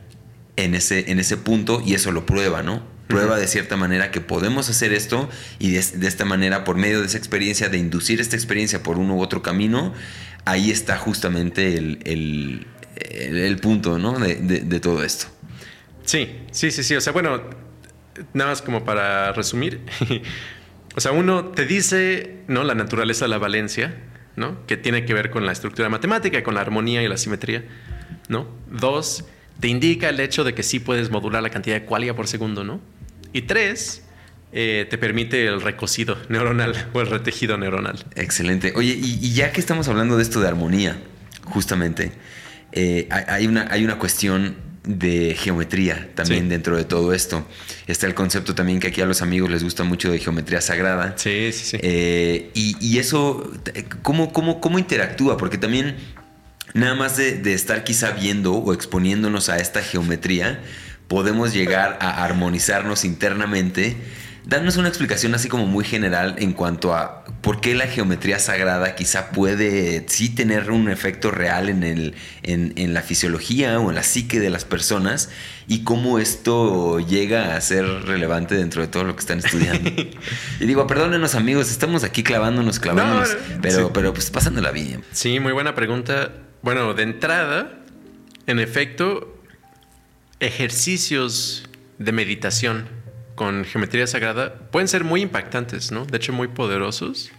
en 0.55 0.73
ese, 0.73 1.11
en 1.11 1.19
ese 1.19 1.37
punto 1.37 1.83
y 1.85 1.93
eso 1.93 2.11
lo 2.11 2.25
prueba, 2.25 2.63
¿no? 2.63 2.94
Prueba 3.07 3.37
de 3.37 3.47
cierta 3.47 3.77
manera 3.77 4.11
que 4.11 4.21
podemos 4.21 4.69
hacer 4.69 4.93
esto 4.93 5.29
y 5.59 5.71
de, 5.71 6.07
esta 6.07 6.25
manera, 6.25 6.63
por 6.63 6.75
medio 6.75 7.01
de 7.01 7.07
esa 7.07 7.17
experiencia, 7.17 7.69
de 7.69 7.77
inducir 7.77 8.21
esta 8.21 8.35
experiencia 8.35 8.83
por 8.83 8.97
uno 8.97 9.15
u 9.15 9.21
otro 9.21 9.41
camino, 9.41 9.93
ahí 10.45 10.71
está 10.71 10.97
justamente 10.97 11.77
el, 11.77 12.65
punto 13.61 13.97
¿no? 13.97 14.17
de, 14.19 14.79
todo 14.79 15.03
esto. 15.03 15.27
Sí, 16.03 16.39
sí, 16.51 16.71
sí, 16.71 16.83
sí. 16.83 16.95
O 16.95 17.01
sea, 17.01 17.13
bueno, 17.13 17.41
nada 18.33 18.51
más 18.51 18.61
como 18.61 18.85
para 18.85 19.33
resumir. 19.33 19.81
o 20.95 21.01
sea, 21.01 21.11
uno 21.11 21.45
te 21.45 21.65
dice, 21.65 22.43
¿no? 22.47 22.63
La 22.63 22.75
naturaleza 22.75 23.25
de 23.25 23.29
la 23.29 23.37
valencia, 23.37 23.95
¿no? 24.35 24.65
Que 24.67 24.77
tiene 24.77 25.05
que 25.05 25.13
ver 25.13 25.31
con 25.31 25.45
la 25.45 25.51
estructura 25.51 25.89
matemática, 25.89 26.43
con 26.43 26.55
la 26.55 26.61
armonía 26.61 27.01
y 27.01 27.07
la 27.07 27.17
simetría, 27.17 27.65
¿no? 28.29 28.47
Dos, 28.69 29.25
te 29.59 29.67
indica 29.67 30.09
el 30.09 30.19
hecho 30.19 30.43
de 30.43 30.53
que 30.53 30.63
sí 30.63 30.79
puedes 30.79 31.09
modular 31.09 31.41
la 31.41 31.49
cantidad 31.49 31.75
de 31.75 31.85
qualia 31.85 32.15
por 32.15 32.27
segundo, 32.27 32.63
¿no? 32.63 32.81
Y 33.35 33.41
tres, 33.41 34.01
eh, 34.53 34.87
te 34.89 34.97
permite 34.97 35.45
el 35.45 35.59
recocido 35.59 36.17
neuronal 36.29 36.87
o 36.93 37.01
el 37.01 37.07
retejido 37.07 37.57
neuronal. 37.57 38.05
Excelente. 38.15 38.71
Oye, 38.77 38.97
y, 38.97 39.33
ya 39.33 39.51
que 39.51 39.59
estamos 39.59 39.89
hablando 39.89 40.15
de 40.15 40.23
esto 40.23 40.39
de 40.39 40.47
armonía, 40.47 40.97
justamente, 41.43 42.13
eh, 42.71 43.09
hay, 43.11 43.45
una, 43.45 43.67
hay 43.69 43.83
una 43.83 43.99
cuestión 43.99 44.55
de 44.85 45.35
geometría 45.37 46.11
también 46.15 46.47
dentro 46.47 46.77
de 46.77 46.85
todo 46.85 47.13
esto. 47.13 47.45
Está 47.87 48.07
el 48.07 48.13
concepto 48.13 48.55
también 48.55 48.79
que 48.79 48.87
aquí 48.87 49.01
a 49.01 49.05
los 49.05 49.21
amigos 49.21 49.51
les 49.51 49.65
gusta 49.65 49.83
mucho 49.83 50.09
de 50.09 50.19
geometría 50.19 50.61
sagrada. 50.61 51.15
Sí, 51.17 51.49
sí, 51.51 51.65
sí. 51.65 51.77
Eh, 51.81 52.51
y, 52.53 52.99
eso, 52.99 53.51
¿cómo, 54.01 54.31
cómo, 54.31 54.61
¿cómo 54.61 54.79
interactúa? 54.79 55.35
Porque 55.35 55.57
también 55.57 55.97
nada 56.73 56.95
más 56.95 57.17
de, 57.17 57.33
de, 57.33 57.53
estar 57.53 57.83
quizá 57.83 58.11
viendo 58.11 58.53
o 58.53 58.73
exponiéndonos 58.73 59.49
a 59.49 59.57
esta 59.57 59.81
geometría, 59.81 60.61
podemos 61.07 61.53
llegar 61.53 61.97
a 62.01 62.23
armonizarnos 62.23 63.05
internamente. 63.05 63.97
Danos 64.45 64.77
una 64.77 64.89
explicación 64.89 65.33
así 65.33 65.49
como 65.49 65.65
muy 65.65 65.83
general 65.83 66.35
en 66.37 66.53
cuanto 66.53 66.93
a 66.93 67.25
por 67.41 67.61
qué 67.61 67.73
la 67.73 67.87
geometría 67.87 68.37
sagrada 68.37 68.95
quizá 68.95 69.31
puede 69.31 70.03
sí 70.07 70.29
tener 70.29 70.69
un 70.69 70.89
efecto 70.89 71.31
real 71.31 71.67
en, 71.67 71.83
el, 71.83 72.15
en, 72.43 72.93
la 72.93 73.01
fisiología 73.01 73.79
o 73.79 73.89
en 73.89 73.95
la 73.95 74.03
psique 74.03 74.39
de 74.39 74.51
las 74.51 74.63
personas 74.65 75.29
y 75.67 75.83
cómo 75.83 76.19
esto 76.19 76.99
llega 76.99 77.55
a 77.55 77.61
ser 77.61 77.85
relevante 77.85 78.55
dentro 78.55 78.83
de 78.83 78.87
todo 78.87 79.03
lo 79.03 79.15
que 79.15 79.21
están 79.21 79.39
estudiando. 79.39 79.89
y 80.59 80.65
digo, 80.65 80.85
perdónenos 80.85 81.33
amigos, 81.33 81.71
estamos 81.71 82.03
aquí 82.03 82.21
clavándonos, 82.21 82.79
clavándonos, 82.79 83.35
pero, 83.63 83.93
pero 83.93 84.13
pues 84.13 84.29
pasándola 84.29 84.71
bien. 84.71 85.03
Sí, 85.11 85.39
muy 85.39 85.53
buena 85.53 85.73
pregunta. 85.73 86.33
Bueno, 86.61 86.93
de 86.93 87.03
entrada, 87.03 87.79
en 88.47 88.59
efecto, 88.59 89.34
ejercicios 90.39 91.63
de 91.97 92.11
meditación 92.11 92.87
con 93.35 93.65
geometría 93.65 94.07
sagrada 94.07 94.55
pueden 94.71 94.87
ser 94.87 95.03
muy 95.03 95.21
impactantes, 95.21 95.91
¿no? 95.91 96.05
De 96.05 96.17
hecho, 96.17 96.33
muy 96.33 96.47
poderosos. 96.47 97.31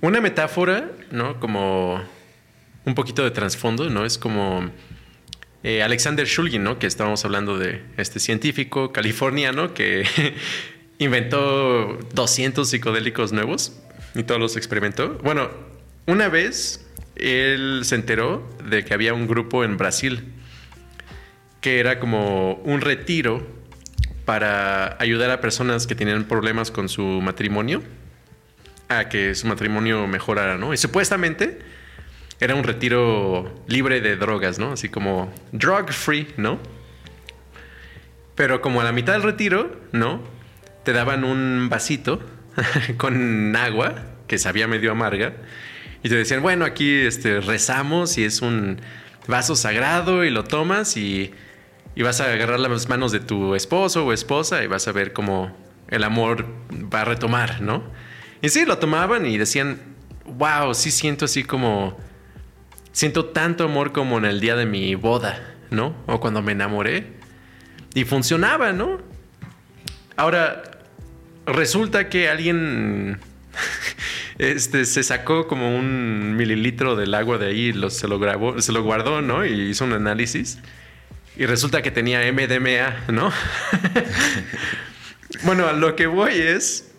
Una 0.00 0.20
metáfora, 0.20 0.90
¿no? 1.10 1.40
Como 1.40 2.00
un 2.84 2.94
poquito 2.94 3.24
de 3.24 3.30
trasfondo, 3.30 3.90
¿no? 3.90 4.04
Es 4.04 4.16
como 4.16 4.70
eh, 5.62 5.82
Alexander 5.82 6.26
Shulgin, 6.26 6.62
¿no? 6.62 6.78
Que 6.78 6.86
estábamos 6.86 7.24
hablando 7.24 7.58
de 7.58 7.82
este 7.96 8.20
científico 8.20 8.92
californiano 8.92 9.74
que 9.74 10.06
inventó 10.98 11.98
200 12.14 12.68
psicodélicos 12.68 13.32
nuevos 13.32 13.72
y 14.14 14.22
todos 14.22 14.40
los 14.40 14.56
experimentó. 14.56 15.18
Bueno, 15.24 15.50
una 16.06 16.28
vez 16.28 16.86
él 17.16 17.80
se 17.84 17.96
enteró 17.96 18.48
de 18.64 18.84
que 18.84 18.94
había 18.94 19.14
un 19.14 19.26
grupo 19.26 19.64
en 19.64 19.76
Brasil 19.76 20.32
que 21.60 21.80
era 21.80 21.98
como 21.98 22.54
un 22.64 22.80
retiro 22.80 23.46
para 24.24 24.96
ayudar 25.00 25.30
a 25.30 25.40
personas 25.40 25.86
que 25.86 25.94
tenían 25.94 26.24
problemas 26.24 26.70
con 26.70 26.88
su 26.88 27.02
matrimonio 27.02 27.82
a 28.88 29.08
que 29.08 29.34
su 29.34 29.46
matrimonio 29.46 30.06
mejorara, 30.06 30.56
¿no? 30.56 30.72
Y 30.72 30.76
supuestamente 30.76 31.58
era 32.40 32.54
un 32.54 32.64
retiro 32.64 33.64
libre 33.66 34.00
de 34.00 34.16
drogas, 34.16 34.58
¿no? 34.58 34.72
Así 34.72 34.88
como 34.88 35.32
drug 35.52 35.90
free, 35.92 36.28
¿no? 36.36 36.58
Pero 38.34 38.60
como 38.60 38.80
a 38.80 38.84
la 38.84 38.92
mitad 38.92 39.14
del 39.14 39.22
retiro, 39.22 39.80
¿no? 39.92 40.22
Te 40.84 40.92
daban 40.92 41.24
un 41.24 41.68
vasito 41.68 42.20
con 42.96 43.54
agua 43.56 43.94
que 44.26 44.38
sabía 44.38 44.68
medio 44.68 44.92
amarga 44.92 45.34
y 46.02 46.08
te 46.08 46.14
decían, 46.14 46.42
bueno, 46.42 46.64
aquí 46.64 46.92
este, 46.92 47.40
rezamos 47.40 48.18
y 48.18 48.24
es 48.24 48.40
un 48.40 48.80
vaso 49.26 49.56
sagrado 49.56 50.24
y 50.24 50.30
lo 50.30 50.44
tomas 50.44 50.96
y, 50.96 51.32
y 51.98 52.02
vas 52.02 52.20
a 52.20 52.32
agarrar 52.32 52.60
las 52.60 52.88
manos 52.88 53.10
de 53.10 53.18
tu 53.18 53.56
esposo 53.56 54.06
o 54.06 54.12
esposa 54.12 54.62
y 54.62 54.68
vas 54.68 54.86
a 54.86 54.92
ver 54.92 55.12
cómo 55.12 55.52
el 55.88 56.04
amor 56.04 56.46
va 56.70 57.00
a 57.00 57.04
retomar, 57.04 57.60
¿no? 57.60 57.82
Y 58.40 58.50
sí, 58.50 58.64
lo 58.64 58.78
tomaban 58.78 59.26
y 59.26 59.36
decían, 59.36 59.80
wow, 60.24 60.74
sí 60.74 60.92
siento 60.92 61.24
así 61.24 61.42
como, 61.42 61.98
siento 62.92 63.24
tanto 63.24 63.64
amor 63.64 63.90
como 63.90 64.16
en 64.16 64.26
el 64.26 64.38
día 64.38 64.54
de 64.54 64.64
mi 64.64 64.94
boda, 64.94 65.56
¿no? 65.70 65.92
O 66.06 66.20
cuando 66.20 66.40
me 66.40 66.52
enamoré. 66.52 67.14
Y 67.94 68.04
funcionaba, 68.04 68.72
¿no? 68.72 69.00
Ahora, 70.14 70.62
resulta 71.46 72.08
que 72.08 72.28
alguien 72.28 73.18
este, 74.38 74.84
se 74.84 75.02
sacó 75.02 75.48
como 75.48 75.76
un 75.76 76.36
mililitro 76.36 76.94
del 76.94 77.12
agua 77.12 77.38
de 77.38 77.48
ahí, 77.48 77.72
lo, 77.72 77.90
se 77.90 78.06
lo 78.06 78.20
grabó, 78.20 78.62
se 78.62 78.70
lo 78.70 78.84
guardó, 78.84 79.20
¿no? 79.20 79.44
Y 79.44 79.70
hizo 79.70 79.84
un 79.84 79.94
análisis. 79.94 80.60
Y 81.38 81.46
resulta 81.46 81.82
que 81.82 81.92
tenía 81.92 82.20
MDMA, 82.32 83.12
¿no? 83.12 83.32
bueno, 85.44 85.68
a 85.68 85.72
lo 85.72 85.94
que 85.94 86.08
voy 86.08 86.32
es 86.32 86.90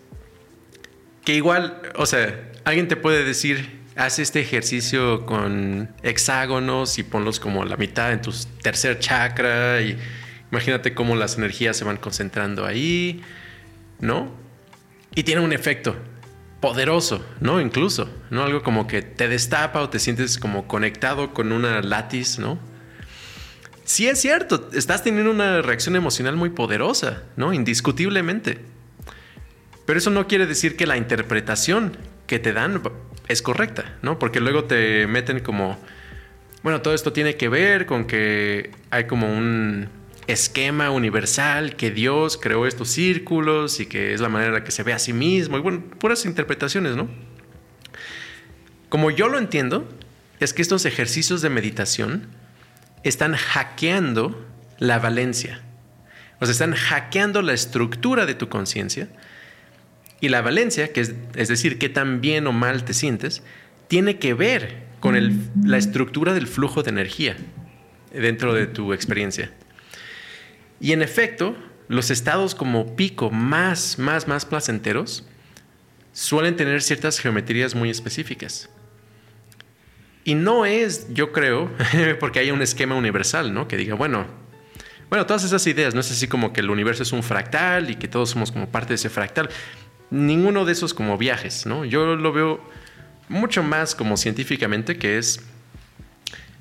que 1.26 1.36
igual, 1.36 1.82
o 1.96 2.06
sea, 2.06 2.50
alguien 2.64 2.88
te 2.88 2.96
puede 2.96 3.26
decir, 3.26 3.82
haz 3.98 4.18
este 4.18 4.40
ejercicio 4.40 5.26
con 5.26 5.94
hexágonos 6.04 6.98
y 7.00 7.04
ponlos 7.04 7.42
como 7.42 7.66
la 7.66 7.76
mitad 7.76 8.14
en 8.14 8.22
tu 8.22 8.34
tercer 8.62 9.00
chakra 9.00 9.82
y 9.82 9.98
imagínate 10.54 10.94
cómo 10.94 11.18
las 11.18 11.38
energías 11.38 11.76
se 11.76 11.84
van 11.84 11.98
concentrando 11.98 12.66
ahí, 12.66 13.22
¿no? 14.00 14.32
Y 15.16 15.24
tiene 15.24 15.42
un 15.42 15.52
efecto 15.52 15.98
poderoso, 16.62 17.26
¿no? 17.42 17.60
Incluso, 17.60 18.10
¿no? 18.30 18.44
Algo 18.44 18.64
como 18.64 18.88
que 18.88 19.02
te 19.02 19.28
destapa 19.28 19.82
o 19.82 19.90
te 19.90 20.00
sientes 20.00 20.38
como 20.38 20.66
conectado 20.66 21.34
con 21.34 21.52
una 21.52 21.82
látiz, 21.82 22.40
¿no? 22.40 22.58
Sí 23.90 24.08
es 24.08 24.22
cierto, 24.22 24.70
estás 24.72 25.02
teniendo 25.02 25.32
una 25.32 25.64
reacción 25.64 25.96
emocional 25.96 26.36
muy 26.36 26.52
poderosa, 26.52 27.24
¿no? 27.38 27.54
Indiscutiblemente. 27.54 28.60
Pero 29.88 29.98
eso 29.98 30.12
no 30.12 30.28
quiere 30.28 30.46
decir 30.46 30.78
que 30.78 30.86
la 30.86 30.96
interpretación 30.96 31.98
que 32.28 32.38
te 32.38 32.54
dan 32.54 32.84
es 33.28 33.42
correcta, 33.42 33.98
¿no? 34.04 34.20
Porque 34.20 34.42
luego 34.42 34.66
te 34.66 35.08
meten 35.08 35.40
como, 35.40 35.80
bueno, 36.62 36.84
todo 36.84 36.94
esto 36.94 37.14
tiene 37.14 37.36
que 37.36 37.50
ver 37.50 37.88
con 37.88 38.06
que 38.06 38.70
hay 38.92 39.06
como 39.06 39.28
un 39.28 39.90
esquema 40.28 40.92
universal 40.92 41.76
que 41.76 41.90
Dios 41.90 42.38
creó 42.38 42.68
estos 42.68 42.90
círculos 42.90 43.80
y 43.80 43.88
que 43.88 44.14
es 44.14 44.22
la 44.22 44.30
manera 44.30 44.50
en 44.50 44.54
la 44.54 44.64
que 44.64 44.70
se 44.72 44.84
ve 44.84 44.94
a 44.94 45.00
sí 45.00 45.14
mismo 45.14 45.58
y 45.58 45.62
bueno, 45.62 45.84
puras 45.98 46.26
interpretaciones, 46.26 46.96
¿no? 46.96 47.10
Como 48.88 49.10
yo 49.10 49.30
lo 49.30 49.40
entiendo, 49.40 49.90
es 50.40 50.54
que 50.54 50.62
estos 50.62 50.86
ejercicios 50.86 51.42
de 51.42 51.50
meditación 51.50 52.39
están 53.04 53.36
hackeando 53.36 54.46
la 54.78 55.00
valencia. 55.00 55.62
O 56.40 56.46
sea, 56.46 56.52
están 56.52 56.74
hackeando 56.74 57.42
la 57.42 57.54
estructura 57.54 58.26
de 58.26 58.34
tu 58.34 58.50
conciencia 58.50 59.10
y 60.22 60.30
la 60.30 60.42
valencia, 60.42 60.92
que 60.92 61.02
es, 61.02 61.14
es 61.36 61.48
decir, 61.48 61.78
qué 61.78 61.90
tan 61.90 62.22
bien 62.22 62.48
o 62.48 62.52
mal 62.52 62.84
te 62.84 62.94
sientes, 62.94 63.44
tiene 63.88 64.20
que 64.20 64.34
ver 64.34 64.90
con 65.00 65.18
la 65.64 65.78
estructura 65.78 66.34
del 66.34 66.48
flujo 66.48 66.84
de 66.84 66.90
energía 66.90 67.38
dentro 68.14 68.54
de 68.54 68.68
tu 68.68 68.94
experiencia. 68.94 69.52
Y 70.80 70.92
en 70.94 71.02
efecto, 71.02 71.56
los 71.88 72.10
estados 72.12 72.56
como 72.56 72.96
pico 72.96 73.32
más, 73.32 73.98
más, 73.98 74.28
más 74.28 74.46
placenteros 74.46 75.26
suelen 76.14 76.56
tener 76.56 76.82
ciertas 76.82 77.20
geometrías 77.20 77.76
muy 77.76 77.90
específicas. 77.90 78.70
Y 80.30 80.36
no 80.36 80.64
es, 80.64 81.12
yo 81.12 81.32
creo, 81.32 81.72
porque 82.20 82.38
haya 82.38 82.54
un 82.54 82.62
esquema 82.62 82.94
universal, 82.94 83.52
¿no? 83.52 83.68
Que 83.68 83.78
diga, 83.78 83.96
bueno, 83.96 84.28
bueno, 85.10 85.26
todas 85.26 85.44
esas 85.44 85.66
ideas, 85.66 85.96
no 85.96 86.02
es 86.02 86.12
así 86.12 86.28
como 86.28 86.54
que 86.54 86.62
el 86.62 86.70
universo 86.70 87.02
es 87.02 87.12
un 87.14 87.24
fractal 87.24 87.90
y 87.90 87.96
que 87.96 88.08
todos 88.08 88.30
somos 88.30 88.52
como 88.52 88.70
parte 88.70 88.90
de 88.90 88.96
ese 88.96 89.10
fractal 89.10 89.50
ninguno 90.12 90.66
de 90.66 90.74
esos 90.74 90.94
como 90.94 91.18
viajes, 91.18 91.66
¿no? 91.66 91.84
Yo 91.84 92.16
lo 92.16 92.32
veo 92.32 92.64
mucho 93.28 93.64
más 93.64 93.96
como 93.96 94.18
científicamente 94.18 95.00
que 95.00 95.18
es, 95.18 95.42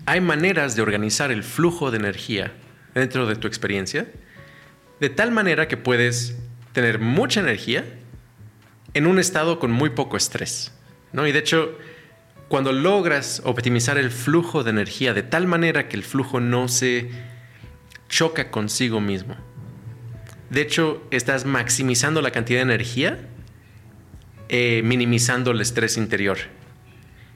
hay 0.07 0.23
maneras 0.23 0.75
de 0.75 0.81
organizar 0.81 1.31
el 1.31 1.45
flujo 1.45 1.91
de 1.91 1.99
energía 1.99 2.55
dentro 2.95 3.27
de 3.27 3.37
tu 3.37 3.49
experiencia, 3.49 4.07
de 4.99 5.11
tal 5.11 5.31
manera 5.31 5.69
que 5.69 5.77
puedes 5.77 6.39
tener 6.73 7.01
mucha 7.01 7.41
energía 7.41 7.85
en 8.95 9.07
un 9.07 9.19
estado 9.19 9.59
con 9.59 9.71
muy 9.71 9.91
poco 9.91 10.17
estrés, 10.17 10.73
¿no? 11.13 11.27
Y 11.27 11.33
de 11.33 11.41
hecho, 11.41 11.77
cuando 12.49 12.73
logras 12.73 13.43
optimizar 13.45 13.99
el 13.99 14.11
flujo 14.11 14.65
de 14.65 14.71
energía 14.71 15.15
de 15.15 15.23
tal 15.23 15.47
manera 15.47 15.89
que 15.89 15.97
el 15.97 16.03
flujo 16.03 16.41
no 16.41 16.69
se 16.69 17.11
choca 18.09 18.51
consigo 18.51 19.01
mismo, 19.01 19.37
de 20.51 20.63
hecho, 20.63 21.03
estás 21.11 21.45
maximizando 21.45 22.23
la 22.23 22.31
cantidad 22.31 22.61
de 22.61 22.63
energía 22.63 23.19
eh, 24.49 24.81
minimizando 24.83 25.51
el 25.51 25.61
estrés 25.61 25.99
interior. 25.99 26.39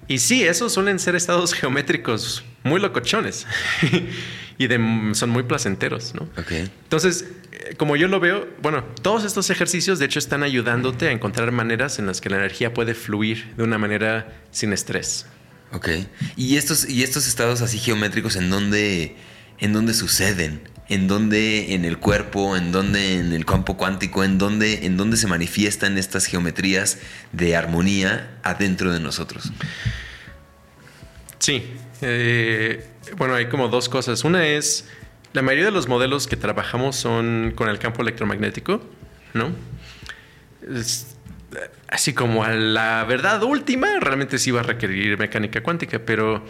Y 0.09 0.19
sí, 0.19 0.45
esos 0.45 0.73
suelen 0.73 0.99
ser 0.99 1.15
estados 1.15 1.53
geométricos 1.55 2.45
muy 2.65 2.81
locochones 2.81 3.47
y 4.59 4.69
son 5.15 5.31
muy 5.31 5.43
placenteros, 5.45 6.15
¿no? 6.15 6.29
Entonces, 6.51 7.27
eh, 7.53 7.75
como 7.77 7.97
yo 7.97 8.09
lo 8.09 8.21
veo, 8.21 8.49
bueno, 8.61 8.85
todos 9.03 9.25
estos 9.25 9.51
ejercicios 9.51 9.99
de 9.99 10.07
hecho 10.07 10.19
están 10.19 10.43
ayudándote 10.43 11.09
a 11.09 11.13
encontrar 11.13 11.53
maneras 11.53 11.99
en 11.99 12.07
las 12.07 12.21
que 12.21 12.31
la 12.31 12.37
energía 12.37 12.75
puede 12.75 12.95
fluir 12.95 13.55
de 13.57 13.63
una 13.63 13.79
manera 13.79 14.43
sin 14.51 14.73
estrés. 14.73 15.27
Ok. 15.73 15.89
¿Y 16.37 16.57
estos, 16.57 16.89
y 16.89 17.03
estos 17.03 17.27
estados 17.27 17.63
así 17.63 17.79
geométricos 17.79 18.37
en 18.37 18.51
dónde, 18.51 19.17
en 19.59 19.73
dónde 19.73 19.95
suceden? 19.95 20.73
en 20.89 21.09
dónde 21.09 21.75
en 21.75 21.87
el 21.87 21.99
cuerpo, 21.99 22.55
en 22.55 22.71
dónde 22.71 23.15
en 23.15 23.33
el 23.33 23.47
campo 23.47 23.79
cuántico, 23.79 24.25
en 24.25 24.37
dónde, 24.37 24.85
en 24.85 24.99
dónde 24.99 25.17
se 25.17 25.27
manifiestan 25.27 25.97
estas 25.97 26.27
geometrías 26.27 26.99
de 27.33 27.57
armonía 27.57 28.39
adentro 28.43 28.93
de 28.93 29.01
nosotros. 29.01 29.53
Sí, 31.39 31.65
eh, 32.03 32.92
bueno, 33.17 33.35
hay 33.35 33.47
como 33.47 33.69
dos 33.69 33.89
cosas. 33.89 34.25
Una 34.25 34.47
es, 34.47 34.89
la 35.33 35.43
mayoría 35.43 35.67
de 35.67 35.71
los 35.71 35.89
modelos 35.89 36.27
que 36.27 36.37
trabajamos 36.37 36.97
son 36.97 37.53
con 37.55 37.69
el 37.69 37.79
campo 37.79 38.03
electromagnético, 38.03 38.83
¿no? 39.35 39.51
así 41.89 42.15
como 42.15 42.45
a 42.45 42.51
la 42.53 43.05
verdad 43.05 43.43
última, 43.43 44.01
realmente 44.01 44.39
sí 44.39 44.51
va 44.51 44.61
a 44.61 44.63
requerir 44.63 45.19
mecánica 45.19 45.63
cuántica, 45.63 45.99
pero 45.99 46.43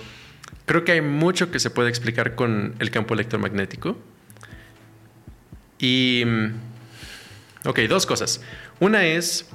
creo 0.66 0.84
que 0.84 0.92
hay 0.92 1.00
mucho 1.00 1.50
que 1.50 1.58
se 1.58 1.70
puede 1.70 1.88
explicar 1.88 2.34
con 2.34 2.74
el 2.78 2.90
campo 2.90 3.14
electromagnético. 3.14 3.96
Y, 5.78 6.22
mm, 6.24 7.68
ok, 7.68 7.80
dos 7.88 8.06
cosas. 8.06 8.40
Una 8.78 9.04
es, 9.06 9.48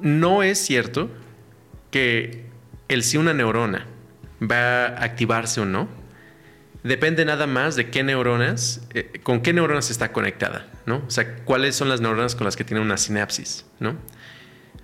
no 0.00 0.42
es 0.42 0.58
cierto 0.58 1.10
que 1.90 2.44
el 2.88 3.02
si 3.02 3.16
una 3.16 3.32
neurona 3.32 3.86
va 4.40 4.86
a 4.86 5.04
activarse 5.04 5.60
o 5.60 5.64
no, 5.64 5.88
depende 6.82 7.24
nada 7.24 7.46
más 7.46 7.76
de 7.76 7.90
qué 7.90 8.02
neuronas, 8.02 8.80
eh, 8.94 9.20
con 9.22 9.40
qué 9.40 9.52
neuronas 9.52 9.90
está 9.90 10.12
conectada, 10.12 10.66
¿no? 10.86 11.02
O 11.06 11.10
sea, 11.10 11.36
cuáles 11.44 11.76
son 11.76 11.88
las 11.88 12.00
neuronas 12.00 12.34
con 12.34 12.44
las 12.44 12.56
que 12.56 12.64
tiene 12.64 12.82
una 12.82 12.96
sinapsis, 12.96 13.66
¿no? 13.80 13.96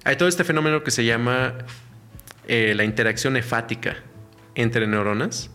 Hay 0.05 0.17
todo 0.17 0.29
este 0.29 0.45
fenómeno 0.45 0.83
que 0.83 0.91
se 0.91 1.05
llama 1.05 1.55
eh, 2.47 2.75
la 2.77 2.85
interacción 2.85 3.35
nefática 3.35 3.97
entre 4.55 4.87
neuronas, 4.87 5.51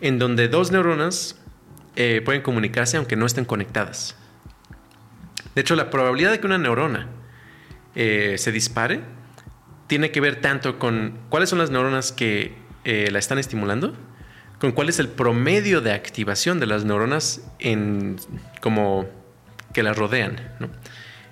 en 0.00 0.18
donde 0.18 0.48
dos 0.48 0.72
neuronas 0.72 1.38
eh, 1.96 2.22
pueden 2.24 2.42
comunicarse 2.42 2.96
aunque 2.96 3.16
no 3.16 3.26
estén 3.26 3.44
conectadas. 3.44 4.16
De 5.54 5.60
hecho, 5.60 5.74
la 5.74 5.90
probabilidad 5.90 6.30
de 6.30 6.40
que 6.40 6.46
una 6.46 6.58
neurona 6.58 7.08
se 7.92 8.52
dispare 8.52 9.00
tiene 9.88 10.12
que 10.12 10.20
ver 10.20 10.40
tanto 10.40 10.78
con 10.78 11.18
cuáles 11.28 11.50
son 11.50 11.58
las 11.58 11.70
neuronas 11.70 12.12
que 12.12 12.54
eh, 12.84 13.08
la 13.10 13.18
están 13.18 13.38
estimulando, 13.38 13.94
con 14.58 14.72
cuál 14.72 14.88
es 14.88 14.98
el 14.98 15.08
promedio 15.08 15.80
de 15.80 15.92
activación 15.92 16.60
de 16.60 16.66
las 16.66 16.84
neuronas 16.84 17.42
como 18.60 19.08
que 19.72 19.82
las 19.82 19.96
rodean. 19.96 20.40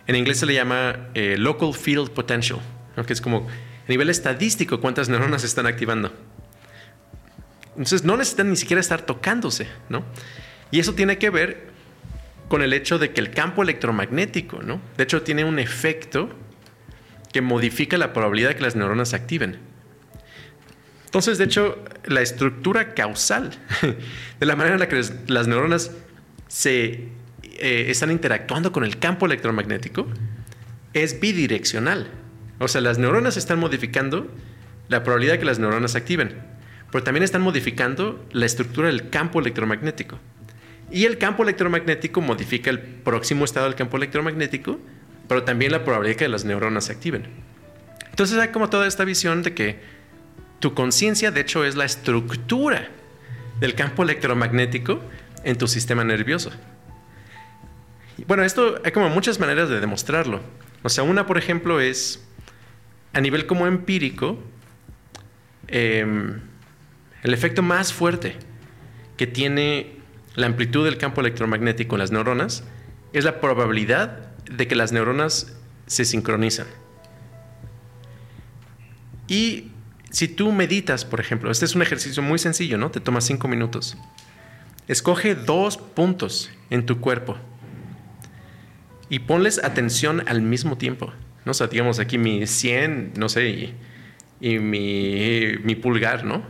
En 0.06 0.16
inglés 0.16 0.38
se 0.38 0.46
le 0.46 0.54
llama 0.54 1.08
local 1.14 1.74
field 1.74 2.10
potential, 2.10 2.60
que 3.06 3.12
es 3.12 3.20
como 3.20 3.46
a 3.48 3.88
nivel 3.88 4.08
estadístico 4.08 4.80
cuántas 4.80 5.08
neuronas 5.08 5.44
están 5.44 5.66
activando. 5.66 6.12
Entonces 7.70 8.04
no 8.04 8.16
necesitan 8.16 8.50
ni 8.50 8.56
siquiera 8.56 8.80
estar 8.80 9.02
tocándose, 9.02 9.68
¿no? 9.88 10.04
Y 10.70 10.80
eso 10.80 10.94
tiene 10.94 11.18
que 11.18 11.30
ver 11.30 11.68
con 12.48 12.62
el 12.62 12.72
hecho 12.72 12.98
de 12.98 13.12
que 13.12 13.20
el 13.20 13.30
campo 13.30 13.62
electromagnético. 13.62 14.58
De 14.96 15.04
hecho, 15.04 15.22
tiene 15.22 15.44
un 15.44 15.58
efecto 15.58 16.30
que 17.32 17.40
modifica 17.40 17.96
la 17.98 18.12
probabilidad 18.12 18.50
de 18.50 18.56
que 18.56 18.62
las 18.62 18.74
neuronas 18.74 19.10
se 19.10 19.16
activen. 19.16 19.58
Entonces, 21.08 21.38
de 21.38 21.44
hecho, 21.44 21.82
la 22.04 22.20
estructura 22.20 22.92
causal 22.92 23.50
de 24.40 24.46
la 24.46 24.56
manera 24.56 24.74
en 24.74 24.80
la 24.80 24.88
que 24.88 25.02
las 25.26 25.48
neuronas 25.48 25.90
se 26.48 27.08
eh, 27.42 27.86
están 27.88 28.10
interactuando 28.10 28.72
con 28.72 28.84
el 28.84 28.98
campo 28.98 29.24
electromagnético 29.24 30.06
es 30.92 31.18
bidireccional. 31.18 32.10
O 32.58 32.68
sea, 32.68 32.82
las 32.82 32.98
neuronas 32.98 33.38
están 33.38 33.58
modificando 33.58 34.30
la 34.88 35.02
probabilidad 35.02 35.34
de 35.34 35.38
que 35.38 35.44
las 35.46 35.58
neuronas 35.58 35.94
activen, 35.94 36.34
pero 36.92 37.02
también 37.02 37.24
están 37.24 37.40
modificando 37.40 38.22
la 38.32 38.44
estructura 38.44 38.88
del 38.88 39.08
campo 39.08 39.40
electromagnético. 39.40 40.18
Y 40.90 41.06
el 41.06 41.16
campo 41.16 41.42
electromagnético 41.42 42.20
modifica 42.20 42.68
el 42.68 42.80
próximo 42.80 43.46
estado 43.46 43.64
del 43.64 43.76
campo 43.76 43.96
electromagnético, 43.96 44.78
pero 45.26 45.42
también 45.42 45.72
la 45.72 45.84
probabilidad 45.84 46.18
de 46.18 46.24
que 46.24 46.28
las 46.28 46.44
neuronas 46.44 46.84
se 46.84 46.92
activen. 46.92 47.24
Entonces 48.10 48.36
hay 48.38 48.48
como 48.48 48.68
toda 48.68 48.86
esta 48.86 49.04
visión 49.04 49.42
de 49.42 49.54
que 49.54 49.97
tu 50.60 50.74
conciencia, 50.74 51.30
de 51.30 51.40
hecho, 51.40 51.64
es 51.64 51.76
la 51.76 51.84
estructura 51.84 52.88
del 53.60 53.74
campo 53.74 54.02
electromagnético 54.02 55.00
en 55.44 55.56
tu 55.56 55.68
sistema 55.68 56.04
nervioso. 56.04 56.50
Bueno, 58.26 58.42
esto 58.42 58.80
hay 58.84 58.92
como 58.92 59.08
muchas 59.08 59.38
maneras 59.38 59.68
de 59.68 59.80
demostrarlo. 59.80 60.40
O 60.82 60.88
sea, 60.88 61.04
una, 61.04 61.26
por 61.26 61.38
ejemplo, 61.38 61.80
es 61.80 62.24
a 63.12 63.20
nivel 63.20 63.46
como 63.46 63.66
empírico, 63.66 64.38
em, 65.68 66.40
el 67.22 67.34
efecto 67.34 67.62
más 67.62 67.92
fuerte 67.92 68.36
que 69.16 69.26
tiene 69.26 69.96
la 70.34 70.46
amplitud 70.46 70.84
del 70.84 70.98
campo 70.98 71.20
electromagnético 71.20 71.96
en 71.96 72.00
las 72.00 72.12
neuronas 72.12 72.64
es 73.12 73.24
la 73.24 73.40
probabilidad 73.40 74.34
de 74.44 74.68
que 74.68 74.76
las 74.76 74.92
neuronas 74.92 75.56
se 75.86 76.04
sincronizan. 76.04 76.66
Y 79.26 79.72
si 80.10 80.28
tú 80.28 80.52
meditas, 80.52 81.04
por 81.04 81.20
ejemplo, 81.20 81.50
este 81.50 81.64
es 81.64 81.74
un 81.74 81.82
ejercicio 81.82 82.22
muy 82.22 82.38
sencillo, 82.38 82.78
¿no? 82.78 82.90
Te 82.90 83.00
toma 83.00 83.20
cinco 83.20 83.48
minutos. 83.48 83.96
Escoge 84.86 85.34
dos 85.34 85.76
puntos 85.76 86.50
en 86.70 86.86
tu 86.86 87.00
cuerpo 87.00 87.36
y 89.10 89.20
ponles 89.20 89.62
atención 89.62 90.22
al 90.26 90.40
mismo 90.40 90.78
tiempo. 90.78 91.12
¿no? 91.44 91.50
O 91.50 91.54
sea, 91.54 91.66
digamos 91.66 91.98
aquí 91.98 92.16
mi 92.18 92.46
100, 92.46 93.12
no 93.16 93.28
sé, 93.28 93.74
y, 94.40 94.58
mi, 94.58 95.74
pulgar, 95.74 96.24
¿no? 96.24 96.42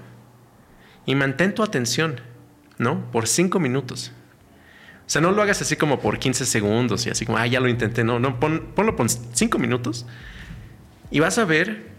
Y 1.07 1.15
mantén 1.15 1.55
tu 1.55 1.63
atención, 1.63 2.21
¿no? 2.79 3.11
Por 3.11 3.27
cinco 3.27 3.59
minutos. 3.59 4.13
O 5.07 5.11
sea, 5.11 5.23
no 5.23 5.33
lo 5.33 5.43
hagas 5.43 5.63
así 5.63 5.77
como 5.77 6.01
por 6.01 6.19
15 6.19 6.45
segundos 6.45 7.07
y 7.07 7.11
así 7.11 7.25
como, 7.25 7.39
ah, 7.39 7.47
ya 7.47 7.61
lo 7.61 7.69
intenté. 7.69 8.05
No, 8.05 8.21
no, 8.21 8.39
ponlo 8.39 8.95
por 8.95 9.09
cinco 9.09 9.59
minutos 9.59 10.07
y 11.11 11.21
vas 11.21 11.39
a 11.39 11.45
ver 11.45 11.98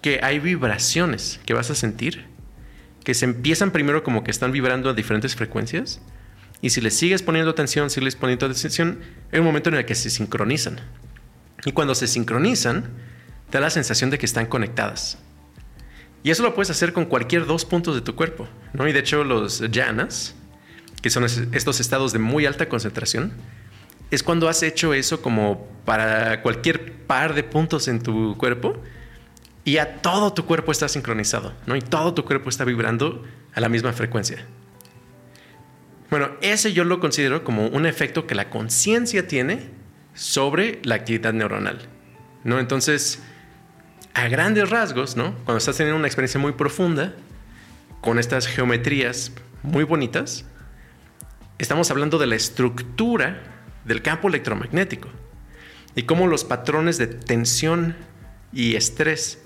que 0.00 0.20
hay 0.22 0.38
vibraciones 0.38 1.40
que 1.44 1.54
vas 1.54 1.70
a 1.70 1.74
sentir 1.74 2.30
que 3.04 3.14
se 3.14 3.24
empiezan 3.24 3.70
primero 3.70 4.02
como 4.02 4.24
que 4.24 4.30
están 4.30 4.52
vibrando 4.52 4.90
a 4.90 4.94
diferentes 4.94 5.34
frecuencias 5.34 6.00
y 6.62 6.70
si 6.70 6.80
les 6.80 6.94
sigues 6.94 7.22
poniendo 7.22 7.50
atención, 7.50 7.88
si 7.90 8.00
les 8.00 8.16
poniendo 8.16 8.46
atención, 8.46 9.00
hay 9.32 9.38
un 9.38 9.46
momento 9.46 9.70
en 9.70 9.76
el 9.76 9.86
que 9.86 9.94
se 9.94 10.10
sincronizan. 10.10 10.78
Y 11.64 11.72
cuando 11.72 11.94
se 11.94 12.06
sincronizan, 12.06 12.84
da 13.50 13.60
la 13.60 13.70
sensación 13.70 14.10
de 14.10 14.18
que 14.18 14.26
están 14.26 14.46
conectadas. 14.46 15.18
Y 16.22 16.30
eso 16.30 16.42
lo 16.42 16.54
puedes 16.54 16.68
hacer 16.68 16.92
con 16.92 17.06
cualquier 17.06 17.46
dos 17.46 17.64
puntos 17.64 17.94
de 17.94 18.02
tu 18.02 18.14
cuerpo, 18.14 18.46
¿no? 18.74 18.86
Y 18.86 18.92
de 18.92 18.98
hecho 18.98 19.24
los 19.24 19.60
llanas, 19.70 20.34
que 21.00 21.08
son 21.08 21.24
estos 21.24 21.80
estados 21.80 22.12
de 22.12 22.18
muy 22.18 22.44
alta 22.44 22.68
concentración, 22.68 23.32
es 24.10 24.22
cuando 24.22 24.48
has 24.48 24.62
hecho 24.62 24.92
eso 24.92 25.22
como 25.22 25.66
para 25.86 26.42
cualquier 26.42 26.92
par 27.06 27.32
de 27.32 27.42
puntos 27.42 27.88
en 27.88 28.02
tu 28.02 28.36
cuerpo 28.36 28.82
y 29.64 29.78
a 29.78 30.00
todo 30.00 30.32
tu 30.32 30.46
cuerpo 30.46 30.72
está 30.72 30.88
sincronizado, 30.88 31.52
¿no? 31.66 31.76
Y 31.76 31.80
todo 31.80 32.14
tu 32.14 32.24
cuerpo 32.24 32.48
está 32.48 32.64
vibrando 32.64 33.24
a 33.54 33.60
la 33.60 33.68
misma 33.68 33.92
frecuencia. 33.92 34.44
Bueno, 36.10 36.30
ese 36.40 36.72
yo 36.72 36.84
lo 36.84 36.98
considero 36.98 37.44
como 37.44 37.68
un 37.68 37.86
efecto 37.86 38.26
que 38.26 38.34
la 38.34 38.50
conciencia 38.50 39.28
tiene 39.28 39.70
sobre 40.14 40.80
la 40.82 40.96
actividad 40.96 41.32
neuronal, 41.32 41.78
¿no? 42.42 42.58
Entonces, 42.58 43.22
a 44.14 44.28
grandes 44.28 44.70
rasgos, 44.70 45.16
¿no? 45.16 45.34
Cuando 45.44 45.58
estás 45.58 45.76
teniendo 45.76 45.98
una 45.98 46.08
experiencia 46.08 46.40
muy 46.40 46.52
profunda, 46.52 47.14
con 48.00 48.18
estas 48.18 48.46
geometrías 48.46 49.32
muy 49.62 49.84
bonitas, 49.84 50.44
estamos 51.58 51.90
hablando 51.90 52.18
de 52.18 52.26
la 52.26 52.34
estructura 52.34 53.42
del 53.84 54.02
campo 54.02 54.28
electromagnético 54.28 55.08
y 55.94 56.04
cómo 56.04 56.26
los 56.26 56.44
patrones 56.44 56.98
de 56.98 57.06
tensión 57.06 57.94
y 58.52 58.76
estrés 58.76 59.42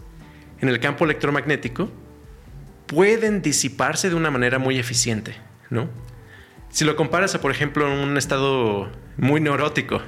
en 0.64 0.70
el 0.70 0.80
campo 0.80 1.04
electromagnético 1.04 1.90
pueden 2.86 3.42
disiparse 3.42 4.08
de 4.08 4.14
una 4.14 4.30
manera 4.30 4.58
muy 4.58 4.78
eficiente, 4.78 5.36
¿no? 5.68 5.90
Si 6.70 6.86
lo 6.86 6.96
comparas 6.96 7.34
a, 7.34 7.42
por 7.42 7.50
ejemplo, 7.50 7.86
un 7.92 8.16
estado 8.16 8.90
muy 9.18 9.42
neurótico, 9.42 10.00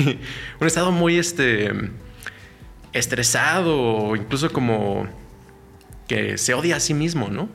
un 0.60 0.66
estado 0.66 0.92
muy 0.92 1.18
este, 1.18 1.70
estresado 2.94 3.78
o 3.78 4.16
incluso 4.16 4.50
como 4.50 5.06
que 6.06 6.38
se 6.38 6.54
odia 6.54 6.76
a 6.76 6.80
sí 6.80 6.94
mismo, 6.94 7.28
¿no? 7.28 7.50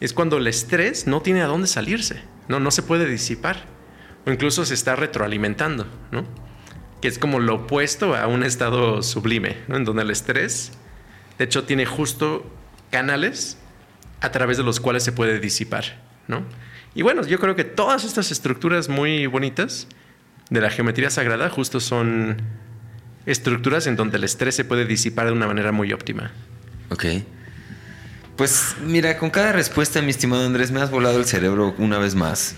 Es 0.00 0.12
cuando 0.12 0.38
el 0.38 0.48
estrés 0.48 1.06
no 1.06 1.22
tiene 1.22 1.42
a 1.42 1.46
dónde 1.46 1.68
salirse, 1.68 2.20
¿no? 2.48 2.58
No 2.58 2.72
se 2.72 2.82
puede 2.82 3.08
disipar 3.08 3.64
o 4.26 4.32
incluso 4.32 4.64
se 4.64 4.74
está 4.74 4.96
retroalimentando, 4.96 5.86
¿no? 6.10 6.24
Que 7.00 7.06
es 7.06 7.20
como 7.20 7.38
lo 7.38 7.54
opuesto 7.54 8.16
a 8.16 8.26
un 8.26 8.42
estado 8.42 9.04
sublime, 9.04 9.58
¿no? 9.68 9.76
En 9.76 9.84
donde 9.84 10.02
el 10.02 10.10
estrés 10.10 10.72
de 11.38 11.44
hecho, 11.44 11.64
tiene 11.64 11.86
justo 11.86 12.50
canales 12.90 13.58
a 14.20 14.30
través 14.30 14.56
de 14.56 14.62
los 14.62 14.80
cuales 14.80 15.02
se 15.02 15.12
puede 15.12 15.38
disipar, 15.40 16.02
¿no? 16.28 16.42
Y 16.94 17.02
bueno, 17.02 17.26
yo 17.26 17.38
creo 17.38 17.54
que 17.54 17.64
todas 17.64 18.04
estas 18.04 18.30
estructuras 18.30 18.88
muy 18.88 19.26
bonitas 19.26 19.86
de 20.48 20.60
la 20.60 20.70
geometría 20.70 21.10
sagrada 21.10 21.50
justo 21.50 21.80
son 21.80 22.36
estructuras 23.26 23.86
en 23.86 23.96
donde 23.96 24.16
el 24.16 24.24
estrés 24.24 24.54
se 24.54 24.64
puede 24.64 24.86
disipar 24.86 25.26
de 25.26 25.32
una 25.32 25.46
manera 25.46 25.72
muy 25.72 25.92
óptima. 25.92 26.32
Ok. 26.90 27.04
Pues 28.36 28.76
mira, 28.82 29.18
con 29.18 29.30
cada 29.30 29.52
respuesta, 29.52 30.00
mi 30.00 30.10
estimado 30.10 30.46
Andrés, 30.46 30.70
me 30.70 30.80
has 30.80 30.90
volado 30.90 31.18
el 31.18 31.26
cerebro 31.26 31.74
una 31.78 31.98
vez 31.98 32.14
más. 32.14 32.54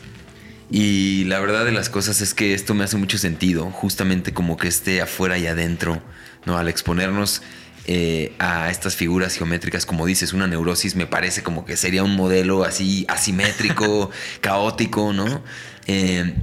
Y 0.70 1.24
la 1.24 1.40
verdad 1.40 1.64
de 1.64 1.72
las 1.72 1.88
cosas 1.88 2.20
es 2.20 2.34
que 2.34 2.52
esto 2.52 2.74
me 2.74 2.84
hace 2.84 2.96
mucho 2.96 3.16
sentido, 3.16 3.70
justamente 3.70 4.34
como 4.34 4.56
que 4.56 4.68
esté 4.68 5.00
afuera 5.00 5.38
y 5.38 5.46
adentro, 5.46 6.02
¿no? 6.44 6.58
Al 6.58 6.68
exponernos 6.68 7.42
eh, 7.90 8.34
a 8.38 8.70
estas 8.70 8.96
figuras 8.96 9.34
geométricas, 9.34 9.86
como 9.86 10.04
dices, 10.04 10.34
una 10.34 10.46
neurosis 10.46 10.94
me 10.94 11.06
parece 11.06 11.42
como 11.42 11.64
que 11.64 11.74
sería 11.78 12.04
un 12.04 12.16
modelo 12.16 12.64
así 12.64 13.06
asimétrico, 13.08 14.10
caótico, 14.42 15.14
¿no? 15.14 15.42
Eh, 15.86 16.34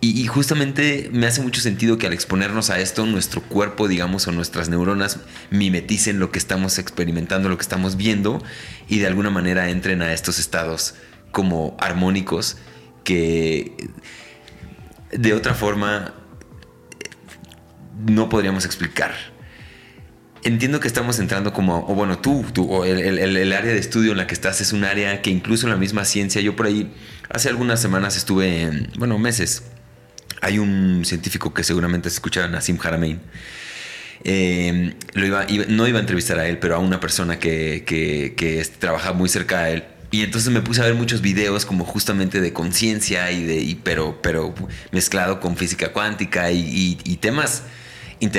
y, 0.00 0.26
justamente 0.28 1.10
me 1.12 1.26
hace 1.26 1.42
mucho 1.42 1.60
sentido 1.60 1.98
que 1.98 2.06
al 2.06 2.14
exponernos 2.14 2.70
a 2.70 2.80
esto, 2.80 3.04
nuestro 3.04 3.42
cuerpo, 3.42 3.86
digamos, 3.86 4.26
o 4.28 4.32
nuestras 4.32 4.70
neuronas 4.70 5.18
mimeticen 5.50 6.18
lo 6.20 6.30
que 6.30 6.38
estamos 6.38 6.78
experimentando, 6.78 7.50
lo 7.50 7.58
que 7.58 7.62
estamos 7.62 7.98
viendo, 7.98 8.42
y 8.88 8.98
de 8.98 9.06
alguna 9.06 9.28
manera 9.28 9.68
entren 9.68 10.00
a 10.00 10.14
estos 10.14 10.38
estados 10.38 10.94
como 11.32 11.76
armónicos 11.80 12.56
que 13.02 13.90
de 15.12 15.34
otra 15.34 15.52
forma 15.52 16.14
no 18.06 18.30
podríamos 18.30 18.64
explicar 18.64 19.33
entiendo 20.44 20.78
que 20.78 20.86
estamos 20.88 21.18
entrando 21.18 21.52
como, 21.52 21.86
o 21.88 21.94
bueno, 21.94 22.18
tú, 22.18 22.44
tú 22.52 22.70
o 22.70 22.84
el, 22.84 23.52
área 23.52 23.72
de 23.72 23.78
estudio 23.78 24.12
en 24.12 24.18
la 24.18 24.26
que 24.26 24.34
estás 24.34 24.60
es 24.60 24.72
un 24.72 24.84
área 24.84 25.22
que 25.22 25.30
incluso 25.30 25.66
en 25.66 25.72
la 25.72 25.78
misma 25.78 26.04
ciencia, 26.04 26.40
yo 26.40 26.54
por 26.54 26.66
ahí 26.66 26.92
hace 27.30 27.48
algunas 27.48 27.80
semanas 27.80 28.16
estuve, 28.16 28.62
en, 28.62 28.90
bueno, 28.96 29.18
meses, 29.18 29.64
hay 30.40 30.58
un 30.58 31.04
científico 31.04 31.54
que 31.54 31.64
seguramente 31.64 32.10
se 32.10 32.14
escucha, 32.14 32.46
Nassim 32.48 32.78
Haramein. 32.82 33.20
Eh, 34.26 34.94
lo 35.12 35.26
iba, 35.26 35.46
no 35.68 35.86
iba 35.86 35.98
a 35.98 36.00
entrevistar 36.00 36.38
a 36.38 36.46
él, 36.46 36.58
pero 36.58 36.76
a 36.76 36.78
una 36.78 37.00
persona 37.00 37.38
que, 37.38 37.84
que, 37.86 38.66
trabaja 38.78 39.12
muy 39.12 39.28
cerca 39.28 39.64
de 39.64 39.74
él. 39.74 39.84
Y 40.10 40.22
entonces 40.22 40.52
me 40.52 40.60
puse 40.60 40.80
a 40.80 40.84
ver 40.84 40.94
muchos 40.94 41.22
videos 41.22 41.66
como 41.66 41.84
justamente 41.84 42.40
de 42.40 42.52
conciencia 42.52 43.30
y 43.32 43.42
de, 43.42 43.76
pero, 43.82 44.20
pero 44.22 44.54
mezclado 44.92 45.40
con 45.40 45.56
física 45.56 45.92
cuántica 45.92 46.50
y, 46.52 47.18
temas 47.20 47.62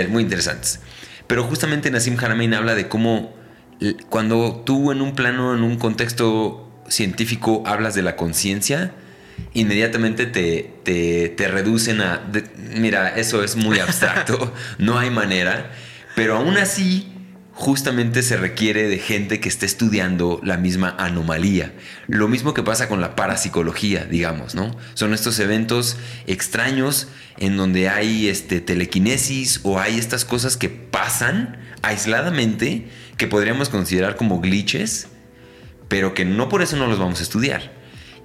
muy 0.10 0.24
interesantes. 0.24 0.80
Pero 1.28 1.44
justamente 1.44 1.90
Nassim 1.92 2.18
Haramein 2.20 2.54
habla 2.54 2.76
de 2.76 2.88
cómo 2.88 3.34
cuando 4.10 4.64
tú 4.66 4.92
en 4.92 5.02
un 5.02 5.16
plano, 5.16 5.54
en 5.54 5.64
un 5.64 5.78
contexto 5.78 6.72
científico 6.88 7.64
hablas 7.66 7.96
de 7.96 8.02
la 8.02 8.16
conciencia, 8.16 8.92
inmediatamente 9.54 10.26
te, 10.26 10.72
te, 11.36 11.48
reducen 11.48 12.02
a, 12.02 12.22
mira, 12.76 13.10
eso 13.10 13.44
es 13.44 13.56
muy 13.56 13.80
abstracto, 13.80 14.54
no 14.78 14.98
hay 14.98 15.10
manera, 15.10 15.72
pero 16.16 16.38
aún 16.38 16.58
así, 16.58 17.12
justamente 17.56 18.22
se 18.22 18.36
requiere 18.36 18.90
de 18.90 19.00
gente 19.00 19.40
que 19.40 19.48
esté 19.48 19.66
estudiando 19.66 20.42
la 20.44 20.58
misma 20.58 20.94
anomalía. 21.00 21.74
Lo 22.06 22.28
mismo 22.28 22.54
que 22.54 22.64
pasa 22.64 22.90
con 22.90 23.00
la 23.00 23.16
parapsicología, 23.16 24.04
digamos, 24.04 24.56
¿no? 24.56 24.76
Son 24.94 25.14
estos 25.14 25.40
eventos 25.40 25.96
extraños 26.28 27.08
en 27.38 27.56
donde 27.56 27.88
hay 27.88 28.28
este, 28.28 28.60
telequinesis 28.60 29.62
o 29.64 29.80
hay 29.80 29.98
estas 29.98 30.26
cosas 30.26 30.58
que 30.58 30.68
pasan 30.68 31.58
aisladamente 31.82 32.90
que 33.16 33.28
podríamos 33.28 33.70
considerar 33.70 34.18
como 34.18 34.42
glitches, 34.42 35.08
pero 35.88 36.14
que 36.14 36.26
no 36.26 36.50
por 36.50 36.62
eso 36.62 36.76
no 36.76 36.88
los 36.88 37.00
vamos 37.00 37.22
a 37.22 37.24
estudiar. 37.24 37.72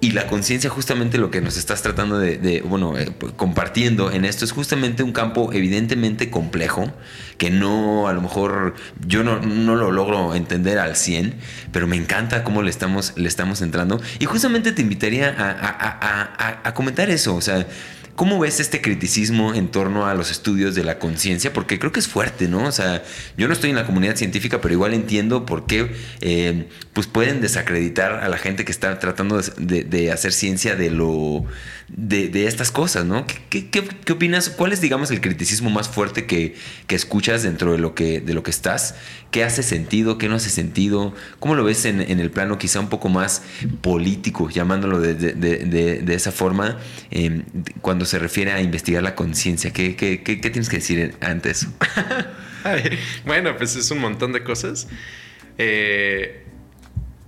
Y 0.03 0.13
la 0.13 0.25
conciencia, 0.25 0.67
justamente 0.71 1.19
lo 1.19 1.29
que 1.29 1.41
nos 1.41 1.57
estás 1.57 1.83
tratando 1.83 2.17
de, 2.17 2.63
bueno, 2.65 2.97
eh, 2.97 3.13
compartiendo 3.35 4.11
en 4.11 4.25
esto, 4.25 4.45
es 4.45 4.51
justamente 4.51 5.03
un 5.03 5.13
campo 5.13 5.53
evidentemente 5.53 6.31
complejo, 6.31 6.91
que 7.37 7.51
no, 7.51 8.07
a 8.07 8.13
lo 8.13 8.21
mejor, 8.21 8.73
yo 9.05 9.23
no, 9.23 9.37
lo 9.37 9.91
logro 9.91 10.33
entender 10.33 10.79
al 10.79 10.95
100, 10.95 11.35
pero 11.71 11.85
me 11.85 11.97
encanta 11.97 12.43
cómo 12.43 12.63
le 12.63 12.71
estamos, 12.71 13.13
le 13.15 13.27
estamos 13.27 13.61
entrando. 13.61 14.01
Y 14.17 14.25
justamente 14.25 14.71
te 14.71 14.81
invitaría 14.81 15.35
a, 15.37 16.59
a 16.63 16.73
comentar 16.73 17.11
eso, 17.11 17.35
o 17.35 17.41
sea, 17.41 17.67
¿Cómo 18.15 18.39
ves 18.39 18.59
este 18.59 18.81
criticismo 18.81 19.53
en 19.53 19.69
torno 19.69 20.05
a 20.05 20.13
los 20.13 20.31
estudios 20.31 20.75
de 20.75 20.83
la 20.83 20.99
conciencia? 20.99 21.53
Porque 21.53 21.79
creo 21.79 21.91
que 21.91 21.99
es 21.99 22.07
fuerte, 22.07 22.47
¿no? 22.47 22.65
O 22.65 22.71
sea, 22.71 23.03
yo 23.37 23.47
no 23.47 23.53
estoy 23.53 23.69
en 23.69 23.75
la 23.75 23.85
comunidad 23.85 24.15
científica, 24.15 24.61
pero 24.61 24.73
igual 24.73 24.93
entiendo 24.93 25.45
por 25.45 25.65
qué 25.65 25.91
eh, 26.21 26.67
pues 26.93 27.07
pueden 27.07 27.41
desacreditar 27.41 28.13
a 28.23 28.29
la 28.29 28.37
gente 28.37 28.65
que 28.65 28.71
está 28.71 28.99
tratando 28.99 29.41
de, 29.57 30.11
hacer 30.11 30.33
ciencia 30.33 30.75
de 30.75 30.91
lo 30.91 31.45
de, 31.87 32.45
estas 32.45 32.71
cosas, 32.71 33.05
¿no? 33.05 33.25
¿Qué, 33.49 34.11
opinas? 34.11 34.49
¿Cuál 34.49 34.73
es, 34.73 34.81
digamos, 34.81 35.11
el 35.11 35.21
criticismo 35.21 35.69
más 35.69 35.89
fuerte 35.89 36.25
que, 36.25 36.55
escuchas 36.89 37.43
dentro 37.43 37.71
de 37.71 37.77
lo 37.77 37.95
que, 37.95 38.19
de 38.19 38.33
lo 38.33 38.43
que 38.43 38.51
estás? 38.51 38.95
¿Qué 39.31 39.45
hace 39.45 39.63
sentido? 39.63 40.17
¿Qué 40.17 40.27
no 40.27 40.35
hace 40.35 40.49
sentido? 40.49 41.13
¿Cómo 41.39 41.55
lo 41.55 41.63
ves 41.63 41.85
en, 41.85 42.01
el 42.01 42.31
plano 42.31 42.57
quizá 42.57 42.81
un 42.81 42.89
poco 42.89 43.07
más 43.07 43.43
político, 43.79 44.49
llamándolo 44.49 44.99
de, 44.99 46.03
esa 46.13 46.33
forma, 46.33 46.77
em, 47.09 47.43
cuando 47.81 48.00
se 48.05 48.19
refiere 48.19 48.51
a 48.51 48.61
investigar 48.61 49.03
la 49.03 49.15
conciencia? 49.15 49.71
¿Qué, 49.71 49.95
¿Qué, 49.95 50.17
tienes 50.19 50.69
que 50.69 50.77
decir 50.77 51.15
ante 51.21 51.51
eso? 51.51 51.71
bueno, 53.25 53.55
pues 53.57 53.75
es 53.75 53.89
un 53.91 53.99
montón 53.99 54.33
de 54.33 54.43
cosas. 54.43 54.87
Eh, 55.57 56.43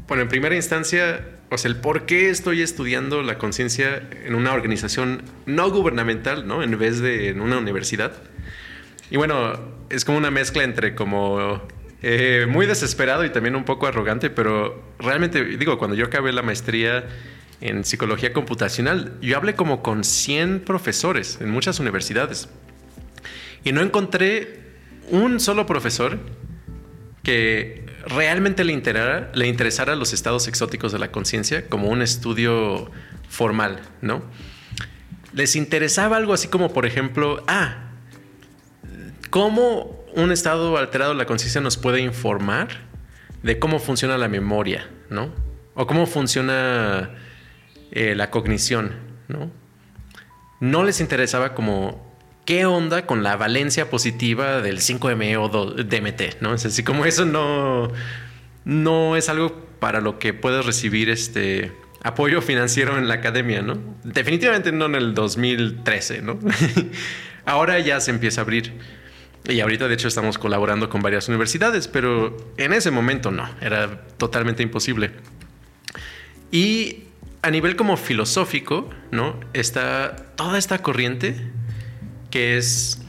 bueno, 0.07 0.23
en 0.23 0.29
primera 0.29 0.55
instancia, 0.55 1.25
o 1.49 1.57
sea, 1.57 1.69
el 1.69 1.77
por 1.77 2.05
qué 2.05 2.29
estoy 2.29 2.61
estudiando 2.61 3.23
la 3.23 3.37
conciencia 3.37 4.03
en 4.25 4.35
una 4.35 4.53
organización 4.53 5.23
no 5.45 5.69
gubernamental, 5.69 6.47
¿no? 6.47 6.63
En 6.63 6.77
vez 6.77 6.99
de 6.99 7.29
en 7.29 7.41
una 7.41 7.57
universidad. 7.57 8.13
Y 9.09 9.17
bueno, 9.17 9.59
es 9.89 10.05
como 10.05 10.17
una 10.17 10.31
mezcla 10.31 10.63
entre 10.63 10.95
como 10.95 11.61
eh, 12.01 12.47
muy 12.49 12.65
desesperado 12.65 13.23
y 13.23 13.29
también 13.29 13.55
un 13.55 13.63
poco 13.63 13.87
arrogante, 13.87 14.29
pero 14.29 14.83
realmente, 14.99 15.43
digo, 15.43 15.77
cuando 15.77 15.95
yo 15.95 16.05
acabé 16.05 16.33
la 16.33 16.41
maestría 16.41 17.05
en 17.61 17.85
psicología 17.85 18.33
computacional, 18.33 19.17
yo 19.21 19.37
hablé 19.37 19.55
como 19.55 19.81
con 19.81 20.03
100 20.03 20.61
profesores 20.61 21.39
en 21.41 21.49
muchas 21.49 21.79
universidades. 21.79 22.49
Y 23.63 23.71
no 23.71 23.81
encontré 23.81 24.61
un 25.09 25.39
solo 25.39 25.65
profesor 25.65 26.19
que 27.23 27.85
realmente 28.05 28.63
le 28.63 28.73
interesara, 28.73 29.31
le 29.33 29.47
interesara 29.47 29.95
los 29.95 30.13
estados 30.13 30.47
exóticos 30.47 30.91
de 30.91 30.99
la 30.99 31.11
conciencia 31.11 31.67
como 31.67 31.87
un 31.87 32.01
estudio 32.01 32.91
formal, 33.29 33.79
¿no? 34.01 34.23
Les 35.33 35.55
interesaba 35.55 36.17
algo 36.17 36.33
así 36.33 36.47
como, 36.47 36.73
por 36.73 36.85
ejemplo, 36.85 37.43
ah, 37.47 37.91
¿cómo 39.29 40.03
un 40.15 40.31
estado 40.31 40.77
alterado 40.77 41.13
de 41.13 41.17
la 41.17 41.25
conciencia 41.25 41.61
nos 41.61 41.77
puede 41.77 42.01
informar 42.01 42.67
de 43.41 43.57
cómo 43.59 43.79
funciona 43.79 44.17
la 44.17 44.27
memoria, 44.27 44.89
¿no? 45.09 45.31
O 45.73 45.87
cómo 45.87 46.05
funciona 46.05 47.09
eh, 47.93 48.15
la 48.15 48.29
cognición, 48.29 48.91
¿no? 49.27 49.49
No 50.59 50.83
les 50.83 50.99
interesaba 50.99 51.53
como 51.53 52.13
¿qué 52.45 52.65
onda 52.65 53.05
con 53.05 53.23
la 53.23 53.35
valencia 53.35 53.89
positiva 53.89 54.61
del 54.61 54.79
5ME 54.79 55.37
o 55.37 55.49
DMT? 55.49 56.41
¿no? 56.41 56.53
Es 56.53 56.65
así 56.65 56.83
como 56.83 57.05
eso 57.05 57.25
no, 57.25 57.91
no 58.65 59.15
es 59.15 59.29
algo 59.29 59.65
para 59.79 60.01
lo 60.01 60.19
que 60.19 60.33
puedes 60.33 60.65
recibir 60.65 61.09
este 61.09 61.71
apoyo 62.03 62.41
financiero 62.41 62.97
en 62.97 63.07
la 63.07 63.15
academia, 63.15 63.61
¿no? 63.61 63.77
Definitivamente 64.03 64.71
no 64.71 64.85
en 64.85 64.95
el 64.95 65.13
2013, 65.13 66.21
¿no? 66.21 66.39
Ahora 67.45 67.79
ya 67.79 67.99
se 68.01 68.11
empieza 68.11 68.41
a 68.41 68.43
abrir. 68.43 68.73
Y 69.45 69.59
ahorita 69.59 69.87
de 69.87 69.93
hecho 69.93 70.07
estamos 70.07 70.37
colaborando 70.37 70.89
con 70.89 71.01
varias 71.01 71.27
universidades, 71.27 71.87
pero 71.87 72.53
en 72.57 72.73
ese 72.73 72.91
momento 72.91 73.29
no, 73.31 73.49
era 73.61 74.05
totalmente 74.17 74.63
imposible. 74.63 75.11
Y 76.51 77.03
a 77.43 77.51
nivel 77.51 77.75
como 77.75 77.97
filosófico, 77.97 78.89
¿no? 79.11 79.39
Está 79.53 80.15
toda 80.35 80.57
esta 80.57 80.79
corriente 80.79 81.35
que 82.31 82.57
es 82.57 82.99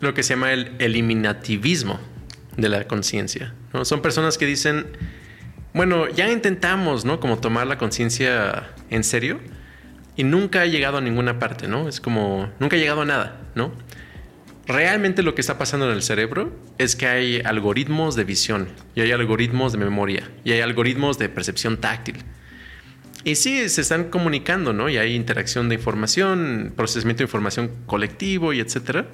lo 0.00 0.14
que 0.14 0.22
se 0.22 0.34
llama 0.34 0.52
el 0.52 0.76
eliminativismo 0.78 1.98
de 2.56 2.68
la 2.68 2.86
conciencia. 2.86 3.54
¿no? 3.72 3.84
Son 3.84 4.02
personas 4.02 4.38
que 4.38 4.46
dicen, 4.46 4.86
bueno, 5.72 6.08
ya 6.08 6.30
intentamos, 6.30 7.04
¿no? 7.04 7.20
Como 7.20 7.38
tomar 7.38 7.66
la 7.66 7.78
conciencia 7.78 8.68
en 8.90 9.02
serio 9.02 9.40
y 10.14 10.24
nunca 10.24 10.60
ha 10.60 10.66
llegado 10.66 10.98
a 10.98 11.00
ninguna 11.00 11.38
parte, 11.38 11.66
¿no? 11.66 11.88
Es 11.88 12.00
como, 12.00 12.50
nunca 12.60 12.76
ha 12.76 12.78
llegado 12.78 13.00
a 13.00 13.06
nada, 13.06 13.40
¿no? 13.54 13.72
Realmente 14.66 15.22
lo 15.22 15.34
que 15.34 15.40
está 15.40 15.56
pasando 15.56 15.86
en 15.90 15.96
el 15.96 16.02
cerebro 16.02 16.54
es 16.76 16.96
que 16.96 17.06
hay 17.06 17.40
algoritmos 17.40 18.14
de 18.14 18.24
visión 18.24 18.68
y 18.94 19.00
hay 19.00 19.10
algoritmos 19.10 19.72
de 19.72 19.78
memoria 19.78 20.30
y 20.44 20.52
hay 20.52 20.60
algoritmos 20.60 21.18
de 21.18 21.30
percepción 21.30 21.78
táctil. 21.78 22.22
Y 23.22 23.34
sí, 23.36 23.68
se 23.68 23.80
están 23.80 24.04
comunicando, 24.04 24.72
¿no? 24.72 24.88
Y 24.88 24.96
hay 24.96 25.14
interacción 25.14 25.68
de 25.68 25.74
información, 25.74 26.72
procesamiento 26.74 27.18
de 27.18 27.24
información 27.24 27.70
colectivo 27.86 28.52
y 28.52 28.60
etcétera. 28.60 29.06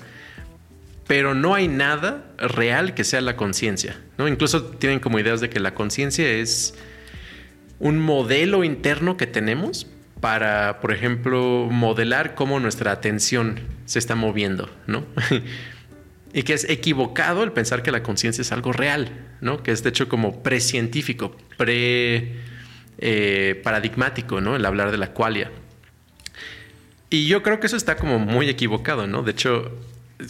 Pero 1.06 1.34
no 1.34 1.54
hay 1.54 1.68
nada 1.68 2.24
real 2.38 2.94
que 2.94 3.04
sea 3.04 3.20
la 3.20 3.36
conciencia, 3.36 4.00
¿no? 4.18 4.28
Incluso 4.28 4.64
tienen 4.64 5.00
como 5.00 5.18
ideas 5.18 5.40
de 5.40 5.50
que 5.50 5.60
la 5.60 5.74
conciencia 5.74 6.28
es 6.28 6.74
un 7.78 7.98
modelo 7.98 8.64
interno 8.64 9.16
que 9.16 9.26
tenemos 9.26 9.86
para, 10.20 10.80
por 10.80 10.92
ejemplo, 10.92 11.68
modelar 11.70 12.34
cómo 12.34 12.58
nuestra 12.58 12.90
atención 12.90 13.60
se 13.84 13.98
está 13.98 14.14
moviendo, 14.14 14.70
¿no? 14.86 15.04
y 16.32 16.42
que 16.42 16.54
es 16.54 16.68
equivocado 16.68 17.42
el 17.42 17.52
pensar 17.52 17.82
que 17.82 17.90
la 17.90 18.02
conciencia 18.02 18.42
es 18.42 18.52
algo 18.52 18.72
real, 18.72 19.10
¿no? 19.40 19.62
Que 19.62 19.72
es 19.72 19.82
de 19.82 19.90
hecho 19.90 20.08
como 20.08 20.42
precientífico, 20.42 21.36
pre 21.56 22.55
eh, 22.98 23.60
paradigmático, 23.62 24.40
¿no? 24.40 24.56
El 24.56 24.64
hablar 24.64 24.90
de 24.90 24.98
la 24.98 25.12
qualia. 25.12 25.50
Y 27.10 27.26
yo 27.26 27.42
creo 27.42 27.60
que 27.60 27.66
eso 27.66 27.76
está 27.76 27.96
como 27.96 28.18
muy 28.18 28.48
equivocado, 28.48 29.06
¿no? 29.06 29.22
De 29.22 29.32
hecho, 29.32 29.70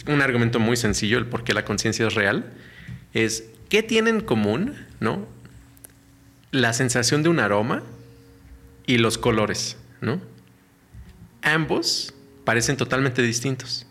un 0.07 0.21
argumento 0.21 0.59
muy 0.59 0.77
sencillo, 0.77 1.17
el 1.17 1.25
por 1.25 1.43
qué 1.43 1.53
la 1.53 1.65
conciencia 1.65 2.07
es 2.07 2.13
real, 2.13 2.53
es 3.13 3.45
¿qué 3.69 3.83
tienen 3.83 4.15
en 4.15 4.21
común, 4.21 4.75
¿no? 4.99 5.27
La 6.51 6.73
sensación 6.73 7.23
de 7.23 7.29
un 7.29 7.39
aroma 7.39 7.83
y 8.85 8.97
los 8.97 9.17
colores, 9.17 9.77
¿no? 10.01 10.21
Ambos 11.41 12.13
parecen 12.43 12.77
totalmente 12.77 13.21
distintos. 13.21 13.85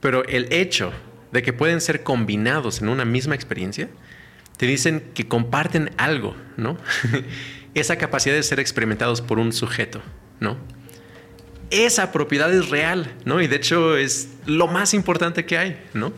Pero 0.00 0.24
el 0.24 0.52
hecho 0.52 0.92
de 1.32 1.42
que 1.42 1.52
pueden 1.52 1.80
ser 1.80 2.02
combinados 2.02 2.80
en 2.80 2.88
una 2.88 3.04
misma 3.04 3.34
experiencia, 3.34 3.88
te 4.56 4.66
dicen 4.66 5.10
que 5.14 5.28
comparten 5.28 5.90
algo, 5.96 6.34
¿no? 6.56 6.78
esa 7.76 7.96
capacidad 7.96 8.34
de 8.34 8.42
ser 8.42 8.58
experimentados 8.58 9.20
por 9.20 9.38
un 9.38 9.52
sujeto, 9.52 10.00
¿no? 10.40 10.56
Esa 11.70 12.10
propiedad 12.10 12.52
es 12.52 12.70
real, 12.70 13.12
¿no? 13.24 13.42
Y 13.42 13.48
de 13.48 13.56
hecho 13.56 13.96
es 13.96 14.30
lo 14.46 14.66
más 14.66 14.94
importante 14.94 15.44
que 15.44 15.58
hay, 15.58 15.78
¿no? 15.92 16.12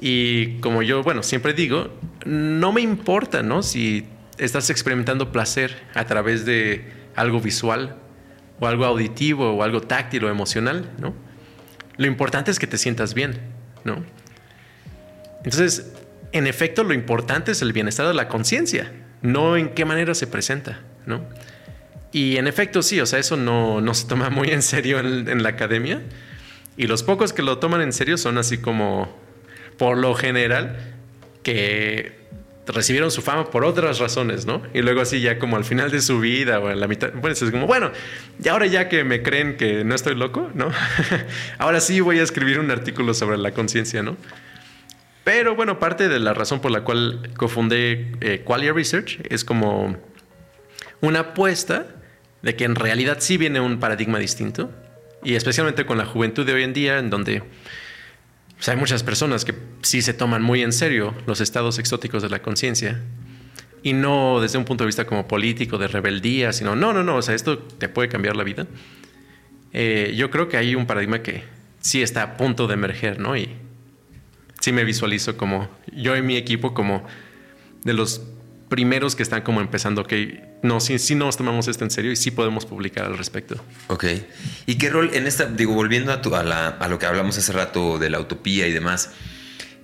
Y 0.00 0.58
como 0.58 0.82
yo, 0.82 1.02
bueno, 1.04 1.22
siempre 1.22 1.52
digo, 1.52 1.96
no 2.26 2.72
me 2.72 2.80
importa, 2.80 3.42
¿no? 3.42 3.62
Si 3.62 4.06
estás 4.36 4.68
experimentando 4.68 5.30
placer 5.30 5.76
a 5.94 6.06
través 6.06 6.44
de 6.44 6.92
algo 7.14 7.40
visual 7.40 7.96
o 8.58 8.66
algo 8.66 8.84
auditivo 8.84 9.52
o 9.52 9.62
algo 9.62 9.80
táctil 9.80 10.24
o 10.24 10.28
emocional, 10.28 10.90
¿no? 10.98 11.14
Lo 11.98 12.06
importante 12.06 12.50
es 12.50 12.58
que 12.58 12.66
te 12.66 12.78
sientas 12.78 13.14
bien, 13.14 13.38
¿no? 13.84 14.04
Entonces, 15.44 15.92
en 16.32 16.48
efecto, 16.48 16.82
lo 16.82 16.94
importante 16.94 17.52
es 17.52 17.62
el 17.62 17.72
bienestar 17.72 18.08
de 18.08 18.14
la 18.14 18.26
conciencia, 18.26 18.90
no 19.24 19.56
en 19.56 19.70
qué 19.70 19.86
manera 19.86 20.14
se 20.14 20.26
presenta, 20.26 20.80
¿no? 21.06 21.24
Y 22.12 22.36
en 22.36 22.46
efecto 22.46 22.82
sí, 22.82 23.00
o 23.00 23.06
sea, 23.06 23.18
eso 23.18 23.36
no, 23.36 23.82
se 23.94 24.06
toma 24.06 24.30
muy 24.30 24.50
en 24.50 24.62
serio 24.62 25.00
en, 25.00 25.42
la 25.42 25.48
academia. 25.48 26.02
Y 26.76 26.86
los 26.86 27.02
pocos 27.02 27.32
que 27.32 27.42
lo 27.42 27.58
toman 27.58 27.80
en 27.80 27.92
serio 27.92 28.18
son 28.18 28.38
así 28.38 28.58
como, 28.58 29.16
por 29.78 29.96
lo 29.96 30.14
general, 30.14 30.76
que 31.42 32.12
recibieron 32.66 33.10
su 33.10 33.22
fama 33.22 33.50
por 33.50 33.64
otras 33.64 33.98
razones, 33.98 34.44
¿no? 34.44 34.62
Y 34.74 34.82
luego 34.82 35.00
así 35.00 35.20
ya 35.20 35.38
como 35.38 35.56
al 35.56 35.64
final 35.64 35.90
de 35.90 36.02
su 36.02 36.20
vida 36.20 36.60
o 36.60 36.70
en 36.70 36.78
la 36.78 36.86
mitad, 36.86 37.10
pues 37.20 37.40
es 37.40 37.50
como, 37.50 37.66
bueno, 37.66 37.92
y 38.42 38.48
ahora 38.48 38.66
ya 38.66 38.88
que 38.90 39.04
me 39.04 39.22
creen 39.22 39.56
que 39.56 39.84
no 39.84 39.94
estoy 39.94 40.14
loco, 40.14 40.50
¿no? 40.54 40.70
ahora 41.58 41.80
sí 41.80 42.00
voy 42.00 42.18
a 42.18 42.22
escribir 42.22 42.60
un 42.60 42.70
artículo 42.70 43.14
sobre 43.14 43.38
la 43.38 43.52
conciencia, 43.52 44.02
¿no? 44.02 44.16
Pero 45.24 45.56
bueno, 45.56 45.78
parte 45.78 46.08
de 46.08 46.20
la 46.20 46.34
razón 46.34 46.60
por 46.60 46.70
la 46.70 46.82
cual 46.82 47.30
cofundé 47.36 48.12
eh, 48.20 48.42
Qualia 48.44 48.72
Research 48.72 49.20
es 49.30 49.44
como 49.44 49.96
una 51.00 51.20
apuesta 51.20 51.86
de 52.42 52.54
que 52.56 52.64
en 52.64 52.74
realidad 52.74 53.16
sí 53.20 53.38
viene 53.38 53.60
un 53.60 53.80
paradigma 53.80 54.18
distinto. 54.18 54.70
Y 55.24 55.34
especialmente 55.34 55.86
con 55.86 55.96
la 55.96 56.04
juventud 56.04 56.44
de 56.44 56.52
hoy 56.52 56.62
en 56.62 56.74
día, 56.74 56.98
en 56.98 57.08
donde 57.08 57.42
hay 58.66 58.76
muchas 58.76 59.02
personas 59.02 59.46
que 59.46 59.54
sí 59.82 60.02
se 60.02 60.12
toman 60.12 60.42
muy 60.42 60.62
en 60.62 60.72
serio 60.72 61.14
los 61.26 61.40
estados 61.40 61.78
exóticos 61.78 62.22
de 62.22 62.28
la 62.28 62.42
conciencia. 62.42 63.00
Y 63.82 63.94
no 63.94 64.40
desde 64.40 64.58
un 64.58 64.66
punto 64.66 64.84
de 64.84 64.86
vista 64.86 65.06
como 65.06 65.26
político, 65.26 65.78
de 65.78 65.88
rebeldía, 65.88 66.52
sino, 66.52 66.76
no, 66.76 66.92
no, 66.92 67.02
no, 67.02 67.16
o 67.16 67.22
sea, 67.22 67.34
esto 67.34 67.58
te 67.58 67.88
puede 67.88 68.10
cambiar 68.10 68.36
la 68.36 68.44
vida. 68.44 68.66
Eh, 69.72 70.12
yo 70.16 70.30
creo 70.30 70.48
que 70.48 70.58
hay 70.58 70.74
un 70.74 70.86
paradigma 70.86 71.22
que 71.22 71.44
sí 71.80 72.02
está 72.02 72.22
a 72.22 72.36
punto 72.36 72.66
de 72.66 72.74
emerger, 72.74 73.18
¿no? 73.18 73.36
Sí 74.64 74.72
me 74.72 74.84
visualizo 74.84 75.36
como 75.36 75.68
yo 75.92 76.16
y 76.16 76.22
mi 76.22 76.38
equipo 76.38 76.72
como 76.72 77.04
de 77.84 77.92
los 77.92 78.22
primeros 78.70 79.14
que 79.14 79.22
están 79.22 79.42
como 79.42 79.60
empezando, 79.60 80.04
que 80.04 80.42
no, 80.62 80.80
si, 80.80 80.98
si 80.98 81.14
nos 81.14 81.36
tomamos 81.36 81.68
esto 81.68 81.84
en 81.84 81.90
serio 81.90 82.10
y 82.10 82.16
sí 82.16 82.30
podemos 82.30 82.64
publicar 82.64 83.04
al 83.04 83.18
respecto. 83.18 83.62
Ok. 83.88 84.06
¿Y 84.64 84.76
qué 84.76 84.88
rol 84.88 85.10
en 85.12 85.26
esta, 85.26 85.44
digo, 85.44 85.74
volviendo 85.74 86.12
a, 86.12 86.22
tu, 86.22 86.34
a, 86.34 86.42
la, 86.42 86.68
a 86.68 86.88
lo 86.88 86.98
que 86.98 87.04
hablamos 87.04 87.36
hace 87.36 87.52
rato 87.52 87.98
de 87.98 88.08
la 88.08 88.20
utopía 88.20 88.66
y 88.66 88.72
demás, 88.72 89.10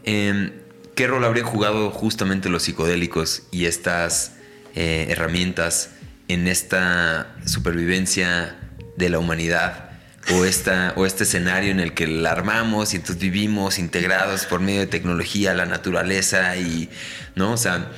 em, 0.05 0.53
¿qué 0.95 1.07
rol 1.07 1.27
habrían 1.27 1.47
jugado 1.47 1.91
justamente 1.91 2.49
los 2.49 2.63
psicodélicos 2.63 3.43
y 3.51 3.67
estas 3.67 4.37
eh, 4.75 5.09
herramientas 5.11 5.91
en 6.29 6.49
esta 6.49 7.37
supervivencia 7.45 8.59
de 8.97 9.11
la 9.11 9.19
humanidad? 9.19 9.90
O, 10.35 10.45
esta, 10.45 10.93
o 10.97 11.07
este 11.07 11.25
escenario 11.25 11.71
en 11.71 11.81
el 11.81 11.95
que 11.95 12.07
la 12.07 12.33
armamos 12.33 12.93
y 12.93 12.97
entonces 12.97 13.19
vivimos 13.19 13.79
integrados 13.79 14.47
por 14.47 14.61
medio 14.61 14.81
de 14.81 14.87
tecnología, 14.87 15.55
la 15.55 15.67
naturaleza 15.67 16.57
y, 16.57 16.89
¿no? 17.35 17.53
O 17.53 17.57
sea, 17.57 17.91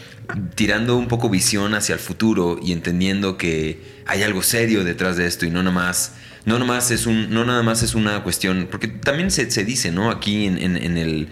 tirando 0.55 0.97
un 0.97 1.09
poco 1.09 1.29
visión 1.29 1.75
hacia 1.75 1.95
el 1.95 1.99
futuro 1.99 2.59
y 2.63 2.73
entendiendo 2.73 3.37
que 3.37 4.03
hay 4.07 4.23
algo 4.23 4.43
serio 4.43 4.85
detrás 4.85 5.17
de 5.17 5.27
esto 5.27 5.47
y 5.47 5.51
no 5.51 5.63
nada 5.63 5.75
más, 5.75 6.15
no 6.45 6.59
nomás 6.59 6.91
es 6.91 7.07
un, 7.07 7.31
no 7.31 7.45
nada 7.45 7.63
más 7.63 7.83
es 7.83 7.95
una 7.95 8.23
cuestión, 8.23 8.69
porque 8.71 8.89
también 8.89 9.31
se, 9.31 9.47
dice, 9.65 9.93
¿no? 9.93 10.11
Aquí 10.11 10.47
en, 10.47 10.59
el, 10.59 11.29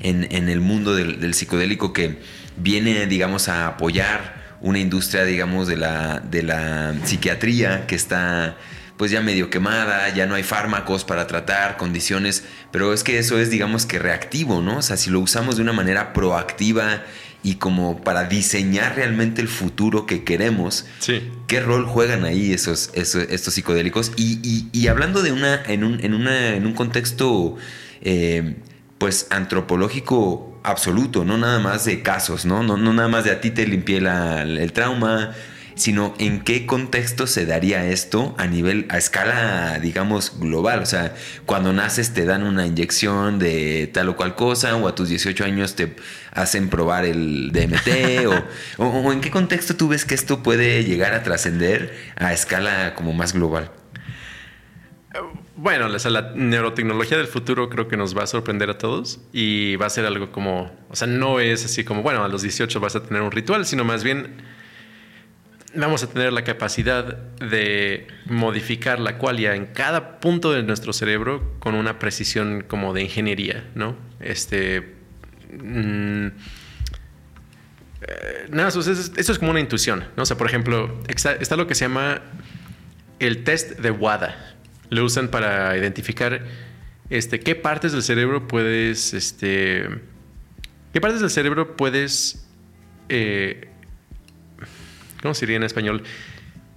en, 0.00 0.48
el 0.48 0.60
mundo 0.60 0.94
del, 0.94 1.20
del, 1.20 1.34
psicodélico 1.34 1.92
que 1.92 2.18
viene, 2.56 3.06
digamos, 3.06 3.48
a 3.48 3.66
apoyar 3.66 4.56
una 4.60 4.78
industria, 4.78 5.24
digamos, 5.24 5.66
de 5.66 5.76
la, 5.76 6.20
de 6.20 6.42
la 6.42 6.94
psiquiatría 7.04 7.86
que 7.86 7.94
está 7.94 8.56
pues 8.96 9.10
ya 9.10 9.20
medio 9.20 9.50
quemada, 9.50 10.08
ya 10.10 10.26
no 10.26 10.34
hay 10.34 10.42
fármacos 10.42 11.04
para 11.04 11.26
tratar 11.26 11.76
condiciones, 11.76 12.44
pero 12.70 12.92
es 12.92 13.02
que 13.02 13.18
eso 13.18 13.38
es 13.38 13.50
digamos 13.50 13.86
que 13.86 13.98
reactivo, 13.98 14.60
¿no? 14.60 14.78
O 14.78 14.82
sea, 14.82 14.96
si 14.96 15.10
lo 15.10 15.20
usamos 15.20 15.56
de 15.56 15.62
una 15.62 15.72
manera 15.72 16.12
proactiva 16.12 17.02
y 17.42 17.56
como 17.56 18.02
para 18.02 18.24
diseñar 18.24 18.96
realmente 18.96 19.42
el 19.42 19.48
futuro 19.48 20.06
que 20.06 20.24
queremos, 20.24 20.86
¿qué 21.46 21.60
rol 21.60 21.86
juegan 21.86 22.24
ahí 22.24 22.52
esos, 22.52 22.90
estos 22.94 23.54
psicodélicos? 23.54 24.12
Y, 24.16 24.86
hablando 24.88 25.22
de 25.22 25.32
una, 25.32 25.62
en 25.64 25.84
un, 25.84 26.02
en 26.02 26.14
una, 26.14 26.54
en 26.54 26.66
un 26.66 26.72
contexto 26.72 27.56
eh, 28.00 28.56
pues 28.98 29.26
antropológico 29.30 30.58
absoluto, 30.62 31.24
no 31.24 31.36
nada 31.36 31.58
más 31.58 31.84
de 31.84 32.00
casos, 32.00 32.46
¿no? 32.46 32.62
No, 32.62 32.76
no 32.76 32.94
nada 32.94 33.08
más 33.08 33.24
de 33.24 33.32
a 33.32 33.40
ti 33.40 33.50
te 33.50 33.66
limpié 33.66 33.98
el 33.98 34.72
trauma, 34.72 35.34
sino 35.74 36.14
en 36.18 36.40
qué 36.40 36.66
contexto 36.66 37.26
se 37.26 37.46
daría 37.46 37.86
esto 37.86 38.34
a 38.38 38.46
nivel, 38.46 38.86
a 38.88 38.98
escala, 38.98 39.78
digamos, 39.80 40.38
global. 40.38 40.80
O 40.80 40.86
sea, 40.86 41.14
cuando 41.46 41.72
naces 41.72 42.14
te 42.14 42.24
dan 42.24 42.42
una 42.44 42.66
inyección 42.66 43.38
de 43.38 43.90
tal 43.92 44.08
o 44.08 44.16
cual 44.16 44.34
cosa, 44.34 44.76
o 44.76 44.88
a 44.88 44.94
tus 44.94 45.08
18 45.08 45.44
años 45.44 45.74
te 45.74 45.96
hacen 46.32 46.68
probar 46.68 47.04
el 47.04 47.50
DMT, 47.52 48.26
o, 48.78 49.12
en 49.12 49.20
qué 49.20 49.30
contexto 49.30 49.76
tú 49.76 49.88
ves 49.88 50.04
que 50.04 50.14
esto 50.14 50.42
puede 50.42 50.84
llegar 50.84 51.14
a 51.14 51.22
trascender 51.22 51.94
a 52.16 52.32
escala 52.32 52.94
como 52.94 53.12
más 53.12 53.32
global. 53.32 53.70
Bueno, 55.56 55.88
la 55.88 56.32
neurotecnología 56.34 57.16
del 57.16 57.28
futuro 57.28 57.70
creo 57.70 57.86
que 57.86 57.96
nos 57.96 58.16
va 58.16 58.24
a 58.24 58.26
sorprender 58.26 58.70
a 58.70 58.78
todos 58.78 59.20
y 59.32 59.76
va 59.76 59.86
a 59.86 59.90
ser 59.90 60.04
algo 60.04 60.32
como, 60.32 60.72
o 60.90 60.96
sea, 60.96 61.06
no 61.06 61.38
es 61.38 61.64
así 61.64 61.84
como, 61.84 62.02
bueno, 62.02 62.24
a 62.24 62.28
los 62.28 62.42
18 62.42 62.80
vas 62.80 62.96
a 62.96 63.04
tener 63.04 63.22
un 63.22 63.30
ritual, 63.30 63.64
sino 63.64 63.84
más 63.84 64.02
bien 64.02 64.34
vamos 65.76 66.02
a 66.02 66.08
tener 66.08 66.32
la 66.32 66.44
capacidad 66.44 67.16
de 67.38 68.06
modificar 68.26 69.00
la 69.00 69.18
qualia 69.18 69.54
en 69.54 69.66
cada 69.66 70.20
punto 70.20 70.52
de 70.52 70.62
nuestro 70.62 70.92
cerebro 70.92 71.54
con 71.58 71.74
una 71.74 71.98
precisión 71.98 72.64
como 72.66 72.92
de 72.94 73.02
ingeniería, 73.02 73.68
¿no? 73.74 73.96
Este. 74.20 74.94
Mm, 75.50 76.28
eh, 78.06 78.46
nada, 78.50 78.68
eso 78.68 78.80
es, 78.80 79.38
como 79.38 79.50
una 79.50 79.60
intuición, 79.60 80.04
¿no? 80.16 80.24
O 80.24 80.26
sea, 80.26 80.36
por 80.36 80.46
ejemplo, 80.46 81.00
está, 81.08 81.56
lo 81.56 81.66
que 81.66 81.74
se 81.74 81.86
llama 81.86 82.22
el 83.18 83.44
test 83.44 83.78
de 83.78 83.90
WADA. 83.90 84.56
Lo 84.90 85.04
usan 85.04 85.28
para 85.28 85.76
identificar 85.76 86.44
este, 87.10 87.40
qué 87.40 87.54
partes 87.54 87.92
del 87.92 88.02
cerebro 88.02 88.46
puedes. 88.46 89.14
Este, 89.14 89.88
¿Qué 90.92 91.00
partes 91.00 91.20
del 91.20 91.30
cerebro 91.30 91.76
puedes. 91.76 92.46
Eh, 93.08 93.68
¿Cómo 95.24 95.32
sería 95.32 95.56
en 95.56 95.62
español? 95.62 96.02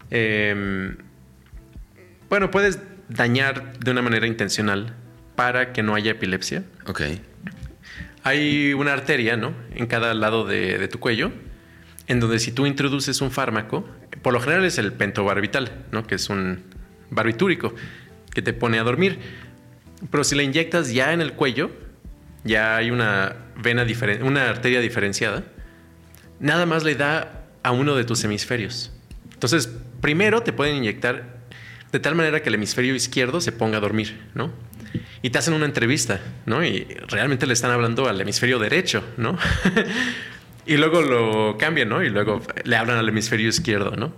Em, 0.10 0.96
bueno, 2.30 2.50
puedes 2.50 2.80
dañar 3.10 3.78
de 3.78 3.92
una 3.92 4.02
manera 4.02 4.26
intencional 4.26 4.96
para 5.36 5.74
que 5.74 5.84
no 5.84 5.96
haya 5.96 6.12
epilepsia. 6.12 6.64
Ok. 6.86 7.02
Hay 8.24 8.72
una 8.72 8.94
arteria, 8.94 9.36
¿no? 9.36 9.54
En 9.76 9.88
cada 9.88 10.14
lado 10.14 10.46
de, 10.46 10.88
tu 10.88 10.98
cuello, 10.98 11.34
en 12.08 12.22
donde 12.22 12.40
si 12.40 12.54
tú 12.54 12.66
introduces 12.66 13.20
un 13.20 13.32
fármaco, 13.32 13.86
por 14.22 14.32
lo 14.32 14.40
general 14.40 14.64
es 14.64 14.78
el 14.78 14.94
pentobarbital, 14.94 15.86
¿no? 15.92 16.08
Que 16.08 16.16
es 16.16 16.30
un 16.30 16.64
barbitúrico 17.10 17.76
que 18.34 18.42
te 18.42 18.54
pone 18.54 18.80
a 18.80 18.84
dormir. 18.84 19.20
Pero 20.10 20.24
si 20.24 20.36
la 20.36 20.44
inyectas 20.44 20.94
ya 20.94 21.12
en 21.12 21.20
el 21.20 21.34
cuello, 21.34 21.70
ya 22.46 22.78
hay 22.78 22.92
una 22.92 23.36
vena 23.58 23.84
diferente, 23.84 24.24
una 24.24 24.48
arteria 24.48 24.80
diferenciada, 24.80 25.44
nada 26.40 26.66
más 26.66 26.86
le 26.86 26.96
da 26.96 27.44
a 27.68 27.72
uno 27.72 27.96
de 27.96 28.06
tus 28.06 28.24
hemisferios. 28.24 28.92
Entonces, 29.34 29.70
primero 30.02 30.42
te 30.42 30.54
pueden 30.54 30.78
inyectar 30.78 31.38
de 31.92 32.00
tal 32.00 32.16
manera 32.16 32.42
que 32.42 32.50
el 32.50 32.56
hemisferio 32.56 32.96
izquierdo 32.96 33.42
se 33.42 33.52
ponga 33.52 33.78
a 33.78 33.82
dormir, 33.82 34.20
¿no? 34.34 34.52
Y 35.22 35.32
te 35.32 35.38
hacen 35.38 35.54
una 35.54 35.66
entrevista, 35.66 36.22
¿no? 36.46 36.64
Y 36.64 36.86
realmente 37.10 37.46
le 37.46 37.54
están 37.54 37.72
hablando 37.72 38.08
al 38.08 38.20
hemisferio 38.22 38.58
derecho, 38.58 39.04
¿no? 39.18 39.38
y 40.66 40.78
luego 40.78 41.02
lo 41.02 41.58
cambian, 41.58 41.90
¿no? 41.90 42.02
Y 42.04 42.10
luego 42.10 42.42
le 42.64 42.76
hablan 42.78 42.98
al 42.98 43.10
hemisferio 43.10 43.50
izquierdo, 43.50 43.98
¿no? 43.98 44.14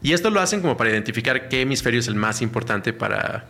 Y 0.00 0.12
esto 0.12 0.30
lo 0.30 0.40
hacen 0.40 0.60
como 0.60 0.76
para 0.76 0.90
identificar 0.90 1.48
qué 1.48 1.62
hemisferio 1.62 1.98
es 1.98 2.06
el 2.06 2.14
más 2.14 2.40
importante 2.40 2.92
para, 2.92 3.46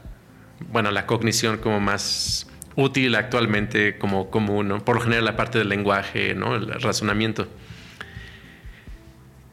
bueno, 0.73 0.91
la 0.91 1.05
cognición 1.05 1.59
como 1.59 1.79
más 1.79 2.47
útil 2.75 3.15
actualmente 3.17 3.99
como 3.99 4.31
común, 4.31 4.69
¿no? 4.69 4.83
Por 4.83 4.97
lo 4.97 5.03
general 5.03 5.27
la 5.27 5.37
parte 5.37 5.59
del 5.59 5.69
lenguaje, 5.69 6.35
¿no? 6.35 6.57
El 6.57 6.81
razonamiento. 6.81 7.49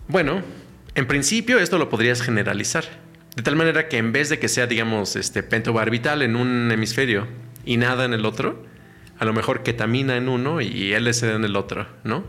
Bueno, 0.07 0.41
en 0.95 1.05
principio 1.05 1.59
esto 1.59 1.77
lo 1.77 1.89
podrías 1.89 2.21
generalizar. 2.21 2.85
De 3.35 3.43
tal 3.43 3.57
manera 3.57 3.89
que 3.89 3.97
en 3.97 4.13
vez 4.13 4.29
de 4.29 4.39
que 4.39 4.47
sea, 4.47 4.65
digamos, 4.65 5.17
este 5.17 5.43
pentobarbital 5.43 6.21
en 6.21 6.37
un 6.37 6.71
hemisferio 6.71 7.27
y 7.65 7.75
nada 7.75 8.05
en 8.05 8.13
el 8.13 8.25
otro, 8.25 8.65
a 9.19 9.25
lo 9.25 9.33
mejor 9.33 9.63
ketamina 9.63 10.15
en 10.15 10.29
uno 10.29 10.61
y 10.61 10.97
LSD 10.97 11.35
en 11.35 11.43
el 11.43 11.57
otro, 11.57 11.87
¿no? 12.05 12.23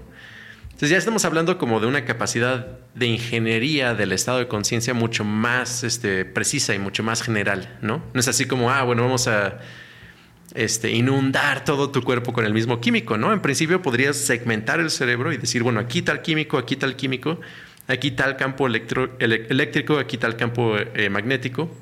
Entonces 0.65 0.91
ya 0.91 0.99
estamos 0.99 1.25
hablando 1.25 1.57
como 1.57 1.81
de 1.81 1.87
una 1.87 2.05
capacidad 2.05 2.79
de 2.95 3.07
ingeniería 3.07 3.95
del 3.95 4.13
estado 4.13 4.39
de 4.39 4.49
conciencia 4.49 4.93
mucho 4.93 5.25
más 5.25 5.85
este, 5.85 6.25
precisa 6.25 6.75
y 6.75 6.79
mucho 6.79 7.03
más 7.03 7.23
general, 7.23 7.79
¿no? 7.81 8.03
No 8.13 8.21
es 8.21 8.29
así 8.29 8.47
como, 8.47 8.71
ah, 8.71 8.83
bueno, 8.83 9.03
vamos 9.03 9.29
a 9.29 9.59
este, 10.55 10.93
inundar 10.93 11.65
todo 11.65 11.91
tu 11.91 12.03
cuerpo 12.03 12.33
con 12.33 12.45
el 12.45 12.55
mismo 12.55 12.81
químico, 12.81 13.19
¿no? 13.19 13.33
En 13.33 13.41
principio 13.41 13.83
podrías 13.83 14.17
segmentar 14.17 14.81
el 14.81 14.91
cerebro 14.91 15.33
y 15.33 15.37
decir, 15.37 15.63
bueno, 15.63 15.81
aquí 15.81 16.03
tal 16.03 16.23
químico, 16.23 16.59
aquí 16.59 16.77
tal 16.77 16.97
químico, 16.97 17.41
aquí 17.89 18.11
tal 18.11 18.37
campo 18.37 18.67
eléctrico, 18.67 19.99
aquí 19.99 20.19
tal 20.19 20.37
campo 20.37 20.77
eh, 20.79 21.11
magnético. 21.11 21.75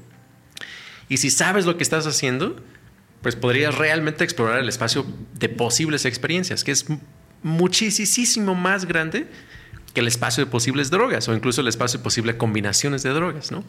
Y 1.09 1.19
si 1.19 1.31
sabes 1.31 1.67
lo 1.67 1.77
que 1.77 1.83
estás 1.83 2.07
haciendo, 2.07 2.57
pues 3.23 3.37
podrías 3.37 3.77
realmente 3.77 4.25
explorar 4.25 4.61
el 4.61 4.69
espacio 4.69 5.05
de 5.35 5.49
posibles 5.49 6.05
experiencias, 6.05 6.65
que 6.65 6.73
es 6.73 6.87
muchísimo 7.43 8.55
más 8.55 8.87
grande 8.87 9.27
que 9.95 10.01
el 10.01 10.09
espacio 10.09 10.45
de 10.45 10.51
posibles 10.51 10.91
drogas 10.91 11.29
o 11.29 11.35
incluso 11.35 11.61
el 11.61 11.69
espacio 11.69 11.99
de 11.99 12.05
posibles 12.05 12.37
combinaciones 12.37 13.03
de 13.03 13.11
drogas, 13.11 13.51
¿no? 13.51 13.65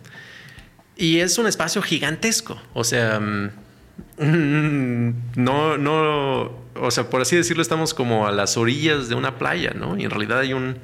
Y 0.95 1.19
es 1.19 1.37
un 1.37 1.47
espacio 1.47 1.81
gigantesco, 1.81 2.59
o 2.73 2.83
sea, 2.83 3.19
mm, 3.19 3.51
no, 5.35 5.77
no, 5.77 6.51
o 6.75 6.91
sea, 6.91 7.09
por 7.09 7.21
así 7.21 7.35
decirlo, 7.35 7.61
estamos 7.61 7.93
como 7.93 8.27
a 8.27 8.31
las 8.31 8.57
orillas 8.57 9.09
de 9.09 9.15
una 9.15 9.37
playa, 9.37 9.73
¿no? 9.75 9.97
Y 9.97 10.05
en 10.05 10.09
realidad 10.09 10.39
hay 10.39 10.53
un 10.53 10.77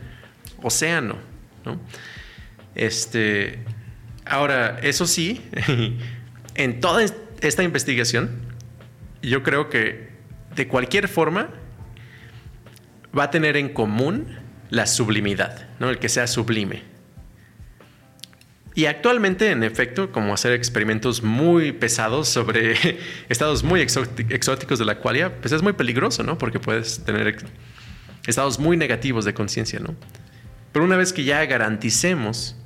océano. 0.61 1.32
Este, 2.75 3.59
ahora, 4.25 4.79
eso 4.81 5.05
sí, 5.07 5.41
en 6.55 6.79
toda 6.79 7.03
esta 7.41 7.63
investigación, 7.63 8.31
yo 9.21 9.43
creo 9.43 9.69
que 9.69 10.13
de 10.55 10.67
cualquier 10.67 11.07
forma, 11.07 11.49
va 13.17 13.23
a 13.25 13.31
tener 13.31 13.57
en 13.57 13.69
común 13.69 14.27
la 14.69 14.87
sublimidad, 14.87 15.67
¿no? 15.79 15.89
El 15.89 15.99
que 15.99 16.09
sea 16.09 16.27
sublime. 16.27 16.81
Y 18.75 18.85
actualmente, 18.85 19.51
en 19.51 19.63
efecto, 19.63 20.11
como 20.11 20.33
hacer 20.33 20.53
experimentos 20.53 21.21
muy 21.21 21.71
pesados 21.71 22.27
sobre 22.27 22.75
estados 23.29 23.63
muy 23.63 23.81
exóticos 23.81 24.79
de 24.79 24.85
la 24.85 24.97
qualia, 24.97 25.39
pues 25.39 25.51
es 25.51 25.61
muy 25.61 25.73
peligroso, 25.73 26.23
¿no? 26.23 26.37
Porque 26.37 26.59
puedes 26.59 27.03
tener 27.03 27.37
estados 28.25 28.57
muy 28.57 28.75
negativos 28.77 29.25
de 29.25 29.33
conciencia, 29.33 29.79
¿no? 29.79 29.95
Pero 30.73 30.83
una 30.83 30.97
vez 30.97 31.13
que 31.13 31.23
ya 31.23 31.45
garanticemos 31.45 32.57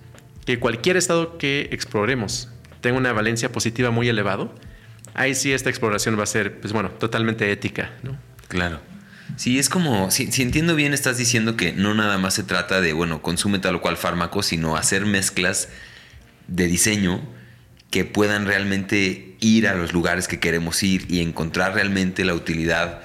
que 0.45 0.59
cualquier 0.59 0.97
estado 0.97 1.37
que 1.37 1.69
exploremos 1.71 2.49
tenga 2.81 2.97
una 2.97 3.11
valencia 3.11 3.51
positiva 3.51 3.91
muy 3.91 4.07
elevado, 4.07 4.55
ahí 5.13 5.35
sí 5.35 5.51
esta 5.51 5.69
exploración 5.69 6.17
va 6.17 6.23
a 6.23 6.27
ser, 6.27 6.59
pues 6.61 6.73
bueno, 6.73 6.89
totalmente 6.89 7.51
ética, 7.51 7.91
¿no? 8.01 8.17
Claro. 8.47 8.79
Sí, 9.35 9.59
es 9.59 9.67
como, 9.67 10.09
si, 10.09 10.23
entiendo 10.41 10.73
bien, 10.73 10.93
estás 10.93 11.17
diciendo 11.17 11.57
que 11.57 11.73
no 11.73 11.93
nada 11.93 12.17
más 12.17 12.33
se 12.33 12.43
trata 12.43 12.79
de, 12.79 12.93
bueno, 12.93 13.21
consume 13.21 13.59
tal 13.59 13.75
o 13.75 13.81
cual 13.81 13.97
fármaco, 13.97 14.41
sino 14.41 14.77
hacer 14.77 15.05
mezclas 15.05 15.67
de 16.47 16.65
diseño 16.67 17.21
que 17.91 18.05
puedan 18.05 18.45
realmente 18.45 19.35
ir 19.41 19.67
a 19.67 19.75
los 19.75 19.91
lugares 19.91 20.29
que 20.29 20.39
queremos 20.39 20.81
ir 20.81 21.05
y 21.09 21.21
encontrar 21.21 21.73
realmente 21.73 22.23
la 22.23 22.33
utilidad 22.33 23.01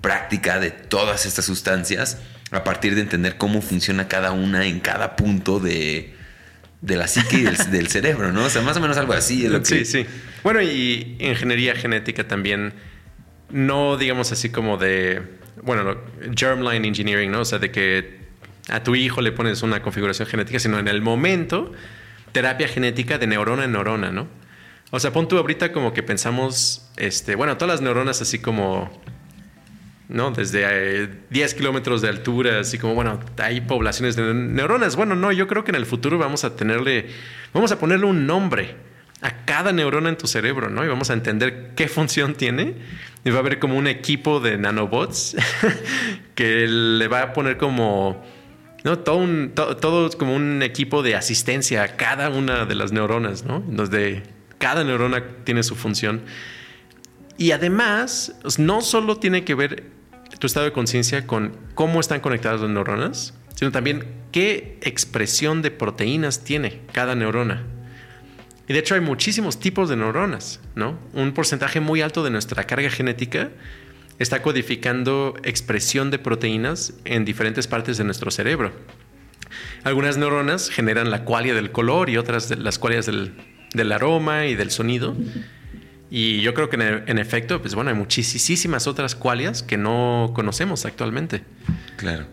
práctica 0.00 0.58
de 0.58 0.70
todas 0.70 1.26
estas 1.26 1.44
sustancias 1.44 2.18
a 2.50 2.64
partir 2.64 2.94
de 2.94 3.00
entender 3.00 3.36
cómo 3.36 3.60
funciona 3.60 4.08
cada 4.08 4.32
una 4.32 4.66
en 4.66 4.80
cada 4.80 5.16
punto 5.16 5.58
de, 5.58 6.14
la 6.82 7.08
psique 7.08 7.38
y 7.38 7.42
del, 7.70 7.88
cerebro, 7.88 8.32
¿no? 8.32 8.44
O 8.44 8.50
sea, 8.50 8.62
más 8.62 8.76
o 8.76 8.80
menos 8.80 8.96
algo 8.96 9.12
así. 9.12 9.44
Es 9.44 9.50
lo 9.50 9.64
Sí, 9.64 9.84
sí. 9.84 10.06
Bueno, 10.42 10.62
y 10.62 11.16
ingeniería 11.18 11.74
genética 11.74 12.28
también, 12.28 12.74
no 13.50 13.96
digamos 13.96 14.30
así 14.32 14.50
como 14.50 14.76
de, 14.76 15.22
bueno, 15.62 15.96
germline 16.36 16.84
engineering, 16.84 17.30
¿no? 17.30 17.40
O 17.40 17.44
sea, 17.44 17.58
de 17.58 17.70
que 17.70 18.26
a 18.68 18.82
tu 18.82 18.94
hijo 18.94 19.20
le 19.20 19.32
pones 19.32 19.62
una 19.62 19.82
configuración 19.82 20.28
genética, 20.28 20.58
sino 20.58 20.78
en 20.78 20.88
el 20.88 21.02
momento 21.02 21.72
terapia 22.32 22.68
genética 22.68 23.18
de 23.18 23.26
neurona 23.26 23.64
en 23.64 23.72
neurona, 23.72 24.10
¿no? 24.12 24.28
O 24.90 25.00
sea, 25.00 25.12
pon 25.12 25.26
tú 25.26 25.36
ahorita 25.36 25.72
como 25.72 25.92
que 25.92 26.02
pensamos, 26.02 26.88
este, 26.96 27.34
bueno, 27.34 27.56
todas 27.56 27.76
las 27.76 27.80
neuronas 27.80 28.22
así 28.22 28.38
como, 28.38 28.90
¿no? 30.08 30.30
Desde 30.30 31.08
10 31.30 31.52
eh, 31.52 31.56
kilómetros 31.56 32.02
de 32.02 32.08
altura, 32.08 32.60
así 32.60 32.78
como, 32.78 32.94
bueno, 32.94 33.20
hay 33.38 33.60
poblaciones 33.60 34.16
de 34.16 34.34
neuronas. 34.34 34.96
Bueno, 34.96 35.14
no, 35.14 35.32
yo 35.32 35.46
creo 35.46 35.64
que 35.64 35.70
en 35.70 35.76
el 35.76 35.86
futuro 35.86 36.18
vamos 36.18 36.44
a 36.44 36.56
tenerle, 36.56 37.06
vamos 37.52 37.72
a 37.72 37.78
ponerle 37.78 38.06
un 38.06 38.26
nombre 38.26 38.76
a 39.22 39.44
cada 39.44 39.72
neurona 39.72 40.08
en 40.08 40.16
tu 40.16 40.26
cerebro, 40.26 40.68
¿no? 40.70 40.84
Y 40.84 40.88
vamos 40.88 41.10
a 41.10 41.14
entender 41.14 41.72
qué 41.74 41.88
función 41.88 42.34
tiene. 42.34 42.74
Y 43.24 43.30
va 43.30 43.36
a 43.36 43.40
haber 43.40 43.58
como 43.58 43.76
un 43.76 43.88
equipo 43.88 44.40
de 44.40 44.56
nanobots 44.56 45.36
que 46.34 46.66
le 46.68 47.08
va 47.08 47.22
a 47.22 47.32
poner 47.32 47.56
como 47.56 48.22
¿no? 48.84 49.00
Todo, 49.00 49.16
un, 49.16 49.50
todo, 49.54 50.08
como 50.16 50.36
un 50.36 50.62
equipo 50.62 51.02
de 51.02 51.16
asistencia 51.16 51.82
a 51.82 51.88
cada 51.96 52.28
una 52.28 52.66
de 52.66 52.76
las 52.76 52.92
neuronas, 52.92 53.44
¿no? 53.44 53.58
Donde 53.66 54.22
cada 54.58 54.84
neurona 54.84 55.24
tiene 55.42 55.64
su 55.64 55.74
función. 55.74 56.22
Y 57.36 57.50
además, 57.50 58.36
pues, 58.42 58.60
no 58.60 58.82
solo 58.82 59.16
tiene 59.16 59.44
que 59.44 59.56
ver 59.56 59.95
tu 60.38 60.46
estado 60.46 60.66
de 60.66 60.72
conciencia 60.72 61.26
con 61.26 61.56
cómo 61.74 62.00
están 62.00 62.20
conectadas 62.20 62.60
las 62.60 62.70
neuronas, 62.70 63.34
sino 63.54 63.70
también 63.72 64.04
qué 64.32 64.78
expresión 64.82 65.62
de 65.62 65.70
proteínas 65.70 66.44
tiene 66.44 66.80
cada 66.92 67.14
neurona. 67.14 67.64
Y 68.68 68.72
de 68.72 68.80
hecho 68.80 68.94
hay 68.94 69.00
muchísimos 69.00 69.60
tipos 69.60 69.88
de 69.88 69.96
neuronas, 69.96 70.60
¿no? 70.74 70.98
Un 71.12 71.32
porcentaje 71.32 71.80
muy 71.80 72.02
alto 72.02 72.24
de 72.24 72.30
nuestra 72.30 72.64
carga 72.64 72.90
genética 72.90 73.50
está 74.18 74.42
codificando 74.42 75.34
expresión 75.42 76.10
de 76.10 76.18
proteínas 76.18 76.94
en 77.04 77.24
diferentes 77.24 77.66
partes 77.66 77.96
de 77.96 78.04
nuestro 78.04 78.30
cerebro. 78.30 78.72
Algunas 79.84 80.16
neuronas 80.16 80.70
generan 80.70 81.10
la 81.10 81.24
cualia 81.24 81.54
del 81.54 81.70
color 81.70 82.10
y 82.10 82.16
otras 82.16 82.50
las 82.58 82.78
cualias 82.78 83.06
del, 83.06 83.92
aroma 83.92 84.46
y 84.46 84.54
del 84.54 84.70
sonido. 84.70 85.16
Y 86.18 86.40
yo 86.40 86.54
creo 86.54 86.70
que 86.70 86.76
en, 86.76 87.18
efecto, 87.18 87.60
pues 87.60 87.74
bueno, 87.74 87.90
hay 87.90 87.94
muchísimas 87.94 88.86
otras 88.86 89.14
cualias 89.14 89.62
que 89.62 89.76
no 89.76 90.32
conocemos 90.34 90.86
actualmente. 90.86 91.42
Claro. 91.98 92.24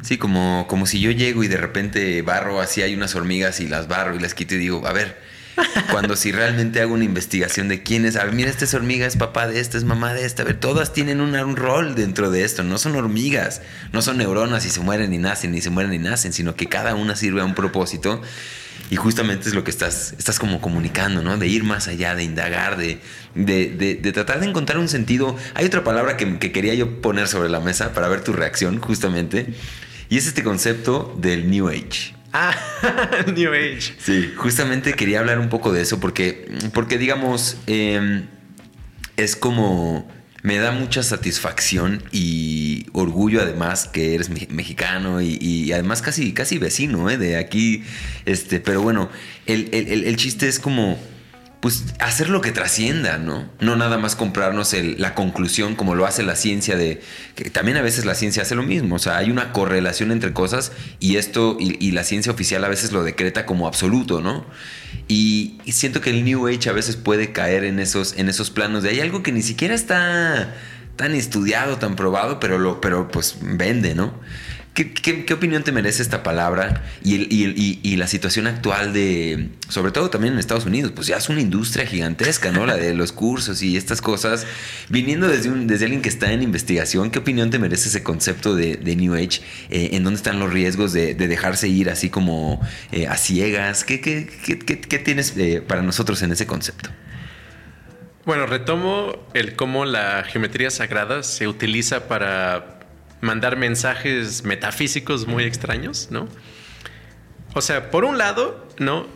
Sí, 0.00 0.16
como, 0.16 0.64
como 0.70 0.86
si 0.86 1.00
yo 1.00 1.10
llego 1.10 1.44
y 1.44 1.48
de 1.48 1.58
repente 1.58 2.22
barro 2.22 2.62
así, 2.62 2.80
hay 2.80 2.94
unas 2.94 3.14
hormigas 3.14 3.60
y 3.60 3.68
las 3.68 3.88
barro 3.88 4.16
y 4.16 4.20
las 4.20 4.32
quito 4.32 4.54
y 4.54 4.58
digo, 4.58 4.86
a 4.86 4.94
ver, 4.94 5.20
cuando 5.92 6.16
si 6.16 6.32
realmente 6.32 6.80
hago 6.80 6.94
una 6.94 7.04
investigación 7.04 7.68
de 7.68 7.82
quién 7.82 8.06
es, 8.06 8.16
a 8.16 8.24
ver, 8.24 8.32
mira, 8.32 8.48
esta 8.48 8.64
es 8.64 8.72
hormiga, 8.72 9.06
es 9.06 9.18
papá 9.18 9.46
de 9.46 9.60
esta, 9.60 9.76
es 9.76 9.84
mamá 9.84 10.14
de 10.14 10.24
esta, 10.24 10.40
a 10.40 10.46
ver, 10.46 10.58
todas 10.58 10.94
tienen 10.94 11.20
un, 11.20 11.56
rol 11.56 11.94
dentro 11.94 12.30
de 12.30 12.42
esto, 12.42 12.62
no 12.62 12.78
son 12.78 12.96
hormigas, 12.96 13.60
no 13.92 14.00
son 14.00 14.16
neuronas 14.16 14.64
y 14.64 14.70
se 14.70 14.80
mueren 14.80 15.12
y 15.12 15.18
nacen, 15.18 15.52
ni 15.52 15.60
se 15.60 15.68
mueren 15.68 15.92
y 15.92 15.98
nacen, 15.98 16.32
sino 16.32 16.54
que 16.54 16.68
cada 16.68 16.94
una 16.94 17.14
sirve 17.16 17.42
a 17.42 17.44
un 17.44 17.54
propósito. 17.54 18.22
Y 18.90 18.96
justamente 18.96 19.48
es 19.48 19.54
lo 19.54 19.64
que 19.64 19.70
estás, 19.70 20.14
estás 20.18 20.38
como 20.38 20.60
comunicando, 20.60 21.22
¿no? 21.22 21.38
De 21.38 21.48
ir 21.48 21.64
más 21.64 21.88
allá, 21.88 22.14
de 22.14 22.22
indagar, 22.22 22.76
de, 22.76 23.00
de, 23.34 24.12
tratar 24.12 24.40
de 24.40 24.46
encontrar 24.46 24.78
un 24.78 24.88
sentido. 24.88 25.36
Hay 25.54 25.66
otra 25.66 25.82
palabra 25.82 26.16
que, 26.16 26.38
que, 26.38 26.52
quería 26.52 26.74
yo 26.74 27.00
poner 27.00 27.26
sobre 27.26 27.48
la 27.48 27.60
mesa 27.60 27.92
para 27.92 28.08
ver 28.08 28.22
tu 28.22 28.32
reacción, 28.32 28.78
justamente. 28.80 29.54
Y 30.08 30.18
es 30.18 30.26
este 30.26 30.44
concepto 30.44 31.16
del 31.18 31.50
New 31.50 31.68
Age. 31.68 32.14
Ah, 32.32 32.54
New 33.34 33.52
Age. 33.52 33.94
Sí, 33.98 34.32
justamente 34.36 34.94
quería 34.94 35.20
hablar 35.20 35.38
un 35.38 35.48
poco 35.48 35.72
de 35.72 35.82
eso 35.82 35.98
porque, 35.98 36.48
porque 36.72 36.98
digamos, 36.98 37.56
em, 37.66 38.26
es 39.16 39.36
como 39.36 40.08
me 40.46 40.58
da 40.58 40.70
mucha 40.70 41.02
satisfacción 41.02 42.04
y 42.12 42.86
orgullo 42.92 43.42
además 43.42 43.88
que 43.88 44.14
eres 44.14 44.30
mexicano 44.30 45.20
y, 45.20 45.72
además 45.72 46.02
casi, 46.02 46.32
casi 46.34 46.58
vecino 46.58 47.10
¿eh? 47.10 47.18
de 47.18 47.36
aquí. 47.36 47.82
Este, 48.26 48.60
pero 48.60 48.80
bueno, 48.80 49.10
el, 49.46 49.74
el 49.74 50.16
chiste 50.16 50.46
es 50.46 50.60
como 50.60 51.00
pues 51.66 51.82
hacer 51.98 52.28
lo 52.28 52.42
que 52.42 52.52
trascienda, 52.52 53.18
¿no? 53.18 53.50
No 53.58 53.74
nada 53.74 53.98
más 53.98 54.14
comprarnos 54.14 54.72
la 54.98 55.16
conclusión 55.16 55.74
como 55.74 55.96
lo 55.96 56.06
hace 56.06 56.22
la 56.22 56.36
ciencia 56.36 56.76
de 56.76 57.02
que 57.34 57.50
también 57.50 57.76
a 57.76 57.82
veces 57.82 58.04
la 58.04 58.14
ciencia 58.14 58.44
hace 58.44 58.54
lo 58.54 58.62
mismo, 58.62 58.94
o 58.94 58.98
sea, 59.00 59.16
hay 59.16 59.32
una 59.32 59.52
correlación 59.52 60.12
entre 60.12 60.32
cosas 60.32 60.70
y 61.00 61.16
esto 61.16 61.56
y, 61.58 61.90
la 61.90 62.04
ciencia 62.04 62.30
oficial 62.30 62.64
a 62.64 62.68
veces 62.68 62.92
lo 62.92 63.02
decreta 63.02 63.46
como 63.46 63.66
absoluto, 63.66 64.20
¿no? 64.20 64.46
Y, 65.08 65.58
siento 65.66 66.00
que 66.00 66.10
el 66.10 66.24
New 66.24 66.46
Age 66.46 66.70
a 66.70 66.72
veces 66.72 66.94
puede 66.94 67.32
caer 67.32 67.64
en 67.64 67.80
esos, 67.80 68.16
en 68.16 68.28
esos 68.28 68.50
planos 68.50 68.84
de 68.84 68.90
hay 68.90 69.00
algo 69.00 69.24
que 69.24 69.32
ni 69.32 69.42
siquiera 69.42 69.74
está 69.74 70.54
tan 70.94 71.16
estudiado, 71.16 71.78
tan 71.78 71.96
probado, 71.96 72.38
pero, 72.38 72.60
lo, 72.60 72.80
pero 72.80 73.08
pues 73.08 73.38
vende, 73.40 73.96
¿no? 73.96 74.14
¿Qué, 74.76 75.32
opinión 75.32 75.62
te 75.62 75.72
merece 75.72 76.02
esta 76.02 76.22
palabra 76.22 76.84
y, 77.02 77.96
la 77.96 78.06
situación 78.06 78.46
actual 78.46 78.92
de, 78.92 79.48
sobre 79.70 79.90
todo 79.90 80.10
también 80.10 80.34
en 80.34 80.38
Estados 80.38 80.66
Unidos, 80.66 80.92
pues 80.94 81.06
ya 81.06 81.16
es 81.16 81.30
una 81.30 81.40
industria 81.40 81.86
gigantesca, 81.86 82.52
¿no? 82.52 82.66
La 82.66 82.76
de 82.76 82.92
los 82.92 83.10
cursos 83.10 83.62
y 83.62 83.78
estas 83.78 84.02
cosas. 84.02 84.46
Viniendo 84.90 85.28
desde, 85.28 85.48
alguien 85.82 86.02
que 86.02 86.10
está 86.10 86.30
en 86.30 86.42
investigación, 86.42 87.10
¿qué 87.10 87.20
opinión 87.20 87.48
te 87.48 87.58
merece 87.58 87.88
ese 87.88 88.02
concepto 88.02 88.54
de, 88.54 88.96
New 88.96 89.14
Age? 89.14 89.40
Eh, 89.70 89.90
¿En 89.92 90.04
dónde 90.04 90.18
están 90.18 90.38
los 90.40 90.52
riesgos 90.52 90.92
de, 90.92 91.14
dejarse 91.14 91.68
ir 91.68 91.88
así 91.88 92.10
como 92.10 92.60
eh, 92.92 93.06
a 93.06 93.16
ciegas? 93.16 93.82
¿Qué, 93.82 93.96
tienes 95.02 95.32
eh, 95.38 95.62
para 95.66 95.80
nosotros 95.80 96.20
en 96.20 96.32
ese 96.32 96.46
concepto? 96.46 96.90
Bueno, 98.26 98.44
retomo 98.44 99.26
el 99.32 99.56
cómo 99.56 99.86
la 99.86 100.22
geometría 100.24 100.70
sagrada 100.70 101.22
se 101.22 101.48
utiliza 101.48 102.08
para 102.08 102.75
mandar 103.20 103.56
mensajes 103.56 104.44
metafísicos 104.44 105.26
muy 105.26 105.44
extraños, 105.44 106.08
¿no? 106.10 106.28
O 107.54 107.60
sea, 107.60 107.90
por 107.90 108.04
un 108.04 108.18
lado, 108.18 108.66
¿no? 108.78 109.06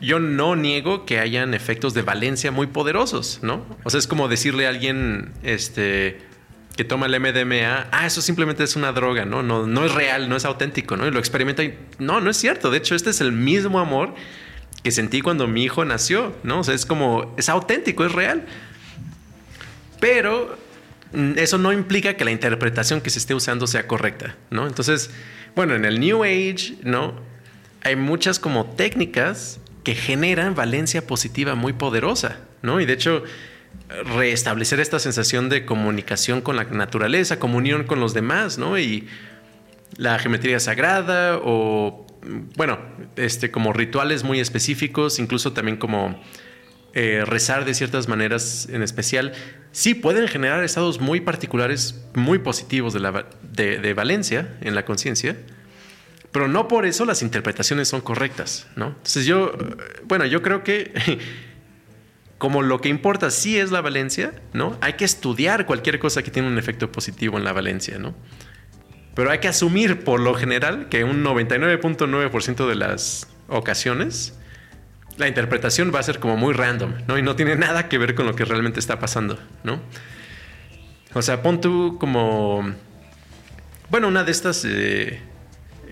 Yo 0.00 0.20
no 0.20 0.54
niego 0.54 1.04
que 1.04 1.18
hayan 1.18 1.54
efectos 1.54 1.94
de 1.94 2.02
valencia 2.02 2.52
muy 2.52 2.68
poderosos, 2.68 3.40
¿no? 3.42 3.66
O 3.82 3.90
sea, 3.90 3.98
es 3.98 4.06
como 4.06 4.28
decirle 4.28 4.66
a 4.66 4.68
alguien, 4.68 5.32
este, 5.42 6.18
que 6.76 6.84
toma 6.84 7.06
el 7.06 7.18
MDMA, 7.18 7.88
ah, 7.90 8.06
eso 8.06 8.22
simplemente 8.22 8.62
es 8.62 8.76
una 8.76 8.92
droga, 8.92 9.24
¿no? 9.24 9.42
No, 9.42 9.66
no 9.66 9.84
es 9.84 9.92
real, 9.92 10.28
no 10.28 10.36
es 10.36 10.44
auténtico, 10.44 10.96
¿no? 10.96 11.08
Y 11.08 11.10
lo 11.10 11.18
experimenta 11.18 11.64
y 11.64 11.76
no, 11.98 12.20
no 12.20 12.30
es 12.30 12.36
cierto. 12.36 12.70
De 12.70 12.78
hecho, 12.78 12.94
este 12.94 13.10
es 13.10 13.20
el 13.20 13.32
mismo 13.32 13.80
amor 13.80 14.14
que 14.84 14.92
sentí 14.92 15.20
cuando 15.20 15.48
mi 15.48 15.64
hijo 15.64 15.84
nació, 15.84 16.36
¿no? 16.44 16.60
O 16.60 16.64
sea, 16.64 16.74
es 16.74 16.86
como, 16.86 17.34
es 17.36 17.48
auténtico, 17.48 18.04
es 18.04 18.12
real. 18.12 18.46
Pero 19.98 20.56
eso 21.12 21.58
no 21.58 21.72
implica 21.72 22.14
que 22.14 22.24
la 22.24 22.30
interpretación 22.30 23.00
que 23.00 23.10
se 23.10 23.18
esté 23.18 23.34
usando 23.34 23.66
sea 23.66 23.86
correcta, 23.86 24.36
¿no? 24.50 24.66
Entonces, 24.66 25.10
bueno, 25.56 25.74
en 25.74 25.84
el 25.84 26.00
New 26.00 26.24
Age, 26.24 26.76
¿no? 26.82 27.14
Hay 27.82 27.96
muchas 27.96 28.38
como 28.38 28.66
técnicas 28.66 29.60
que 29.84 29.94
generan 29.94 30.54
valencia 30.54 31.06
positiva 31.06 31.54
muy 31.54 31.72
poderosa, 31.72 32.40
¿no? 32.62 32.80
Y 32.80 32.86
de 32.86 32.92
hecho, 32.92 33.24
restablecer 34.16 34.80
esta 34.80 34.98
sensación 34.98 35.48
de 35.48 35.64
comunicación 35.64 36.40
con 36.40 36.56
la 36.56 36.64
naturaleza, 36.64 37.38
comunión 37.38 37.84
con 37.84 38.00
los 38.00 38.12
demás, 38.12 38.58
¿no? 38.58 38.78
Y 38.78 39.08
la 39.96 40.18
geometría 40.18 40.60
sagrada 40.60 41.38
o, 41.42 42.06
bueno, 42.56 42.78
este, 43.16 43.50
como 43.50 43.72
rituales 43.72 44.24
muy 44.24 44.40
específicos, 44.40 45.18
incluso 45.18 45.52
también 45.52 45.78
como 45.78 46.20
eh, 46.94 47.22
rezar 47.26 47.64
de 47.64 47.74
ciertas 47.74 48.08
maneras 48.08 48.68
en 48.70 48.82
especial, 48.82 49.32
sí 49.72 49.94
pueden 49.94 50.26
generar 50.26 50.64
estados 50.64 51.00
muy 51.00 51.20
particulares, 51.20 52.02
muy 52.14 52.38
positivos 52.38 52.94
de, 52.94 53.00
la, 53.00 53.26
de, 53.52 53.94
Valencia 53.94 54.56
en 54.62 54.74
la 54.74 54.84
conciencia, 54.84 55.36
pero 56.32 56.48
no 56.48 56.66
por 56.66 56.86
eso 56.86 57.04
las 57.04 57.22
interpretaciones 57.22 57.88
son 57.88 58.00
correctas, 58.00 58.66
¿no? 58.74 58.88
Entonces 58.88 59.26
yo, 59.26 59.52
bueno, 60.04 60.24
yo 60.24 60.42
creo 60.42 60.64
que 60.64 60.92
como 62.38 62.62
lo 62.62 62.80
que 62.80 62.88
importa 62.88 63.30
sí 63.30 63.58
es 63.58 63.70
la 63.70 63.80
valencia, 63.80 64.32
¿no? 64.52 64.78
Hay 64.80 64.94
que 64.94 65.04
estudiar 65.04 65.66
cualquier 65.66 65.98
cosa 65.98 66.22
que 66.22 66.30
tiene 66.30 66.48
un 66.48 66.58
efecto 66.58 66.90
positivo 66.90 67.36
en 67.36 67.44
la 67.44 67.52
valencia, 67.52 67.98
¿no? 67.98 68.14
Pero 69.14 69.30
hay 69.30 69.40
que 69.40 69.48
asumir 69.48 70.04
por 70.04 70.20
lo 70.20 70.34
general 70.34 70.88
que 70.88 71.02
un 71.04 71.24
99.9% 71.24 72.68
de 72.68 72.74
las 72.76 73.28
ocasiones 73.48 74.37
la 75.18 75.28
interpretación 75.28 75.92
va 75.94 75.98
a 75.98 76.02
ser 76.02 76.20
como 76.20 76.36
muy 76.36 76.54
random, 76.54 76.94
¿no? 77.06 77.18
Y 77.18 77.22
no 77.22 77.36
tiene 77.36 77.56
nada 77.56 77.88
que 77.88 77.98
ver 77.98 78.14
con 78.14 78.26
lo 78.26 78.34
que 78.34 78.44
realmente 78.44 78.80
está 78.80 78.98
pasando, 78.98 79.38
¿no? 79.64 79.80
O 81.12 81.22
sea, 81.22 81.42
pon 81.42 81.60
tú 81.60 81.98
como... 81.98 82.74
Bueno, 83.90 84.08
una 84.08 84.24
de 84.24 84.30
estas... 84.30 84.64
Eh, 84.64 85.20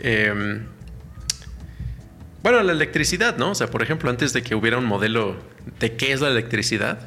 em, 0.02 0.66
bueno, 2.42 2.62
la 2.62 2.72
electricidad, 2.72 3.36
¿no? 3.36 3.50
O 3.50 3.54
sea, 3.56 3.66
por 3.66 3.82
ejemplo, 3.82 4.08
antes 4.08 4.32
de 4.32 4.42
que 4.42 4.54
hubiera 4.54 4.78
un 4.78 4.84
modelo 4.84 5.36
de 5.80 5.96
qué 5.96 6.12
es 6.12 6.20
la 6.20 6.28
electricidad, 6.28 7.00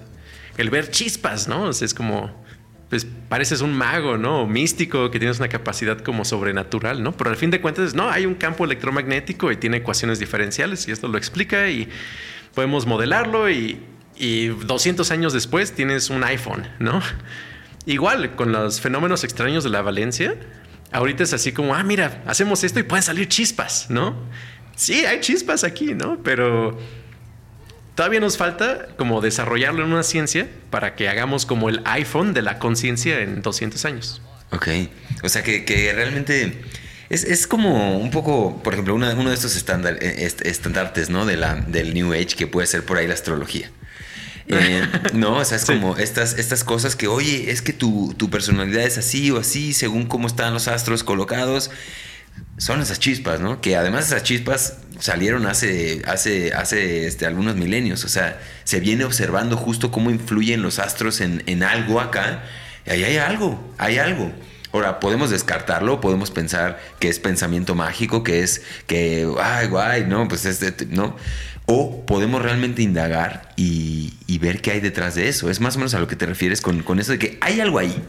el 0.57 0.69
ver 0.69 0.91
chispas, 0.91 1.47
¿no? 1.47 1.63
O 1.63 1.73
sea, 1.73 1.85
es 1.85 1.93
como 1.93 2.43
pues 2.89 3.05
pareces 3.05 3.61
un 3.61 3.73
mago, 3.73 4.17
¿no? 4.17 4.47
místico, 4.47 5.11
que 5.11 5.19
tienes 5.19 5.37
una 5.37 5.47
capacidad 5.47 5.99
como 5.99 6.25
sobrenatural, 6.25 7.03
¿no? 7.03 7.11
Pero 7.15 7.29
al 7.29 7.35
fin 7.35 7.51
de 7.51 7.61
cuentas, 7.61 7.93
no, 7.93 8.09
hay 8.09 8.25
un 8.25 8.33
campo 8.33 8.65
electromagnético 8.65 9.51
y 9.51 9.57
tiene 9.57 9.77
ecuaciones 9.77 10.19
diferenciales 10.19 10.87
y 10.87 10.91
esto 10.91 11.07
lo 11.07 11.17
explica 11.17 11.69
y 11.69 11.87
podemos 12.55 12.87
modelarlo 12.87 13.49
y, 13.49 13.79
y 14.17 14.47
200 14.47 15.11
años 15.11 15.33
después 15.33 15.73
tienes 15.73 16.09
un 16.09 16.23
iPhone, 16.23 16.67
¿no? 16.79 17.01
Igual, 17.85 18.35
con 18.35 18.51
los 18.51 18.81
fenómenos 18.81 19.23
extraños 19.23 19.63
de 19.63 19.69
la 19.69 19.81
Valencia, 19.81 20.35
ahorita 20.91 21.23
es 21.23 21.33
así 21.33 21.51
como, 21.51 21.75
ah, 21.75 21.83
mira, 21.83 22.23
hacemos 22.25 22.63
esto 22.63 22.79
y 22.79 22.83
pueden 22.83 23.03
salir 23.03 23.27
chispas, 23.27 23.89
¿no? 23.89 24.15
Sí, 24.75 25.05
hay 25.05 25.19
chispas 25.19 25.63
aquí, 25.63 25.93
¿no? 25.93 26.21
Pero 26.23 26.77
Todavía 27.99 28.21
nos 28.21 28.37
falta 28.37 28.87
como 28.95 29.19
desarrollarlo 29.19 29.83
en 29.83 29.91
una 29.91 30.03
ciencia 30.03 30.47
para 30.69 30.95
que 30.95 31.09
hagamos 31.09 31.45
como 31.45 31.67
el 31.67 31.81
iPhone 31.83 32.33
de 32.33 32.41
la 32.41 32.57
conciencia 32.57 33.19
en 33.19 33.41
200 33.41 33.83
años. 33.83 34.21
Ok, 34.51 34.69
o 35.21 35.27
sea 35.27 35.43
que, 35.43 35.91
realmente 35.93 36.61
es, 37.09 37.45
como 37.45 37.97
un 37.97 38.09
poco, 38.09 38.63
por 38.63 38.71
ejemplo, 38.71 38.95
uno 38.95 39.05
de 39.05 39.33
estos 39.35 39.53
eh, 39.53 40.31
estandartes 40.45 41.09
¿no? 41.09 41.25
de 41.25 41.35
la, 41.35 41.55
del 41.55 41.93
New 41.93 42.13
Age 42.13 42.37
que 42.37 42.47
puede 42.47 42.67
ser 42.67 42.85
por 42.85 42.97
ahí 42.97 43.05
la 43.05 43.15
astrología. 43.15 43.69
Eh, 44.51 44.81
no, 45.13 45.37
o 45.37 45.45
sea, 45.45 45.57
es 45.57 45.65
como 45.65 45.95
estas, 45.97 46.39
estas 46.39 46.63
cosas 46.63 46.95
que, 46.95 47.07
oye, 47.07 47.51
es 47.51 47.61
que 47.61 47.71
tu, 47.71 48.15
tu 48.17 48.31
personalidad 48.31 48.83
es 48.83 48.97
así 48.97 49.29
o 49.29 49.37
así, 49.37 49.73
según 49.73 50.07
cómo 50.07 50.25
están 50.25 50.55
los 50.55 50.67
astros 50.67 51.03
colocados 51.03 51.69
son 52.57 52.81
esas 52.81 52.99
chispas, 52.99 53.39
¿no? 53.39 53.61
Que 53.61 53.75
además 53.75 54.07
esas 54.07 54.23
chispas 54.23 54.77
salieron 54.99 55.45
hace, 55.45 56.01
hace, 56.05 56.53
hace 56.53 57.07
este, 57.07 57.25
algunos 57.25 57.55
milenios. 57.55 58.03
O 58.05 58.09
sea, 58.09 58.39
se 58.63 58.79
viene 58.79 59.03
observando 59.05 59.57
justo 59.57 59.91
cómo 59.91 60.11
influyen 60.11 60.61
los 60.61 60.79
astros 60.79 61.21
en, 61.21 61.43
en 61.47 61.63
algo 61.63 61.99
acá. 61.99 62.43
Y 62.85 62.91
ahí 62.91 63.03
hay 63.03 63.17
algo, 63.17 63.73
hay 63.77 63.97
algo. 63.97 64.31
Ahora, 64.71 64.99
podemos 64.99 65.31
descartarlo, 65.31 65.99
podemos 65.99 66.29
pensar 66.29 66.79
que 66.99 67.09
es 67.09 67.19
pensamiento 67.19 67.73
mágico, 67.73 68.23
que 68.23 68.43
es 68.43 68.61
que, 68.85 69.27
ay, 69.41 69.67
guay, 69.67 70.05
no, 70.05 70.27
pues 70.27 70.45
es, 70.45 70.87
¿no? 70.89 71.15
O 71.65 72.05
podemos 72.05 72.41
realmente 72.41 72.83
indagar 72.83 73.51
y, 73.55 74.13
y, 74.27 74.37
ver 74.37 74.61
qué 74.61 74.71
hay 74.71 74.79
detrás 74.79 75.15
de 75.15 75.27
eso. 75.27 75.49
Es 75.49 75.59
más 75.59 75.75
o 75.75 75.79
menos 75.79 75.95
a 75.95 75.99
lo 75.99 76.07
que 76.07 76.15
te 76.15 76.25
refieres 76.25 76.61
con, 76.61 76.83
con 76.83 76.99
eso 76.99 77.11
de 77.11 77.19
que 77.19 77.37
hay 77.41 77.59
algo 77.59 77.79
ahí. 77.79 78.03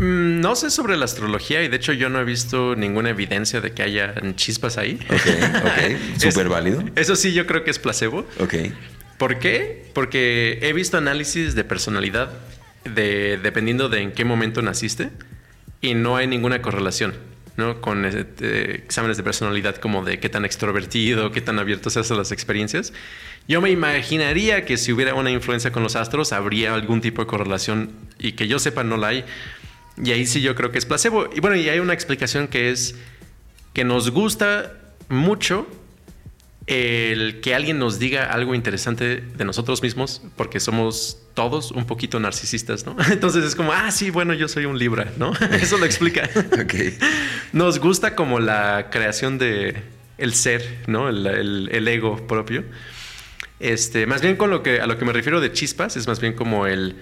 Mm, 0.00 0.40
no 0.40 0.56
sé 0.56 0.70
sobre 0.70 0.96
la 0.96 1.04
astrología 1.04 1.62
y 1.62 1.68
de 1.68 1.76
hecho 1.76 1.92
yo 1.92 2.08
no 2.08 2.20
he 2.20 2.24
visto 2.24 2.74
ninguna 2.74 3.10
evidencia 3.10 3.60
de 3.60 3.72
que 3.72 3.82
haya 3.82 4.14
chispas 4.34 4.78
ahí. 4.78 4.98
Ok, 5.10 5.26
ok. 5.62 6.18
Súper 6.18 6.48
válido. 6.48 6.82
Eso 6.96 7.16
sí, 7.16 7.34
yo 7.34 7.46
creo 7.46 7.64
que 7.64 7.70
es 7.70 7.78
placebo. 7.78 8.26
Ok. 8.38 8.54
¿Por 9.18 9.38
qué? 9.38 9.84
Porque 9.92 10.58
he 10.62 10.72
visto 10.72 10.96
análisis 10.96 11.54
de 11.54 11.64
personalidad 11.64 12.32
de, 12.84 13.38
dependiendo 13.42 13.90
de 13.90 14.00
en 14.00 14.12
qué 14.12 14.24
momento 14.24 14.62
naciste 14.62 15.10
y 15.82 15.92
no 15.92 16.16
hay 16.16 16.26
ninguna 16.26 16.62
correlación. 16.62 17.14
¿no? 17.58 17.82
Con 17.82 18.06
este, 18.06 18.76
exámenes 18.76 19.18
de 19.18 19.22
personalidad 19.22 19.76
como 19.76 20.02
de 20.02 20.18
qué 20.18 20.30
tan 20.30 20.46
extrovertido, 20.46 21.30
qué 21.30 21.42
tan 21.42 21.58
abierto 21.58 21.90
seas 21.90 22.10
a 22.10 22.14
las 22.14 22.32
experiencias. 22.32 22.94
Yo 23.48 23.60
me 23.60 23.70
imaginaría 23.70 24.64
que 24.64 24.78
si 24.78 24.92
hubiera 24.92 25.12
una 25.12 25.30
influencia 25.30 25.70
con 25.72 25.82
los 25.82 25.94
astros, 25.94 26.32
habría 26.32 26.72
algún 26.72 27.02
tipo 27.02 27.20
de 27.20 27.26
correlación 27.26 27.90
y 28.18 28.32
que 28.32 28.48
yo 28.48 28.58
sepa 28.58 28.82
no 28.82 28.96
la 28.96 29.08
hay. 29.08 29.24
Y 30.02 30.12
ahí 30.12 30.26
sí 30.26 30.40
yo 30.40 30.54
creo 30.54 30.70
que 30.70 30.78
es 30.78 30.86
placebo. 30.86 31.28
Y 31.34 31.40
bueno, 31.40 31.56
y 31.56 31.68
hay 31.68 31.78
una 31.78 31.94
explicación 31.94 32.48
que 32.48 32.70
es 32.70 32.94
que 33.72 33.84
nos 33.84 34.10
gusta 34.10 34.72
mucho 35.08 35.66
el 36.66 37.40
que 37.40 37.54
alguien 37.54 37.78
nos 37.78 37.98
diga 37.98 38.26
algo 38.26 38.54
interesante 38.54 39.20
de 39.20 39.44
nosotros 39.44 39.82
mismos, 39.82 40.22
porque 40.36 40.60
somos 40.60 41.18
todos 41.34 41.72
un 41.72 41.84
poquito 41.84 42.20
narcisistas, 42.20 42.86
¿no? 42.86 42.96
Entonces 43.10 43.44
es 43.44 43.56
como, 43.56 43.72
ah, 43.72 43.90
sí, 43.90 44.10
bueno, 44.10 44.34
yo 44.34 44.46
soy 44.46 44.66
un 44.66 44.78
Libra, 44.78 45.12
¿no? 45.16 45.32
Eso 45.50 45.78
lo 45.78 45.84
explica. 45.84 46.28
Nos 47.52 47.80
gusta 47.80 48.14
como 48.14 48.38
la 48.38 48.88
creación 48.90 49.38
de 49.38 49.82
el 50.18 50.34
ser, 50.34 50.78
¿no? 50.86 51.08
El, 51.08 51.68
el, 51.72 51.88
ego 51.88 52.26
propio. 52.26 52.62
Este, 53.58 54.06
más 54.06 54.22
bien 54.22 54.36
con 54.36 54.50
lo 54.50 54.62
que 54.62 54.80
a 54.80 54.86
lo 54.86 54.96
que 54.96 55.04
me 55.04 55.12
refiero 55.12 55.40
de 55.40 55.52
chispas, 55.52 55.96
es 55.96 56.06
más 56.06 56.20
bien 56.20 56.34
como 56.34 56.66
el 56.66 56.94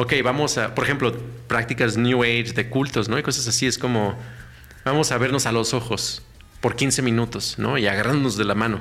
ok, 0.00 0.14
vamos 0.24 0.58
a, 0.58 0.74
por 0.74 0.84
ejemplo, 0.84 1.14
prácticas 1.46 1.96
New 1.96 2.22
Age 2.22 2.52
de 2.54 2.68
cultos, 2.68 3.08
¿no? 3.08 3.18
Y 3.18 3.22
cosas 3.22 3.46
así, 3.46 3.66
es 3.66 3.78
como, 3.78 4.18
vamos 4.84 5.12
a 5.12 5.18
vernos 5.18 5.46
a 5.46 5.52
los 5.52 5.74
ojos 5.74 6.22
por 6.60 6.76
15 6.76 7.02
minutos, 7.02 7.56
¿no? 7.58 7.78
Y 7.78 7.86
agarrarnos 7.86 8.36
de 8.36 8.44
la 8.44 8.54
mano. 8.54 8.80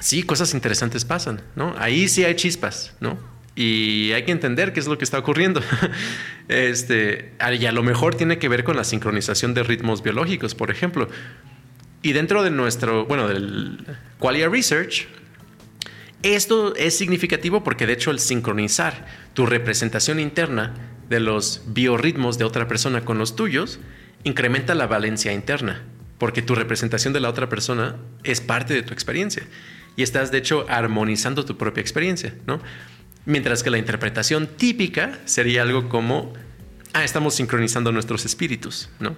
Sí, 0.00 0.22
cosas 0.22 0.54
interesantes 0.54 1.04
pasan, 1.04 1.42
¿no? 1.56 1.74
Ahí 1.78 2.08
sí 2.08 2.24
hay 2.24 2.36
chispas, 2.36 2.94
¿no? 3.00 3.18
Y 3.56 4.12
hay 4.12 4.24
que 4.24 4.32
entender 4.32 4.72
qué 4.72 4.80
es 4.80 4.86
lo 4.86 4.98
que 4.98 5.04
está 5.04 5.18
ocurriendo. 5.18 5.60
este, 6.48 7.32
y 7.58 7.66
a 7.66 7.72
lo 7.72 7.82
mejor 7.82 8.14
tiene 8.14 8.38
que 8.38 8.48
ver 8.48 8.62
con 8.62 8.76
la 8.76 8.84
sincronización 8.84 9.54
de 9.54 9.64
ritmos 9.64 10.02
biológicos, 10.02 10.54
por 10.54 10.70
ejemplo. 10.70 11.08
Y 12.02 12.12
dentro 12.12 12.44
de 12.44 12.50
nuestro, 12.50 13.06
bueno, 13.06 13.26
del 13.26 13.84
Qualia 14.20 14.48
Research, 14.48 15.08
esto 16.22 16.74
es 16.74 16.96
significativo 16.96 17.62
porque 17.62 17.86
de 17.86 17.92
hecho 17.92 18.10
el 18.10 18.18
sincronizar 18.18 19.06
tu 19.34 19.46
representación 19.46 20.18
interna 20.18 20.74
de 21.08 21.20
los 21.20 21.62
biorritmos 21.66 22.38
de 22.38 22.44
otra 22.44 22.68
persona 22.68 23.04
con 23.04 23.18
los 23.18 23.36
tuyos 23.36 23.78
incrementa 24.24 24.74
la 24.74 24.86
valencia 24.86 25.32
interna, 25.32 25.84
porque 26.18 26.42
tu 26.42 26.54
representación 26.54 27.12
de 27.12 27.20
la 27.20 27.28
otra 27.28 27.48
persona 27.48 27.96
es 28.24 28.40
parte 28.40 28.74
de 28.74 28.82
tu 28.82 28.92
experiencia 28.92 29.44
y 29.96 30.02
estás 30.02 30.30
de 30.30 30.38
hecho 30.38 30.66
armonizando 30.68 31.44
tu 31.44 31.56
propia 31.56 31.80
experiencia, 31.80 32.34
¿no? 32.46 32.60
Mientras 33.24 33.62
que 33.62 33.70
la 33.70 33.78
interpretación 33.78 34.46
típica 34.46 35.18
sería 35.24 35.62
algo 35.62 35.88
como, 35.88 36.32
ah, 36.94 37.04
estamos 37.04 37.34
sincronizando 37.34 37.92
nuestros 37.92 38.24
espíritus, 38.24 38.88
¿no? 39.00 39.16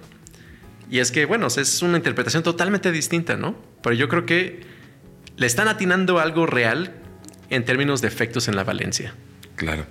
Y 0.89 0.99
es 0.99 1.11
que, 1.11 1.25
bueno, 1.25 1.47
es 1.47 1.81
una 1.81 1.97
interpretación 1.97 2.43
totalmente 2.43 2.91
distinta, 2.91 3.37
¿no? 3.37 3.55
Pero 3.81 3.95
yo 3.95 4.09
creo 4.09 4.25
que 4.25 4.61
le 5.37 5.47
están 5.47 5.67
atinando 5.67 6.19
algo 6.19 6.45
real 6.45 6.93
en 7.49 7.65
términos 7.65 8.01
de 8.01 8.07
efectos 8.07 8.47
en 8.47 8.55
la 8.55 8.63
valencia. 8.63 9.13
Claro. 9.61 9.85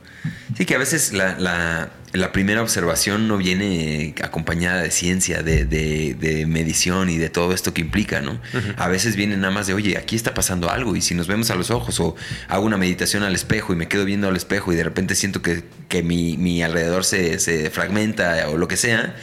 Sí, 0.56 0.64
que 0.64 0.74
a 0.74 0.78
veces 0.78 1.12
la, 1.12 1.90
primera 2.32 2.60
observación 2.60 3.28
no 3.28 3.36
viene 3.36 4.16
acompañada 4.20 4.82
de 4.82 4.90
ciencia, 4.90 5.44
de, 5.44 6.44
medición 6.48 7.08
y 7.08 7.18
de 7.18 7.30
todo 7.30 7.52
esto 7.52 7.72
que 7.72 7.80
implica, 7.80 8.20
¿no? 8.20 8.40
A 8.76 8.88
veces 8.88 9.14
viene 9.14 9.36
nada 9.36 9.52
más 9.52 9.68
de, 9.68 9.74
oye, 9.74 9.96
aquí 9.96 10.16
está 10.16 10.34
pasando 10.34 10.70
algo 10.70 10.96
y 10.96 11.02
si 11.02 11.14
nos 11.14 11.28
vemos 11.28 11.50
a 11.50 11.54
los 11.54 11.70
ojos 11.70 12.00
o 12.00 12.16
hago 12.48 12.64
una 12.64 12.78
meditación 12.78 13.22
al 13.22 13.34
espejo 13.34 13.72
y 13.72 13.76
me 13.76 13.86
quedo 13.86 14.04
viendo 14.04 14.26
al 14.26 14.34
espejo 14.34 14.72
y 14.72 14.76
de 14.76 14.82
repente 14.82 15.14
siento 15.14 15.40
que, 15.40 15.62
mi, 16.02 16.62
alrededor 16.64 17.04
se, 17.04 17.38
se 17.38 17.70
fragmenta 17.70 18.48
o 18.48 18.56
lo 18.56 18.66
que 18.66 18.76
sea, 18.76 19.14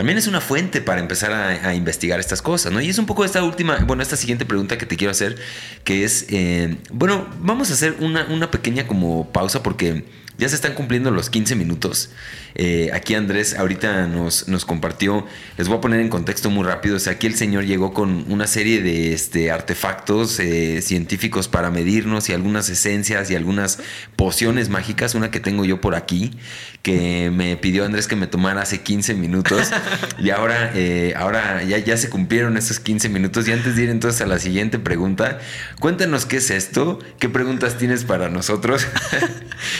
también 0.00 0.16
es 0.16 0.26
una 0.26 0.40
fuente 0.40 0.80
para 0.80 0.98
empezar 0.98 1.30
a, 1.30 1.74
investigar 1.74 2.20
estas 2.20 2.40
cosas, 2.40 2.72
¿no? 2.72 2.80
Y 2.80 2.88
es 2.88 2.96
un 2.96 3.04
poco 3.04 3.22
esta 3.22 3.44
última, 3.44 3.80
bueno, 3.80 4.02
esta 4.02 4.16
siguiente 4.16 4.46
pregunta 4.46 4.78
que 4.78 4.86
te 4.86 4.96
quiero 4.96 5.10
hacer, 5.10 5.36
que 5.84 6.04
es, 6.04 6.24
eh, 6.30 6.78
bueno, 6.90 7.28
vamos 7.38 7.70
a 7.70 7.74
hacer 7.74 7.96
una, 8.00 8.50
pequeña 8.50 8.86
como 8.86 9.30
pausa 9.30 9.62
porque 9.62 10.06
Ya 10.40 10.48
se 10.48 10.54
están 10.54 10.72
cumpliendo 10.72 11.10
los 11.10 11.28
15 11.28 11.54
minutos. 11.54 12.08
Eh, 12.54 12.88
aquí 12.94 13.14
Andrés 13.14 13.54
ahorita 13.58 14.06
nos, 14.06 14.48
nos, 14.48 14.64
compartió, 14.64 15.26
les 15.58 15.68
voy 15.68 15.76
a 15.76 15.80
poner 15.82 16.00
en 16.00 16.08
contexto 16.08 16.48
muy 16.48 16.64
rápido, 16.64 16.96
o 16.96 16.98
sea, 16.98 17.12
aquí 17.12 17.26
el 17.26 17.34
señor 17.34 17.64
llegó 17.64 17.92
con 17.92 18.24
una 18.26 18.46
serie 18.46 18.82
de 18.82 19.12
este, 19.12 19.50
artefactos 19.50 20.40
eh, 20.40 20.80
científicos 20.80 21.46
para 21.46 21.70
medirnos 21.70 22.30
y 22.30 22.32
algunas 22.32 22.70
esencias 22.70 23.30
y 23.30 23.36
algunas 23.36 23.80
pociones 24.16 24.70
mágicas, 24.70 25.14
una 25.14 25.30
que 25.30 25.40
tengo 25.40 25.66
yo 25.66 25.82
por 25.82 25.94
aquí, 25.94 26.32
que 26.80 27.30
me 27.30 27.58
pidió 27.58 27.84
Andrés 27.84 28.08
que 28.08 28.16
me 28.16 28.26
tomara 28.26 28.62
hace 28.62 28.80
15 28.80 29.14
minutos. 29.14 29.70
Y 30.18 30.30
ahora, 30.30 30.72
eh, 30.74 31.14
ahora 31.16 31.62
ya, 31.62 31.78
ya 31.78 31.96
se 31.96 32.10
cumplieron 32.10 32.58
esos 32.58 32.78
15 32.78 33.08
minutos. 33.08 33.48
Y 33.48 33.52
antes 33.52 33.76
de 33.76 33.84
ir 33.84 33.88
entonces 33.88 34.20
a 34.20 34.26
la 34.26 34.38
siguiente 34.38 34.78
pregunta, 34.78 35.38
cuéntanos 35.78 36.26
qué 36.26 36.36
es 36.36 36.50
esto, 36.50 36.98
qué 37.18 37.30
preguntas 37.30 37.78
tienes 37.78 38.04
para 38.04 38.28
nosotros. 38.28 38.86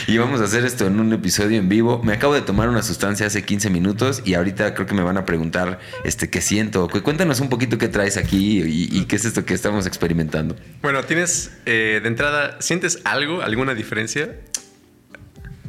Y 0.07 0.17
vamos 0.17 0.41
a 0.41 0.45
hacer 0.51 0.65
esto 0.65 0.85
en 0.85 0.99
un 0.99 1.13
episodio 1.13 1.57
en 1.57 1.69
vivo. 1.69 2.01
Me 2.03 2.11
acabo 2.11 2.33
de 2.33 2.41
tomar 2.41 2.67
una 2.67 2.83
sustancia 2.83 3.25
hace 3.25 3.43
15 3.43 3.69
minutos 3.69 4.21
y 4.25 4.33
ahorita 4.33 4.73
creo 4.73 4.85
que 4.85 4.93
me 4.93 5.01
van 5.01 5.17
a 5.17 5.25
preguntar 5.25 5.79
este, 6.03 6.29
qué 6.29 6.41
siento. 6.41 6.89
Cuéntanos 6.89 7.39
un 7.39 7.47
poquito 7.47 7.77
qué 7.77 7.87
traes 7.87 8.17
aquí 8.17 8.61
y, 8.61 9.05
qué 9.05 9.15
es 9.15 9.23
esto 9.23 9.45
que 9.45 9.53
estamos 9.53 9.87
experimentando. 9.87 10.57
Bueno, 10.81 11.03
tienes 11.05 11.51
eh, 11.65 12.01
de 12.01 12.07
entrada, 12.07 12.57
¿sientes 12.59 12.99
algo, 13.05 13.41
alguna 13.41 13.73
diferencia? 13.75 14.35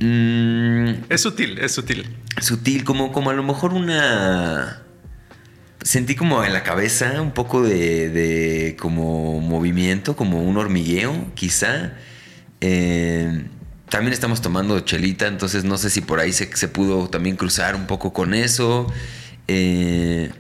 Mm. 0.01 1.05
es 1.09 1.21
sutil, 1.21 1.61
es 1.61 1.71
sutil. 1.71 2.17
Sutil, 2.41 2.83
como, 2.83 3.13
como 3.13 3.31
a 3.31 3.35
lo 3.35 3.45
mejor 3.45 3.75
una... 3.75 4.83
Sentí 5.83 6.17
como 6.17 6.43
en 6.43 6.53
la 6.53 6.65
cabeza 6.65 7.21
un 7.23 7.33
poco 7.33 7.63
de, 7.63 8.09
de 8.09 8.77
como 8.81 9.41
movimiento, 9.41 10.17
como 10.17 10.43
un 10.43 10.57
hormigueo, 10.57 11.33
quizá. 11.35 11.93
Eh, 12.61 13.45
también 13.93 14.15
estamos 14.15 14.41
tomando 14.41 14.81
chelita, 14.81 15.27
entonces 15.27 15.65
no 15.65 15.77
sé 15.77 15.91
si 15.91 16.01
por 16.01 16.19
ahí 16.19 16.33
se, 16.33 16.57
se 16.57 16.67
pudo 16.67 17.09
también 17.11 17.37
cruzar 17.37 17.77
un 17.77 17.87
poco 17.87 18.15
con 18.15 18.33
eso. 18.33 18.91
Eh, 19.49 20.31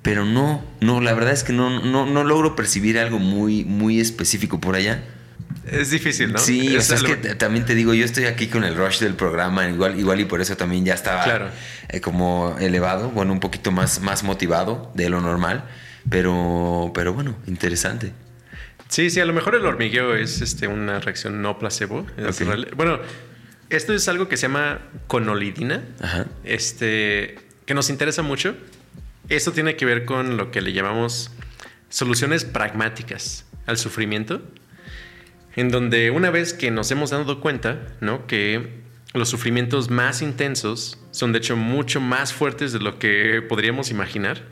pero 0.00 0.24
no, 0.24 0.64
no, 0.80 1.02
la 1.02 1.12
verdad 1.12 1.34
es 1.34 1.44
que 1.44 1.52
no, 1.52 1.68
no, 1.82 2.24
logro 2.24 2.56
percibir 2.56 2.98
algo 2.98 3.18
muy, 3.18 3.64
muy 3.64 4.00
específico 4.00 4.60
por 4.60 4.76
allá. 4.76 5.04
Es 5.70 5.90
difícil, 5.90 6.32
¿no? 6.32 6.38
Sí, 6.38 6.74
es, 6.74 6.90
que 7.02 7.16
también 7.34 7.66
te 7.66 7.74
digo, 7.74 7.92
yo 7.92 8.06
estoy 8.06 8.24
aquí 8.24 8.46
con 8.46 8.64
el 8.64 8.74
rush 8.74 9.00
del 9.00 9.12
programa, 9.12 9.68
igual, 9.68 10.00
igual 10.00 10.18
y 10.20 10.24
por 10.24 10.40
eso 10.40 10.56
también 10.56 10.86
ya 10.86 10.94
estaba 10.94 11.52
eh, 11.90 12.00
como 12.00 12.56
elevado, 12.60 13.10
bueno, 13.10 13.34
un 13.34 13.40
poquito 13.40 13.72
más, 13.72 14.00
más 14.00 14.22
motivado 14.22 14.90
de 14.94 15.10
lo 15.10 15.20
normal, 15.20 15.64
pero, 16.08 16.92
pero 16.94 17.12
bueno, 17.12 17.36
interesante. 17.46 18.14
Sí, 18.92 19.08
sí, 19.08 19.20
a 19.20 19.24
lo 19.24 19.32
mejor 19.32 19.54
el 19.54 19.64
hormigueo 19.64 20.14
es 20.14 20.42
este, 20.42 20.66
una 20.66 21.00
reacción 21.00 21.40
no 21.40 21.58
placebo. 21.58 22.06
Bueno, 22.76 23.00
esto 23.70 23.94
es 23.94 24.06
algo 24.06 24.28
que 24.28 24.36
se 24.36 24.42
llama 24.42 24.80
conolidina, 25.06 25.82
este, 26.44 27.38
que 27.64 27.72
nos 27.72 27.88
interesa 27.88 28.20
mucho. 28.20 28.54
Esto 29.30 29.52
tiene 29.52 29.76
que 29.76 29.86
ver 29.86 30.04
con 30.04 30.36
lo 30.36 30.50
que 30.50 30.60
le 30.60 30.74
llamamos 30.74 31.30
soluciones 31.88 32.44
pragmáticas 32.44 33.46
al 33.64 33.78
sufrimiento, 33.78 34.42
en 35.56 35.70
donde 35.70 36.10
una 36.10 36.28
vez 36.28 36.52
que 36.52 36.70
nos 36.70 36.90
hemos 36.90 37.08
dado 37.08 37.40
cuenta, 37.40 37.96
¿no? 38.02 38.26
Que 38.26 38.82
los 39.14 39.30
sufrimientos 39.30 39.88
más 39.88 40.20
intensos 40.20 40.98
son 41.12 41.32
de 41.32 41.38
hecho 41.38 41.56
mucho 41.56 42.02
más 42.02 42.34
fuertes 42.34 42.74
de 42.74 42.80
lo 42.80 42.98
que 42.98 43.40
podríamos 43.40 43.90
imaginar 43.90 44.42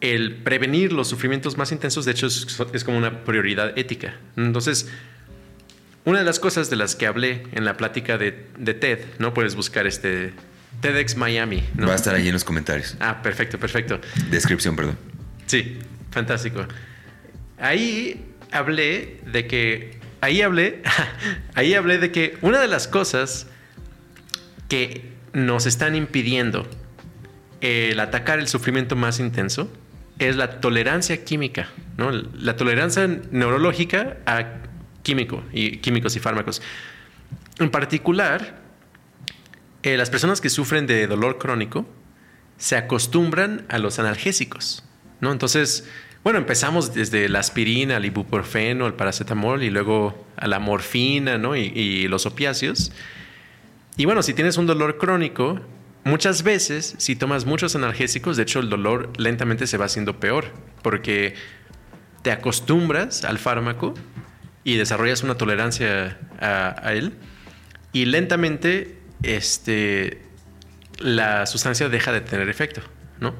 el 0.00 0.36
prevenir 0.36 0.92
los 0.92 1.08
sufrimientos 1.08 1.56
más 1.56 1.72
intensos, 1.72 2.04
de 2.04 2.12
hecho, 2.12 2.26
es, 2.26 2.84
como 2.84 2.98
una 2.98 3.24
prioridad 3.24 3.76
ética. 3.78 4.14
Entonces, 4.36 4.88
una 6.04 6.18
de 6.18 6.24
las 6.24 6.38
cosas 6.38 6.70
de 6.70 6.76
las 6.76 6.94
que 6.94 7.06
hablé 7.06 7.44
en 7.52 7.64
la 7.64 7.76
plática 7.76 8.18
de, 8.18 8.32
TED, 8.32 8.98
¿no? 9.18 9.32
Puedes 9.32 9.54
buscar 9.54 9.86
este 9.86 10.32
TEDx 10.80 11.16
Miami. 11.16 11.62
Va 11.80 11.92
a 11.92 11.96
estar 11.96 12.14
ahí 12.14 12.26
en 12.26 12.34
los 12.34 12.44
comentarios. 12.44 12.96
Ah, 13.00 13.22
perfecto, 13.22 13.58
perfecto. 13.58 14.00
Descripción, 14.30 14.76
perdón. 14.76 14.98
Sí, 15.46 15.78
fantástico. 16.10 16.66
Ahí 17.58 18.26
hablé 18.50 19.20
de 19.26 19.46
que. 19.46 19.98
Ahí 20.20 20.42
hablé. 20.42 20.82
ahí 21.54 21.74
hablé 21.74 21.98
de 21.98 22.12
que 22.12 22.36
una 22.42 22.60
de 22.60 22.68
las 22.68 22.88
cosas 22.88 23.46
que 24.68 25.12
nos 25.32 25.66
están 25.66 25.94
impidiendo 25.94 26.68
el 27.60 27.98
atacar 27.98 28.38
el 28.38 28.48
sufrimiento 28.48 28.96
más 28.96 29.20
intenso 29.20 29.70
es 30.18 30.36
la 30.36 30.60
tolerancia 30.60 31.24
química, 31.24 31.68
¿no? 31.96 32.10
La 32.10 32.56
tolerancia 32.56 33.06
neurológica 33.30 34.18
a 34.26 34.62
químico 35.02 35.42
y 35.52 35.78
químicos 35.78 36.16
y 36.16 36.20
fármacos. 36.20 36.62
En 37.58 37.70
particular, 37.70 38.62
eh, 39.82 39.96
las 39.96 40.10
personas 40.10 40.40
que 40.40 40.50
sufren 40.50 40.86
de 40.86 41.06
dolor 41.06 41.38
crónico 41.38 41.86
se 42.56 42.76
acostumbran 42.76 43.66
a 43.68 43.78
los 43.78 43.98
analgésicos, 43.98 44.84
¿no? 45.20 45.32
Entonces, 45.32 45.88
bueno, 46.22 46.38
empezamos 46.38 46.94
desde 46.94 47.28
la 47.28 47.40
aspirina, 47.40 47.98
el 47.98 48.06
ibuprofeno, 48.06 48.86
el 48.86 48.94
paracetamol 48.94 49.62
y 49.62 49.70
luego 49.70 50.26
a 50.36 50.46
la 50.46 50.58
morfina, 50.58 51.36
¿no? 51.36 51.54
y 51.54 52.08
los 52.08 52.24
opiáceos. 52.24 52.92
Y 53.96 54.06
bueno, 54.06 54.22
si 54.22 54.32
tienes 54.34 54.56
un 54.56 54.66
dolor 54.66 54.96
crónico, 54.96 55.60
Muchas 56.04 56.42
veces, 56.42 56.94
si 56.98 57.16
tomas 57.16 57.46
muchos 57.46 57.74
analgésicos, 57.74 58.36
de 58.36 58.42
hecho 58.42 58.60
el 58.60 58.68
dolor 58.68 59.10
lentamente 59.18 59.66
se 59.66 59.78
va 59.78 59.86
haciendo 59.86 60.20
peor, 60.20 60.52
porque 60.82 61.34
te 62.22 62.30
acostumbras 62.30 63.24
al 63.24 63.38
fármaco 63.38 63.94
y 64.64 64.76
desarrollas 64.76 65.22
una 65.22 65.36
tolerancia 65.36 66.18
a, 66.40 66.92
él, 66.92 67.14
y 67.92 68.04
lentamente 68.04 68.98
este, 69.22 70.20
la 70.98 71.46
sustancia 71.46 71.88
deja 71.88 72.12
de 72.12 72.20
tener 72.20 72.50
efecto, 72.50 72.82
¿no? 73.20 73.34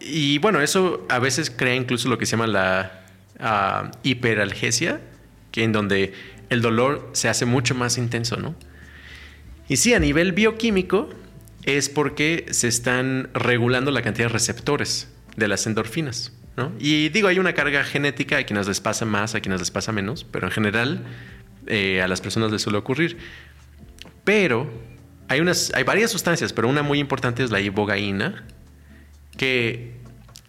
Y 0.00 0.36
bueno, 0.38 0.60
eso 0.60 1.06
a 1.08 1.18
veces 1.18 1.50
crea 1.50 1.74
incluso 1.74 2.10
lo 2.10 2.18
que 2.18 2.26
se 2.26 2.32
llama 2.32 2.46
la 2.46 3.06
ah, 3.40 3.90
hiperalgesia, 4.02 5.00
que 5.52 5.64
en 5.64 5.72
donde 5.72 6.12
el 6.50 6.60
dolor 6.60 7.08
se 7.12 7.30
hace 7.30 7.46
mucho 7.46 7.74
más 7.74 7.96
intenso, 7.96 8.36
¿no? 8.36 8.54
Y 9.68 9.76
sí, 9.76 9.94
a 9.94 9.98
nivel 9.98 10.32
bioquímico 10.32 11.08
es 11.64 11.88
porque 11.88 12.46
se 12.50 12.68
están 12.68 13.30
regulando 13.32 13.90
la 13.90 14.02
cantidad 14.02 14.28
de 14.28 14.32
receptores 14.32 15.08
de 15.36 15.48
las 15.48 15.66
endorfinas. 15.66 16.32
¿no? 16.56 16.72
Y 16.78 17.08
digo, 17.08 17.28
hay 17.28 17.38
una 17.38 17.54
carga 17.54 17.84
genética, 17.84 18.38
a 18.38 18.44
quienes 18.44 18.66
les 18.68 18.80
pasa 18.80 19.04
más, 19.04 19.34
a 19.34 19.40
quienes 19.40 19.60
les 19.60 19.70
pasa 19.70 19.92
menos, 19.92 20.24
pero 20.24 20.46
en 20.46 20.52
general 20.52 21.04
eh, 21.66 22.02
a 22.02 22.08
las 22.08 22.20
personas 22.20 22.52
les 22.52 22.62
suele 22.62 22.78
ocurrir. 22.78 23.16
Pero 24.24 24.70
hay, 25.28 25.40
unas, 25.40 25.72
hay 25.74 25.84
varias 25.84 26.10
sustancias, 26.10 26.52
pero 26.52 26.68
una 26.68 26.82
muy 26.82 26.98
importante 26.98 27.42
es 27.42 27.50
la 27.50 27.60
ibogaína, 27.60 28.44
que 29.36 29.94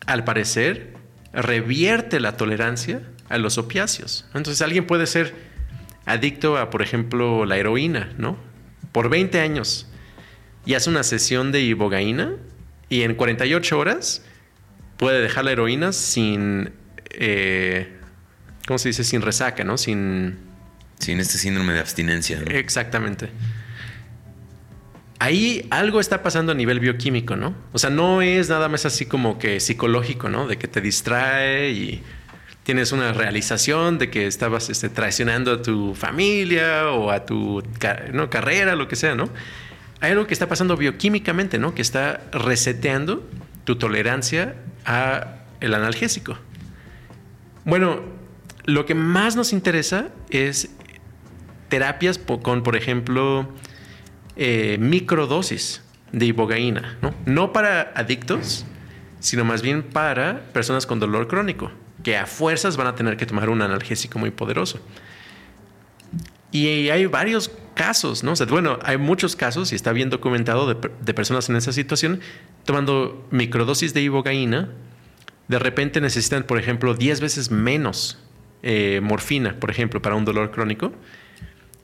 al 0.05 0.23
parecer 0.23 0.93
revierte 1.33 2.19
la 2.19 2.37
tolerancia 2.37 3.01
a 3.29 3.37
los 3.37 3.57
opiáceos. 3.57 4.25
Entonces 4.33 4.61
alguien 4.61 4.85
puede 4.85 5.07
ser 5.07 5.33
adicto 6.05 6.57
a, 6.57 6.69
por 6.69 6.81
ejemplo, 6.81 7.45
la 7.45 7.57
heroína, 7.57 8.13
¿no? 8.17 8.37
Por 8.95 9.09
20 9.09 9.41
años 9.41 9.87
y 10.65 10.75
hace 10.75 10.89
una 10.89 11.03
sesión 11.03 11.51
de 11.51 11.59
ibogaína 11.59 12.37
y 12.87 13.01
en 13.01 13.15
48 13.15 13.77
horas 13.77 14.21
puede 14.95 15.19
dejar 15.19 15.43
la 15.43 15.51
heroína 15.51 15.91
sin, 15.91 16.71
eh, 17.09 17.89
¿cómo 18.65 18.77
se 18.77 18.87
dice? 18.87 19.03
Sin 19.03 19.21
resaca, 19.21 19.65
¿no? 19.65 19.77
Sin... 19.77 20.37
Sin 20.97 21.19
este 21.19 21.37
síndrome 21.37 21.73
de 21.73 21.81
abstinencia. 21.81 22.41
Exactamente. 22.47 23.31
Ahí 25.19 25.67
algo 25.71 25.99
está 25.99 26.23
pasando 26.23 26.53
a 26.53 26.55
nivel 26.55 26.79
bioquímico, 26.79 27.35
¿no? 27.35 27.53
O 27.73 27.79
sea, 27.79 27.89
no 27.89 28.21
es 28.21 28.47
nada 28.47 28.69
más 28.69 28.85
así 28.85 29.07
como 29.07 29.37
que 29.39 29.59
psicológico, 29.59 30.29
¿no? 30.29 30.47
De 30.47 30.57
que 30.57 30.69
te 30.69 30.79
distrae 30.79 31.71
y 31.71 32.01
tienes 32.65 32.91
una 32.91 33.13
realización 33.13 33.99
de 33.99 34.09
que 34.09 34.25
estabas 34.25 34.71
este, 34.71 34.89
traicionando 34.89 35.51
a 35.51 35.61
tu 35.61 35.93
familia 35.93 36.89
o 36.89 37.11
a 37.11 37.23
tu 37.23 37.63
¿no? 38.11 38.31
carrera, 38.31 38.75
lo 38.75 38.87
que 38.87 38.95
sea, 38.95 39.13
¿no? 39.13 39.29
Hay 40.01 40.11
algo 40.11 40.25
que 40.25 40.33
está 40.33 40.47
pasando 40.47 40.75
bioquímicamente, 40.75 41.59
¿no? 41.59 41.75
Que 41.75 41.83
está 41.83 42.21
reseteando 42.31 43.23
tu 43.65 43.75
tolerancia 43.75 44.55
a 44.83 45.43
el 45.61 45.75
analgésico. 45.75 46.39
Bueno, 47.65 48.01
lo 48.65 48.87
que 48.87 48.95
más 48.95 49.35
nos 49.35 49.53
interesa 49.53 50.09
es 50.31 50.71
terapias 51.69 52.17
con, 52.17 52.63
por 52.63 52.75
ejemplo, 52.75 53.47
eh, 54.37 54.77
microdosis 54.79 55.83
de 56.11 56.25
ibogaína, 56.25 56.97
¿no? 57.03 57.13
No 57.27 57.53
para 57.53 57.93
adictos, 57.95 58.65
sino 59.19 59.45
más 59.45 59.61
bien 59.61 59.83
para 59.83 60.41
personas 60.51 60.87
con 60.87 60.99
dolor 60.99 61.27
crónico 61.27 61.71
que 62.05 62.15
a 62.15 62.27
fuerzas 62.27 62.77
van 62.77 62.85
a 62.85 62.93
tener 62.93 63.17
que 63.17 63.25
tomar 63.25 63.49
un 63.49 63.63
analgésico 63.63 64.19
muy 64.19 64.29
poderoso. 64.29 64.79
Y 66.51 66.89
hay 66.89 67.07
varios 67.07 67.51
casos, 67.73 68.23
¿no? 68.23 68.33
bueno, 68.47 68.77
hay 68.83 68.97
muchos 68.97 69.35
casos 69.35 69.71
y 69.71 69.75
está 69.75 69.91
bien 69.91 70.11
documentado 70.11 70.67
de, 70.67 71.13
personas 71.15 71.49
en 71.49 71.55
esa 71.55 71.73
situación 71.73 72.21
tomando 72.63 73.27
microdosis 73.31 73.95
de 73.95 74.03
ibogaína. 74.03 74.69
De 75.47 75.57
repente 75.57 75.99
necesitan, 75.99 76.43
por 76.43 76.59
ejemplo, 76.59 76.93
10 76.93 77.21
veces 77.21 77.49
menos 77.49 78.19
eh, 78.61 78.99
morfina, 79.01 79.59
por 79.59 79.71
ejemplo, 79.71 79.99
para 79.99 80.13
un 80.13 80.25
dolor 80.25 80.51
crónico. 80.51 80.93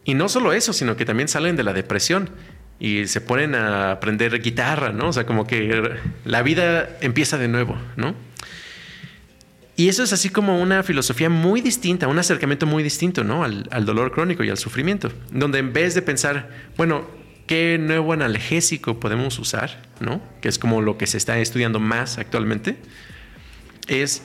Y 0.06 0.14
no 0.14 0.30
solo 0.30 0.54
eso, 0.54 0.72
sino 0.72 0.98
que 0.98 1.04
también 1.04 1.30
salen 1.30 1.56
de 1.56 1.64
la 1.64 1.74
depresión 1.74 2.30
y 2.80 3.08
se 3.08 3.22
ponen 3.22 3.56
a 3.56 3.92
aprender 3.92 4.40
guitarra, 4.40 4.92
¿no? 4.92 5.10
O 5.10 5.14
sea, 5.14 5.26
como 5.26 5.48
que 5.48 5.96
la 6.26 6.44
vida 6.44 6.98
empieza 7.02 7.40
de 7.40 7.48
nuevo, 7.48 7.76
¿no? 7.96 8.14
Y 9.76 9.88
eso 9.88 10.04
es 10.04 10.14
así 10.14 10.30
como 10.30 10.62
una 10.62 10.84
filosofía 10.84 11.30
muy 11.30 11.62
distinta, 11.62 12.08
un 12.08 12.20
acercamiento 12.20 12.66
muy 12.66 12.84
distinto, 12.84 13.24
¿no? 13.24 13.44
Al, 13.44 13.86
dolor 13.86 14.12
crónico 14.12 14.44
y 14.44 14.50
al 14.50 14.58
sufrimiento, 14.58 15.12
donde 15.32 15.60
en 15.60 15.74
vez 15.74 15.96
de 15.96 16.02
pensar, 16.02 16.50
bueno, 16.78 17.08
¿qué 17.48 17.78
nuevo 17.80 18.14
analgésico 18.14 19.00
podemos 19.00 19.40
usar, 19.40 19.82
¿no? 20.00 20.22
Que 20.42 20.50
es 20.50 20.60
como 20.60 20.82
lo 20.82 20.98
que 20.98 21.08
se 21.08 21.18
está 21.18 21.40
estudiando 21.40 21.80
más 21.80 22.18
actualmente, 22.18 22.78
es 23.88 24.24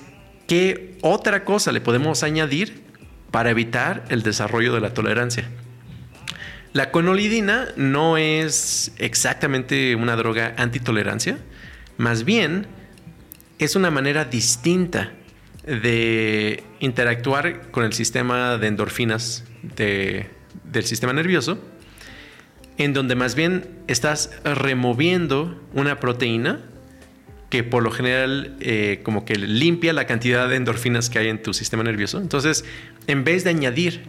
qué 0.48 0.98
otra 1.02 1.44
cosa 1.44 1.72
le 1.72 1.80
podemos 1.80 2.22
añadir 2.22 2.82
para 3.30 3.50
evitar 3.50 4.04
el 4.08 4.22
desarrollo 4.22 4.74
de 4.74 4.80
la 4.80 4.94
tolerancia. 4.94 5.48
La 6.72 6.90
conolidina 6.90 7.68
no 7.76 8.18
es 8.18 8.92
exactamente 8.98 9.94
una 9.94 10.16
droga 10.16 10.54
antitolerancia, 10.58 11.38
más 11.96 12.24
bien 12.24 12.66
es 13.58 13.76
una 13.76 13.90
manera 13.90 14.26
distinta 14.26 15.12
de 15.66 16.62
interactuar 16.80 17.70
con 17.70 17.84
el 17.84 17.92
sistema 17.92 18.56
de 18.56 18.68
endorfinas 18.68 19.44
del 19.76 20.84
sistema 20.84 21.12
nervioso, 21.12 21.58
en 22.78 22.92
donde 22.92 23.14
más 23.14 23.34
bien 23.34 23.68
estás 23.88 24.30
removiendo 24.44 25.60
una 25.74 25.98
proteína 25.98 26.60
que 27.50 27.64
por 27.64 27.82
lo 27.82 27.90
general 27.90 28.56
eh, 28.60 29.00
como 29.02 29.24
que 29.24 29.36
limpia 29.36 29.92
la 29.92 30.06
cantidad 30.06 30.48
de 30.48 30.56
endorfinas 30.56 31.10
que 31.10 31.18
hay 31.18 31.28
en 31.28 31.42
tu 31.42 31.54
sistema 31.54 31.82
nervioso. 31.82 32.18
Entonces, 32.18 32.64
en 33.06 33.24
vez 33.24 33.44
de 33.44 33.50
añadir 33.50 34.04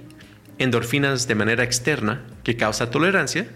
endorfinas 0.57 1.27
de 1.27 1.35
manera 1.35 1.63
externa 1.63 2.23
que 2.43 2.55
causa 2.55 2.89
tolerancia, 2.89 3.47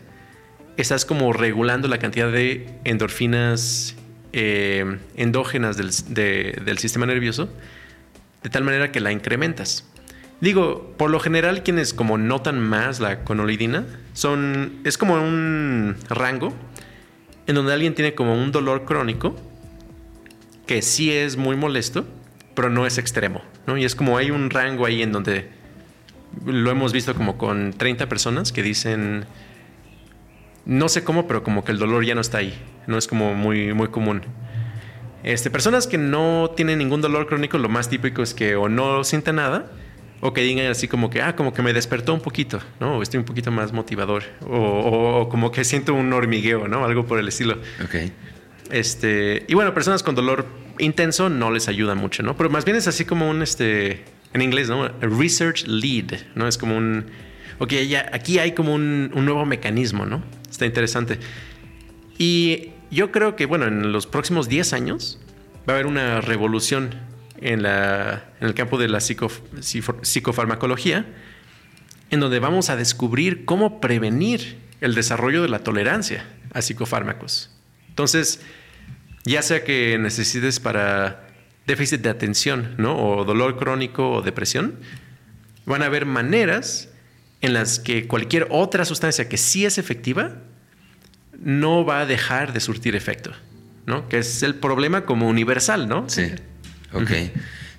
estás 0.78 1.06
como 1.06 1.34
regulando 1.34 1.88
la 1.88 1.98
cantidad 1.98 2.32
de 2.32 2.68
endorfinas 2.84 3.96
eh, 4.34 4.98
endógenas 5.16 5.78
del, 5.78 5.92
del, 6.64 6.78
sistema 6.78 7.06
nervioso 7.06 7.50
de 8.44 8.50
tal 8.50 8.64
manera 8.64 8.92
que 8.92 9.00
la 9.00 9.12
incrementas. 9.12 9.88
Digo, 10.40 10.94
por 10.98 11.12
lo 11.12 11.20
general 11.20 11.64
quienes 11.64 11.94
como 11.94 12.18
notan 12.18 12.60
más 12.60 13.00
la 13.00 13.24
conolidina 13.24 13.86
son, 14.14 14.80
es 14.84 14.98
como 14.98 15.14
un 15.14 15.96
rango 16.10 16.54
en 17.46 17.56
donde 17.56 17.74
alguien 17.74 17.94
tiene 17.94 18.16
como 18.16 18.36
un 18.36 18.52
dolor 18.52 18.86
crónico 18.86 19.36
que 20.66 20.82
sí 20.82 21.12
es 21.12 21.38
muy 21.38 21.56
molesto, 21.56 22.06
pero 22.56 22.70
no 22.70 22.86
es 22.86 22.98
extremo, 22.98 23.42
¿no? 23.68 23.78
Y 23.78 23.86
es 23.86 23.96
como 23.96 24.18
hay 24.18 24.32
un 24.32 24.50
rango 24.50 24.86
ahí 24.86 25.02
en 25.02 25.12
donde 25.12 25.50
lo 26.46 26.72
hemos 26.72 26.94
visto 26.94 27.14
como 27.14 27.38
con 27.38 27.74
30 27.74 28.08
personas 28.08 28.52
que 28.52 28.64
dicen, 28.64 29.26
no 30.66 30.90
sé 30.90 31.04
cómo, 31.04 31.28
pero 31.28 31.44
como 31.44 31.64
que 31.64 31.72
el 31.72 31.80
dolor 31.80 32.06
ya 32.06 32.16
no 32.16 32.22
está 32.22 32.40
ahí. 32.40 32.54
No 32.88 32.98
es 32.98 33.08
como 33.08 33.34
muy, 33.34 33.74
muy 33.74 33.90
común. 33.90 34.22
Este, 35.24 35.50
personas 35.50 35.88
que 35.88 35.98
no 35.98 36.52
tienen 36.56 36.80
ningún 36.80 37.02
dolor 37.02 37.28
crónico, 37.28 37.58
lo 37.58 37.70
más 37.70 37.90
típico 37.90 38.24
es 38.24 38.34
que 38.34 38.56
o 38.56 38.70
no 38.70 39.04
sienten 39.04 39.36
nada, 39.36 39.72
o 40.22 40.34
que 40.34 40.42
digan 40.42 40.68
así 40.68 40.88
como 40.88 41.10
que, 41.10 41.22
ah, 41.22 41.36
como 41.36 41.54
que 41.54 41.62
me 41.62 41.74
despertó 41.74 42.14
un 42.14 42.22
poquito, 42.22 42.60
¿no? 42.80 42.98
O 42.98 43.02
estoy 43.02 43.20
un 43.20 43.26
poquito 43.26 43.52
más 43.52 43.74
motivador, 43.74 44.24
o, 44.48 45.28
como 45.30 45.52
que 45.52 45.64
siento 45.64 45.94
un 45.94 46.12
hormigueo, 46.14 46.68
¿no? 46.68 46.86
Algo 46.86 47.06
por 47.06 47.20
el 47.20 47.28
estilo. 47.28 47.58
Ok. 47.84 48.12
Este, 48.72 49.46
y 49.48 49.54
bueno, 49.54 49.74
personas 49.74 50.02
con 50.02 50.16
dolor 50.16 50.46
intenso 50.80 51.30
no 51.30 51.52
les 51.52 51.68
ayuda 51.68 51.96
mucho, 51.96 52.24
¿no? 52.24 52.38
Pero 52.38 52.50
más 52.50 52.66
bien 52.66 52.78
es 52.78 52.88
así 52.88 53.04
como 53.04 53.30
un, 53.30 53.42
este, 53.42 54.06
en 54.34 54.42
inglés, 54.42 54.70
¿no? 54.70 54.88
research 55.02 55.66
lead, 55.68 56.22
¿no? 56.36 56.48
Es 56.48 56.58
como 56.58 56.78
un, 56.78 57.06
ok, 57.60 57.74
ya, 57.88 58.10
aquí 58.14 58.40
hay 58.40 58.54
como 58.54 58.74
un, 58.74 59.10
nuevo 59.10 59.46
mecanismo, 59.46 60.06
¿no? 60.06 60.24
Está 60.50 60.66
interesante. 60.66 61.20
Y 62.18 62.70
yo 62.92 63.12
creo 63.12 63.36
que, 63.36 63.46
bueno, 63.46 63.66
en 63.66 63.92
los 63.92 64.06
próximos 64.06 64.50
10 64.50 64.74
años 64.74 65.20
va 65.68 65.74
a 65.74 65.76
haber 65.76 65.88
una 65.88 66.22
revolución 66.22 66.96
en, 67.40 67.64
la, 67.64 68.26
en 68.40 68.48
el 68.48 68.54
campo 68.54 68.78
de 68.78 68.90
la 68.90 69.00
psicofarmacología, 69.00 71.06
en 72.10 72.20
donde 72.20 72.40
vamos 72.40 72.70
a 72.70 72.76
descubrir 72.76 73.46
cómo 73.46 73.80
prevenir 73.80 74.58
el 74.82 74.96
desarrollo 74.96 75.42
de 75.42 75.50
la 75.50 75.60
tolerancia 75.60 76.26
a 76.54 76.62
psicofármacos. 76.62 77.52
Entonces, 77.90 78.42
ya 79.24 79.42
sea 79.42 79.64
que 79.64 79.98
necesites 79.98 80.60
para 80.60 81.28
déficit 81.68 82.02
de 82.02 82.10
atención, 82.10 82.76
¿no? 82.78 82.98
O 82.98 83.24
dolor 83.24 83.58
crónico 83.58 84.12
o 84.12 84.22
depresión, 84.22 84.76
van 85.66 85.84
a 85.84 85.86
haber 85.86 86.06
maneras 86.06 86.90
en 87.42 87.54
las 87.54 87.80
que 87.80 88.08
cualquier 88.08 88.48
otra 88.50 88.86
sustancia 88.86 89.30
que 89.30 89.38
sí 89.38 89.66
es 89.66 89.78
efectiva 89.78 90.38
no 91.44 91.86
va 91.86 92.02
a 92.02 92.06
dejar 92.06 92.54
de 92.54 92.60
surtir 92.60 92.96
efecto, 92.96 93.32
¿no? 93.86 94.08
Que 94.10 94.20
es 94.20 94.44
el 94.44 94.56
problema 94.56 95.06
como 95.06 95.28
universal, 95.28 95.88
¿no? 95.88 96.10
Sí. 96.10 96.32
Ok. 96.94 97.12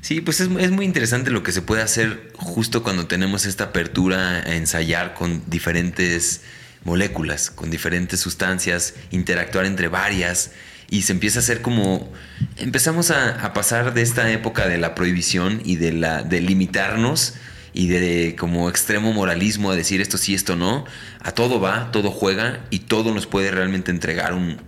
Sí, 0.01 0.21
pues 0.21 0.41
es, 0.41 0.49
es, 0.59 0.71
muy 0.73 0.85
interesante 0.85 1.31
lo 1.31 1.45
que 1.45 1.53
se 1.53 1.63
puede 1.63 1.81
hacer 1.81 2.33
justo 2.35 2.83
cuando 2.83 3.07
tenemos 3.07 3.47
esta 3.47 3.65
apertura 3.65 4.39
a 4.39 4.57
ensayar 4.57 5.15
con 5.15 5.43
diferentes 5.49 6.43
moléculas, 6.85 7.51
con 7.51 7.71
diferentes 7.71 8.19
sustancias, 8.19 8.95
interactuar 9.13 9.65
entre 9.65 9.89
varias 9.89 10.51
y 10.93 11.03
se 11.03 11.13
empieza 11.13 11.39
a 11.39 11.43
hacer 11.43 11.63
como 11.63 12.13
empezamos 12.59 13.11
a, 13.11 13.53
pasar 13.55 13.95
de 13.95 14.03
esta 14.03 14.31
época 14.31 14.69
de 14.69 14.77
la 14.77 14.95
prohibición 14.95 15.63
y 15.65 15.77
de 15.77 15.93
la 15.93 16.23
de 16.23 16.41
limitarnos 16.43 17.35
y 17.75 17.89
de, 17.89 18.37
como 18.39 18.69
extremo 18.69 19.13
moralismo 19.13 19.71
a 19.71 19.77
decir 19.77 20.01
esto 20.01 20.19
sí, 20.19 20.35
esto 20.35 20.57
no, 20.57 20.85
a 21.21 21.33
todo 21.33 21.61
va, 21.61 21.91
todo 21.91 22.11
juega 22.11 22.65
y 22.71 22.81
todo 22.81 23.15
nos 23.15 23.27
puede 23.27 23.51
realmente 23.51 23.91
entregar 23.91 24.35
un, 24.35 24.61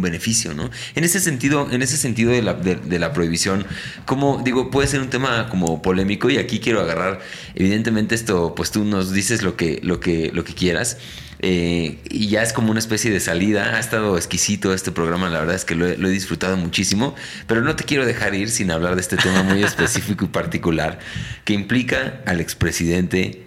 beneficio, 0.00 0.54
¿no? 0.54 0.70
En 0.94 1.04
ese 1.04 1.20
sentido, 1.20 1.68
en 1.70 1.82
ese 1.82 1.96
sentido 1.96 2.30
de 2.30 2.42
la, 2.42 2.54
de 2.54 2.98
la, 2.98 3.12
prohibición, 3.12 3.66
como 4.06 4.40
digo, 4.44 4.70
puede 4.70 4.86
ser 4.86 5.00
un 5.00 5.10
tema 5.10 5.48
como 5.48 5.82
polémico 5.82 6.30
y 6.30 6.38
aquí 6.38 6.60
quiero 6.60 6.80
agarrar, 6.80 7.20
evidentemente 7.54 8.14
esto, 8.14 8.54
pues 8.54 8.70
tú 8.70 8.84
nos 8.84 9.12
dices 9.12 9.42
lo 9.42 9.56
que, 9.56 9.80
lo 9.82 9.98
que, 10.00 10.30
lo 10.32 10.44
que 10.44 10.54
quieras. 10.54 10.98
Eh, 11.40 12.00
y 12.10 12.28
ya 12.28 12.42
es 12.42 12.52
como 12.52 12.70
una 12.70 12.80
especie 12.80 13.10
de 13.10 13.20
salida. 13.20 13.76
Ha 13.76 13.80
estado 13.80 14.16
exquisito 14.16 14.74
este 14.74 14.90
programa, 14.90 15.28
la 15.28 15.40
verdad 15.40 15.54
es 15.54 15.64
que 15.64 15.74
lo 15.74 15.86
he, 15.86 16.10
disfrutado 16.10 16.56
muchísimo, 16.56 17.14
pero 17.46 17.62
no 17.62 17.76
te 17.76 17.84
quiero 17.84 18.06
dejar 18.06 18.34
ir 18.34 18.50
sin 18.50 18.70
hablar 18.70 18.94
de 18.96 19.00
este 19.00 19.16
tema 19.16 19.42
muy 19.42 19.62
específico 19.62 20.24
y 20.24 20.28
particular 20.28 20.98
que 21.44 21.52
implica 21.52 22.20
al 22.26 22.40
expresidente 22.40 23.46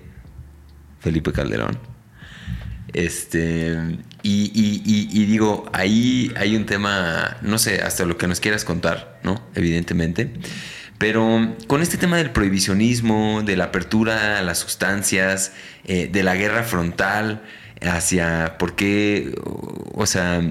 Felipe 1.00 1.32
Calderón. 1.32 1.78
Este, 2.94 3.78
y, 4.24 5.26
digo, 5.26 5.70
ahí 5.74 6.32
hay 6.36 6.56
un 6.56 6.66
tema, 6.66 7.38
no 7.42 7.58
sé, 7.58 7.82
hasta 7.82 8.06
lo 8.06 8.18
que 8.18 8.28
nos 8.28 8.40
quieras 8.40 8.66
contar, 8.66 9.20
¿no? 9.24 9.42
Evidentemente. 9.56 10.34
Pero 10.98 11.56
con 11.68 11.82
este 11.82 11.98
tema 11.98 12.18
del 12.18 12.30
prohibicionismo, 12.30 13.42
de 13.44 13.56
la 13.56 13.66
apertura 13.66 14.38
a 14.38 14.42
las 14.44 14.60
sustancias, 14.60 15.54
eh, 15.86 16.08
de 16.12 16.22
la 16.22 16.36
guerra 16.36 16.64
frontal, 16.64 17.42
hacia 17.82 18.58
por 18.58 18.76
qué, 18.76 19.34
o 19.94 20.06
sea, 20.06 20.42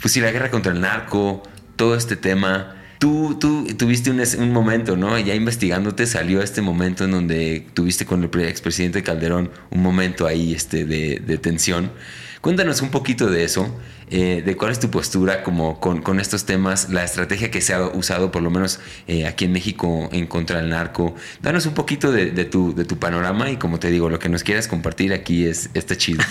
pues 0.00 0.12
si 0.12 0.20
la 0.20 0.30
guerra 0.30 0.50
contra 0.50 0.72
el 0.72 0.80
narco, 0.80 1.42
todo 1.76 1.94
este 1.94 2.16
tema. 2.16 2.72
Tú, 2.98 3.36
tú 3.38 3.66
tuviste 3.76 4.10
un, 4.10 4.22
un, 4.38 4.52
momento, 4.52 4.96
¿no? 4.96 5.18
Ya 5.18 5.34
investigándote 5.34 6.06
salió 6.06 6.40
este 6.40 6.62
momento 6.62 7.04
en 7.04 7.10
donde 7.10 7.66
tuviste 7.74 8.06
con 8.06 8.24
el 8.24 8.40
expresidente 8.40 9.02
Calderón 9.02 9.50
un 9.70 9.82
momento 9.82 10.26
ahí 10.26 10.54
este, 10.54 10.86
de, 10.86 11.22
de 11.24 11.38
tensión. 11.38 11.92
Cuéntanos 12.40 12.80
un 12.80 12.90
poquito 12.90 13.28
de 13.30 13.44
eso, 13.44 13.78
eh, 14.08 14.42
de 14.44 14.56
cuál 14.56 14.70
es 14.70 14.78
tu 14.78 14.88
postura 14.90 15.42
como 15.42 15.80
con, 15.80 16.20
estos 16.20 16.46
temas, 16.46 16.90
la 16.90 17.02
estrategia 17.02 17.50
que 17.50 17.60
se 17.60 17.74
ha 17.74 17.82
usado 17.86 18.30
por 18.30 18.42
lo 18.42 18.50
menos 18.50 18.78
eh, 19.08 19.26
aquí 19.26 19.46
en 19.46 19.52
México 19.52 20.08
en 20.12 20.26
contra 20.26 20.60
del 20.60 20.68
narco. 20.68 21.16
Danos 21.42 21.66
un 21.66 21.74
poquito 21.74 22.12
de, 22.12 22.44
tu, 22.44 22.74
de 22.74 22.84
tu 22.84 22.98
panorama 22.98 23.50
y 23.50 23.56
como 23.56 23.80
te 23.80 23.90
digo, 23.90 24.08
lo 24.08 24.18
que 24.18 24.28
nos 24.28 24.44
quieras 24.44 24.68
compartir 24.68 25.12
aquí 25.12 25.46
es 25.46 25.70
está 25.74 25.96
chido. 25.96 26.22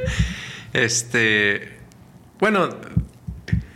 este, 0.74 1.78
bueno, 2.38 2.76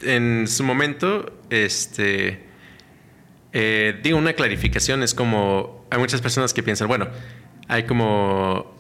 en 0.03 0.47
su 0.47 0.63
momento, 0.63 1.41
este, 1.49 2.45
eh, 3.53 3.99
digo 4.03 4.19
una 4.19 4.35
clarificación, 4.35 5.03
es 5.03 5.15
como, 5.15 5.87
hay 5.91 5.99
muchas 5.99 6.21
personas 6.21 6.53
que 6.53 6.63
piensan, 6.63 6.89
bueno, 6.89 7.09
hay 7.69 7.85
como 7.85 8.72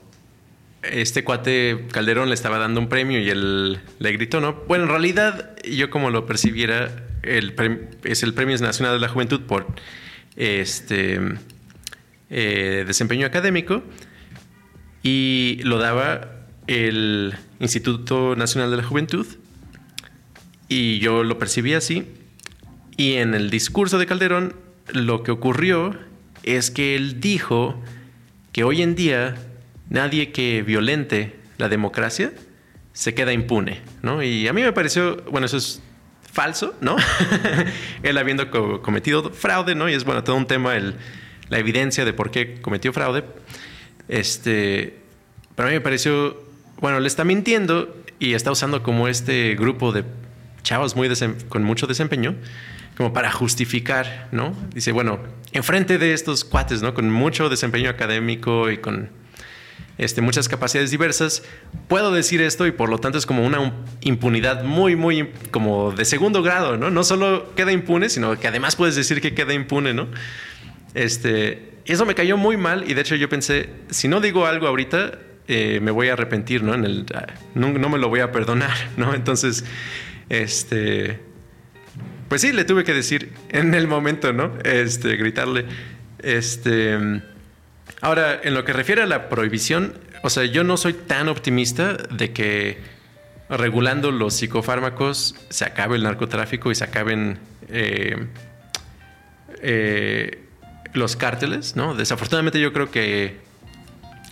este 0.82 1.24
cuate 1.24 1.86
Calderón 1.92 2.28
le 2.28 2.34
estaba 2.34 2.58
dando 2.58 2.80
un 2.80 2.88
premio 2.88 3.20
y 3.20 3.28
él 3.30 3.80
le 3.98 4.12
gritó, 4.12 4.40
¿no? 4.40 4.54
Bueno, 4.66 4.84
en 4.84 4.90
realidad 4.90 5.56
yo 5.64 5.90
como 5.90 6.10
lo 6.10 6.26
percibiera, 6.26 7.06
el 7.22 7.54
es 8.04 8.22
el 8.22 8.34
Premio 8.34 8.56
Nacional 8.58 8.94
de 8.94 9.00
la 9.00 9.08
Juventud 9.08 9.42
por 9.42 9.66
este 10.36 11.20
eh, 12.30 12.84
desempeño 12.86 13.26
académico 13.26 13.82
y 15.02 15.60
lo 15.64 15.78
daba 15.78 16.46
el 16.66 17.34
Instituto 17.60 18.34
Nacional 18.36 18.70
de 18.70 18.76
la 18.78 18.82
Juventud 18.82 19.26
y 20.68 20.98
yo 20.98 21.22
lo 21.22 21.38
percibí 21.38 21.74
así 21.74 22.06
y 22.96 23.14
en 23.14 23.34
el 23.34 23.50
discurso 23.50 23.98
de 23.98 24.06
Calderón 24.06 24.56
lo 24.92 25.22
que 25.22 25.30
ocurrió 25.30 25.96
es 26.42 26.70
que 26.70 26.96
él 26.96 27.20
dijo 27.20 27.80
que 28.52 28.64
hoy 28.64 28.82
en 28.82 28.94
día 28.94 29.36
nadie 29.92 30.32
que 30.32 30.62
violente 30.62 31.36
la 31.58 31.68
democracia 31.68 32.32
se 32.94 33.14
queda 33.14 33.32
impune, 33.32 33.82
¿no? 34.02 34.22
Y 34.22 34.48
a 34.48 34.52
mí 34.52 34.62
me 34.62 34.72
pareció, 34.72 35.22
bueno, 35.30 35.46
eso 35.46 35.58
es 35.58 35.82
falso, 36.32 36.74
¿no? 36.80 36.96
Él 38.02 38.18
habiendo 38.18 38.50
cometido 38.82 39.30
fraude, 39.30 39.74
¿no? 39.74 39.88
Y 39.88 39.94
es, 39.94 40.04
bueno, 40.04 40.24
todo 40.24 40.36
un 40.36 40.46
tema, 40.46 40.76
el, 40.76 40.94
la 41.48 41.58
evidencia 41.58 42.04
de 42.04 42.12
por 42.12 42.30
qué 42.30 42.60
cometió 42.60 42.92
fraude. 42.92 43.24
Este, 44.08 44.98
pero 45.54 45.68
a 45.68 45.70
mí 45.70 45.76
me 45.76 45.80
pareció, 45.82 46.42
bueno, 46.80 46.98
le 46.98 47.06
está 47.06 47.24
mintiendo 47.24 47.94
y 48.18 48.32
está 48.32 48.50
usando 48.50 48.82
como 48.82 49.08
este 49.08 49.54
grupo 49.56 49.92
de 49.92 50.04
chavos 50.62 50.96
muy 50.96 51.10
con 51.48 51.64
mucho 51.64 51.86
desempeño 51.86 52.34
como 52.96 53.12
para 53.12 53.30
justificar, 53.30 54.28
¿no? 54.32 54.54
Dice, 54.74 54.92
bueno, 54.92 55.18
enfrente 55.52 55.98
de 55.98 56.12
estos 56.12 56.44
cuates, 56.44 56.82
¿no? 56.82 56.94
Con 56.94 57.10
mucho 57.10 57.48
desempeño 57.48 57.90
académico 57.90 58.70
y 58.70 58.78
con 58.78 59.21
este, 59.98 60.20
muchas 60.20 60.48
capacidades 60.48 60.90
diversas, 60.90 61.42
puedo 61.88 62.12
decir 62.12 62.40
esto 62.40 62.66
y 62.66 62.72
por 62.72 62.88
lo 62.88 62.98
tanto 62.98 63.18
es 63.18 63.26
como 63.26 63.44
una 63.44 63.72
impunidad 64.00 64.64
muy, 64.64 64.96
muy 64.96 65.30
como 65.50 65.92
de 65.92 66.04
segundo 66.04 66.42
grado, 66.42 66.76
¿no? 66.76 66.90
No 66.90 67.04
solo 67.04 67.54
queda 67.54 67.72
impune, 67.72 68.08
sino 68.08 68.38
que 68.38 68.48
además 68.48 68.76
puedes 68.76 68.96
decir 68.96 69.20
que 69.20 69.34
queda 69.34 69.52
impune, 69.54 69.94
¿no? 69.94 70.08
Este, 70.94 71.74
eso 71.84 72.06
me 72.06 72.14
cayó 72.14 72.36
muy 72.36 72.56
mal 72.56 72.90
y 72.90 72.94
de 72.94 73.02
hecho 73.02 73.16
yo 73.16 73.28
pensé, 73.28 73.68
si 73.90 74.08
no 74.08 74.20
digo 74.20 74.46
algo 74.46 74.66
ahorita, 74.66 75.18
eh, 75.48 75.80
me 75.82 75.90
voy 75.90 76.08
a 76.08 76.14
arrepentir, 76.14 76.62
¿no? 76.62 76.74
En 76.74 76.84
el, 76.84 77.06
ah, 77.14 77.26
no, 77.54 77.72
no 77.72 77.88
me 77.88 77.98
lo 77.98 78.08
voy 78.08 78.20
a 78.20 78.32
perdonar, 78.32 78.76
¿no? 78.96 79.14
Entonces, 79.14 79.64
este, 80.30 81.20
pues 82.28 82.40
sí, 82.40 82.52
le 82.52 82.64
tuve 82.64 82.84
que 82.84 82.94
decir 82.94 83.32
en 83.50 83.74
el 83.74 83.86
momento, 83.86 84.32
¿no? 84.32 84.52
Este, 84.64 85.16
gritarle, 85.16 85.66
este 86.22 87.22
Ahora, 88.02 88.40
en 88.42 88.52
lo 88.54 88.64
que 88.64 88.72
refiere 88.72 89.00
a 89.00 89.06
la 89.06 89.28
prohibición, 89.28 89.94
o 90.24 90.28
sea, 90.28 90.44
yo 90.44 90.64
no 90.64 90.76
soy 90.76 90.92
tan 90.92 91.28
optimista 91.28 91.94
de 91.94 92.32
que 92.32 92.78
regulando 93.48 94.10
los 94.10 94.34
psicofármacos 94.34 95.36
se 95.50 95.64
acabe 95.64 95.96
el 95.96 96.02
narcotráfico 96.02 96.72
y 96.72 96.74
se 96.74 96.82
acaben 96.82 97.38
eh, 97.68 98.26
eh, 99.60 100.42
los 100.94 101.14
cárteles, 101.14 101.76
¿no? 101.76 101.94
Desafortunadamente 101.94 102.60
yo 102.60 102.72
creo 102.72 102.90
que 102.90 103.36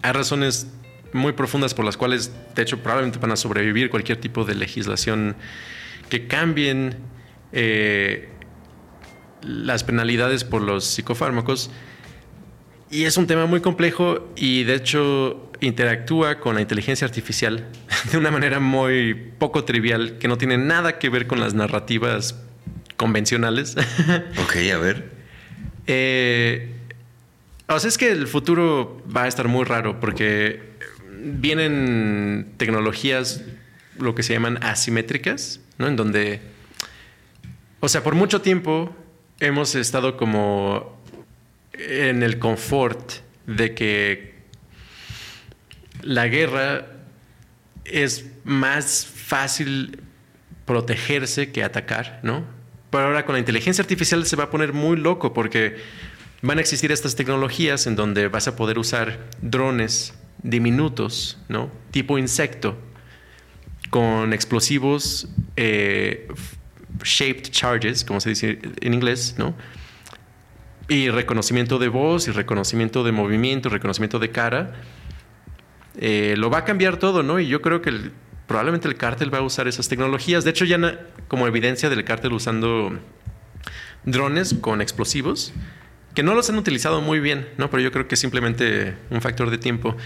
hay 0.03 0.13
razones 0.13 0.67
muy 1.13 1.33
profundas 1.33 1.73
por 1.73 1.85
las 1.85 1.97
cuales, 1.97 2.33
de 2.57 2.63
hecho, 2.63 2.79
probablemente 2.83 3.21
van 3.21 3.31
a 3.31 3.37
sobrevivir 3.37 3.89
cualquier 3.89 4.21
tipo 4.21 4.45
de 4.45 4.57
legislación 4.57 5.37
que 6.09 6.27
cambien 6.27 6.97
eh, 7.53 8.31
las 9.43 9.85
penalidades 9.85 10.43
por 10.43 10.61
los 10.61 10.85
psicofármacos. 10.85 11.71
Y 12.91 13.05
es 13.05 13.17
un 13.17 13.29
tema 13.29 13.47
muy 13.47 13.61
complejo 13.61 14.29
y 14.35 14.65
de 14.65 14.75
hecho 14.75 15.53
interactúa 15.61 16.41
con 16.41 16.57
la 16.57 16.61
inteligencia 16.61 17.07
artificial 17.07 17.69
de 18.11 18.19
una 18.19 18.33
manera 18.33 18.59
muy 18.59 19.15
poco 19.15 19.65
trivial 19.65 20.19
que 20.19 20.27
no 20.27 20.37
tiene 20.37 20.59
nada 20.59 20.99
que 20.99 21.09
ver 21.09 21.29
con 21.29 21.39
las 21.39 21.55
narrativas 21.55 22.37
convencionales. 22.97 23.77
Ok, 24.43 24.57
a 24.75 24.79
ver. 24.79 25.11
Eh, 25.87 26.75
o 27.69 27.79
sea, 27.79 27.89
es 27.89 27.97
que 27.97 28.11
el 28.11 28.27
futuro 28.27 29.01
va 29.15 29.25
a 29.25 29.29
estar 29.29 29.47
muy 29.47 29.65
raro 29.65 30.01
porque 30.01 30.71
vienen 31.23 32.53
tecnologías, 32.57 33.43
lo 33.99 34.17
que 34.17 34.25
se 34.25 34.33
llaman 34.33 34.59
asimétricas, 34.63 35.61
¿no? 35.79 35.87
En 35.87 35.95
donde, 35.95 36.41
o 37.79 37.89
sea, 37.89 38.03
por 38.03 38.17
mucho 38.17 38.41
tiempo 38.41 38.95
hemos 39.39 39.75
estado 39.75 40.17
como 40.17 41.00
en 41.73 42.23
el 42.23 42.39
confort 42.39 43.13
de 43.47 43.75
que 43.75 44.35
la 46.03 46.29
guerra 46.29 46.87
es 47.85 48.27
más 48.45 49.07
fácil 49.07 50.01
protegerse 50.65 51.51
que 51.53 51.65
atacar, 51.65 52.21
¿no? 52.23 52.45
Pero 52.91 53.05
ahora 53.05 53.25
con 53.25 53.35
la 53.35 53.39
inteligencia 53.39 53.83
artificial 53.83 54.25
se 54.27 54.37
va 54.37 54.45
a 54.45 54.51
poner 54.51 54.73
muy 54.73 54.97
loco 54.97 55.33
porque 55.33 55.77
van 56.43 56.59
a 56.59 56.61
existir 56.61 56.91
estas 56.93 57.17
tecnologías 57.17 57.87
en 57.87 57.97
donde 57.97 58.29
vas 58.29 58.49
a 58.49 58.57
poder 58.57 58.79
usar 58.79 59.19
drones 59.43 60.15
diminutos, 60.43 61.39
¿no? 61.49 61.71
Tipo 61.91 62.19
insecto, 62.19 62.79
con 63.91 64.33
explosivos 64.33 65.29
eh, 65.57 66.29
shaped 67.03 67.51
charges, 67.51 68.05
como 68.05 68.21
se 68.21 68.31
dice 68.31 68.59
en 68.81 68.95
inglés, 68.95 69.35
¿no? 69.39 69.55
Y 70.91 71.09
reconocimiento 71.09 71.79
de 71.79 71.87
voz 71.87 72.27
y 72.27 72.33
reconocimiento 72.33 73.05
de 73.05 73.13
movimiento, 73.13 73.69
reconocimiento 73.69 74.19
de 74.19 74.33
cara. 74.33 74.73
Eh, 75.97 76.35
lo 76.37 76.51
va 76.51 76.59
a 76.59 76.65
cambiar 76.65 76.97
todo, 76.97 77.23
¿no? 77.23 77.39
Y 77.39 77.47
yo 77.47 77.63
creo 77.63 77.81
que 77.81 78.11
probablemente 78.49 78.89
el 78.89 78.97
cártel 78.97 79.33
va 79.33 79.39
a 79.39 79.43
usar 79.43 79.69
esas 79.69 79.89
tecnologías. 79.89 80.43
De 80.43 80.51
hecho, 80.51 80.65
ya 80.65 81.07
como 81.29 81.47
evidencia 81.47 81.89
del 81.91 82.03
cártel 82.03 82.33
usando 82.33 82.99
drones 84.05 84.55
con 84.55 84.81
explosivos, 84.81 85.53
que 86.13 86.25
no 86.25 86.35
los 86.35 86.51
han 86.51 86.59
utilizado 86.59 87.01
muy 87.01 87.21
bien, 87.21 87.49
¿no? 87.57 87.71
Pero 87.71 87.85
yo 87.85 87.93
creo 87.93 88.09
que 88.09 88.17
es 88.17 88.21
simplemente 88.21 88.97
un 89.11 89.21
factor 89.21 89.49
de 89.51 89.59
tiempo. 89.59 89.97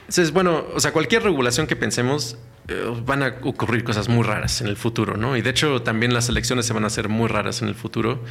Entonces, 0.00 0.32
bueno, 0.32 0.66
o 0.74 0.80
sea, 0.80 0.92
cualquier 0.92 1.22
regulación 1.22 1.66
que 1.66 1.76
pensemos, 1.76 2.36
eh, 2.68 2.92
van 3.06 3.22
a 3.22 3.36
ocurrir 3.40 3.84
cosas 3.84 4.10
muy 4.10 4.22
raras 4.22 4.60
en 4.60 4.66
el 4.66 4.76
futuro, 4.76 5.16
¿no? 5.16 5.34
Y 5.38 5.40
de 5.40 5.48
hecho, 5.48 5.80
también 5.80 6.12
las 6.12 6.28
elecciones 6.28 6.66
se 6.66 6.74
van 6.74 6.84
a 6.84 6.88
hacer 6.88 7.08
muy 7.08 7.28
raras 7.28 7.62
en 7.62 7.68
el 7.68 7.74
futuro 7.74 8.22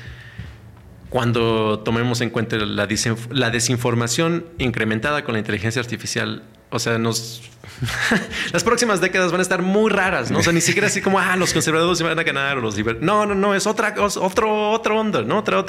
cuando 1.10 1.80
tomemos 1.80 2.22
en 2.22 2.30
cuenta 2.30 2.58
la, 2.58 2.86
desinformación 2.86 4.46
incrementada 4.58 5.24
con 5.24 5.34
la 5.34 5.40
inteligencia 5.40 5.82
artificial, 5.82 6.44
o 6.70 6.80
sea, 6.80 6.98
nos 6.98 7.42
las 8.54 8.64
próximas 8.64 9.00
décadas 9.00 9.32
van 9.32 9.40
a 9.40 9.44
estar 9.44 9.62
muy 9.62 9.90
raras, 9.90 10.32
¿no? 10.32 10.40
O 10.40 10.44
sea, 10.44 10.52
ni 10.52 10.62
siquiera 10.62 10.88
así 10.88 11.02
como, 11.02 11.20
ah, 11.20 11.36
los 11.38 11.54
conservadores 11.54 11.98
se 11.98 12.04
van 12.04 12.18
a 12.18 12.24
ganar 12.24 12.58
o 12.58 12.62
los 12.62 12.76
liberales. 12.76 13.04
No, 13.04 13.26
no, 13.26 13.36
no, 13.36 13.56
es 13.56 13.68
otra 13.68 13.94
cosa, 13.94 14.20
otro, 14.20 14.72
otro 14.72 15.00
onda, 15.00 15.22
¿no? 15.22 15.38
Otra, 15.38 15.64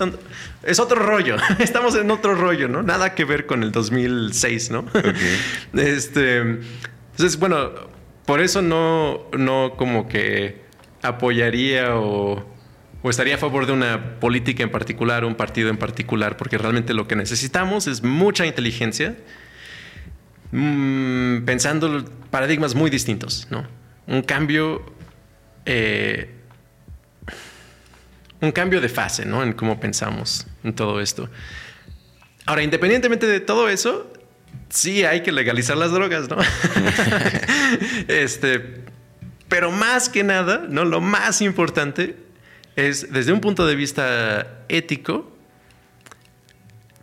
es 0.63 0.81
otro 0.81 1.01
rollo. 1.01 1.37
Estamos 1.59 1.95
en 1.97 2.11
otro 2.11 2.35
rollo, 2.35 2.67
¿no? 2.67 2.83
Nada 2.83 3.15
que 3.15 3.25
ver 3.25 3.47
con 3.47 3.63
el 3.63 3.73
2006, 3.73 4.71
¿no? 4.71 4.85
Este, 5.75 6.39
entonces, 6.39 7.39
bueno, 7.39 7.71
por 8.25 8.41
eso 8.41 8.63
no, 8.63 9.27
no 9.37 9.75
como 9.77 10.09
que 10.09 10.63
apoyaría 11.03 11.95
o 11.97 12.45
o 13.03 13.11
estaría 13.11 13.37
a 13.37 13.39
favor 13.39 13.67
de 13.67 13.73
una 13.73 14.19
política 14.19 14.63
en 14.63 14.71
particular, 14.71 15.25
un 15.25 15.37
partido 15.37 15.71
en 15.71 15.77
particular, 15.77 16.37
porque 16.37 16.59
realmente 16.59 16.95
lo 16.95 17.07
que 17.07 17.15
necesitamos 17.17 17.87
es 17.87 18.03
mucha 18.03 18.45
inteligencia, 18.45 19.17
mm, 20.51 21.45
pensando 21.45 22.05
paradigmas 22.31 22.75
muy 22.75 22.91
distintos, 22.91 23.47
¿no? 23.51 23.67
Un 24.07 24.23
cambio, 24.23 24.85
eh, 25.65 26.35
un 28.41 28.51
cambio 28.51 28.81
de 28.81 28.89
fase, 28.89 29.25
¿no? 29.25 29.43
En 29.43 29.53
cómo 29.53 29.79
pensamos 29.79 30.47
en 30.65 30.75
todo 30.75 31.01
esto. 31.01 31.29
Ahora, 32.47 32.63
independientemente 32.63 33.27
de 33.27 33.41
todo 33.41 33.69
eso, 33.69 34.13
sí 34.71 35.05
hay 35.05 35.23
que 35.23 35.31
legalizar 35.31 35.77
las 35.77 35.93
drogas, 35.93 36.29
¿no? 36.29 36.39
este, 38.09 38.83
pero 39.49 39.71
más 39.71 40.09
que 40.09 40.25
nada, 40.25 40.67
¿no? 40.69 40.85
Lo 40.85 41.01
más 41.01 41.43
importante 41.43 42.28
es 42.79 43.13
desde 43.13 43.33
un 43.33 43.41
punto 43.41 43.67
de 43.67 43.75
vista 43.75 44.63
ético, 44.69 45.37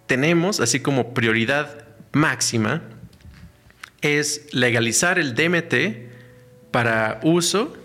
tenemos, 0.08 0.62
así 0.62 0.80
como 0.80 1.14
prioridad 1.14 1.86
máxima, 2.14 2.82
es 4.00 4.54
legalizar 4.54 5.20
el 5.20 5.36
DMT 5.36 6.72
para 6.72 7.20
uso, 7.24 7.76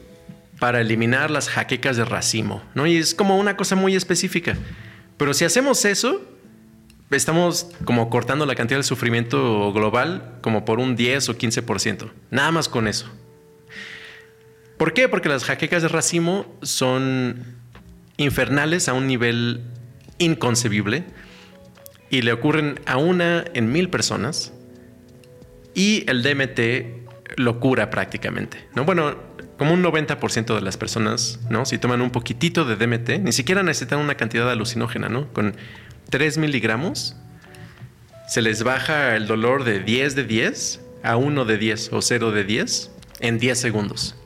para 0.61 0.81
eliminar 0.81 1.33
las 1.33 1.49
jaquecas 1.49 1.97
de 1.97 2.05
racimo, 2.05 2.63
¿no? 2.77 2.87
Y 2.87 2.97
es 2.97 3.13
como 3.13 3.37
una 3.37 3.57
cosa 3.57 3.75
muy 3.75 3.97
específica. 3.97 4.57
Pero 5.17 5.35
si 5.35 5.45
hacemos 5.45 5.85
eso, 5.85 6.25
estamos 7.11 7.73
como 7.85 8.09
cortando 8.09 8.47
la 8.47 8.55
cantidad 8.55 8.79
de 8.79 8.85
sufrimiento 8.85 9.73
global 9.73 10.39
como 10.43 10.65
por 10.65 10.79
un 10.79 10.95
10 10.95 11.31
o 11.31 11.37
15%. 11.37 12.13
Nada 12.31 12.53
más 12.53 12.69
con 12.69 12.87
eso. 12.87 13.11
¿Por 14.77 14.95
qué? 14.95 15.09
Porque 15.09 15.29
las 15.29 15.43
jaquecas 15.43 15.83
de 15.83 15.89
racimo 15.89 16.57
son 16.63 17.60
infernales 18.21 18.89
a 18.89 18.93
un 18.93 19.07
nivel 19.07 19.63
inconcebible 20.19 21.05
y 22.11 22.23
le 22.23 22.33
ocurren 22.33 22.79
a 22.85 22.99
una 22.99 23.45
en 23.55 23.73
mil 23.73 23.89
personas 23.89 24.53
y 25.75 26.05
el 26.09 26.23
DMT 26.23 27.39
lo 27.39 27.61
cura 27.61 27.89
prácticamente. 27.89 28.69
¿no? 28.75 28.85
Bueno, 28.85 29.17
como 29.57 29.73
un 29.73 29.83
90% 29.83 30.55
de 30.55 30.61
las 30.61 30.77
personas, 30.77 31.41
¿no? 31.49 31.65
si 31.65 31.79
toman 31.79 32.03
un 32.03 32.11
poquitito 32.11 32.65
de 32.65 32.77
DMT, 32.77 33.21
ni 33.21 33.33
siquiera 33.33 33.63
necesitan 33.63 33.99
una 33.99 34.17
cantidad 34.17 34.51
alucinógena, 34.51 35.09
¿no? 35.09 35.33
con 35.33 35.57
3 36.11 36.39
miligramos 36.39 37.17
se 38.29 38.43
les 38.43 38.63
baja 38.63 39.17
el 39.17 39.27
dolor 39.27 39.65
de 39.65 39.81
10 39.81 40.15
de 40.15 40.25
10 40.25 40.81
a 41.03 41.17
1 41.17 41.45
de 41.47 41.59
10 41.59 41.93
o 41.95 42.03
0 42.03 42.33
de 42.33 42.45
10 42.45 42.91
en 43.21 43.39
10 43.39 43.59
segundos. 43.59 44.20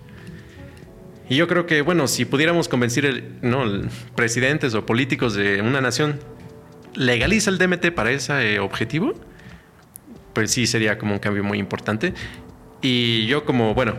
Y 1.29 1.37
yo 1.37 1.49
creo 1.49 1.67
que, 1.67 1.81
bueno, 1.81 2.07
si 2.07 2.25
pudiéramos 2.25 2.69
convencer 2.69 3.07
el, 3.07 3.39
¿no? 3.43 3.65
presidentes 4.15 4.75
o 4.75 4.85
políticos 4.85 5.35
de 5.35 5.63
una 5.63 5.81
nación, 5.81 6.21
legaliza 6.95 7.51
el 7.51 7.59
DMT 7.59 7.93
para 7.93 8.11
ese 8.11 8.59
objetivo, 8.59 9.15
pues 10.35 10.51
sí 10.51 10.67
sería 10.67 10.99
como 10.99 11.15
un 11.15 11.19
cambio 11.19 11.43
muy 11.43 11.59
importante. 11.59 12.13
Y 12.83 13.27
yo 13.27 13.45
como, 13.45 13.75
bueno, 13.75 13.95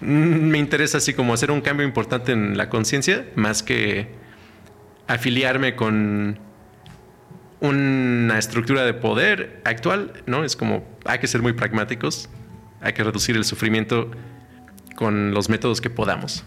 me 0.00 0.58
interesa 0.58 0.98
así 0.98 1.12
como 1.12 1.34
hacer 1.34 1.50
un 1.50 1.60
cambio 1.60 1.86
importante 1.86 2.32
en 2.32 2.56
la 2.56 2.70
conciencia, 2.70 3.26
más 3.34 3.62
que 3.62 4.08
afiliarme 5.06 5.76
con 5.76 6.38
una 7.60 8.38
estructura 8.38 8.84
de 8.84 8.94
poder 8.94 9.60
actual, 9.64 10.14
¿no? 10.26 10.44
Es 10.44 10.56
como, 10.56 10.84
hay 11.04 11.18
que 11.18 11.26
ser 11.26 11.42
muy 11.42 11.52
pragmáticos, 11.52 12.28
hay 12.80 12.92
que 12.92 13.04
reducir 13.04 13.36
el 13.36 13.44
sufrimiento 13.44 14.10
con 15.02 15.34
los 15.34 15.48
métodos 15.48 15.80
que 15.80 15.90
podamos. 15.90 16.44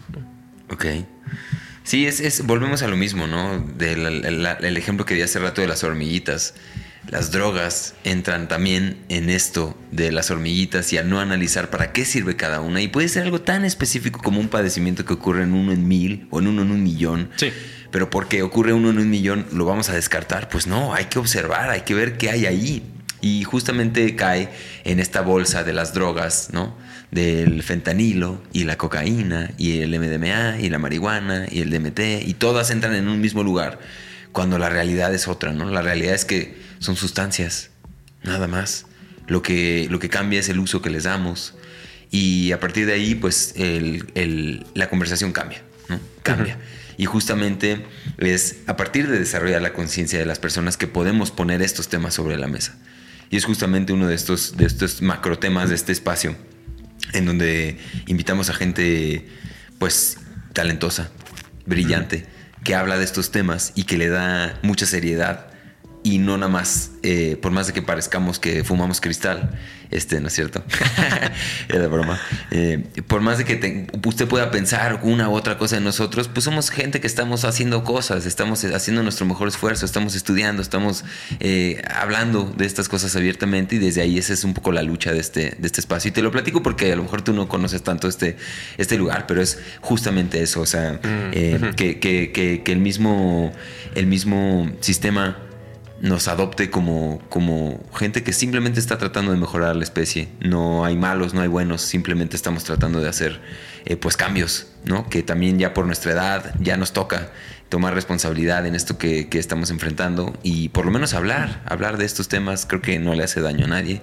Ok. 0.70 0.86
Sí, 1.84 2.06
es, 2.06 2.46
volvemos 2.46 2.82
a 2.82 2.88
lo 2.88 2.96
mismo, 2.96 3.26
¿no? 3.26 3.60
Del 3.60 4.24
el, 4.24 4.76
ejemplo 4.78 5.04
que 5.04 5.14
di 5.14 5.20
hace 5.20 5.38
rato 5.38 5.60
de 5.60 5.68
las 5.68 5.84
hormiguitas. 5.84 6.54
Las 7.10 7.32
drogas 7.32 7.94
entran 8.02 8.48
también 8.48 9.04
en 9.10 9.28
esto 9.28 9.78
de 9.92 10.10
las 10.10 10.30
hormiguitas 10.30 10.90
y 10.94 10.98
al 10.98 11.10
no 11.10 11.20
analizar 11.20 11.68
para 11.68 11.92
qué 11.92 12.06
sirve 12.06 12.34
cada 12.34 12.62
una. 12.62 12.80
Y 12.80 12.88
puede 12.88 13.08
ser 13.08 13.24
algo 13.24 13.42
tan 13.42 13.66
específico 13.66 14.20
como 14.22 14.40
un 14.40 14.48
padecimiento 14.48 15.04
que 15.04 15.12
ocurre 15.12 15.42
en 15.42 15.52
uno 15.52 15.70
en 15.70 15.86
mil 15.86 16.26
o 16.30 16.40
en 16.40 16.46
uno 16.46 16.62
en 16.62 16.70
un 16.70 16.82
millón. 16.82 17.28
Sí. 17.36 17.52
Pero 17.90 18.08
porque 18.08 18.42
ocurre 18.42 18.72
uno 18.72 18.88
en 18.88 18.98
un 18.98 19.10
millón, 19.10 19.46
¿lo 19.52 19.66
vamos 19.66 19.90
a 19.90 19.92
descartar? 19.92 20.48
Pues 20.48 20.66
no, 20.66 20.94
hay 20.94 21.04
que 21.04 21.18
observar, 21.18 21.68
hay 21.68 21.82
que 21.82 21.94
ver 21.94 22.16
qué 22.16 22.30
hay 22.30 22.46
ahí. 22.46 22.82
Y 23.20 23.44
justamente 23.44 24.16
cae 24.16 24.48
en 24.84 24.98
esta 24.98 25.20
bolsa 25.20 25.62
de 25.62 25.74
las 25.74 25.92
drogas, 25.92 26.48
¿no? 26.52 26.74
Del 27.10 27.62
fentanilo 27.62 28.42
y 28.52 28.64
la 28.64 28.76
cocaína 28.76 29.50
y 29.58 29.78
el 29.78 29.98
MDMA 29.98 30.58
y 30.60 30.68
la 30.68 30.78
marihuana 30.78 31.46
y 31.50 31.60
el 31.60 31.70
DMT 31.70 32.26
y 32.26 32.34
todas 32.34 32.70
entran 32.70 32.94
en 32.94 33.08
un 33.08 33.20
mismo 33.20 33.42
lugar 33.42 33.78
cuando 34.32 34.58
la 34.58 34.68
realidad 34.68 35.14
es 35.14 35.28
otra, 35.28 35.52
¿no? 35.52 35.70
La 35.70 35.82
realidad 35.82 36.14
es 36.14 36.24
que 36.24 36.56
son 36.78 36.96
sustancias, 36.96 37.70
nada 38.22 38.48
más. 38.48 38.86
Lo 39.28 39.42
que, 39.42 39.88
lo 39.90 39.98
que 39.98 40.08
cambia 40.08 40.38
es 40.38 40.48
el 40.48 40.58
uso 40.58 40.82
que 40.82 40.90
les 40.90 41.04
damos 41.04 41.54
y 42.10 42.52
a 42.52 42.60
partir 42.60 42.86
de 42.86 42.92
ahí 42.92 43.14
pues 43.14 43.54
la 44.74 44.88
conversación 44.88 45.32
cambia, 45.32 45.62
¿no? 45.88 46.00
Cambia. 46.22 46.58
Y 46.98 47.04
justamente 47.04 47.84
es 48.18 48.58
a 48.66 48.76
partir 48.76 49.08
de 49.08 49.18
desarrollar 49.18 49.62
la 49.62 49.72
conciencia 49.72 50.18
de 50.18 50.26
las 50.26 50.38
personas 50.38 50.76
que 50.76 50.86
podemos 50.86 51.30
poner 51.30 51.62
estos 51.62 51.88
temas 51.88 52.14
sobre 52.14 52.36
la 52.36 52.46
mesa. 52.46 52.76
Y 53.30 53.36
es 53.36 53.44
justamente 53.44 53.92
uno 53.92 54.06
de 54.06 54.14
estos, 54.14 54.56
de 54.56 54.66
estos 54.66 55.02
macro 55.02 55.38
temas 55.38 55.68
de 55.68 55.74
este 55.74 55.92
espacio 55.92 56.36
en 57.12 57.26
donde 57.26 57.78
invitamos 58.06 58.50
a 58.50 58.54
gente 58.54 59.26
pues 59.78 60.18
talentosa, 60.52 61.10
brillante, 61.66 62.26
que 62.64 62.74
habla 62.74 62.98
de 62.98 63.04
estos 63.04 63.30
temas 63.30 63.72
y 63.74 63.84
que 63.84 63.98
le 63.98 64.08
da 64.08 64.58
mucha 64.62 64.86
seriedad 64.86 65.50
y 66.06 66.18
no 66.18 66.38
nada 66.38 66.48
más, 66.48 66.92
eh, 67.02 67.36
por 67.42 67.50
más 67.50 67.66
de 67.66 67.72
que 67.72 67.82
parezcamos 67.82 68.38
que 68.38 68.62
fumamos 68.62 69.00
cristal, 69.00 69.58
este, 69.90 70.20
¿no 70.20 70.28
es 70.28 70.34
cierto? 70.34 70.62
Era 71.68 71.88
broma. 71.88 72.20
Eh, 72.52 72.84
por 73.08 73.22
más 73.22 73.38
de 73.38 73.44
que 73.44 73.88
usted 74.06 74.28
pueda 74.28 74.52
pensar 74.52 75.00
una 75.02 75.28
u 75.28 75.32
otra 75.32 75.58
cosa 75.58 75.78
en 75.78 75.82
nosotros, 75.82 76.28
pues 76.28 76.44
somos 76.44 76.70
gente 76.70 77.00
que 77.00 77.08
estamos 77.08 77.44
haciendo 77.44 77.82
cosas, 77.82 78.24
estamos 78.24 78.64
haciendo 78.64 79.02
nuestro 79.02 79.26
mejor 79.26 79.48
esfuerzo, 79.48 79.84
estamos 79.84 80.14
estudiando, 80.14 80.62
estamos 80.62 81.04
eh, 81.40 81.82
hablando 81.92 82.54
de 82.56 82.66
estas 82.66 82.88
cosas 82.88 83.16
abiertamente 83.16 83.74
y 83.74 83.78
desde 83.80 84.00
ahí 84.00 84.16
esa 84.16 84.32
es 84.32 84.44
un 84.44 84.54
poco 84.54 84.70
la 84.70 84.84
lucha 84.84 85.12
de 85.12 85.18
este, 85.18 85.56
de 85.58 85.66
este 85.66 85.80
espacio. 85.80 86.10
Y 86.10 86.12
te 86.12 86.22
lo 86.22 86.30
platico 86.30 86.62
porque 86.62 86.92
a 86.92 86.94
lo 86.94 87.02
mejor 87.02 87.22
tú 87.22 87.32
no 87.32 87.48
conoces 87.48 87.82
tanto 87.82 88.06
este, 88.06 88.36
este 88.78 88.96
lugar, 88.96 89.26
pero 89.26 89.42
es 89.42 89.58
justamente 89.80 90.40
eso, 90.40 90.60
o 90.60 90.66
sea, 90.66 91.00
mm, 91.02 91.74
que, 91.74 91.98
que, 91.98 92.30
que, 92.30 92.62
que 92.62 92.72
el 92.72 92.78
mismo, 92.78 93.52
el 93.96 94.06
mismo 94.06 94.70
sistema 94.78 95.45
nos 96.00 96.28
adopte 96.28 96.70
como, 96.70 97.20
como 97.28 97.80
gente 97.94 98.22
que 98.22 98.32
simplemente 98.32 98.80
está 98.80 98.98
tratando 98.98 99.32
de 99.32 99.38
mejorar 99.38 99.76
la 99.76 99.84
especie. 99.84 100.28
No 100.40 100.84
hay 100.84 100.96
malos, 100.96 101.34
no 101.34 101.40
hay 101.40 101.48
buenos, 101.48 101.82
simplemente 101.82 102.36
estamos 102.36 102.64
tratando 102.64 103.00
de 103.00 103.08
hacer 103.08 103.40
eh, 103.84 103.96
pues 103.96 104.16
cambios, 104.16 104.68
¿no? 104.84 105.08
Que 105.08 105.22
también 105.22 105.58
ya 105.58 105.72
por 105.74 105.86
nuestra 105.86 106.12
edad 106.12 106.54
ya 106.60 106.76
nos 106.76 106.92
toca 106.92 107.30
tomar 107.68 107.94
responsabilidad 107.94 108.64
en 108.66 108.74
esto 108.74 108.96
que, 108.96 109.28
estamos 109.32 109.70
enfrentando 109.70 110.38
y 110.42 110.70
por 110.70 110.86
lo 110.86 110.90
menos 110.90 111.14
hablar, 111.14 111.62
hablar 111.66 111.98
de 111.98 112.04
estos 112.04 112.28
temas 112.28 112.64
creo 112.64 112.80
que 112.80 112.98
no 112.98 113.14
le 113.14 113.24
hace 113.24 113.40
daño 113.40 113.66
a 113.66 113.68
nadie. 113.68 114.00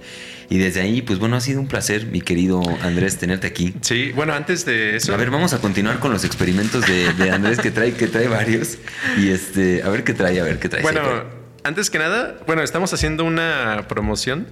Y 0.49 0.57
desde 0.57 0.82
ahí, 0.82 1.02
pues 1.02 1.18
bueno, 1.18 1.38
ha 1.38 1.41
sido 1.41 1.60
un 1.60 1.68
placer, 1.68 2.06
mi 2.07 2.22
querido 2.22 2.61
Andrés, 2.82 3.18
tenerte 3.18 3.48
aquí. 3.48 3.74
Sí, 3.82 4.11
bueno, 4.14 4.34
antes 4.34 4.65
de 4.65 4.98
eso... 4.98 5.14
A 5.14 5.18
ver, 5.18 5.32
vamos 5.32 5.53
a 5.53 5.60
continuar 5.60 5.99
con 5.99 6.11
los 6.11 6.26
experimentos 6.26 6.86
de, 6.86 7.32
Andrés 7.32 7.60
que 7.60 7.72
trae, 7.72 7.94
que 7.94 8.07
trae 8.07 8.28
varios. 8.28 8.78
Y 9.18 9.30
este, 9.30 9.82
a 9.82 9.90
ver 9.90 10.03
qué 10.03 10.14
trae, 10.14 10.40
a 10.40 10.44
ver 10.44 10.60
qué 10.60 10.70
trae. 10.70 10.84
Bueno... 10.84 11.43
Antes 11.65 11.90
que 11.90 11.98
nada, 11.98 12.35
bueno, 12.45 12.61
estamos 12.61 12.94
haciendo 12.94 13.23
una 13.23 13.85
promoción. 13.88 14.48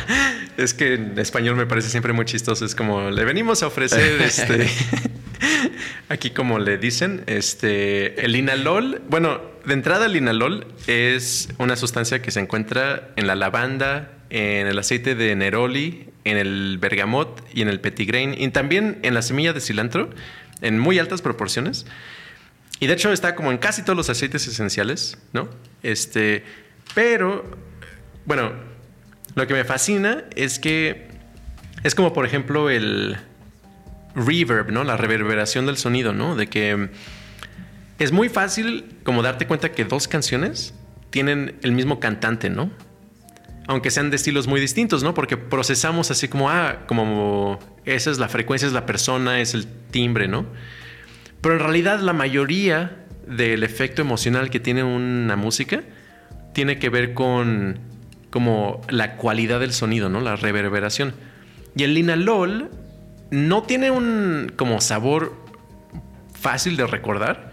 es 0.56 0.72
que 0.72 0.94
en 0.94 1.18
español 1.18 1.56
me 1.56 1.66
parece 1.66 1.90
siempre 1.90 2.14
muy 2.14 2.24
chistoso. 2.24 2.64
Es 2.64 2.74
como 2.74 3.10
le 3.10 3.24
venimos 3.24 3.62
a 3.62 3.66
ofrecer 3.66 4.22
este. 4.22 4.66
aquí, 6.08 6.30
como 6.30 6.58
le 6.58 6.78
dicen, 6.78 7.22
este. 7.26 8.24
El 8.24 8.34
inalol. 8.34 9.02
Bueno, 9.10 9.42
de 9.66 9.74
entrada, 9.74 10.06
el 10.06 10.16
inalol 10.16 10.66
es 10.86 11.50
una 11.58 11.76
sustancia 11.76 12.22
que 12.22 12.30
se 12.30 12.40
encuentra 12.40 13.10
en 13.16 13.26
la 13.26 13.34
lavanda, 13.34 14.12
en 14.30 14.66
el 14.66 14.78
aceite 14.78 15.14
de 15.14 15.36
neroli, 15.36 16.08
en 16.24 16.38
el 16.38 16.78
bergamot 16.78 17.46
y 17.52 17.60
en 17.60 17.68
el 17.68 17.80
petigrain. 17.80 18.34
Y 18.40 18.48
también 18.48 19.00
en 19.02 19.12
la 19.12 19.20
semilla 19.20 19.52
de 19.52 19.60
cilantro, 19.60 20.08
en 20.62 20.78
muy 20.78 20.98
altas 20.98 21.20
proporciones. 21.20 21.84
Y 22.80 22.86
de 22.86 22.94
hecho 22.94 23.12
está 23.12 23.34
como 23.34 23.50
en 23.52 23.58
casi 23.58 23.82
todos 23.82 23.96
los 23.96 24.10
aceites 24.10 24.46
esenciales, 24.46 25.18
¿no? 25.32 25.48
Este, 25.82 26.44
pero, 26.94 27.44
bueno, 28.24 28.52
lo 29.34 29.46
que 29.46 29.54
me 29.54 29.64
fascina 29.64 30.24
es 30.34 30.58
que 30.58 31.08
es 31.82 31.94
como, 31.94 32.12
por 32.12 32.26
ejemplo, 32.26 32.70
el 32.70 33.16
reverb, 34.14 34.70
¿no? 34.70 34.84
La 34.84 34.96
reverberación 34.96 35.66
del 35.66 35.76
sonido, 35.76 36.12
¿no? 36.12 36.36
De 36.36 36.48
que 36.48 36.88
es 37.98 38.12
muy 38.12 38.28
fácil 38.28 38.96
como 39.04 39.22
darte 39.22 39.46
cuenta 39.46 39.72
que 39.72 39.84
dos 39.84 40.08
canciones 40.08 40.74
tienen 41.10 41.58
el 41.62 41.72
mismo 41.72 42.00
cantante, 42.00 42.50
¿no? 42.50 42.70
Aunque 43.66 43.90
sean 43.90 44.10
de 44.10 44.16
estilos 44.16 44.46
muy 44.46 44.60
distintos, 44.60 45.02
¿no? 45.02 45.14
Porque 45.14 45.36
procesamos 45.36 46.10
así 46.10 46.28
como, 46.28 46.50
ah, 46.50 46.84
como 46.86 47.58
esa 47.84 48.10
es 48.10 48.18
la 48.18 48.28
frecuencia, 48.28 48.66
es 48.66 48.74
la 48.74 48.84
persona, 48.86 49.40
es 49.40 49.54
el 49.54 49.66
timbre, 49.90 50.28
¿no? 50.28 50.46
Pero 51.44 51.56
en 51.56 51.60
realidad 51.60 52.00
la 52.00 52.14
mayoría 52.14 53.04
del 53.26 53.64
efecto 53.64 54.00
emocional 54.00 54.48
que 54.48 54.60
tiene 54.60 54.82
una 54.82 55.36
música 55.36 55.82
tiene 56.54 56.78
que 56.78 56.88
ver 56.88 57.12
con 57.12 57.80
como 58.30 58.80
la 58.88 59.16
cualidad 59.16 59.60
del 59.60 59.74
sonido, 59.74 60.08
¿no? 60.08 60.22
La 60.22 60.36
reverberación. 60.36 61.12
Y 61.76 61.82
el 61.82 61.92
linalol 61.92 62.70
no 63.30 63.62
tiene 63.62 63.90
un 63.90 64.52
como 64.56 64.80
sabor 64.80 65.34
fácil 66.32 66.78
de 66.78 66.86
recordar, 66.86 67.52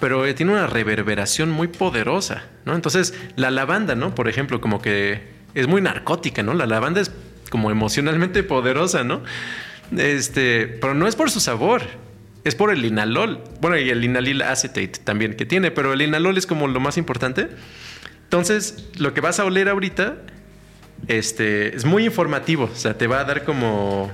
pero 0.00 0.34
tiene 0.34 0.50
una 0.50 0.66
reverberación 0.66 1.50
muy 1.50 1.68
poderosa, 1.68 2.46
¿no? 2.64 2.74
Entonces, 2.74 3.14
la 3.36 3.52
lavanda, 3.52 3.94
¿no? 3.94 4.12
Por 4.12 4.28
ejemplo, 4.28 4.60
como 4.60 4.82
que 4.82 5.22
es 5.54 5.68
muy 5.68 5.80
narcótica, 5.80 6.42
¿no? 6.42 6.52
La 6.52 6.66
lavanda 6.66 7.00
es 7.00 7.12
como 7.48 7.70
emocionalmente 7.70 8.42
poderosa, 8.42 9.04
¿no? 9.04 9.22
Este, 9.96 10.66
pero 10.66 10.94
no 10.94 11.06
es 11.06 11.14
por 11.14 11.30
su 11.30 11.38
sabor, 11.38 11.82
es 12.48 12.54
por 12.54 12.72
el 12.72 12.82
linalol. 12.82 13.42
Bueno, 13.60 13.78
y 13.78 13.90
el 13.90 14.00
linalil 14.00 14.42
acetate 14.42 14.88
también 15.04 15.34
que 15.34 15.46
tiene, 15.46 15.70
pero 15.70 15.92
el 15.92 15.98
linalol 15.98 16.36
es 16.38 16.46
como 16.46 16.66
lo 16.66 16.80
más 16.80 16.96
importante. 16.96 17.48
Entonces, 18.24 18.88
lo 18.98 19.14
que 19.14 19.20
vas 19.20 19.40
a 19.40 19.44
oler 19.44 19.68
ahorita 19.68 20.16
este, 21.06 21.76
es 21.76 21.84
muy 21.84 22.04
informativo. 22.04 22.64
O 22.64 22.76
sea, 22.76 22.98
te 22.98 23.06
va 23.06 23.20
a 23.20 23.24
dar 23.24 23.44
como. 23.44 24.12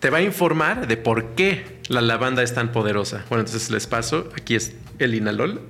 Te 0.00 0.10
va 0.10 0.18
a 0.18 0.22
informar 0.22 0.86
de 0.86 0.96
por 0.96 1.34
qué 1.34 1.80
la 1.88 2.00
lavanda 2.00 2.42
es 2.42 2.54
tan 2.54 2.72
poderosa. 2.72 3.24
Bueno, 3.28 3.44
entonces 3.44 3.70
les 3.70 3.86
paso. 3.86 4.30
Aquí 4.36 4.54
es 4.54 4.72
el 4.98 5.12
linalol. 5.12 5.60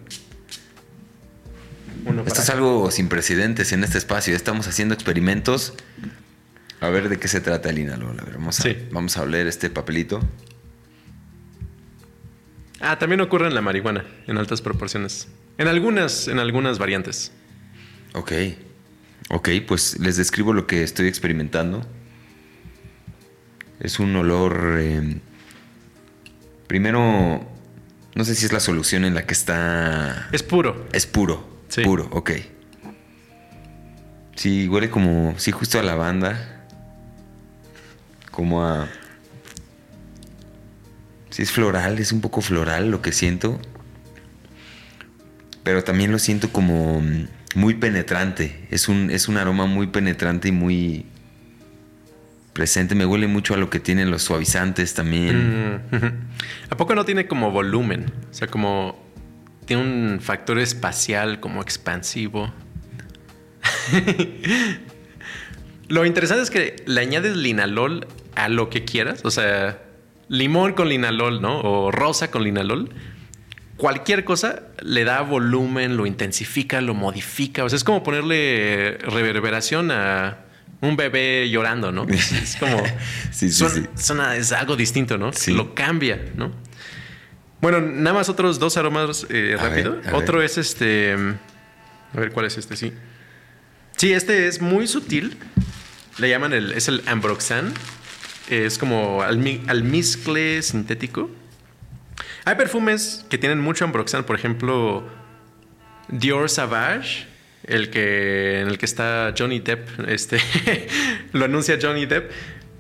Esto 2.27 2.41
es 2.41 2.51
algo 2.51 2.91
sin 2.91 3.09
precedentes 3.09 3.73
en 3.73 3.85
este 3.85 3.99
espacio. 3.99 4.35
Estamos 4.35 4.67
haciendo 4.69 4.95
experimentos. 4.95 5.75
A 6.81 6.89
ver 6.89 7.09
de 7.09 7.19
qué 7.19 7.29
se 7.29 7.41
trata 7.41 7.71
el 7.71 7.77
linalol. 7.77 8.19
A 8.21 8.25
ver, 8.25 8.35
vamos 8.35 8.61
a, 8.61 8.65
vamos 8.91 9.17
a 9.17 9.23
oler 9.23 9.47
este 9.47 9.69
papelito. 9.69 10.21
Ah, 12.81 12.98
también 12.98 13.20
ocurre 13.20 13.47
en 13.47 13.55
la 13.55 13.61
marihuana, 13.61 14.07
en 14.27 14.39
altas 14.39 14.62
proporciones. 14.62 15.28
En 15.59 15.69
algunas, 15.69 16.28
en 16.28 16.39
algunas 16.39 16.78
variantes. 16.78 17.32
Ok. 18.15 18.32
Ok, 19.28 19.48
pues 19.66 19.98
les 20.01 20.16
describo 20.16 20.52
lo 20.52 20.66
que 20.66 20.82
estoy 20.82 21.07
experimentando. 21.07 21.86
Es 23.78 24.01
un 24.01 24.16
olor. 24.16 24.78
Em, 24.81 25.20
primero, 26.66 27.47
no 28.15 28.24
sé 28.24 28.35
si 28.35 28.47
es 28.47 28.52
la 28.52 28.61
solución 28.61 29.05
en 29.05 29.15
la 29.15 29.27
que 29.27 29.35
está. 29.35 30.28
Es 30.32 30.43
puro. 30.43 30.89
Es 30.93 31.07
puro. 31.07 31.62
Sí. 31.69 31.82
Puro, 31.82 32.09
ok. 32.11 32.31
Sí, 34.35 34.69
huele 34.69 34.90
como. 34.90 35.35
Sí, 35.39 35.52
justo 35.52 35.78
a 35.78 35.82
lavanda. 35.82 36.66
Como 38.31 38.65
a. 38.65 38.89
Sí, 41.31 41.43
es 41.43 41.52
floral, 41.52 41.98
es 41.98 42.12
un 42.12 42.20
poco 42.20 42.40
floral 42.40 42.90
lo 42.90 43.02
que 43.02 43.12
siento. 43.12 43.61
Pero 45.62 45.85
también 45.85 46.11
lo 46.11 46.19
siento 46.19 46.51
como, 46.52 47.02
muy 47.55 47.74
penetrante. 47.74 48.66
Es 48.70 48.89
un, 48.89 49.11
es 49.11 49.28
un 49.28 49.36
aroma 49.36 49.66
muy 49.66 49.89
penetrante 49.89 50.48
y 50.48 50.52
muy 50.52 51.07
presente. 52.52 52.94
Me 52.94 53.07
huele 53.07 53.27
mucho 53.27 53.55
a 53.55 53.57
lo 53.57 53.70
que 53.70 53.81
tienen 53.81 54.11
los 54.11 54.23
suavizantes 54.23 54.94
también. 54.94 55.82
Mm. 55.90 56.11
¿A 56.70 56.77
poco 56.77 56.94
no 56.94 57.05
tiene 57.05 57.27
como 57.27 57.51
volumen? 57.51 58.12
O 58.31 58.35
sea, 58.35 58.48
como 58.48 58.98
tiene 59.66 59.82
un 59.82 60.20
factor 60.20 60.59
espacial 60.59 61.40
como 61.40 61.62
expansivo. 61.62 62.52
lo 65.89 66.07
interesante 66.07 66.43
es 66.43 66.51
que 66.51 66.77
le 66.86 67.01
añades 67.01 67.36
linalol 67.36 68.07
a 68.36 68.48
lo 68.48 68.70
que 68.70 68.85
quieras. 68.85 69.24
O 69.24 69.31
sea, 69.31 69.82
limón 70.31 70.73
con 70.73 70.89
linalol, 70.89 71.43
¿no? 71.43 71.61
O 71.61 71.90
rosa 71.90 72.31
con 72.31 72.43
linalol. 72.44 72.89
Cualquier 73.77 74.24
cosa 74.24 74.62
le 74.82 75.05
da 75.05 75.20
volumen, 75.23 75.97
lo 75.98 76.07
intensifica, 76.07 76.81
lo 76.81 76.94
modifica. 76.94 77.65
O 77.65 77.69
sea, 77.69 77.77
es 77.77 77.85
como 77.85 78.02
ponerle 78.02 78.97
reverberación 79.02 79.90
a 79.90 80.39
un 80.82 80.97
bebé 80.97 81.48
llorando, 81.51 81.90
¿no? 81.93 82.07
Es, 82.09 82.57
como. 82.59 82.78
Sí, 83.31 83.51
sí, 83.51 83.52
suena- 83.52 83.74
sí. 83.74 83.86
suena- 84.02 84.36
es 84.36 84.52
algo 84.52 84.77
distinto, 84.77 85.19
¿no? 85.19 85.32
Sí. 85.32 85.52
Lo 85.52 85.74
cambia, 85.74 86.19
¿no? 86.36 86.52
Bueno, 87.61 87.81
nada 87.82 88.15
más 88.15 88.28
otros 88.31 88.59
dos 88.59 88.77
aromas 88.78 89.27
eh, 89.28 89.57
rápido. 89.61 89.97
ver, 90.02 90.15
Otro 90.15 90.39
ver. 90.39 90.47
es 90.47 90.57
este. 90.59 91.15
A 92.15 92.19
ver, 92.20 92.32
¿cuál 92.32 92.47
es 92.47 92.57
este? 92.57 92.77
Sí. 92.77 92.93
Sí, 93.97 94.12
este 94.12 94.47
es 94.47 94.61
muy 94.62 94.86
sutil. 94.86 95.36
Le 96.19 96.28
llaman 96.31 96.52
el. 96.55 96.73
Es 96.73 96.89
el 96.89 97.02
Ambroxan. 97.07 97.73
Es 98.51 98.79
como 98.79 99.23
almi- 99.23 99.63
almizcle 99.69 100.61
sintético. 100.63 101.31
Hay 102.45 102.57
perfumes 102.57 103.25
que 103.31 103.39
tienen 103.39 103.61
mucho 103.61 103.85
Ambroxan, 103.85 104.25
por 104.25 104.35
ejemplo, 104.37 105.05
Dior 106.09 106.51
Savage, 106.51 107.27
el 107.65 107.91
que 107.91 108.61
en 108.61 108.69
el 108.69 108.77
que 108.79 108.87
está 108.87 109.33
Johnny 109.39 109.61
Depp, 109.61 109.89
este 110.09 110.39
lo 111.33 111.45
anuncia 111.45 111.79
Johnny 111.81 112.07
Depp, 112.07 112.31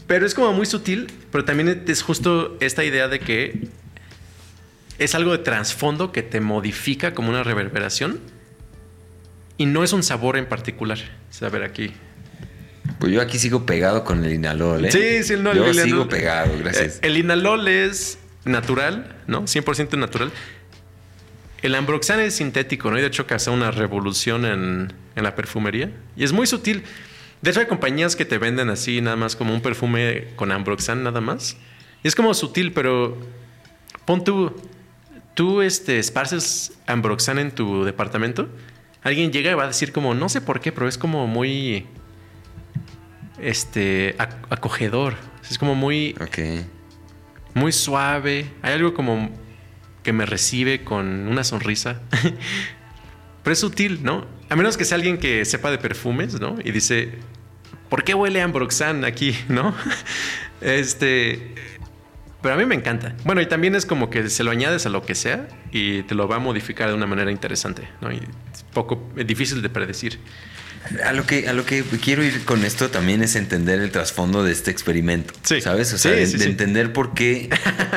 pero 0.06 0.26
es 0.26 0.34
como 0.34 0.52
muy 0.52 0.66
sutil, 0.66 1.06
pero 1.30 1.44
también 1.44 1.84
es 1.86 2.02
justo 2.02 2.56
esta 2.60 2.82
idea 2.84 3.06
de 3.06 3.20
que 3.20 3.68
es 4.98 5.14
algo 5.14 5.30
de 5.32 5.38
trasfondo 5.38 6.10
que 6.10 6.22
te 6.22 6.40
modifica 6.40 7.14
como 7.14 7.30
una 7.30 7.44
reverberación 7.44 8.18
y 9.56 9.66
no 9.66 9.84
es 9.84 9.92
un 9.92 10.02
sabor 10.02 10.36
en 10.36 10.46
particular. 10.46 10.98
O 11.40 11.44
a 11.46 11.48
ver 11.48 11.62
aquí. 11.62 11.92
Pues 13.00 13.12
yo 13.12 13.20
aquí 13.20 13.38
sigo 13.38 13.66
pegado 13.66 14.04
con 14.04 14.24
el 14.24 14.32
inalol, 14.34 14.84
¿eh? 14.84 14.92
Sí, 14.92 15.24
sí, 15.24 15.34
no, 15.40 15.50
el 15.50 15.56
Yo 15.58 15.66
linalol- 15.66 15.84
sigo 15.84 16.08
pegado, 16.08 16.52
gracias. 16.58 16.96
Eh, 16.96 17.00
El 17.08 17.16
inalol 17.16 17.66
es 17.66 18.18
natural, 18.44 19.16
¿no? 19.26 19.42
100% 19.48 19.96
natural. 19.98 20.30
El 21.62 21.74
ambroxan 21.74 22.20
es 22.20 22.36
sintético, 22.36 22.90
¿no? 22.90 22.98
Y 22.98 23.00
de 23.00 23.08
hecho 23.08 23.26
causa 23.26 23.50
una 23.50 23.70
revolución 23.70 24.44
en, 24.44 24.92
en 25.16 25.22
la 25.24 25.34
perfumería. 25.34 25.90
Y 26.16 26.24
es 26.24 26.32
muy 26.32 26.46
sutil. 26.46 26.84
De 27.42 27.50
hecho 27.50 27.60
hay 27.60 27.66
compañías 27.66 28.16
que 28.16 28.24
te 28.24 28.38
venden 28.38 28.68
así 28.70 29.00
nada 29.00 29.16
más 29.16 29.34
como 29.34 29.52
un 29.54 29.60
perfume 29.62 30.28
con 30.36 30.52
ambroxan 30.52 31.02
nada 31.02 31.20
más. 31.20 31.56
Y 32.02 32.08
es 32.08 32.14
como 32.14 32.32
sutil, 32.34 32.72
pero 32.72 33.18
pon 34.06 34.24
tú, 34.24 34.54
tú 35.34 35.60
este, 35.62 35.98
esparces 35.98 36.72
ambroxan 36.86 37.38
en 37.38 37.50
tu 37.50 37.84
departamento. 37.84 38.48
Alguien 39.02 39.32
llega 39.32 39.50
y 39.50 39.54
va 39.54 39.64
a 39.64 39.68
decir 39.68 39.92
como, 39.92 40.14
no 40.14 40.28
sé 40.28 40.40
por 40.42 40.60
qué, 40.60 40.72
pero 40.72 40.86
es 40.88 40.98
como 40.98 41.26
muy 41.26 41.86
este 43.42 44.16
ac- 44.18 44.36
acogedor. 44.50 45.14
Es 45.48 45.58
como 45.58 45.74
muy 45.74 46.14
muy 47.54 47.72
suave. 47.72 48.46
Hay 48.62 48.74
algo 48.74 48.94
como 48.94 49.30
que 50.02 50.12
me 50.12 50.26
recibe 50.26 50.82
con 50.84 51.28
una 51.28 51.44
sonrisa. 51.44 52.00
Pero 53.42 53.52
es 53.52 53.58
sutil, 53.58 54.02
¿no? 54.02 54.26
A 54.48 54.56
menos 54.56 54.76
que 54.76 54.84
sea 54.84 54.96
alguien 54.96 55.18
que 55.18 55.44
sepa 55.44 55.70
de 55.70 55.78
perfumes, 55.78 56.40
¿no? 56.40 56.56
Y 56.64 56.72
dice, 56.72 57.12
¿por 57.88 58.04
qué 58.04 58.14
huele 58.14 58.40
Ambroxan 58.42 59.04
aquí, 59.04 59.36
no? 59.48 59.74
Este. 60.60 61.54
Pero 62.42 62.54
a 62.54 62.56
mí 62.58 62.64
me 62.64 62.74
encanta. 62.74 63.14
Bueno, 63.24 63.42
y 63.42 63.46
también 63.46 63.74
es 63.74 63.84
como 63.84 64.08
que 64.08 64.30
se 64.30 64.44
lo 64.44 64.50
añades 64.50 64.86
a 64.86 64.88
lo 64.88 65.04
que 65.04 65.14
sea 65.14 65.46
y 65.72 66.02
te 66.04 66.14
lo 66.14 66.26
va 66.26 66.36
a 66.36 66.38
modificar 66.38 66.88
de 66.88 66.94
una 66.94 67.06
manera 67.06 67.30
interesante, 67.30 67.86
¿no? 68.00 68.10
Y 68.10 68.16
es 68.16 68.62
poco 68.72 69.10
es 69.16 69.26
difícil 69.26 69.60
de 69.60 69.68
predecir. 69.68 70.18
A 71.04 71.12
lo, 71.12 71.26
que, 71.26 71.46
a 71.48 71.52
lo 71.52 71.66
que 71.66 71.84
quiero 72.02 72.24
ir 72.24 72.44
con 72.44 72.64
esto 72.64 72.90
también 72.90 73.22
es 73.22 73.36
entender 73.36 73.80
el 73.80 73.90
trasfondo 73.90 74.42
de 74.42 74.50
este 74.52 74.70
experimento. 74.70 75.34
Sí. 75.42 75.60
¿Sabes? 75.60 75.92
O 75.92 75.98
sea, 75.98 76.12
Sí, 76.14 76.18
de, 76.20 76.26
sí, 76.26 76.32
de 76.38 76.44
sí. 76.44 76.50
entender 76.50 76.92
por 76.92 77.14
qué 77.14 77.50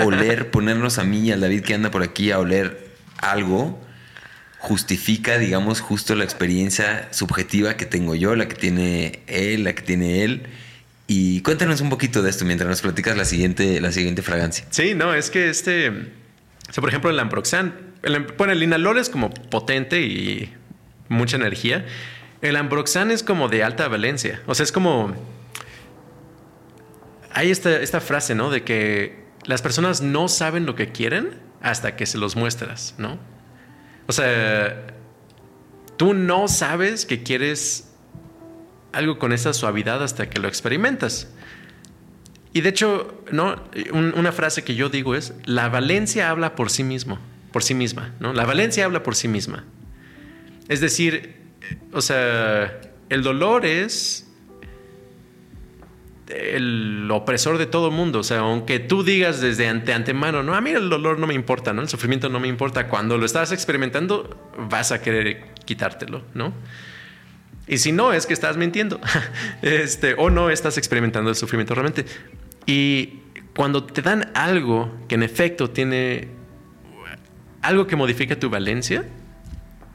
oler, 0.04 0.52
ponernos 0.52 1.00
a 1.00 1.04
mí 1.04 1.22
y 1.28 1.32
al 1.32 1.42
David 1.42 1.62
que 1.62 1.74
anda 1.74 1.90
por 1.92 2.04
aquí 2.04 2.30
a 2.32 2.40
oler 2.40 2.90
algo, 3.18 3.82
justifica, 4.60 5.38
digamos, 5.38 5.82
justo 5.82 6.16
la 6.16 6.24
experiencia 6.24 7.08
subjetiva 7.12 7.76
que 7.78 7.86
tengo 7.86 8.16
yo, 8.16 8.36
la 8.36 8.48
que 8.48 8.56
tiene 8.56 9.22
él, 9.28 9.64
la 9.64 9.74
que 9.74 9.82
tiene 9.82 10.24
él. 10.24 10.44
Y 11.08 11.42
cuéntanos 11.42 11.82
un 11.82 11.90
poquito 11.90 12.22
de 12.22 12.30
esto 12.30 12.46
mientras 12.46 12.70
nos 12.70 12.82
platicas 12.82 13.18
la 13.18 13.26
siguiente, 13.26 13.82
la 13.82 13.92
siguiente 13.92 14.22
fragancia. 14.22 14.66
Sí, 14.70 14.94
no, 14.94 15.14
es 15.14 15.30
que 15.30 15.50
este. 15.50 15.90
O 15.90 16.72
sea, 16.74 16.82
por 16.82 16.90
ejemplo, 16.90 17.10
el 17.10 17.20
Ambroxan. 17.20 17.74
El, 18.04 18.20
bueno, 18.38 18.54
el 18.54 18.60
Linalol 18.60 18.98
es 19.00 19.10
como 19.10 19.30
potente 19.30 20.02
y 20.02 20.54
mucha 21.10 21.36
energía. 21.38 21.86
El 22.44 22.58
Ambroxan 22.58 23.10
es 23.10 23.24
como 23.24 23.48
de 23.48 23.64
alta 23.64 23.88
valencia. 23.88 24.42
O 24.46 24.54
sea, 24.54 24.66
es 24.66 24.72
como. 24.72 25.16
Hay 27.32 27.50
esta, 27.50 27.78
esta 27.82 28.00
frase, 28.00 28.36
¿no? 28.36 28.52
De 28.52 28.64
que 28.64 29.24
las 29.46 29.62
personas 29.62 30.02
no 30.02 30.28
saben 30.28 30.66
lo 30.66 30.76
que 30.76 30.92
quieren 30.92 31.40
hasta 31.62 31.96
que 31.96 32.06
se 32.06 32.18
los 32.18 32.36
muestras, 32.36 32.94
¿no? 32.98 33.18
O 34.08 34.12
sea, 34.12 34.88
tú 35.98 36.14
no 36.14 36.48
sabes 36.48 37.06
que 37.06 37.24
quieres 37.24 37.90
algo 38.92 39.18
con 39.18 39.32
esa 39.34 39.54
suavidad 39.54 40.04
hasta 40.04 40.30
que 40.30 40.40
lo 40.40 40.48
experimentas. 40.48 41.30
Y 42.52 42.62
de 42.62 42.70
hecho, 42.70 43.24
¿no? 43.32 43.56
Un- 43.94 44.14
una 44.16 44.32
frase 44.32 44.64
que 44.64 44.76
yo 44.76 44.90
digo 44.90 45.16
es, 45.16 45.34
la 45.46 45.70
valencia 45.70 46.30
habla 46.30 46.56
por 46.56 46.70
sí 46.70 46.84
mismo, 46.84 47.18
por 47.52 47.64
sí 47.64 47.74
misma, 47.74 48.14
¿no? 48.20 48.34
La 48.34 48.46
valencia 48.46 48.86
habla 48.86 49.02
por 49.02 49.16
sí 49.16 49.28
misma. 49.28 49.64
Es 50.68 50.82
decir, 50.82 51.42
o 51.92 52.02
sea, 52.02 52.82
el 53.10 53.24
dolor 53.24 53.66
es 53.66 54.28
el 56.28 57.10
opresor 57.12 57.58
de 57.58 57.66
todo 57.66 57.92
mundo. 57.92 58.20
O 58.20 58.24
sea, 58.24 58.40
aunque 58.40 58.80
tú 58.80 59.04
digas 59.04 59.42
desde 59.42 59.68
ante 59.68 59.94
antemano, 59.94 60.44
no, 60.44 60.56
a 60.56 60.62
mí 60.62 60.72
el 60.72 60.90
dolor 60.90 61.20
no 61.20 61.28
me 61.28 61.34
importa, 61.34 61.74
¿no? 61.74 61.82
El 61.82 61.90
sufrimiento 61.90 62.30
no 62.30 62.40
me 62.40 62.48
importa. 62.48 62.88
Cuando 62.88 63.18
lo 63.18 63.26
estás 63.26 63.52
experimentando, 63.52 64.38
vas 64.70 64.92
a 64.92 65.02
querer 65.02 65.46
quitártelo, 65.66 66.24
¿no? 66.34 66.54
Y 67.68 67.78
si 67.78 67.92
no, 67.92 68.14
es 68.14 68.26
que 68.26 68.34
estás 68.34 68.58
mintiendo. 68.58 69.00
este, 69.62 70.16
o 70.18 70.30
no 70.30 70.50
estás 70.50 70.78
experimentando 70.78 71.30
el 71.30 71.36
sufrimiento 71.36 71.76
realmente. 71.76 72.06
Y 72.66 73.20
cuando 73.56 73.84
te 73.84 74.02
dan 74.02 74.32
algo 74.34 74.92
que 75.08 75.16
en 75.16 75.24
efecto 75.24 75.70
tiene 75.70 76.30
algo 77.62 77.88
que 77.88 77.96
modifica 77.96 78.38
tu 78.38 78.50
valencia, 78.50 79.06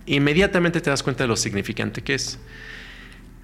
inmediatamente 0.08 0.80
te 0.80 0.90
das 0.90 1.02
cuenta 1.02 1.24
de 1.24 1.28
lo 1.28 1.36
significante 1.36 2.02
que 2.02 2.14
es. 2.14 2.38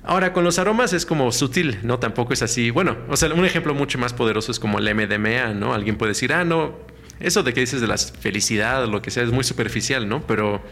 Ahora, 0.02 0.32
con 0.32 0.44
los 0.44 0.58
aromas 0.58 0.92
es 0.92 1.06
como 1.06 1.32
sutil, 1.32 1.78
¿no? 1.82 1.98
Tampoco 1.98 2.34
es 2.34 2.42
así. 2.42 2.70
Bueno, 2.70 2.96
o 3.08 3.16
sea, 3.16 3.32
un 3.32 3.44
ejemplo 3.44 3.74
mucho 3.74 3.98
más 3.98 4.12
poderoso 4.12 4.52
es 4.52 4.60
como 4.60 4.78
el 4.78 4.94
MDMA, 4.94 5.54
¿no? 5.54 5.72
Alguien 5.72 5.96
puede 5.96 6.10
decir, 6.10 6.32
ah, 6.34 6.44
no, 6.44 6.76
eso 7.20 7.42
de 7.42 7.54
que 7.54 7.60
dices 7.60 7.80
de 7.80 7.86
la 7.86 7.96
felicidad 7.96 8.84
o 8.84 8.86
lo 8.86 9.00
que 9.00 9.10
sea 9.10 9.22
es 9.22 9.30
muy 9.30 9.44
superficial, 9.44 10.06
¿no? 10.08 10.26
Pero 10.26 10.62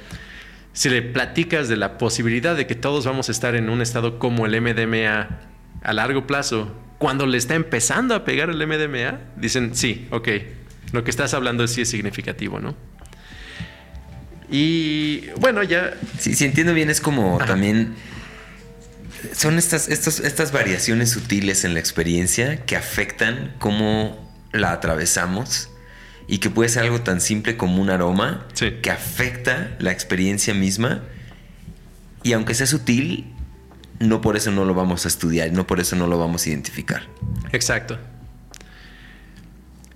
si 0.75 0.91
le 0.91 1.01
platicas 1.01 1.69
de 1.69 1.77
la 1.77 1.97
posibilidad 1.97 2.57
de 2.57 2.67
que 2.67 2.75
todos 2.75 3.07
vamos 3.07 3.29
a 3.29 3.33
estar 3.33 3.55
en 3.55 3.71
un 3.71 3.81
estado 3.81 4.19
como 4.19 4.45
el 4.45 4.61
MDMA 4.61 5.41
a 5.83 5.93
largo 5.93 6.27
plazo, 6.27 6.71
cuando 6.99 7.27
le 7.27 7.39
está 7.39 7.55
empezando 7.55 8.15
a 8.15 8.25
pegar 8.25 8.51
el 8.51 8.67
MDMA, 8.67 9.19
dicen, 9.37 9.75
sí, 9.75 10.07
ok, 10.11 10.29
lo 10.93 11.05
que 11.05 11.11
estás 11.11 11.33
hablando 11.35 11.67
sí 11.67 11.81
es 11.81 11.89
significativo, 11.89 12.61
¿no? 12.61 12.77
Y 14.53 15.31
bueno, 15.41 15.63
ya 15.65 15.95
Sí, 16.19 16.35
si 16.35 16.45
entiendo 16.45 16.75
bien, 16.75 16.91
es 16.91 17.01
como 17.01 17.37
Ajá. 17.39 17.47
también. 17.47 17.95
Son 19.35 19.57
estas, 19.59 19.89
estos- 19.89 20.21
estas 20.21 20.53
variaciones 20.53 21.11
sutiles 21.11 21.65
en 21.65 21.75
la 21.75 21.81
experiencia 21.81 22.65
que 22.67 22.77
afectan 22.77 23.55
cómo 23.59 24.31
la 24.53 24.73
atravesamos 24.73 25.71
y 26.29 26.39
que 26.39 26.51
puede 26.51 26.69
ser 26.69 26.83
algo 26.85 27.01
tan 27.01 27.21
simple 27.21 27.57
como 27.57 27.81
un 27.81 27.89
aroma 27.91 28.47
Sí. 28.53 28.73
que 28.83 28.91
afecta 28.91 29.75
la 29.79 29.91
experiencia 29.91 30.55
misma. 30.55 31.03
Y 32.23 32.33
aunque 32.35 32.55
sea 32.55 32.67
sutil, 32.67 33.33
no 34.01 34.21
por 34.21 34.37
eso 34.37 34.51
no 34.51 34.65
lo 34.65 34.75
vamos 34.75 35.05
a 35.07 35.09
estudiar, 35.09 35.51
no 35.53 35.67
por 35.67 35.81
eso 35.81 35.97
no 35.97 36.07
lo 36.09 36.19
vamos 36.19 36.45
a 36.45 36.51
identificar. 36.51 37.03
Exacto. 37.53 37.99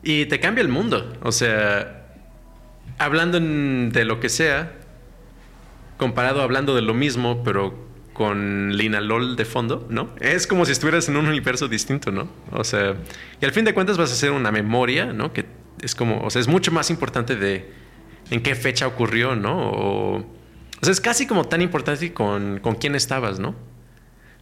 Y 0.02 0.26
te 0.26 0.38
cambia 0.40 0.62
el 0.62 0.68
mundo. 0.68 1.18
O 1.22 1.32
sea, 1.32 1.95
hablando 2.98 3.38
de 3.40 4.04
lo 4.04 4.20
que 4.20 4.28
sea, 4.28 4.72
comparado 5.96 6.42
hablando 6.42 6.74
de 6.74 6.82
lo 6.82 6.94
mismo, 6.94 7.42
pero 7.44 7.86
con 8.12 8.76
linalol 8.76 9.36
de 9.36 9.44
fondo, 9.44 9.86
¿no? 9.90 10.10
Es 10.20 10.46
como 10.46 10.64
si 10.64 10.72
estuvieras 10.72 11.08
en 11.08 11.16
un 11.16 11.26
universo 11.26 11.68
distinto, 11.68 12.10
¿no? 12.12 12.28
O 12.50 12.64
sea, 12.64 12.94
y 13.40 13.44
al 13.44 13.52
fin 13.52 13.64
de 13.64 13.74
cuentas 13.74 13.98
vas 13.98 14.10
a 14.10 14.14
hacer 14.14 14.30
una 14.30 14.50
memoria, 14.50 15.12
¿no? 15.12 15.32
Que 15.32 15.44
es 15.82 15.94
como, 15.94 16.22
o 16.22 16.30
sea, 16.30 16.40
es 16.40 16.48
mucho 16.48 16.72
más 16.72 16.88
importante 16.88 17.36
de 17.36 17.70
en 18.30 18.42
qué 18.42 18.54
fecha 18.54 18.86
ocurrió, 18.86 19.36
¿no? 19.36 19.70
O 19.70 20.16
O 20.18 20.84
sea, 20.84 20.92
es 20.92 21.00
casi 21.00 21.26
como 21.26 21.44
tan 21.44 21.60
importante 21.60 22.12
con, 22.12 22.58
con 22.60 22.74
quién 22.76 22.94
estabas, 22.94 23.38
¿no? 23.38 23.54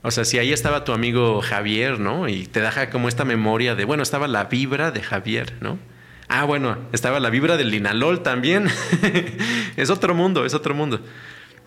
O 0.03 0.11
sea, 0.11 0.25
si 0.25 0.39
ahí 0.39 0.53
estaba 0.53 0.85
tu 0.85 0.93
amigo 0.93 1.41
Javier, 1.41 1.99
¿no? 1.99 2.29
Y 2.29 2.47
te 2.47 2.61
deja 2.61 2.91
como 2.91 3.09
esta 3.09 3.25
memoria 3.25 3.75
de, 3.75 3.85
bueno, 3.85 4.03
estaba 4.03 4.29
la 4.29 4.45
vibra 4.45 4.91
de 4.91 5.01
Javier, 5.03 5.55
¿no? 5.61 5.79
Ah, 6.37 6.43
bueno, 6.43 6.77
estaba 6.91 7.21
la 7.21 7.31
vibra 7.31 7.57
del 7.57 7.71
Linalol 7.71 8.25
también. 8.25 8.67
es 9.77 9.89
otro 9.89 10.17
mundo, 10.17 10.45
es 10.45 10.53
otro 10.53 10.75
mundo. 10.75 10.99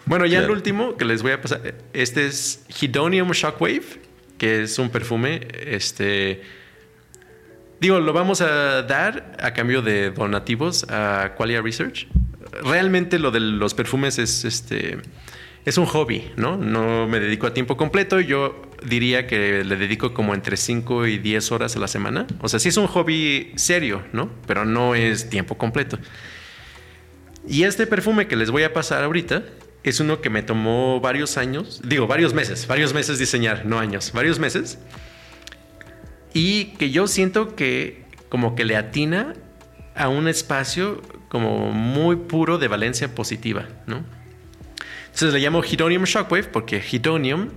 Bueno, 0.05 0.25
ya 0.25 0.39
el 0.39 0.51
último 0.51 0.97
que 0.97 1.05
les 1.05 1.23
voy 1.23 1.31
a 1.31 1.41
pasar, 1.41 1.75
este 1.93 2.25
es 2.25 2.65
Hedonium 2.67 3.31
Shockwave, 3.31 3.85
que 4.37 4.63
es 4.63 4.77
un 4.77 4.89
perfume, 4.89 5.47
este, 5.65 6.41
digo, 7.79 8.01
lo 8.01 8.11
vamos 8.11 8.41
a 8.41 8.81
dar 8.81 9.37
a 9.39 9.53
cambio 9.53 9.81
de 9.81 10.11
donativos 10.11 10.85
a 10.89 11.33
Qualia 11.37 11.61
Research. 11.61 12.09
Realmente 12.61 13.19
lo 13.19 13.31
de 13.31 13.39
los 13.39 13.73
perfumes 13.73 14.19
es, 14.19 14.43
este, 14.43 14.97
es 15.65 15.77
un 15.77 15.85
hobby, 15.85 16.31
¿no? 16.35 16.57
No 16.57 17.07
me 17.07 17.19
dedico 17.19 17.47
a 17.47 17.53
tiempo 17.53 17.77
completo, 17.77 18.19
yo 18.19 18.61
diría 18.83 19.27
que 19.27 19.63
le 19.63 19.75
dedico 19.75 20.13
como 20.13 20.33
entre 20.33 20.57
5 20.57 21.07
y 21.07 21.17
10 21.17 21.51
horas 21.51 21.75
a 21.75 21.79
la 21.79 21.87
semana. 21.87 22.27
O 22.41 22.47
sea, 22.47 22.59
sí 22.59 22.69
es 22.69 22.77
un 22.77 22.87
hobby 22.87 23.51
serio, 23.55 24.03
¿no? 24.13 24.29
Pero 24.45 24.65
no 24.65 24.95
es 24.95 25.29
tiempo 25.29 25.57
completo. 25.57 25.97
Y 27.47 27.63
este 27.63 27.87
perfume 27.87 28.27
que 28.27 28.35
les 28.35 28.51
voy 28.51 28.63
a 28.63 28.73
pasar 28.73 29.03
ahorita 29.03 29.43
es 29.83 29.99
uno 29.99 30.21
que 30.21 30.29
me 30.29 30.43
tomó 30.43 30.99
varios 30.99 31.37
años, 31.37 31.81
digo, 31.83 32.07
varios 32.07 32.33
meses, 32.33 32.67
varios 32.67 32.93
meses 32.93 33.19
diseñar, 33.19 33.65
no 33.65 33.79
años, 33.79 34.11
varios 34.13 34.39
meses. 34.39 34.79
Y 36.33 36.65
que 36.75 36.91
yo 36.91 37.07
siento 37.07 37.55
que 37.55 38.05
como 38.29 38.55
que 38.55 38.65
le 38.65 38.75
atina 38.75 39.33
a 39.95 40.09
un 40.09 40.27
espacio 40.27 41.01
como 41.29 41.71
muy 41.71 42.15
puro 42.17 42.57
de 42.57 42.67
valencia 42.67 43.15
positiva, 43.15 43.67
¿no? 43.87 44.03
Entonces 45.17 45.33
le 45.33 45.39
llamo 45.39 45.63
Hedonium 45.63 46.03
Shockwave 46.03 46.43
porque 46.43 46.77
Hedonium 46.77 47.49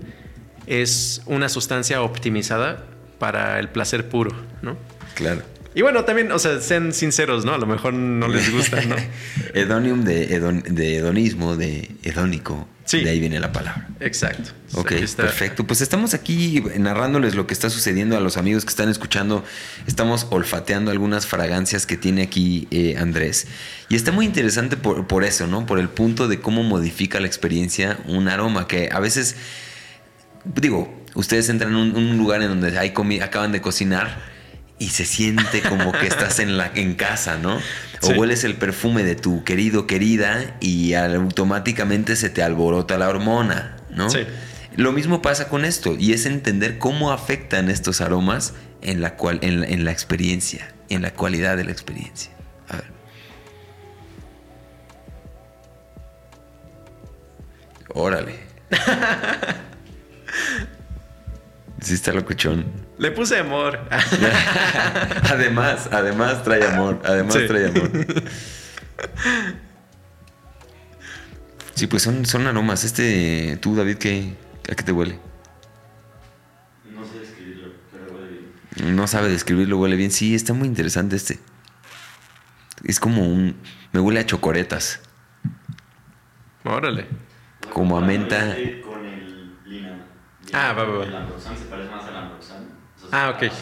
es 0.66 1.20
una 1.26 1.50
sustancia 1.50 2.00
optimizada 2.00 2.86
para 3.18 3.58
el 3.58 3.68
placer 3.68 4.08
puro, 4.08 4.34
¿no? 4.62 4.78
Claro. 5.12 5.42
Y 5.74 5.82
bueno, 5.82 6.04
también, 6.04 6.32
o 6.32 6.38
sea, 6.38 6.60
sean 6.60 6.92
sinceros, 6.92 7.44
¿no? 7.44 7.54
A 7.54 7.58
lo 7.58 7.66
mejor 7.66 7.94
no 7.94 8.26
les 8.26 8.52
gusta, 8.52 8.80
¿no? 8.82 8.96
Hedonium 9.54 10.02
de, 10.02 10.26
de 10.68 10.96
hedonismo, 10.96 11.56
de 11.56 11.90
hedónico. 12.02 12.66
Sí. 12.84 13.04
De 13.04 13.10
ahí 13.10 13.20
viene 13.20 13.38
la 13.38 13.52
palabra. 13.52 13.86
Exacto. 14.00 14.50
Ok, 14.74 14.94
perfecto. 15.16 15.64
Pues 15.64 15.80
estamos 15.80 16.12
aquí 16.12 16.60
narrándoles 16.76 17.36
lo 17.36 17.46
que 17.46 17.54
está 17.54 17.70
sucediendo 17.70 18.16
a 18.16 18.20
los 18.20 18.36
amigos 18.36 18.64
que 18.64 18.70
están 18.70 18.88
escuchando. 18.88 19.44
Estamos 19.86 20.26
olfateando 20.30 20.90
algunas 20.90 21.24
fragancias 21.24 21.86
que 21.86 21.96
tiene 21.96 22.22
aquí 22.22 22.66
eh, 22.72 22.96
Andrés. 22.98 23.46
Y 23.88 23.94
está 23.94 24.10
muy 24.10 24.26
interesante 24.26 24.76
por, 24.76 25.06
por 25.06 25.22
eso, 25.22 25.46
¿no? 25.46 25.66
Por 25.66 25.78
el 25.78 25.88
punto 25.88 26.26
de 26.26 26.40
cómo 26.40 26.64
modifica 26.64 27.20
la 27.20 27.28
experiencia 27.28 28.00
un 28.06 28.26
aroma 28.26 28.66
que 28.66 28.88
a 28.90 28.98
veces, 28.98 29.36
digo, 30.44 30.92
ustedes 31.14 31.48
entran 31.48 31.70
en 31.70 31.96
un, 31.96 32.18
lugar 32.18 32.42
en 32.42 32.48
donde 32.48 32.76
hay 32.76 32.92
acaban 33.22 33.52
de 33.52 33.60
cocinar 33.60 34.29
y 34.80 34.88
se 34.88 35.04
siente 35.04 35.60
como 35.60 35.92
que 35.92 36.06
estás 36.06 36.40
en, 36.40 36.56
la, 36.56 36.72
en 36.74 36.94
casa, 36.94 37.36
¿no? 37.36 37.60
O 38.02 38.08
hueles 38.08 38.44
el 38.44 38.54
perfume 38.54 39.04
de 39.04 39.14
tu 39.14 39.44
querido, 39.44 39.86
querida 39.86 40.56
y 40.58 40.94
automáticamente 40.94 42.16
se 42.16 42.30
te 42.30 42.42
alborota 42.42 42.96
la 42.96 43.10
hormona, 43.10 43.76
¿no? 43.90 44.08
Sí. 44.08 44.20
Lo 44.76 44.92
mismo 44.92 45.20
pasa 45.20 45.48
con 45.48 45.66
esto 45.66 45.96
y 45.98 46.14
es 46.14 46.24
entender 46.24 46.78
cómo 46.78 47.12
afectan 47.12 47.68
estos 47.68 48.00
aromas 48.00 48.54
en 48.80 49.02
la, 49.02 49.16
cual, 49.16 49.38
en 49.42 49.84
la 49.84 49.92
experiencia, 49.92 50.72
en 50.88 51.02
la 51.02 51.12
cualidad 51.12 51.58
de 51.58 51.64
la 51.64 51.72
experiencia. 51.72 52.32
A 52.68 52.76
ver. 52.76 52.90
Órale. 57.92 58.34
Sí 61.80 61.94
está 61.94 62.12
locuchón. 62.12 62.66
Le 62.98 63.10
puse 63.10 63.38
amor. 63.38 63.78
además, 65.30 65.88
además 65.90 66.42
trae 66.42 66.66
amor. 66.66 67.00
Además 67.04 67.38
trae 67.46 67.66
amor. 67.68 67.90
Sí, 71.74 71.86
pues 71.86 72.02
son, 72.02 72.26
son 72.26 72.46
aromas. 72.46 72.84
Este, 72.84 73.56
tú, 73.62 73.74
David, 73.74 73.96
¿qué, 73.96 74.34
¿a 74.70 74.74
qué 74.74 74.82
te 74.82 74.92
huele? 74.92 75.18
No 76.92 77.06
sé 77.06 77.20
describirlo, 77.20 77.72
pero 77.90 78.14
huele 78.14 78.38
bien. 78.76 78.96
No 78.96 79.06
sabe 79.06 79.30
describirlo, 79.30 79.78
huele 79.78 79.96
bien. 79.96 80.10
Sí, 80.10 80.34
está 80.34 80.52
muy 80.52 80.68
interesante 80.68 81.16
este. 81.16 81.38
Es 82.84 83.00
como 83.00 83.26
un... 83.26 83.56
Me 83.92 84.00
huele 84.00 84.20
a 84.20 84.26
chocoretas. 84.26 85.00
Órale. 86.64 87.06
Como 87.72 87.96
a 87.96 88.02
menta. 88.02 88.54
Ah, 90.52 90.72
va, 90.72 90.84
va, 90.84 91.04
se 91.04 91.64
parece 91.66 91.90
más 91.90 92.04
al 92.04 92.16
Ambroxan. 92.16 92.68
Ah, 93.12 93.30
ok. 93.30 93.52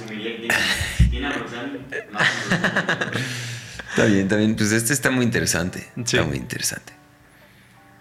Tiene 1.11 1.27
Ambroxan 1.27 1.87
Está 3.91 4.05
bien, 4.05 4.21
está 4.21 4.37
bien. 4.37 4.57
Pues 4.57 4.73
este 4.73 4.93
está 4.93 5.11
muy 5.11 5.25
interesante. 5.25 5.89
Está 5.97 6.25
muy 6.25 6.37
interesante. 6.37 6.93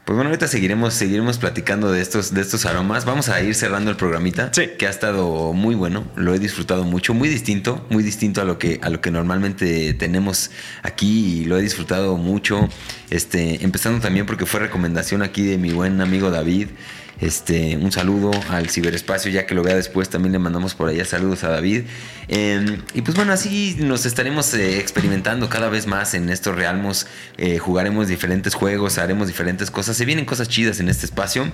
Pues 0.06 0.16
bueno, 0.16 0.30
ahorita 0.30 0.48
seguiremos, 0.48 0.94
seguiremos 0.94 1.38
platicando 1.38 1.92
de 1.92 2.02
estos, 2.02 2.34
de 2.34 2.40
estos 2.40 2.66
aromas. 2.66 3.04
Vamos 3.04 3.28
a 3.28 3.42
ir 3.42 3.54
cerrando 3.56 3.92
el 3.92 3.98
programita. 3.98 4.54
Sí. 4.54 4.70
Que 4.78 4.88
ha 4.88 4.90
estado 4.90 5.52
muy 5.52 5.76
bueno. 5.76 6.06
Lo 6.16 6.34
he 6.34 6.40
disfrutado 6.40 6.86
mucho. 6.86 7.14
Muy 7.14 7.28
distinto. 7.28 7.86
Muy 7.90 8.04
distinto 8.04 8.42
a 8.42 8.46
lo 8.46 8.58
que, 8.58 8.80
a 8.82 8.90
lo 8.90 9.02
que 9.02 9.12
normalmente 9.12 9.94
tenemos 9.96 10.52
aquí. 10.82 11.42
Y 11.42 11.46
lo 11.46 11.58
he 11.58 11.62
disfrutado 11.62 12.16
mucho. 12.16 12.70
Este, 13.10 13.66
empezando 13.66 14.00
también 14.00 14.26
porque 14.26 14.46
fue 14.46 14.62
recomendación 14.62 15.24
aquí 15.24 15.44
de 15.46 15.58
mi 15.58 15.72
buen 15.72 16.00
amigo 16.00 16.32
David. 16.32 16.70
Este, 17.20 17.76
un 17.78 17.92
saludo 17.92 18.30
al 18.50 18.70
ciberespacio, 18.70 19.32
ya 19.32 19.48
que 19.48 19.56
lo 19.56 19.64
vea 19.64 19.76
después, 19.76 20.10
también 20.10 20.34
le 20.34 20.40
mandamos 20.40 20.76
por 20.76 20.90
allá 20.90 21.04
saludos 21.04 21.44
a 21.44 21.50
David. 21.50 21.84
Em, 22.28 22.84
y 22.94 23.02
pues 23.02 23.16
bueno, 23.16 23.34
así 23.34 23.76
nos 23.80 24.06
estaremos 24.06 24.54
eh, 24.54 24.80
experimentando 24.80 25.50
cada 25.50 25.70
vez 25.70 25.88
más 25.88 26.14
en 26.14 26.30
estos 26.30 26.56
realmos. 26.56 27.08
Eh, 27.38 27.58
jugaremos 27.58 28.08
diferentes 28.08 28.54
juegos, 28.54 29.00
haremos 29.00 29.28
diferentes 29.28 29.72
cosas. 29.72 29.98
Se 29.98 30.06
vienen 30.06 30.26
cosas 30.26 30.48
chidas 30.48 30.80
en 30.80 30.90
este 30.90 31.06
espacio. 31.08 31.52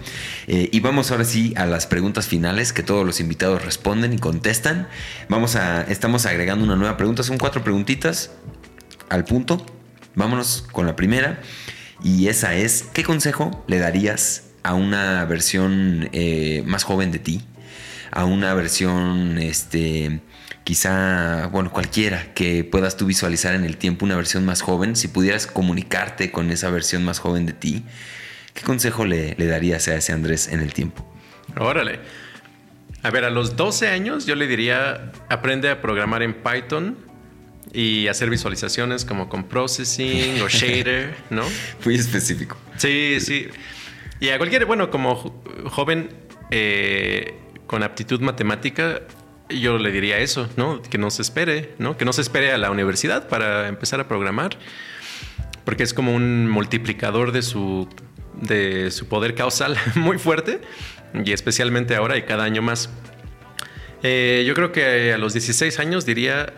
Eh, 0.47 0.69
y 0.71 0.79
vamos 0.81 1.11
ahora 1.11 1.23
sí 1.23 1.53
a 1.55 1.65
las 1.65 1.87
preguntas 1.87 2.27
finales 2.27 2.73
que 2.73 2.83
todos 2.83 3.05
los 3.05 3.21
invitados 3.21 3.63
responden 3.63 4.11
y 4.13 4.17
contestan. 4.17 4.89
Vamos 5.29 5.55
a, 5.55 5.83
estamos 5.83 6.25
agregando 6.25 6.65
una 6.65 6.75
nueva 6.75 6.97
pregunta. 6.97 7.23
Son 7.23 7.37
cuatro 7.37 7.63
preguntitas 7.63 8.31
al 9.07 9.23
punto. 9.23 9.65
Vámonos 10.15 10.65
con 10.71 10.85
la 10.85 10.97
primera. 10.97 11.41
Y 12.03 12.27
esa 12.27 12.53
es, 12.53 12.83
¿qué 12.93 13.03
consejo 13.03 13.63
le 13.67 13.79
darías 13.79 14.43
a 14.63 14.73
una 14.73 15.25
versión 15.25 16.09
eh, 16.13 16.63
más 16.65 16.83
joven 16.83 17.11
de 17.11 17.19
ti, 17.19 17.41
a 18.11 18.25
una 18.25 18.53
versión, 18.53 19.37
este, 19.37 20.21
quizá, 20.63 21.47
bueno, 21.47 21.71
cualquiera 21.71 22.33
que 22.33 22.63
puedas 22.63 22.97
tú 22.97 23.05
visualizar 23.05 23.55
en 23.55 23.65
el 23.65 23.77
tiempo, 23.77 24.05
una 24.05 24.15
versión 24.15 24.45
más 24.45 24.61
joven, 24.61 24.95
si 24.95 25.07
pudieras 25.07 25.47
comunicarte 25.47 26.31
con 26.31 26.49
esa 26.49 26.69
versión 26.69 27.03
más 27.03 27.19
joven 27.19 27.45
de 27.45 27.53
ti, 27.53 27.83
¿qué 28.53 28.61
consejo 28.61 29.05
le, 29.05 29.35
le 29.37 29.47
darías 29.47 29.87
a 29.87 29.95
ese 29.95 30.13
Andrés 30.13 30.47
en 30.47 30.61
el 30.61 30.73
tiempo? 30.73 31.05
Órale. 31.57 31.99
A 33.03 33.11
ver, 33.11 33.25
a 33.25 33.29
los 33.29 33.57
12 33.57 33.89
años 33.89 34.25
yo 34.25 34.35
le 34.35 34.47
diría, 34.47 35.11
aprende 35.27 35.69
a 35.69 35.81
programar 35.81 36.23
en 36.23 36.35
Python 36.35 36.97
y 37.73 38.07
hacer 38.07 38.29
visualizaciones 38.29 39.03
como 39.03 39.27
con 39.27 39.43
processing 39.43 40.41
o 40.41 40.47
shader, 40.47 41.13
¿no? 41.29 41.43
Muy 41.83 41.95
específico. 41.95 42.57
Sí, 42.77 43.17
sí. 43.19 43.47
Y 44.23 44.29
a 44.29 44.37
cualquier, 44.37 44.65
bueno, 44.65 44.89
como 44.89 45.17
joven 45.65 46.07
eh, 46.49 47.33
con 47.67 47.83
aptitud 47.83 48.21
matemática, 48.21 49.01
yo 49.49 49.77
le 49.77 49.91
diría 49.91 50.19
eso, 50.19 50.47
¿no? 50.55 50.81
Que 50.81 50.97
no 50.97 51.09
se 51.11 51.21
espere, 51.21 51.75
¿no? 51.77 51.97
Que 51.97 52.05
no 52.05 52.13
se 52.13 52.21
espere 52.21 52.53
a 52.53 52.57
la 52.57 52.71
universidad 52.71 53.27
para 53.27 53.67
empezar 53.67 53.99
a 53.99 54.07
programar, 54.07 54.57
porque 55.65 55.83
es 55.83 55.93
como 55.93 56.15
un 56.15 56.49
multiplicador 56.49 57.33
de 57.33 57.41
su, 57.41 57.89
de 58.41 58.91
su 58.91 59.09
poder 59.09 59.35
causal 59.35 59.75
muy 59.95 60.17
fuerte, 60.17 60.61
y 61.13 61.33
especialmente 61.33 61.93
ahora 61.97 62.15
y 62.15 62.21
cada 62.21 62.45
año 62.45 62.61
más. 62.61 62.91
Eh, 64.03 64.45
yo 64.47 64.53
creo 64.53 64.71
que 64.71 65.11
a 65.11 65.17
los 65.17 65.33
16 65.33 65.79
años 65.79 66.05
diría, 66.05 66.53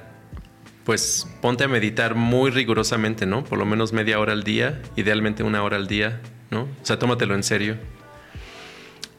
pues 0.83 1.27
ponte 1.41 1.63
a 1.63 1.67
meditar 1.67 2.13
muy 2.13 2.51
rigurosamente, 2.51 3.25
¿no? 3.25 3.43
Por 3.43 3.57
lo 3.57 3.65
menos 3.65 3.91
media 3.91 4.19
hora 4.19 4.33
al 4.33 4.43
día, 4.43 4.83
idealmente 4.95 5.41
una 5.41 5.63
hora 5.63 5.77
al 5.77 5.87
día, 5.87 6.21
¿no? 6.55 6.61
O 6.61 6.85
sea, 6.85 6.97
tómatelo 6.97 7.35
en 7.35 7.43
serio. 7.43 7.77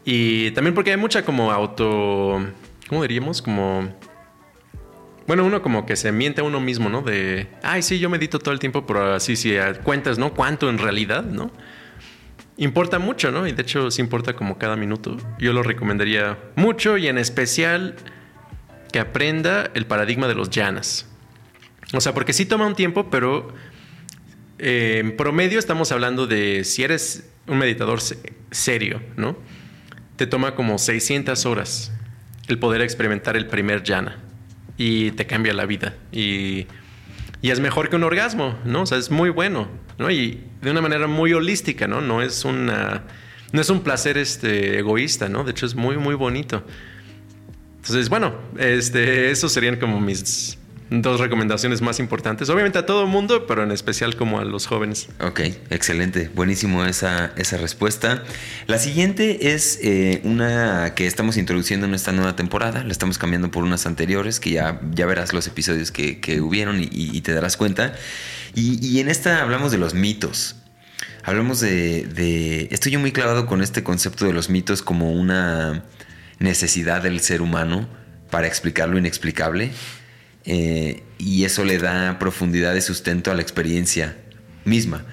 Y 0.05 0.51
también 0.53 0.75
porque 0.75 0.91
hay 0.91 0.97
mucha 0.97 1.25
como 1.25 1.53
auto, 1.53 2.41
¿cómo 2.89 3.03
diríamos? 3.03 3.43
Como... 3.43 3.95
Bueno, 5.27 5.45
uno 5.45 5.61
como 5.61 5.85
que 5.85 5.97
se 5.97 6.13
miente 6.13 6.41
a 6.41 6.45
uno 6.45 6.61
mismo, 6.61 6.89
¿no? 6.89 7.03
De, 7.03 7.49
ay, 7.63 7.83
sí, 7.83 7.99
yo 7.99 8.09
medito 8.09 8.39
todo 8.39 8.55
el 8.55 8.61
tiempo, 8.61 8.87
pero 8.87 9.15
así, 9.15 9.37
si 9.37 9.57
cuentas, 9.83 10.19
¿no? 10.19 10.33
¿Cuánto 10.33 10.71
en 10.71 10.79
realidad, 10.79 11.25
¿no? 11.25 11.51
Importa 12.57 12.99
mucho, 12.99 13.33
¿no? 13.33 13.47
Y 13.47 13.53
de 13.53 13.63
hecho, 13.63 13.91
sí 13.91 14.01
importa 14.01 14.35
como 14.35 14.57
cada 14.57 14.77
minuto. 14.77 15.17
Yo 15.39 15.53
lo 15.53 15.63
recomendaría 15.63 16.39
mucho 16.55 16.97
y 16.97 17.09
en 17.09 17.19
especial 17.19 17.97
que 18.93 19.01
aprenda 19.01 19.69
el 19.75 19.87
paradigma 19.87 20.29
de 20.29 20.37
los 20.37 20.49
llanas. 20.49 21.07
O 21.93 22.01
sea, 22.01 22.15
porque 22.15 22.33
sí 22.33 22.47
toma 22.47 22.67
un 22.67 22.77
tiempo, 22.77 23.11
pero 23.11 23.53
en 24.59 25.17
promedio 25.17 25.59
estamos 25.59 25.93
hablando 25.93 26.27
de 26.27 26.65
si 26.65 26.83
eres 26.83 27.29
un 27.47 27.59
meditador 27.59 28.01
serio, 28.51 29.03
¿no? 29.17 29.37
Te 30.17 30.27
toma 30.27 30.55
como 30.55 30.79
600 30.79 31.45
horas 31.47 31.93
el 32.49 32.59
poder 32.59 32.81
experimentar 32.81 33.37
el 33.37 33.47
primer 33.47 33.83
jhana 33.83 34.19
y 34.77 35.11
te 35.13 35.27
cambia 35.27 35.53
la 35.53 35.67
vida 35.67 35.95
y, 36.13 36.67
y, 37.43 37.51
es 37.51 37.61
mejor 37.61 37.89
que 37.89 37.97
un 37.97 38.05
orgasmo, 38.05 38.59
¿no? 38.65 38.83
O 38.83 38.87
sea, 38.87 38.99
es 38.99 39.11
muy 39.11 39.31
bueno, 39.31 39.69
¿no? 39.99 40.11
Y 40.11 40.45
de 40.63 40.71
una 40.71 40.81
manera 40.81 41.07
muy 41.07 41.33
holística, 41.33 41.87
¿no? 41.87 42.01
No 42.01 42.23
es 42.23 42.45
una 42.45 43.05
no 43.53 43.61
es 43.61 43.71
un 43.71 43.83
placer 43.83 44.19
este 44.19 44.79
egoísta, 44.79 45.29
¿no? 45.29 45.45
De 45.45 45.53
hecho 45.53 45.67
es 45.67 45.75
muy 45.75 45.97
muy 45.97 46.15
bonito. 46.15 46.65
Entonces, 47.77 48.09
bueno, 48.09 48.35
este 48.59 49.31
esos 49.31 49.53
serían 49.53 49.77
como 49.77 50.01
mis 50.01 50.59
dos 50.91 51.21
recomendaciones 51.21 51.83
más 51.83 51.99
importantes. 51.99 52.49
Obviamente 52.49 52.79
a 52.79 52.87
todo 52.87 53.03
el 53.03 53.09
mundo, 53.09 53.47
pero 53.47 53.63
en 53.63 53.73
especial 53.73 54.17
como 54.17 54.39
a 54.39 54.45
los 54.45 54.67
jóvenes. 54.67 55.09
Ok, 55.21 55.41
excelente. 55.71 56.31
Buenísimo 56.35 56.85
esa, 56.85 57.33
esa 57.37 57.57
respuesta. 57.57 58.23
La 58.67 58.79
siguiente 58.79 59.53
es 59.53 59.81
eh, 59.83 60.21
una 60.25 60.95
que 60.95 61.07
estamos 61.07 61.37
introduciendo 61.37 61.87
en 61.87 61.95
esta 61.95 62.13
nueva 62.13 62.37
temporada. 62.37 62.85
La 62.85 62.93
estamos 62.93 63.19
cambiando 63.19 63.51
por 63.51 63.65
unas 63.65 63.87
anteriores, 63.87 64.39
que 64.39 64.51
ya, 64.51 64.81
ya 64.93 65.07
verás 65.07 65.33
los 65.33 65.47
episodios 65.47 65.91
que, 65.91 66.41
hubieron 66.41 66.79
y, 66.81 67.21
te 67.23 67.33
darás 67.33 67.57
cuenta. 67.57 67.95
Y, 68.55 69.01
en 69.01 69.09
esta 69.09 69.43
hablamos 69.43 69.73
de 69.73 69.79
los 69.79 69.95
mitos. 69.95 70.57
Hablamos 71.25 71.61
de. 71.61 72.69
Estoy 72.71 72.97
muy 72.97 73.13
clavado 73.13 73.47
con 73.47 73.63
este 73.63 73.83
concepto 73.83 74.27
de 74.27 74.33
los 74.33 74.49
mitos 74.49 74.83
como 74.83 75.13
una 75.13 75.83
necesidad 76.39 77.03
del 77.03 77.21
ser 77.21 77.43
humano 77.43 77.89
para 78.31 78.47
explicar 78.47 78.89
lo 78.89 78.99
inexplicable 78.99 79.73
eh, 80.47 81.03
y 81.19 81.45
eso 81.45 81.65
le 81.65 81.79
da 81.79 82.19
profundidad 82.19 82.73
de 82.73 82.81
sustento 82.81 83.31
a 83.31 83.35
la 83.35 83.43
experiencia 83.43 84.17
misma. 84.65 85.05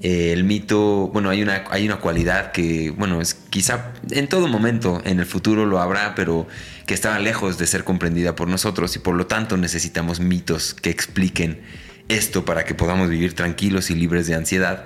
Eh, 0.00 0.32
el 0.32 0.44
mito, 0.44 1.08
bueno, 1.08 1.30
hay 1.30 1.42
una, 1.42 1.64
hay 1.70 1.86
una 1.86 1.96
cualidad 1.96 2.52
que, 2.52 2.90
bueno, 2.90 3.20
es 3.20 3.34
quizá 3.34 3.92
en 4.10 4.28
todo 4.28 4.46
momento, 4.46 5.00
en 5.04 5.18
el 5.18 5.26
futuro 5.26 5.64
lo 5.64 5.80
habrá, 5.80 6.14
pero 6.14 6.46
que 6.86 6.94
está 6.94 7.18
lejos 7.18 7.58
de 7.58 7.66
ser 7.66 7.82
comprendida 7.82 8.36
por 8.36 8.48
nosotros 8.48 8.94
y 8.94 8.98
por 8.98 9.14
lo 9.14 9.26
tanto 9.26 9.56
necesitamos 9.56 10.20
mitos 10.20 10.74
que 10.74 10.90
expliquen 10.90 11.60
esto 12.08 12.44
para 12.44 12.64
que 12.64 12.74
podamos 12.74 13.08
vivir 13.08 13.34
tranquilos 13.34 13.90
y 13.90 13.94
libres 13.94 14.26
de 14.26 14.34
ansiedad. 14.34 14.84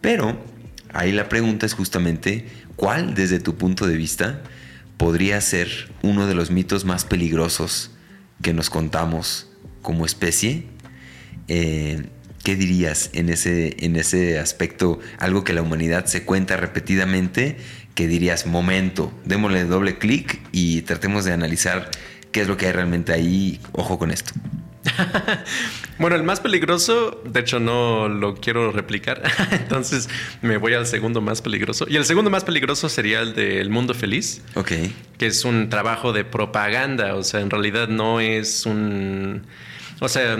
Pero 0.00 0.38
ahí 0.92 1.12
la 1.12 1.28
pregunta 1.28 1.64
es 1.64 1.72
justamente, 1.72 2.46
¿cuál 2.76 3.14
desde 3.14 3.40
tu 3.40 3.56
punto 3.56 3.86
de 3.86 3.96
vista 3.96 4.42
podría 4.98 5.40
ser 5.40 5.90
uno 6.02 6.26
de 6.26 6.34
los 6.34 6.50
mitos 6.50 6.84
más 6.84 7.04
peligrosos 7.04 7.90
que 8.42 8.52
nos 8.52 8.70
contamos 8.70 9.48
como 9.80 10.04
especie. 10.04 10.64
Eh, 11.48 12.02
¿Qué 12.44 12.56
dirías 12.56 13.10
en 13.12 13.28
ese, 13.28 13.76
en 13.84 13.96
ese 13.96 14.38
aspecto? 14.38 14.98
Algo 15.18 15.44
que 15.44 15.52
la 15.52 15.62
humanidad 15.62 16.06
se 16.06 16.24
cuenta 16.24 16.56
repetidamente, 16.56 17.56
que 17.94 18.08
dirías, 18.08 18.46
momento, 18.46 19.12
démosle 19.24 19.64
doble 19.64 19.98
clic 19.98 20.40
y 20.50 20.82
tratemos 20.82 21.24
de 21.24 21.32
analizar 21.32 21.90
qué 22.32 22.40
es 22.40 22.48
lo 22.48 22.56
que 22.56 22.66
hay 22.66 22.72
realmente 22.72 23.12
ahí. 23.12 23.60
Ojo 23.72 23.98
con 23.98 24.10
esto. 24.10 24.32
bueno, 25.98 26.16
el 26.16 26.22
más 26.22 26.40
peligroso, 26.40 27.22
de 27.24 27.40
hecho 27.40 27.60
no 27.60 28.08
lo 28.08 28.34
quiero 28.34 28.72
replicar, 28.72 29.22
entonces 29.50 30.08
me 30.42 30.56
voy 30.56 30.74
al 30.74 30.86
segundo 30.86 31.20
más 31.20 31.42
peligroso. 31.42 31.86
Y 31.88 31.96
el 31.96 32.04
segundo 32.04 32.30
más 32.30 32.44
peligroso 32.44 32.88
sería 32.88 33.20
el 33.20 33.34
del 33.34 33.70
mundo 33.70 33.94
feliz. 33.94 34.42
Ok. 34.54 34.72
Que 35.18 35.26
es 35.26 35.44
un 35.44 35.68
trabajo 35.68 36.12
de 36.12 36.24
propaganda, 36.24 37.14
o 37.14 37.22
sea, 37.22 37.40
en 37.40 37.50
realidad 37.50 37.88
no 37.88 38.20
es 38.20 38.66
un... 38.66 39.46
O 40.00 40.08
sea, 40.08 40.36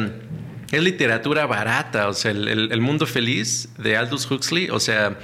es 0.73 0.83
literatura 0.83 1.47
barata, 1.47 2.09
o 2.09 2.15
sea, 2.15 2.31
el, 2.31 2.81
mundo 2.81 3.07
feliz 3.07 3.69
de 3.79 3.97
Aldous 3.97 4.29
Huxley, 4.29 4.71
o 4.71 4.81
sea, 4.81 5.19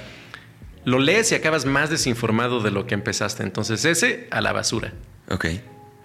lo 0.85 0.99
lees 0.99 1.31
y 1.31 1.35
acabas 1.35 1.65
más 1.65 1.89
desinformado 1.89 2.61
de 2.61 2.71
lo 2.71 2.85
que 2.85 2.93
empezaste. 2.93 3.43
Entonces 3.43 3.83
ese 3.83 4.27
a 4.31 4.41
la 4.41 4.53
basura. 4.53 4.93
Ok. 5.29 5.47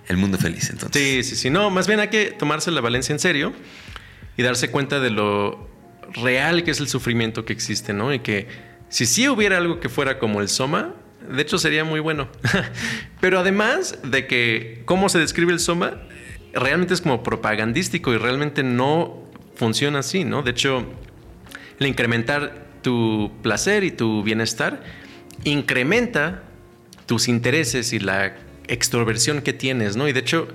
El 0.09 0.16
mundo 0.16 0.39
feliz, 0.39 0.70
entonces. 0.70 1.01
Sí, 1.01 1.22
sí, 1.22 1.36
sí. 1.36 1.51
No, 1.51 1.70
más 1.70 1.86
bien 1.86 2.01
hay 2.01 2.09
que 2.09 2.26
tomarse 2.26 2.70
la 2.70 2.81
Valencia 2.81 3.12
en 3.12 3.18
serio 3.18 3.52
y 4.36 4.43
darse 4.43 4.70
cuenta 4.70 5.01
de 5.01 5.10
lo 5.10 5.68
real 6.12 6.64
que 6.64 6.70
es 6.70 6.81
el 6.81 6.89
sufrimiento 6.89 7.44
que 7.44 7.52
existe, 7.52 7.93
¿no? 7.93 8.12
Y 8.12 8.20
que 8.20 8.47
si 8.89 9.06
sí 9.06 9.28
hubiera 9.28 9.56
algo 9.56 9.81
que 9.81 9.89
fuera 9.89 10.18
como 10.18 10.40
el 10.40 10.48
Soma, 10.48 10.94
de 11.28 11.43
hecho 11.43 11.59
sería 11.59 11.85
muy 11.85 12.01
bueno. 12.01 12.28
Pero 13.20 13.39
además 13.40 13.98
de 14.05 14.26
que 14.26 14.82
cómo 14.85 15.09
se 15.09 15.18
describe 15.18 15.52
el 15.52 15.60
Soma, 15.60 16.02
realmente 16.52 16.94
es 16.94 17.01
como 17.01 17.22
propagandístico 17.22 18.12
y 18.12 18.18
realmente 18.18 18.62
no 18.62 19.22
funciona 19.56 20.01
así, 20.01 20.24
¿no? 20.24 20.43
De 20.43 20.51
hecho, 20.51 20.86
el 21.81 21.86
incrementar 21.86 22.64
tu 22.82 23.32
placer 23.43 23.85
y 23.85 23.90
tu 23.90 24.22
bienestar 24.22 24.82
incrementa 25.44 26.43
tus 27.06 27.28
intereses 27.28 27.93
y 27.93 27.98
la 27.98 28.36
extroversión 28.68 29.42
que 29.42 29.52
tienes, 29.52 29.96
¿no? 29.96 30.08
Y 30.08 30.12
de 30.12 30.20
hecho, 30.20 30.48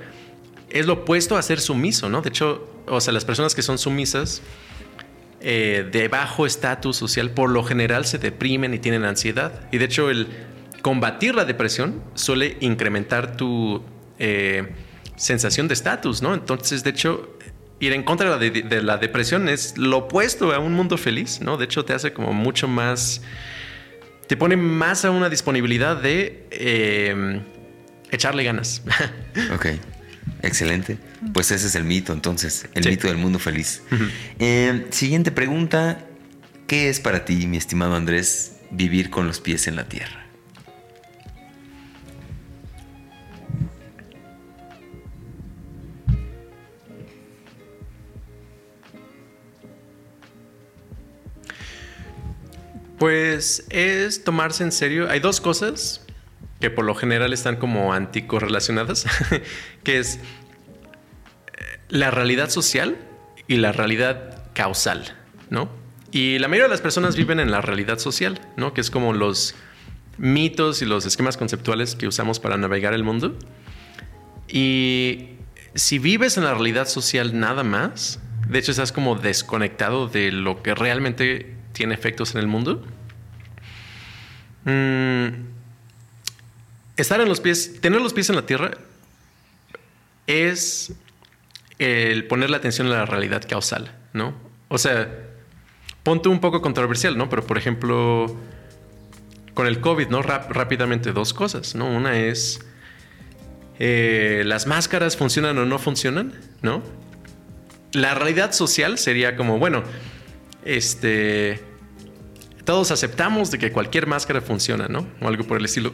es 0.69 0.86
lo 0.86 0.94
opuesto 0.94 1.38
a 1.38 1.41
ser 1.41 1.60
sumiso, 1.60 2.10
¿no? 2.10 2.22
De 2.22 2.30
hecho, 2.30 2.68
o 2.88 3.02
sea, 3.02 3.14
las 3.14 3.26
personas 3.26 3.56
que 3.56 3.61
son 3.61 3.77
sumisas 3.77 4.41
eh, 5.41 5.88
de 5.90 6.10
bajo 6.10 6.45
estatus 6.45 6.98
social 6.98 7.31
por 7.31 7.49
lo 7.49 7.64
general 7.64 8.06
se 8.06 8.18
deprimen 8.18 8.73
y 8.73 8.80
tienen 8.80 9.06
ansiedad. 9.06 9.68
Y 9.72 9.77
de 9.77 9.86
hecho, 9.86 10.10
el 10.10 10.27
combatir 10.81 11.36
la 11.36 11.45
depresión 11.45 12.02
suele 12.14 12.57
incrementar 12.60 13.38
tu 13.38 13.84
eh, 14.18 14.73
sensación 15.15 15.68
de 15.68 15.73
estatus, 15.73 16.22
¿no? 16.22 16.34
Entonces, 16.34 16.84
de 16.84 16.90
hecho, 16.90 17.38
ir 17.80 17.94
en 17.94 18.03
contra 18.03 18.38
de 18.38 18.81
la, 18.81 18.98
depresión 18.98 19.49
es 19.49 19.77
lo 19.77 19.99
opuesto 19.99 20.53
a 20.53 20.60
un 20.60 20.73
mundo 20.73 20.98
feliz, 20.98 21.41
¿no? 21.41 21.57
De 21.57 21.65
hecho, 21.65 21.86
te 21.86 21.94
hace 21.94 22.14
como 22.14 22.34
mucho 22.34 22.68
más. 22.68 23.22
Te 24.27 24.38
pone 24.38 24.57
más 24.57 25.06
a 25.06 25.11
una 25.11 25.30
disponibilidad 25.30 25.98
de. 25.98 26.45
Eh, 26.52 27.41
echarle 28.11 28.44
ganas. 28.44 28.81
ok, 29.53 29.68
excelente. 30.41 30.98
Pues 31.34 31.52
ese 31.52 31.68
es 31.68 31.76
el 31.76 31.84
mito 31.84 32.14
entonces, 32.14 32.68
el 32.73 32.88
mito 32.90 33.07
del 33.07 33.18
mundo 33.18 33.40
feliz. 33.40 33.81
Eh, 34.40 34.88
siguiente 34.91 35.31
pregunta, 35.31 36.06
¿qué 36.68 36.90
es 36.90 36.99
para 36.99 37.26
ti, 37.26 37.48
mi 37.48 37.57
estimado 37.57 37.95
Andrés, 37.95 38.57
vivir 38.72 39.10
con 39.10 39.27
los 39.27 39.40
pies 39.40 39.68
en 39.68 39.76
la 39.76 39.88
tierra? 39.88 40.26
Pues 52.99 53.65
es 53.69 54.26
tomarse 54.26 54.61
en 54.61 54.73
serio. 54.73 55.10
Hay 55.10 55.22
dos 55.22 55.40
cosas 55.40 56.06
que 56.60 56.69
por 56.69 56.86
lo 56.86 56.95
general 56.95 57.34
están 57.34 57.56
como 57.56 57.94
anticorrelacionadas, 57.94 59.06
que 59.84 59.99
es 59.99 60.18
eh, 60.18 60.19
la 61.88 62.11
realidad 62.11 62.49
social 62.49 62.98
y 63.48 63.57
la 63.57 63.72
realidad 63.72 64.44
causal, 64.53 65.15
¿no? 65.49 65.69
Y 66.11 66.40
la 66.40 66.48
mayoría 66.48 66.65
de 66.65 66.72
las 66.72 66.81
personas 66.81 67.15
viven 67.15 67.40
en 67.40 67.52
la 67.52 67.61
realidad 67.61 67.99
social, 67.99 68.41
¿no? 68.57 68.73
Que 68.73 68.81
es 68.81 68.91
como 68.91 69.14
los 69.14 69.56
mitos 70.18 70.81
y 70.81 70.86
los 70.86 71.06
esquemas 71.06 71.38
conceptuales 71.38 71.95
que 71.95 72.07
usamos 72.07 72.40
para 72.40 72.57
navegar 72.57 72.94
el 72.94 73.03
mundo. 73.03 73.38
Y 74.48 75.30
si 75.76 75.99
vives 75.99 76.38
en 76.38 76.44
la 76.44 76.53
realidad 76.53 76.88
social 76.88 77.40
nada 77.40 77.64
más, 77.64 78.19
de 78.48 78.60
hecho 78.60 78.72
estás 78.72 78.91
como 78.91 79.15
desconectado 79.15 80.07
de 80.07 80.31
lo 80.31 80.61
que 80.61 80.76
realmente 80.76 81.56
tiene 81.72 81.94
efectos 81.94 82.34
en 82.34 82.41
el 82.41 82.48
mundo. 82.48 82.84
Mmm 84.65 85.49
estar 87.02 87.22
en 87.22 87.30
los 87.30 87.40
pies, 87.40 87.80
tener 87.82 88.02
los 88.02 88.14
pies 88.14 88.30
en 88.30 88.36
la 88.36 88.46
tierra 88.46 88.72
es 90.28 90.94
el 91.80 92.28
poner 92.28 92.50
la 92.50 92.58
atención 92.58 92.88
en 92.88 92.94
la 92.94 93.06
realidad 93.06 93.44
causal, 93.48 93.96
¿no? 94.14 94.36
O 94.68 94.78
sea, 94.78 95.10
ponte 96.04 96.30
un 96.30 96.40
poco 96.40 96.62
controversial, 96.62 97.18
¿no? 97.18 97.30
Pero 97.30 97.46
por 97.46 97.58
ejemplo, 97.58 98.36
con 99.54 99.68
el 99.68 99.82
COVID, 99.82 100.08
¿no? 100.08 100.22
rápidamente 100.22 101.12
dos 101.12 101.34
cosas, 101.34 101.76
¿no? 101.76 101.86
Una 101.90 102.20
es, 102.20 102.60
eh, 103.80 104.44
¿las 104.46 104.68
máscaras 104.68 105.18
funcionan 105.18 105.58
o 105.58 105.66
no 105.66 105.80
funcionan? 105.80 106.34
¿No? 106.62 106.84
La 107.94 108.14
realidad 108.14 108.52
social 108.52 108.98
sería 108.98 109.36
como, 109.36 109.58
bueno, 109.58 109.84
este, 110.64 111.64
todos 112.66 112.92
aceptamos 112.92 113.52
de 113.52 113.58
que 113.58 113.72
cualquier 113.72 114.06
máscara 114.06 114.42
funciona, 114.42 114.88
¿no? 114.88 115.08
O 115.22 115.28
algo 115.28 115.46
por 115.46 115.58
el 115.58 115.66
estilo 115.66 115.92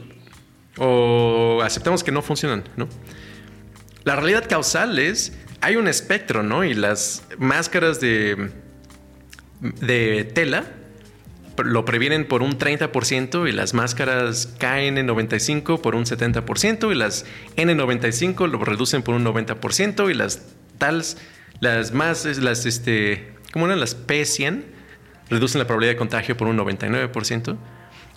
o 0.78 1.62
aceptamos 1.64 2.04
que 2.04 2.12
no 2.12 2.22
funcionan, 2.22 2.64
¿no? 2.76 2.88
La 4.04 4.16
realidad 4.16 4.48
causal 4.48 5.00
es, 5.00 5.34
hay 5.62 5.76
un 5.78 5.88
espectro, 5.88 6.44
¿no? 6.44 6.64
Y 6.64 6.74
las 6.74 7.24
máscaras 7.38 8.00
de, 8.00 8.52
de 9.62 10.24
tela 10.34 10.66
lo 11.64 11.86
previenen 11.86 12.28
por 12.28 12.42
un 12.42 12.58
30% 12.58 13.48
y 13.48 13.52
las 13.52 13.74
máscaras 13.74 14.58
KN95 14.60 15.80
por 15.80 15.96
un 15.96 16.06
70% 16.06 16.92
y 16.92 16.96
las 16.96 17.26
N95 17.56 18.50
lo 18.50 18.64
reducen 18.64 19.04
por 19.04 19.16
un 19.16 19.26
90% 19.26 20.12
y 20.12 20.14
las 20.14 20.42
tals, 20.78 21.18
las 21.62 21.94
más, 21.94 22.26
las, 22.26 22.66
este, 22.66 23.34
¿cómo 23.54 23.68
eran? 23.68 23.80
Las 23.80 24.06
P100 24.06 24.64
reducen 25.30 25.60
la 25.60 25.66
probabilidad 25.66 25.94
de 25.94 25.98
contagio 25.98 26.38
por 26.38 26.48
un 26.48 26.58
99%. 26.58 27.58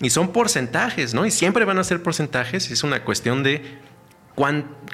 Y 0.01 0.11
son 0.11 0.33
porcentajes, 0.33 1.15
¿no? 1.15 1.27
Y 1.27 1.31
siempre 1.31 1.65
van 1.65 1.79
a 1.79 1.85
ser 1.85 2.03
porcentajes. 2.03 2.71
Es 2.71 2.85
una 2.85 3.05
cuestión 3.05 3.43
de 3.43 3.63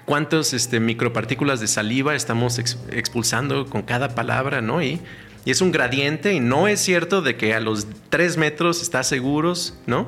cuántas 0.05 0.53
este, 0.53 0.79
micropartículas 0.79 1.59
de 1.59 1.67
saliva 1.67 2.15
estamos 2.15 2.57
expulsando 2.57 3.67
con 3.67 3.83
cada 3.83 4.15
palabra, 4.15 4.61
¿no? 4.61 4.81
Y, 4.81 4.99
y, 5.45 5.51
es 5.51 5.61
un 5.61 5.71
gradiente 5.71 6.33
y 6.33 6.39
no 6.39 6.67
es 6.67 6.79
cierto 6.79 7.21
de 7.21 7.37
que 7.37 7.53
a 7.53 7.59
los 7.59 7.87
tres 8.09 8.37
metros 8.37 8.81
estás 8.81 9.07
seguros, 9.07 9.77
¿no? 9.85 10.07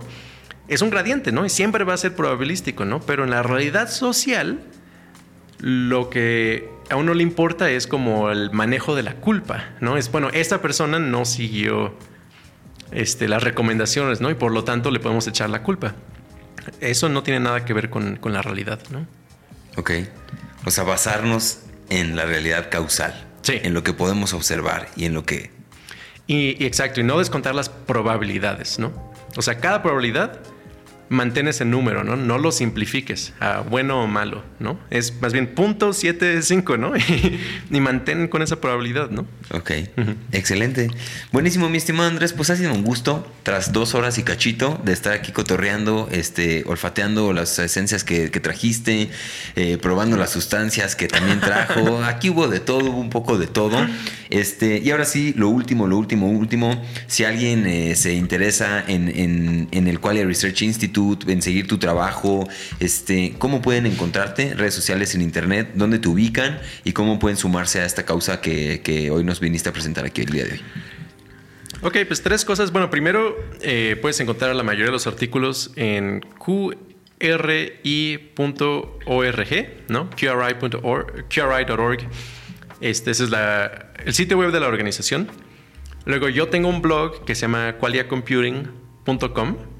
Es 0.68 0.82
un 0.82 0.90
gradiente, 0.90 1.32
¿no? 1.32 1.46
Y 1.46 1.50
siempre 1.50 1.84
va 1.84 1.94
a 1.94 1.98
ser 1.98 2.16
probabilístico, 2.16 2.84
¿no? 2.84 3.00
Pero 3.00 3.24
en 3.24 3.30
la 3.30 3.44
realidad 3.44 3.90
social, 3.90 4.60
lo 5.60 6.10
que 6.10 6.70
a 6.90 6.96
uno 6.96 7.14
le 7.14 7.24
importa 7.24 7.70
es 7.70 7.86
como 7.88 8.32
el 8.32 8.52
manejo 8.52 8.96
de 8.96 9.04
la 9.04 9.16
culpa, 9.16 9.66
¿no? 9.80 9.98
Es, 9.98 10.12
bueno, 10.12 10.30
esta 10.34 10.62
persona 10.62 11.00
no 11.00 11.26
siguió 11.26 11.94
este, 12.92 13.28
las 13.28 13.44
recomendaciones, 13.44 14.22
¿no? 14.22 14.30
Y 14.30 14.36
por 14.36 14.52
lo 14.52 14.64
tanto 14.64 14.92
le 14.92 15.00
podemos 15.00 15.28
echar 15.28 15.50
la 15.50 15.64
culpa. 15.64 15.96
Eso 16.82 17.10
no 17.10 17.24
tiene 17.24 17.40
nada 17.40 17.66
que 17.66 17.74
ver 17.74 17.90
con, 17.90 18.18
con 18.18 18.34
la 18.34 18.42
realidad, 18.42 18.80
¿no? 18.92 19.06
Ok. 19.78 19.92
O 20.66 20.72
sea, 20.72 20.84
basarnos 20.84 21.60
en 21.90 22.16
la 22.16 22.26
realidad 22.26 22.70
causal. 22.70 23.26
Sí. 23.42 23.60
En 23.64 23.74
lo 23.74 23.84
que 23.84 23.94
podemos 23.94 24.34
observar 24.34 24.90
y 24.96 25.06
en 25.06 25.14
lo 25.14 25.26
que... 25.26 25.52
Y, 26.26 26.62
y 26.62 26.66
exacto, 26.66 27.00
y 27.00 27.04
no 27.04 27.20
descontar 27.20 27.56
las 27.56 27.70
probabilidades, 27.70 28.80
¿no? 28.80 29.14
O 29.38 29.42
sea, 29.42 29.60
cada 29.60 29.82
probabilidad 29.82 30.42
mantén 31.10 31.48
ese 31.48 31.66
número, 31.66 32.04
¿no? 32.04 32.16
No 32.16 32.38
lo 32.38 32.52
simplifiques 32.52 33.34
a 33.40 33.62
bueno 33.62 34.04
o 34.04 34.08
malo, 34.08 34.44
¿no? 34.60 34.80
Es 34.90 35.22
más 35.22 35.34
bien 35.34 35.48
punto 35.48 35.92
.75, 35.92 36.78
¿no? 36.78 36.94
y, 37.76 37.80
mantén 37.80 38.28
con 38.28 38.42
esa 38.42 38.60
probabilidad, 38.60 39.10
¿no? 39.10 39.26
Ok, 39.52 39.72
excelente. 40.32 40.90
Buenísimo, 41.32 41.70
mi 41.70 41.78
estimado 41.78 42.10
Andrés. 42.10 42.34
Pues 42.34 42.50
ha 42.50 42.56
sido 42.56 42.74
un 42.74 42.84
gusto, 42.84 43.32
tras 43.44 43.72
dos 43.72 43.96
horas 43.96 44.18
y 44.18 44.24
cachito, 44.24 44.82
de 44.84 44.94
estar 44.94 45.14
aquí 45.14 45.32
cotorreando, 45.32 46.10
este, 46.12 46.64
olfateando 46.66 47.32
las 47.34 47.58
esencias 47.60 48.04
que, 48.04 48.30
trajiste, 48.30 49.10
eh, 49.56 49.78
probando 49.82 50.18
las 50.18 50.32
sustancias 50.32 50.96
que 50.96 51.08
también 51.08 51.40
trajo. 51.40 52.04
Aquí 52.04 52.30
hubo 52.30 52.48
de 52.48 52.60
todo, 52.60 52.90
hubo 52.90 53.00
un 53.00 53.10
poco 53.10 53.38
de 53.38 53.48
todo. 53.48 53.78
Este, 54.30 54.80
y 54.84 54.92
ahora 54.92 55.06
sí, 55.06 55.34
lo 55.38 55.50
último, 55.50 55.88
lo 55.88 55.98
último, 55.98 56.30
último. 56.30 56.82
Si 57.08 57.24
alguien 57.24 57.66
eh, 57.66 57.96
se 57.96 58.14
interesa 58.14 58.84
en, 58.86 59.08
en, 59.08 59.68
en 59.72 59.88
el 59.88 60.00
Quality 60.00 60.26
Research 60.26 60.62
Institute, 60.64 60.97
en 61.28 61.42
seguir 61.42 61.68
tu 61.68 61.78
trabajo, 61.78 62.48
este, 62.80 63.36
cómo 63.38 63.62
pueden 63.62 63.86
encontrarte, 63.86 64.56
redes 64.56 64.74
sociales 64.74 65.14
en 65.16 65.22
internet, 65.22 65.72
dónde 65.76 66.00
te 66.00 66.08
ubican 66.08 66.60
y 66.84 66.94
cómo 66.94 67.20
pueden 67.20 67.38
sumarse 67.38 67.80
a 67.82 67.86
esta 67.86 68.06
causa 68.06 68.42
que, 68.42 69.10
hoy 69.12 69.24
nos 69.24 69.40
viniste 69.40 69.70
a 69.70 69.74
presentar 69.74 70.06
aquí 70.06 70.22
el 70.22 70.30
día 70.30 70.46
de 70.46 70.54
hoy. 70.54 70.62
Ok, 71.84 71.98
pues 72.08 72.24
tres 72.24 72.44
cosas. 72.44 72.72
Bueno, 72.72 72.90
primero 72.90 73.38
eh, 73.62 73.98
puedes 74.02 74.20
encontrar 74.20 74.56
la 74.56 74.64
mayoría 74.64 74.88
de 74.88 74.92
los 74.92 75.06
artículos 75.06 75.72
en 75.76 76.26
qri.org, 77.20 77.78
¿no? 79.88 80.10
qri.org. 80.10 82.00
Este, 82.82 83.12
ese 83.12 83.24
es 83.24 83.30
el 84.06 84.14
sitio 84.14 84.38
web 84.38 84.52
de 84.52 84.60
la 84.60 84.68
organización. 84.68 85.28
Luego 86.06 86.30
yo 86.30 86.48
tengo 86.48 86.70
un 86.70 86.82
blog 86.82 87.26
que 87.26 87.36
se 87.36 87.42
llama 87.42 87.76
qualiacomputing.com 87.80 89.77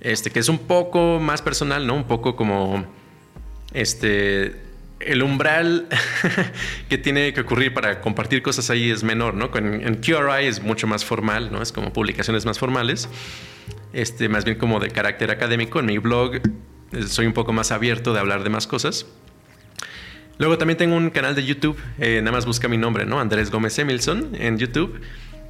este, 0.00 0.30
que 0.30 0.38
es 0.38 0.48
un 0.48 0.58
poco 0.58 1.18
más 1.20 1.42
personal, 1.42 1.86
¿no? 1.86 1.94
Un 1.94 2.04
poco 2.04 2.36
como 2.36 2.86
este 3.72 4.66
el 5.00 5.22
umbral 5.22 5.88
que 6.88 6.98
tiene 6.98 7.32
que 7.34 7.42
ocurrir 7.42 7.74
para 7.74 8.00
compartir 8.00 8.42
cosas 8.42 8.70
ahí 8.70 8.90
es 8.90 9.04
menor, 9.04 9.34
¿no? 9.34 9.50
En, 9.54 9.96
QRI 9.96 10.46
es 10.46 10.62
mucho 10.62 10.86
más 10.86 11.04
formal, 11.04 11.52
¿no? 11.52 11.62
Es 11.62 11.72
como 11.72 11.92
publicaciones 11.92 12.46
más 12.46 12.58
formales, 12.58 13.08
este, 13.92 14.28
más 14.28 14.44
bien 14.44 14.58
como 14.58 14.80
de 14.80 14.90
carácter 14.90 15.30
académico. 15.30 15.80
En 15.80 15.86
mi 15.86 15.98
blog 15.98 16.36
eh, 16.36 17.02
soy 17.06 17.26
un 17.26 17.32
poco 17.32 17.52
más 17.52 17.72
abierto 17.72 18.14
de 18.14 18.20
hablar 18.20 18.42
de 18.42 18.50
más 18.50 18.66
cosas. 18.66 19.06
Luego 20.38 20.58
también 20.58 20.76
tengo 20.76 20.96
un 20.96 21.10
canal 21.10 21.34
de 21.34 21.44
YouTube, 21.44 21.78
eh, 21.98 22.20
nada 22.22 22.32
más 22.32 22.44
busca 22.44 22.68
mi 22.68 22.76
nombre, 22.76 23.06
¿no? 23.06 23.20
Andrés 23.20 23.50
Gómez 23.50 23.78
Emilson 23.78 24.34
en 24.34 24.58
YouTube. 24.58 25.00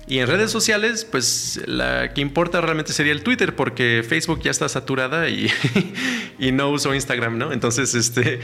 Y 0.08 0.18
en 0.20 0.28
redes 0.28 0.52
sociales, 0.52 1.04
pues 1.04 1.60
la 1.66 2.14
que 2.14 2.20
importa 2.20 2.60
realmente 2.60 2.92
sería 2.92 3.12
el 3.12 3.22
Twitter, 3.22 3.56
porque 3.56 4.04
Facebook 4.08 4.40
ya 4.42 4.52
está 4.52 4.68
saturada 4.68 5.28
y, 5.28 5.50
y 6.38 6.52
no 6.52 6.70
uso 6.70 6.94
Instagram, 6.94 7.38
¿no? 7.38 7.52
Entonces, 7.52 7.94
este, 7.94 8.40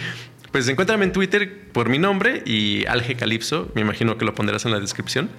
pues 0.50 0.68
encuéntrame 0.68 1.04
en 1.04 1.12
Twitter 1.12 1.68
por 1.72 1.88
mi 1.88 1.98
nombre 1.98 2.42
y 2.44 2.84
Alge 2.86 3.14
Calipso, 3.14 3.70
me 3.74 3.80
imagino 3.80 4.18
que 4.18 4.24
lo 4.24 4.34
pondrás 4.34 4.64
en 4.64 4.72
la 4.72 4.80
descripción. 4.80 5.30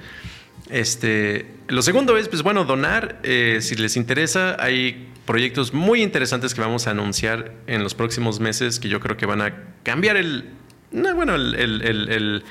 Este, 0.70 1.46
lo 1.68 1.82
segundo 1.82 2.18
es, 2.18 2.30
pues 2.30 2.42
bueno, 2.42 2.66
donar, 2.66 3.20
eh, 3.24 3.60
si 3.62 3.76
les 3.76 3.96
interesa, 3.96 4.58
hay 4.60 5.10
proyectos 5.26 5.74
muy 5.74 6.02
interesantes 6.02 6.54
que 6.54 6.62
vamos 6.62 6.88
a 6.88 6.92
anunciar 6.92 7.54
en 7.68 7.84
los 7.84 7.94
próximos 7.94 8.40
meses 8.40 8.80
que 8.80 8.90
yo 8.90 9.00
creo 9.00 9.16
que 9.18 9.26
van 9.26 9.42
a 9.42 9.56
cambiar 9.84 10.18
el, 10.18 10.50
no, 10.92 11.14
bueno, 11.16 11.36
el, 11.36 12.44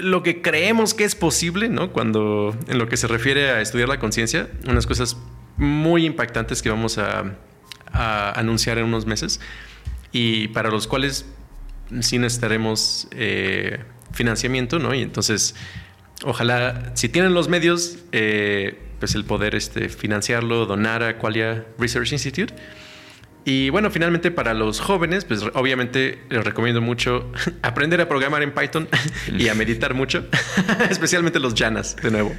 lo 0.00 0.22
que 0.22 0.42
creemos 0.42 0.94
que 0.94 1.04
es 1.04 1.14
posible, 1.14 1.68
¿no? 1.68 1.92
Cuando 1.92 2.56
en 2.68 2.78
lo 2.78 2.88
que 2.88 2.96
se 2.96 3.06
refiere 3.06 3.50
a 3.50 3.60
estudiar 3.60 3.88
la 3.88 3.98
conciencia, 3.98 4.48
unas 4.66 4.86
cosas 4.86 5.16
muy 5.56 6.06
impactantes 6.06 6.62
que 6.62 6.70
vamos 6.70 6.98
a, 6.98 7.36
anunciar 7.94 8.78
en 8.78 8.84
unos 8.86 9.04
meses 9.04 9.38
y 10.12 10.48
para 10.48 10.70
los 10.70 10.86
cuales 10.86 11.26
sí 12.00 12.18
necesitaremos 12.18 13.06
eh, 13.10 13.80
financiamiento, 14.12 14.78
¿no? 14.78 14.94
Y 14.94 15.02
entonces, 15.02 15.54
ojalá, 16.24 16.92
si 16.94 17.10
tienen 17.10 17.34
los 17.34 17.48
medios, 17.48 17.98
eh, 18.12 18.78
pues 18.98 19.14
el 19.14 19.26
poder 19.26 19.54
este, 19.54 19.90
financiarlo, 19.90 20.64
donar 20.64 21.02
a 21.02 21.18
Qualia 21.18 21.66
Research 21.78 22.12
Institute. 22.12 22.54
Y 23.44 23.70
bueno, 23.70 23.90
finalmente 23.90 24.30
para 24.30 24.54
los 24.54 24.80
jóvenes, 24.80 25.24
pues 25.24 25.42
obviamente 25.54 26.20
les 26.30 26.44
recomiendo 26.44 26.80
mucho 26.80 27.30
aprender 27.62 28.00
a 28.00 28.08
programar 28.08 28.42
en 28.42 28.52
Python 28.52 28.88
y 29.36 29.48
a 29.48 29.54
meditar 29.54 29.94
mucho, 29.94 30.26
especialmente 30.90 31.40
los 31.40 31.54
llanas, 31.54 31.96
de 31.96 32.10
nuevo. 32.10 32.34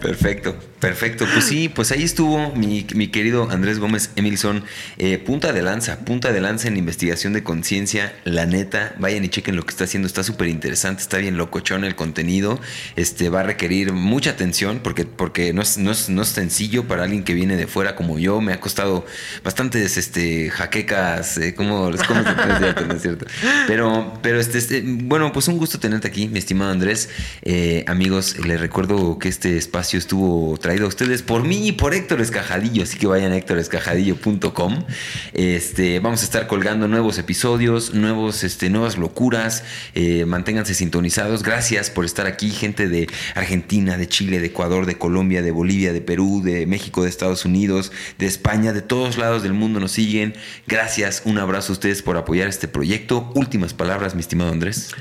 Perfecto, 0.00 0.56
perfecto. 0.80 1.26
Pues 1.32 1.44
sí, 1.44 1.68
pues 1.68 1.92
ahí 1.92 2.02
estuvo 2.02 2.52
mi, 2.54 2.82
querido 2.84 3.48
Andrés 3.50 3.78
Gómez 3.78 4.10
Emilson, 4.16 4.64
eh, 4.96 5.18
punta 5.18 5.52
de 5.52 5.62
lanza, 5.62 6.00
punta 6.04 6.32
de 6.32 6.40
lanza 6.40 6.68
en 6.68 6.76
investigación 6.76 7.32
de 7.32 7.44
conciencia, 7.44 8.14
la 8.24 8.46
neta, 8.46 8.94
vayan 8.98 9.24
y 9.24 9.28
chequen 9.28 9.54
lo 9.54 9.64
que 9.64 9.70
está 9.70 9.84
haciendo, 9.84 10.06
está 10.08 10.24
súper 10.24 10.48
interesante, 10.48 11.02
está 11.02 11.18
bien 11.18 11.36
locochón 11.36 11.84
el 11.84 11.94
contenido, 11.94 12.60
este 12.96 13.28
va 13.28 13.40
a 13.40 13.42
requerir 13.44 13.92
mucha 13.92 14.30
atención 14.30 14.80
porque, 14.82 15.04
porque 15.04 15.52
no, 15.52 15.62
es, 15.62 15.78
no, 15.78 15.92
es, 15.92 16.08
no 16.08 16.22
es 16.22 16.28
sencillo 16.28 16.84
para 16.84 17.04
alguien 17.04 17.22
que 17.22 17.34
viene 17.34 17.56
de 17.56 17.66
fuera 17.66 17.94
como 17.94 18.18
yo, 18.18 18.40
me 18.40 18.52
ha 18.52 18.60
costado 18.60 19.06
bastantes 19.44 19.96
este, 19.96 20.47
jaquecas, 20.50 21.38
eh, 21.38 21.54
¿cómo, 21.54 21.90
se 21.96 22.86
¿no 22.86 22.94
es 22.94 23.02
cierto? 23.02 23.26
Pero, 23.66 24.18
pero 24.22 24.40
este, 24.40 24.58
este, 24.58 24.82
bueno, 24.84 25.32
pues 25.32 25.48
un 25.48 25.58
gusto 25.58 25.78
tenerte 25.78 26.08
aquí, 26.08 26.28
mi 26.28 26.38
estimado 26.38 26.70
Andrés. 26.70 27.08
Eh, 27.42 27.84
amigos, 27.86 28.38
les 28.44 28.60
recuerdo 28.60 29.18
que 29.18 29.28
este 29.28 29.56
espacio 29.56 29.98
estuvo 29.98 30.56
traído 30.58 30.86
a 30.86 30.88
ustedes 30.88 31.22
por 31.22 31.44
mí 31.44 31.68
y 31.68 31.72
por 31.72 31.94
Héctor 31.94 32.20
Escajadillo, 32.20 32.82
así 32.82 32.98
que 32.98 33.06
vayan 33.06 33.32
a 33.32 33.36
héctorescajadillo.com. 33.36 34.84
Este, 35.32 36.00
vamos 36.00 36.22
a 36.22 36.24
estar 36.24 36.46
colgando 36.46 36.88
nuevos 36.88 37.18
episodios, 37.18 37.94
nuevos, 37.94 38.44
este, 38.44 38.70
nuevas 38.70 38.98
locuras. 38.98 39.64
Eh, 39.94 40.24
manténganse 40.26 40.74
sintonizados. 40.74 41.42
Gracias 41.42 41.90
por 41.90 42.04
estar 42.04 42.26
aquí, 42.26 42.50
gente 42.50 42.88
de 42.88 43.08
Argentina, 43.34 43.96
de 43.96 44.08
Chile, 44.08 44.40
de 44.40 44.46
Ecuador, 44.46 44.86
de 44.86 44.98
Colombia, 44.98 45.42
de 45.42 45.50
Bolivia, 45.50 45.92
de 45.92 46.00
Perú, 46.00 46.42
de 46.42 46.66
México, 46.66 47.02
de 47.02 47.08
Estados 47.08 47.44
Unidos, 47.44 47.92
de 48.18 48.26
España, 48.26 48.72
de 48.72 48.82
todos 48.82 49.18
lados 49.18 49.42
del 49.42 49.52
mundo 49.52 49.80
nos 49.80 49.92
siguen. 49.92 50.34
Gracias, 50.66 51.22
un 51.24 51.38
abrazo 51.38 51.72
a 51.72 51.74
ustedes 51.74 52.02
por 52.02 52.16
apoyar 52.16 52.48
este 52.48 52.68
proyecto. 52.68 53.30
Últimas 53.34 53.74
palabras, 53.74 54.14
mi 54.14 54.20
estimado 54.20 54.50
Andrés. 54.50 54.94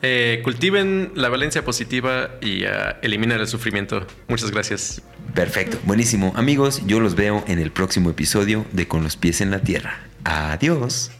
Eh, 0.00 0.40
cultiven 0.44 1.10
la 1.16 1.28
valencia 1.28 1.64
positiva 1.64 2.30
y 2.40 2.64
uh, 2.64 2.68
eliminen 3.02 3.40
el 3.40 3.48
sufrimiento. 3.48 4.06
Muchas 4.28 4.50
gracias. 4.50 5.02
Perfecto, 5.34 5.78
buenísimo. 5.84 6.32
Amigos, 6.36 6.82
yo 6.86 7.00
los 7.00 7.16
veo 7.16 7.44
en 7.48 7.58
el 7.58 7.72
próximo 7.72 8.10
episodio 8.10 8.64
de 8.72 8.86
Con 8.86 9.02
los 9.02 9.16
pies 9.16 9.40
en 9.40 9.50
la 9.50 9.60
tierra. 9.60 10.00
Adiós. 10.24 11.10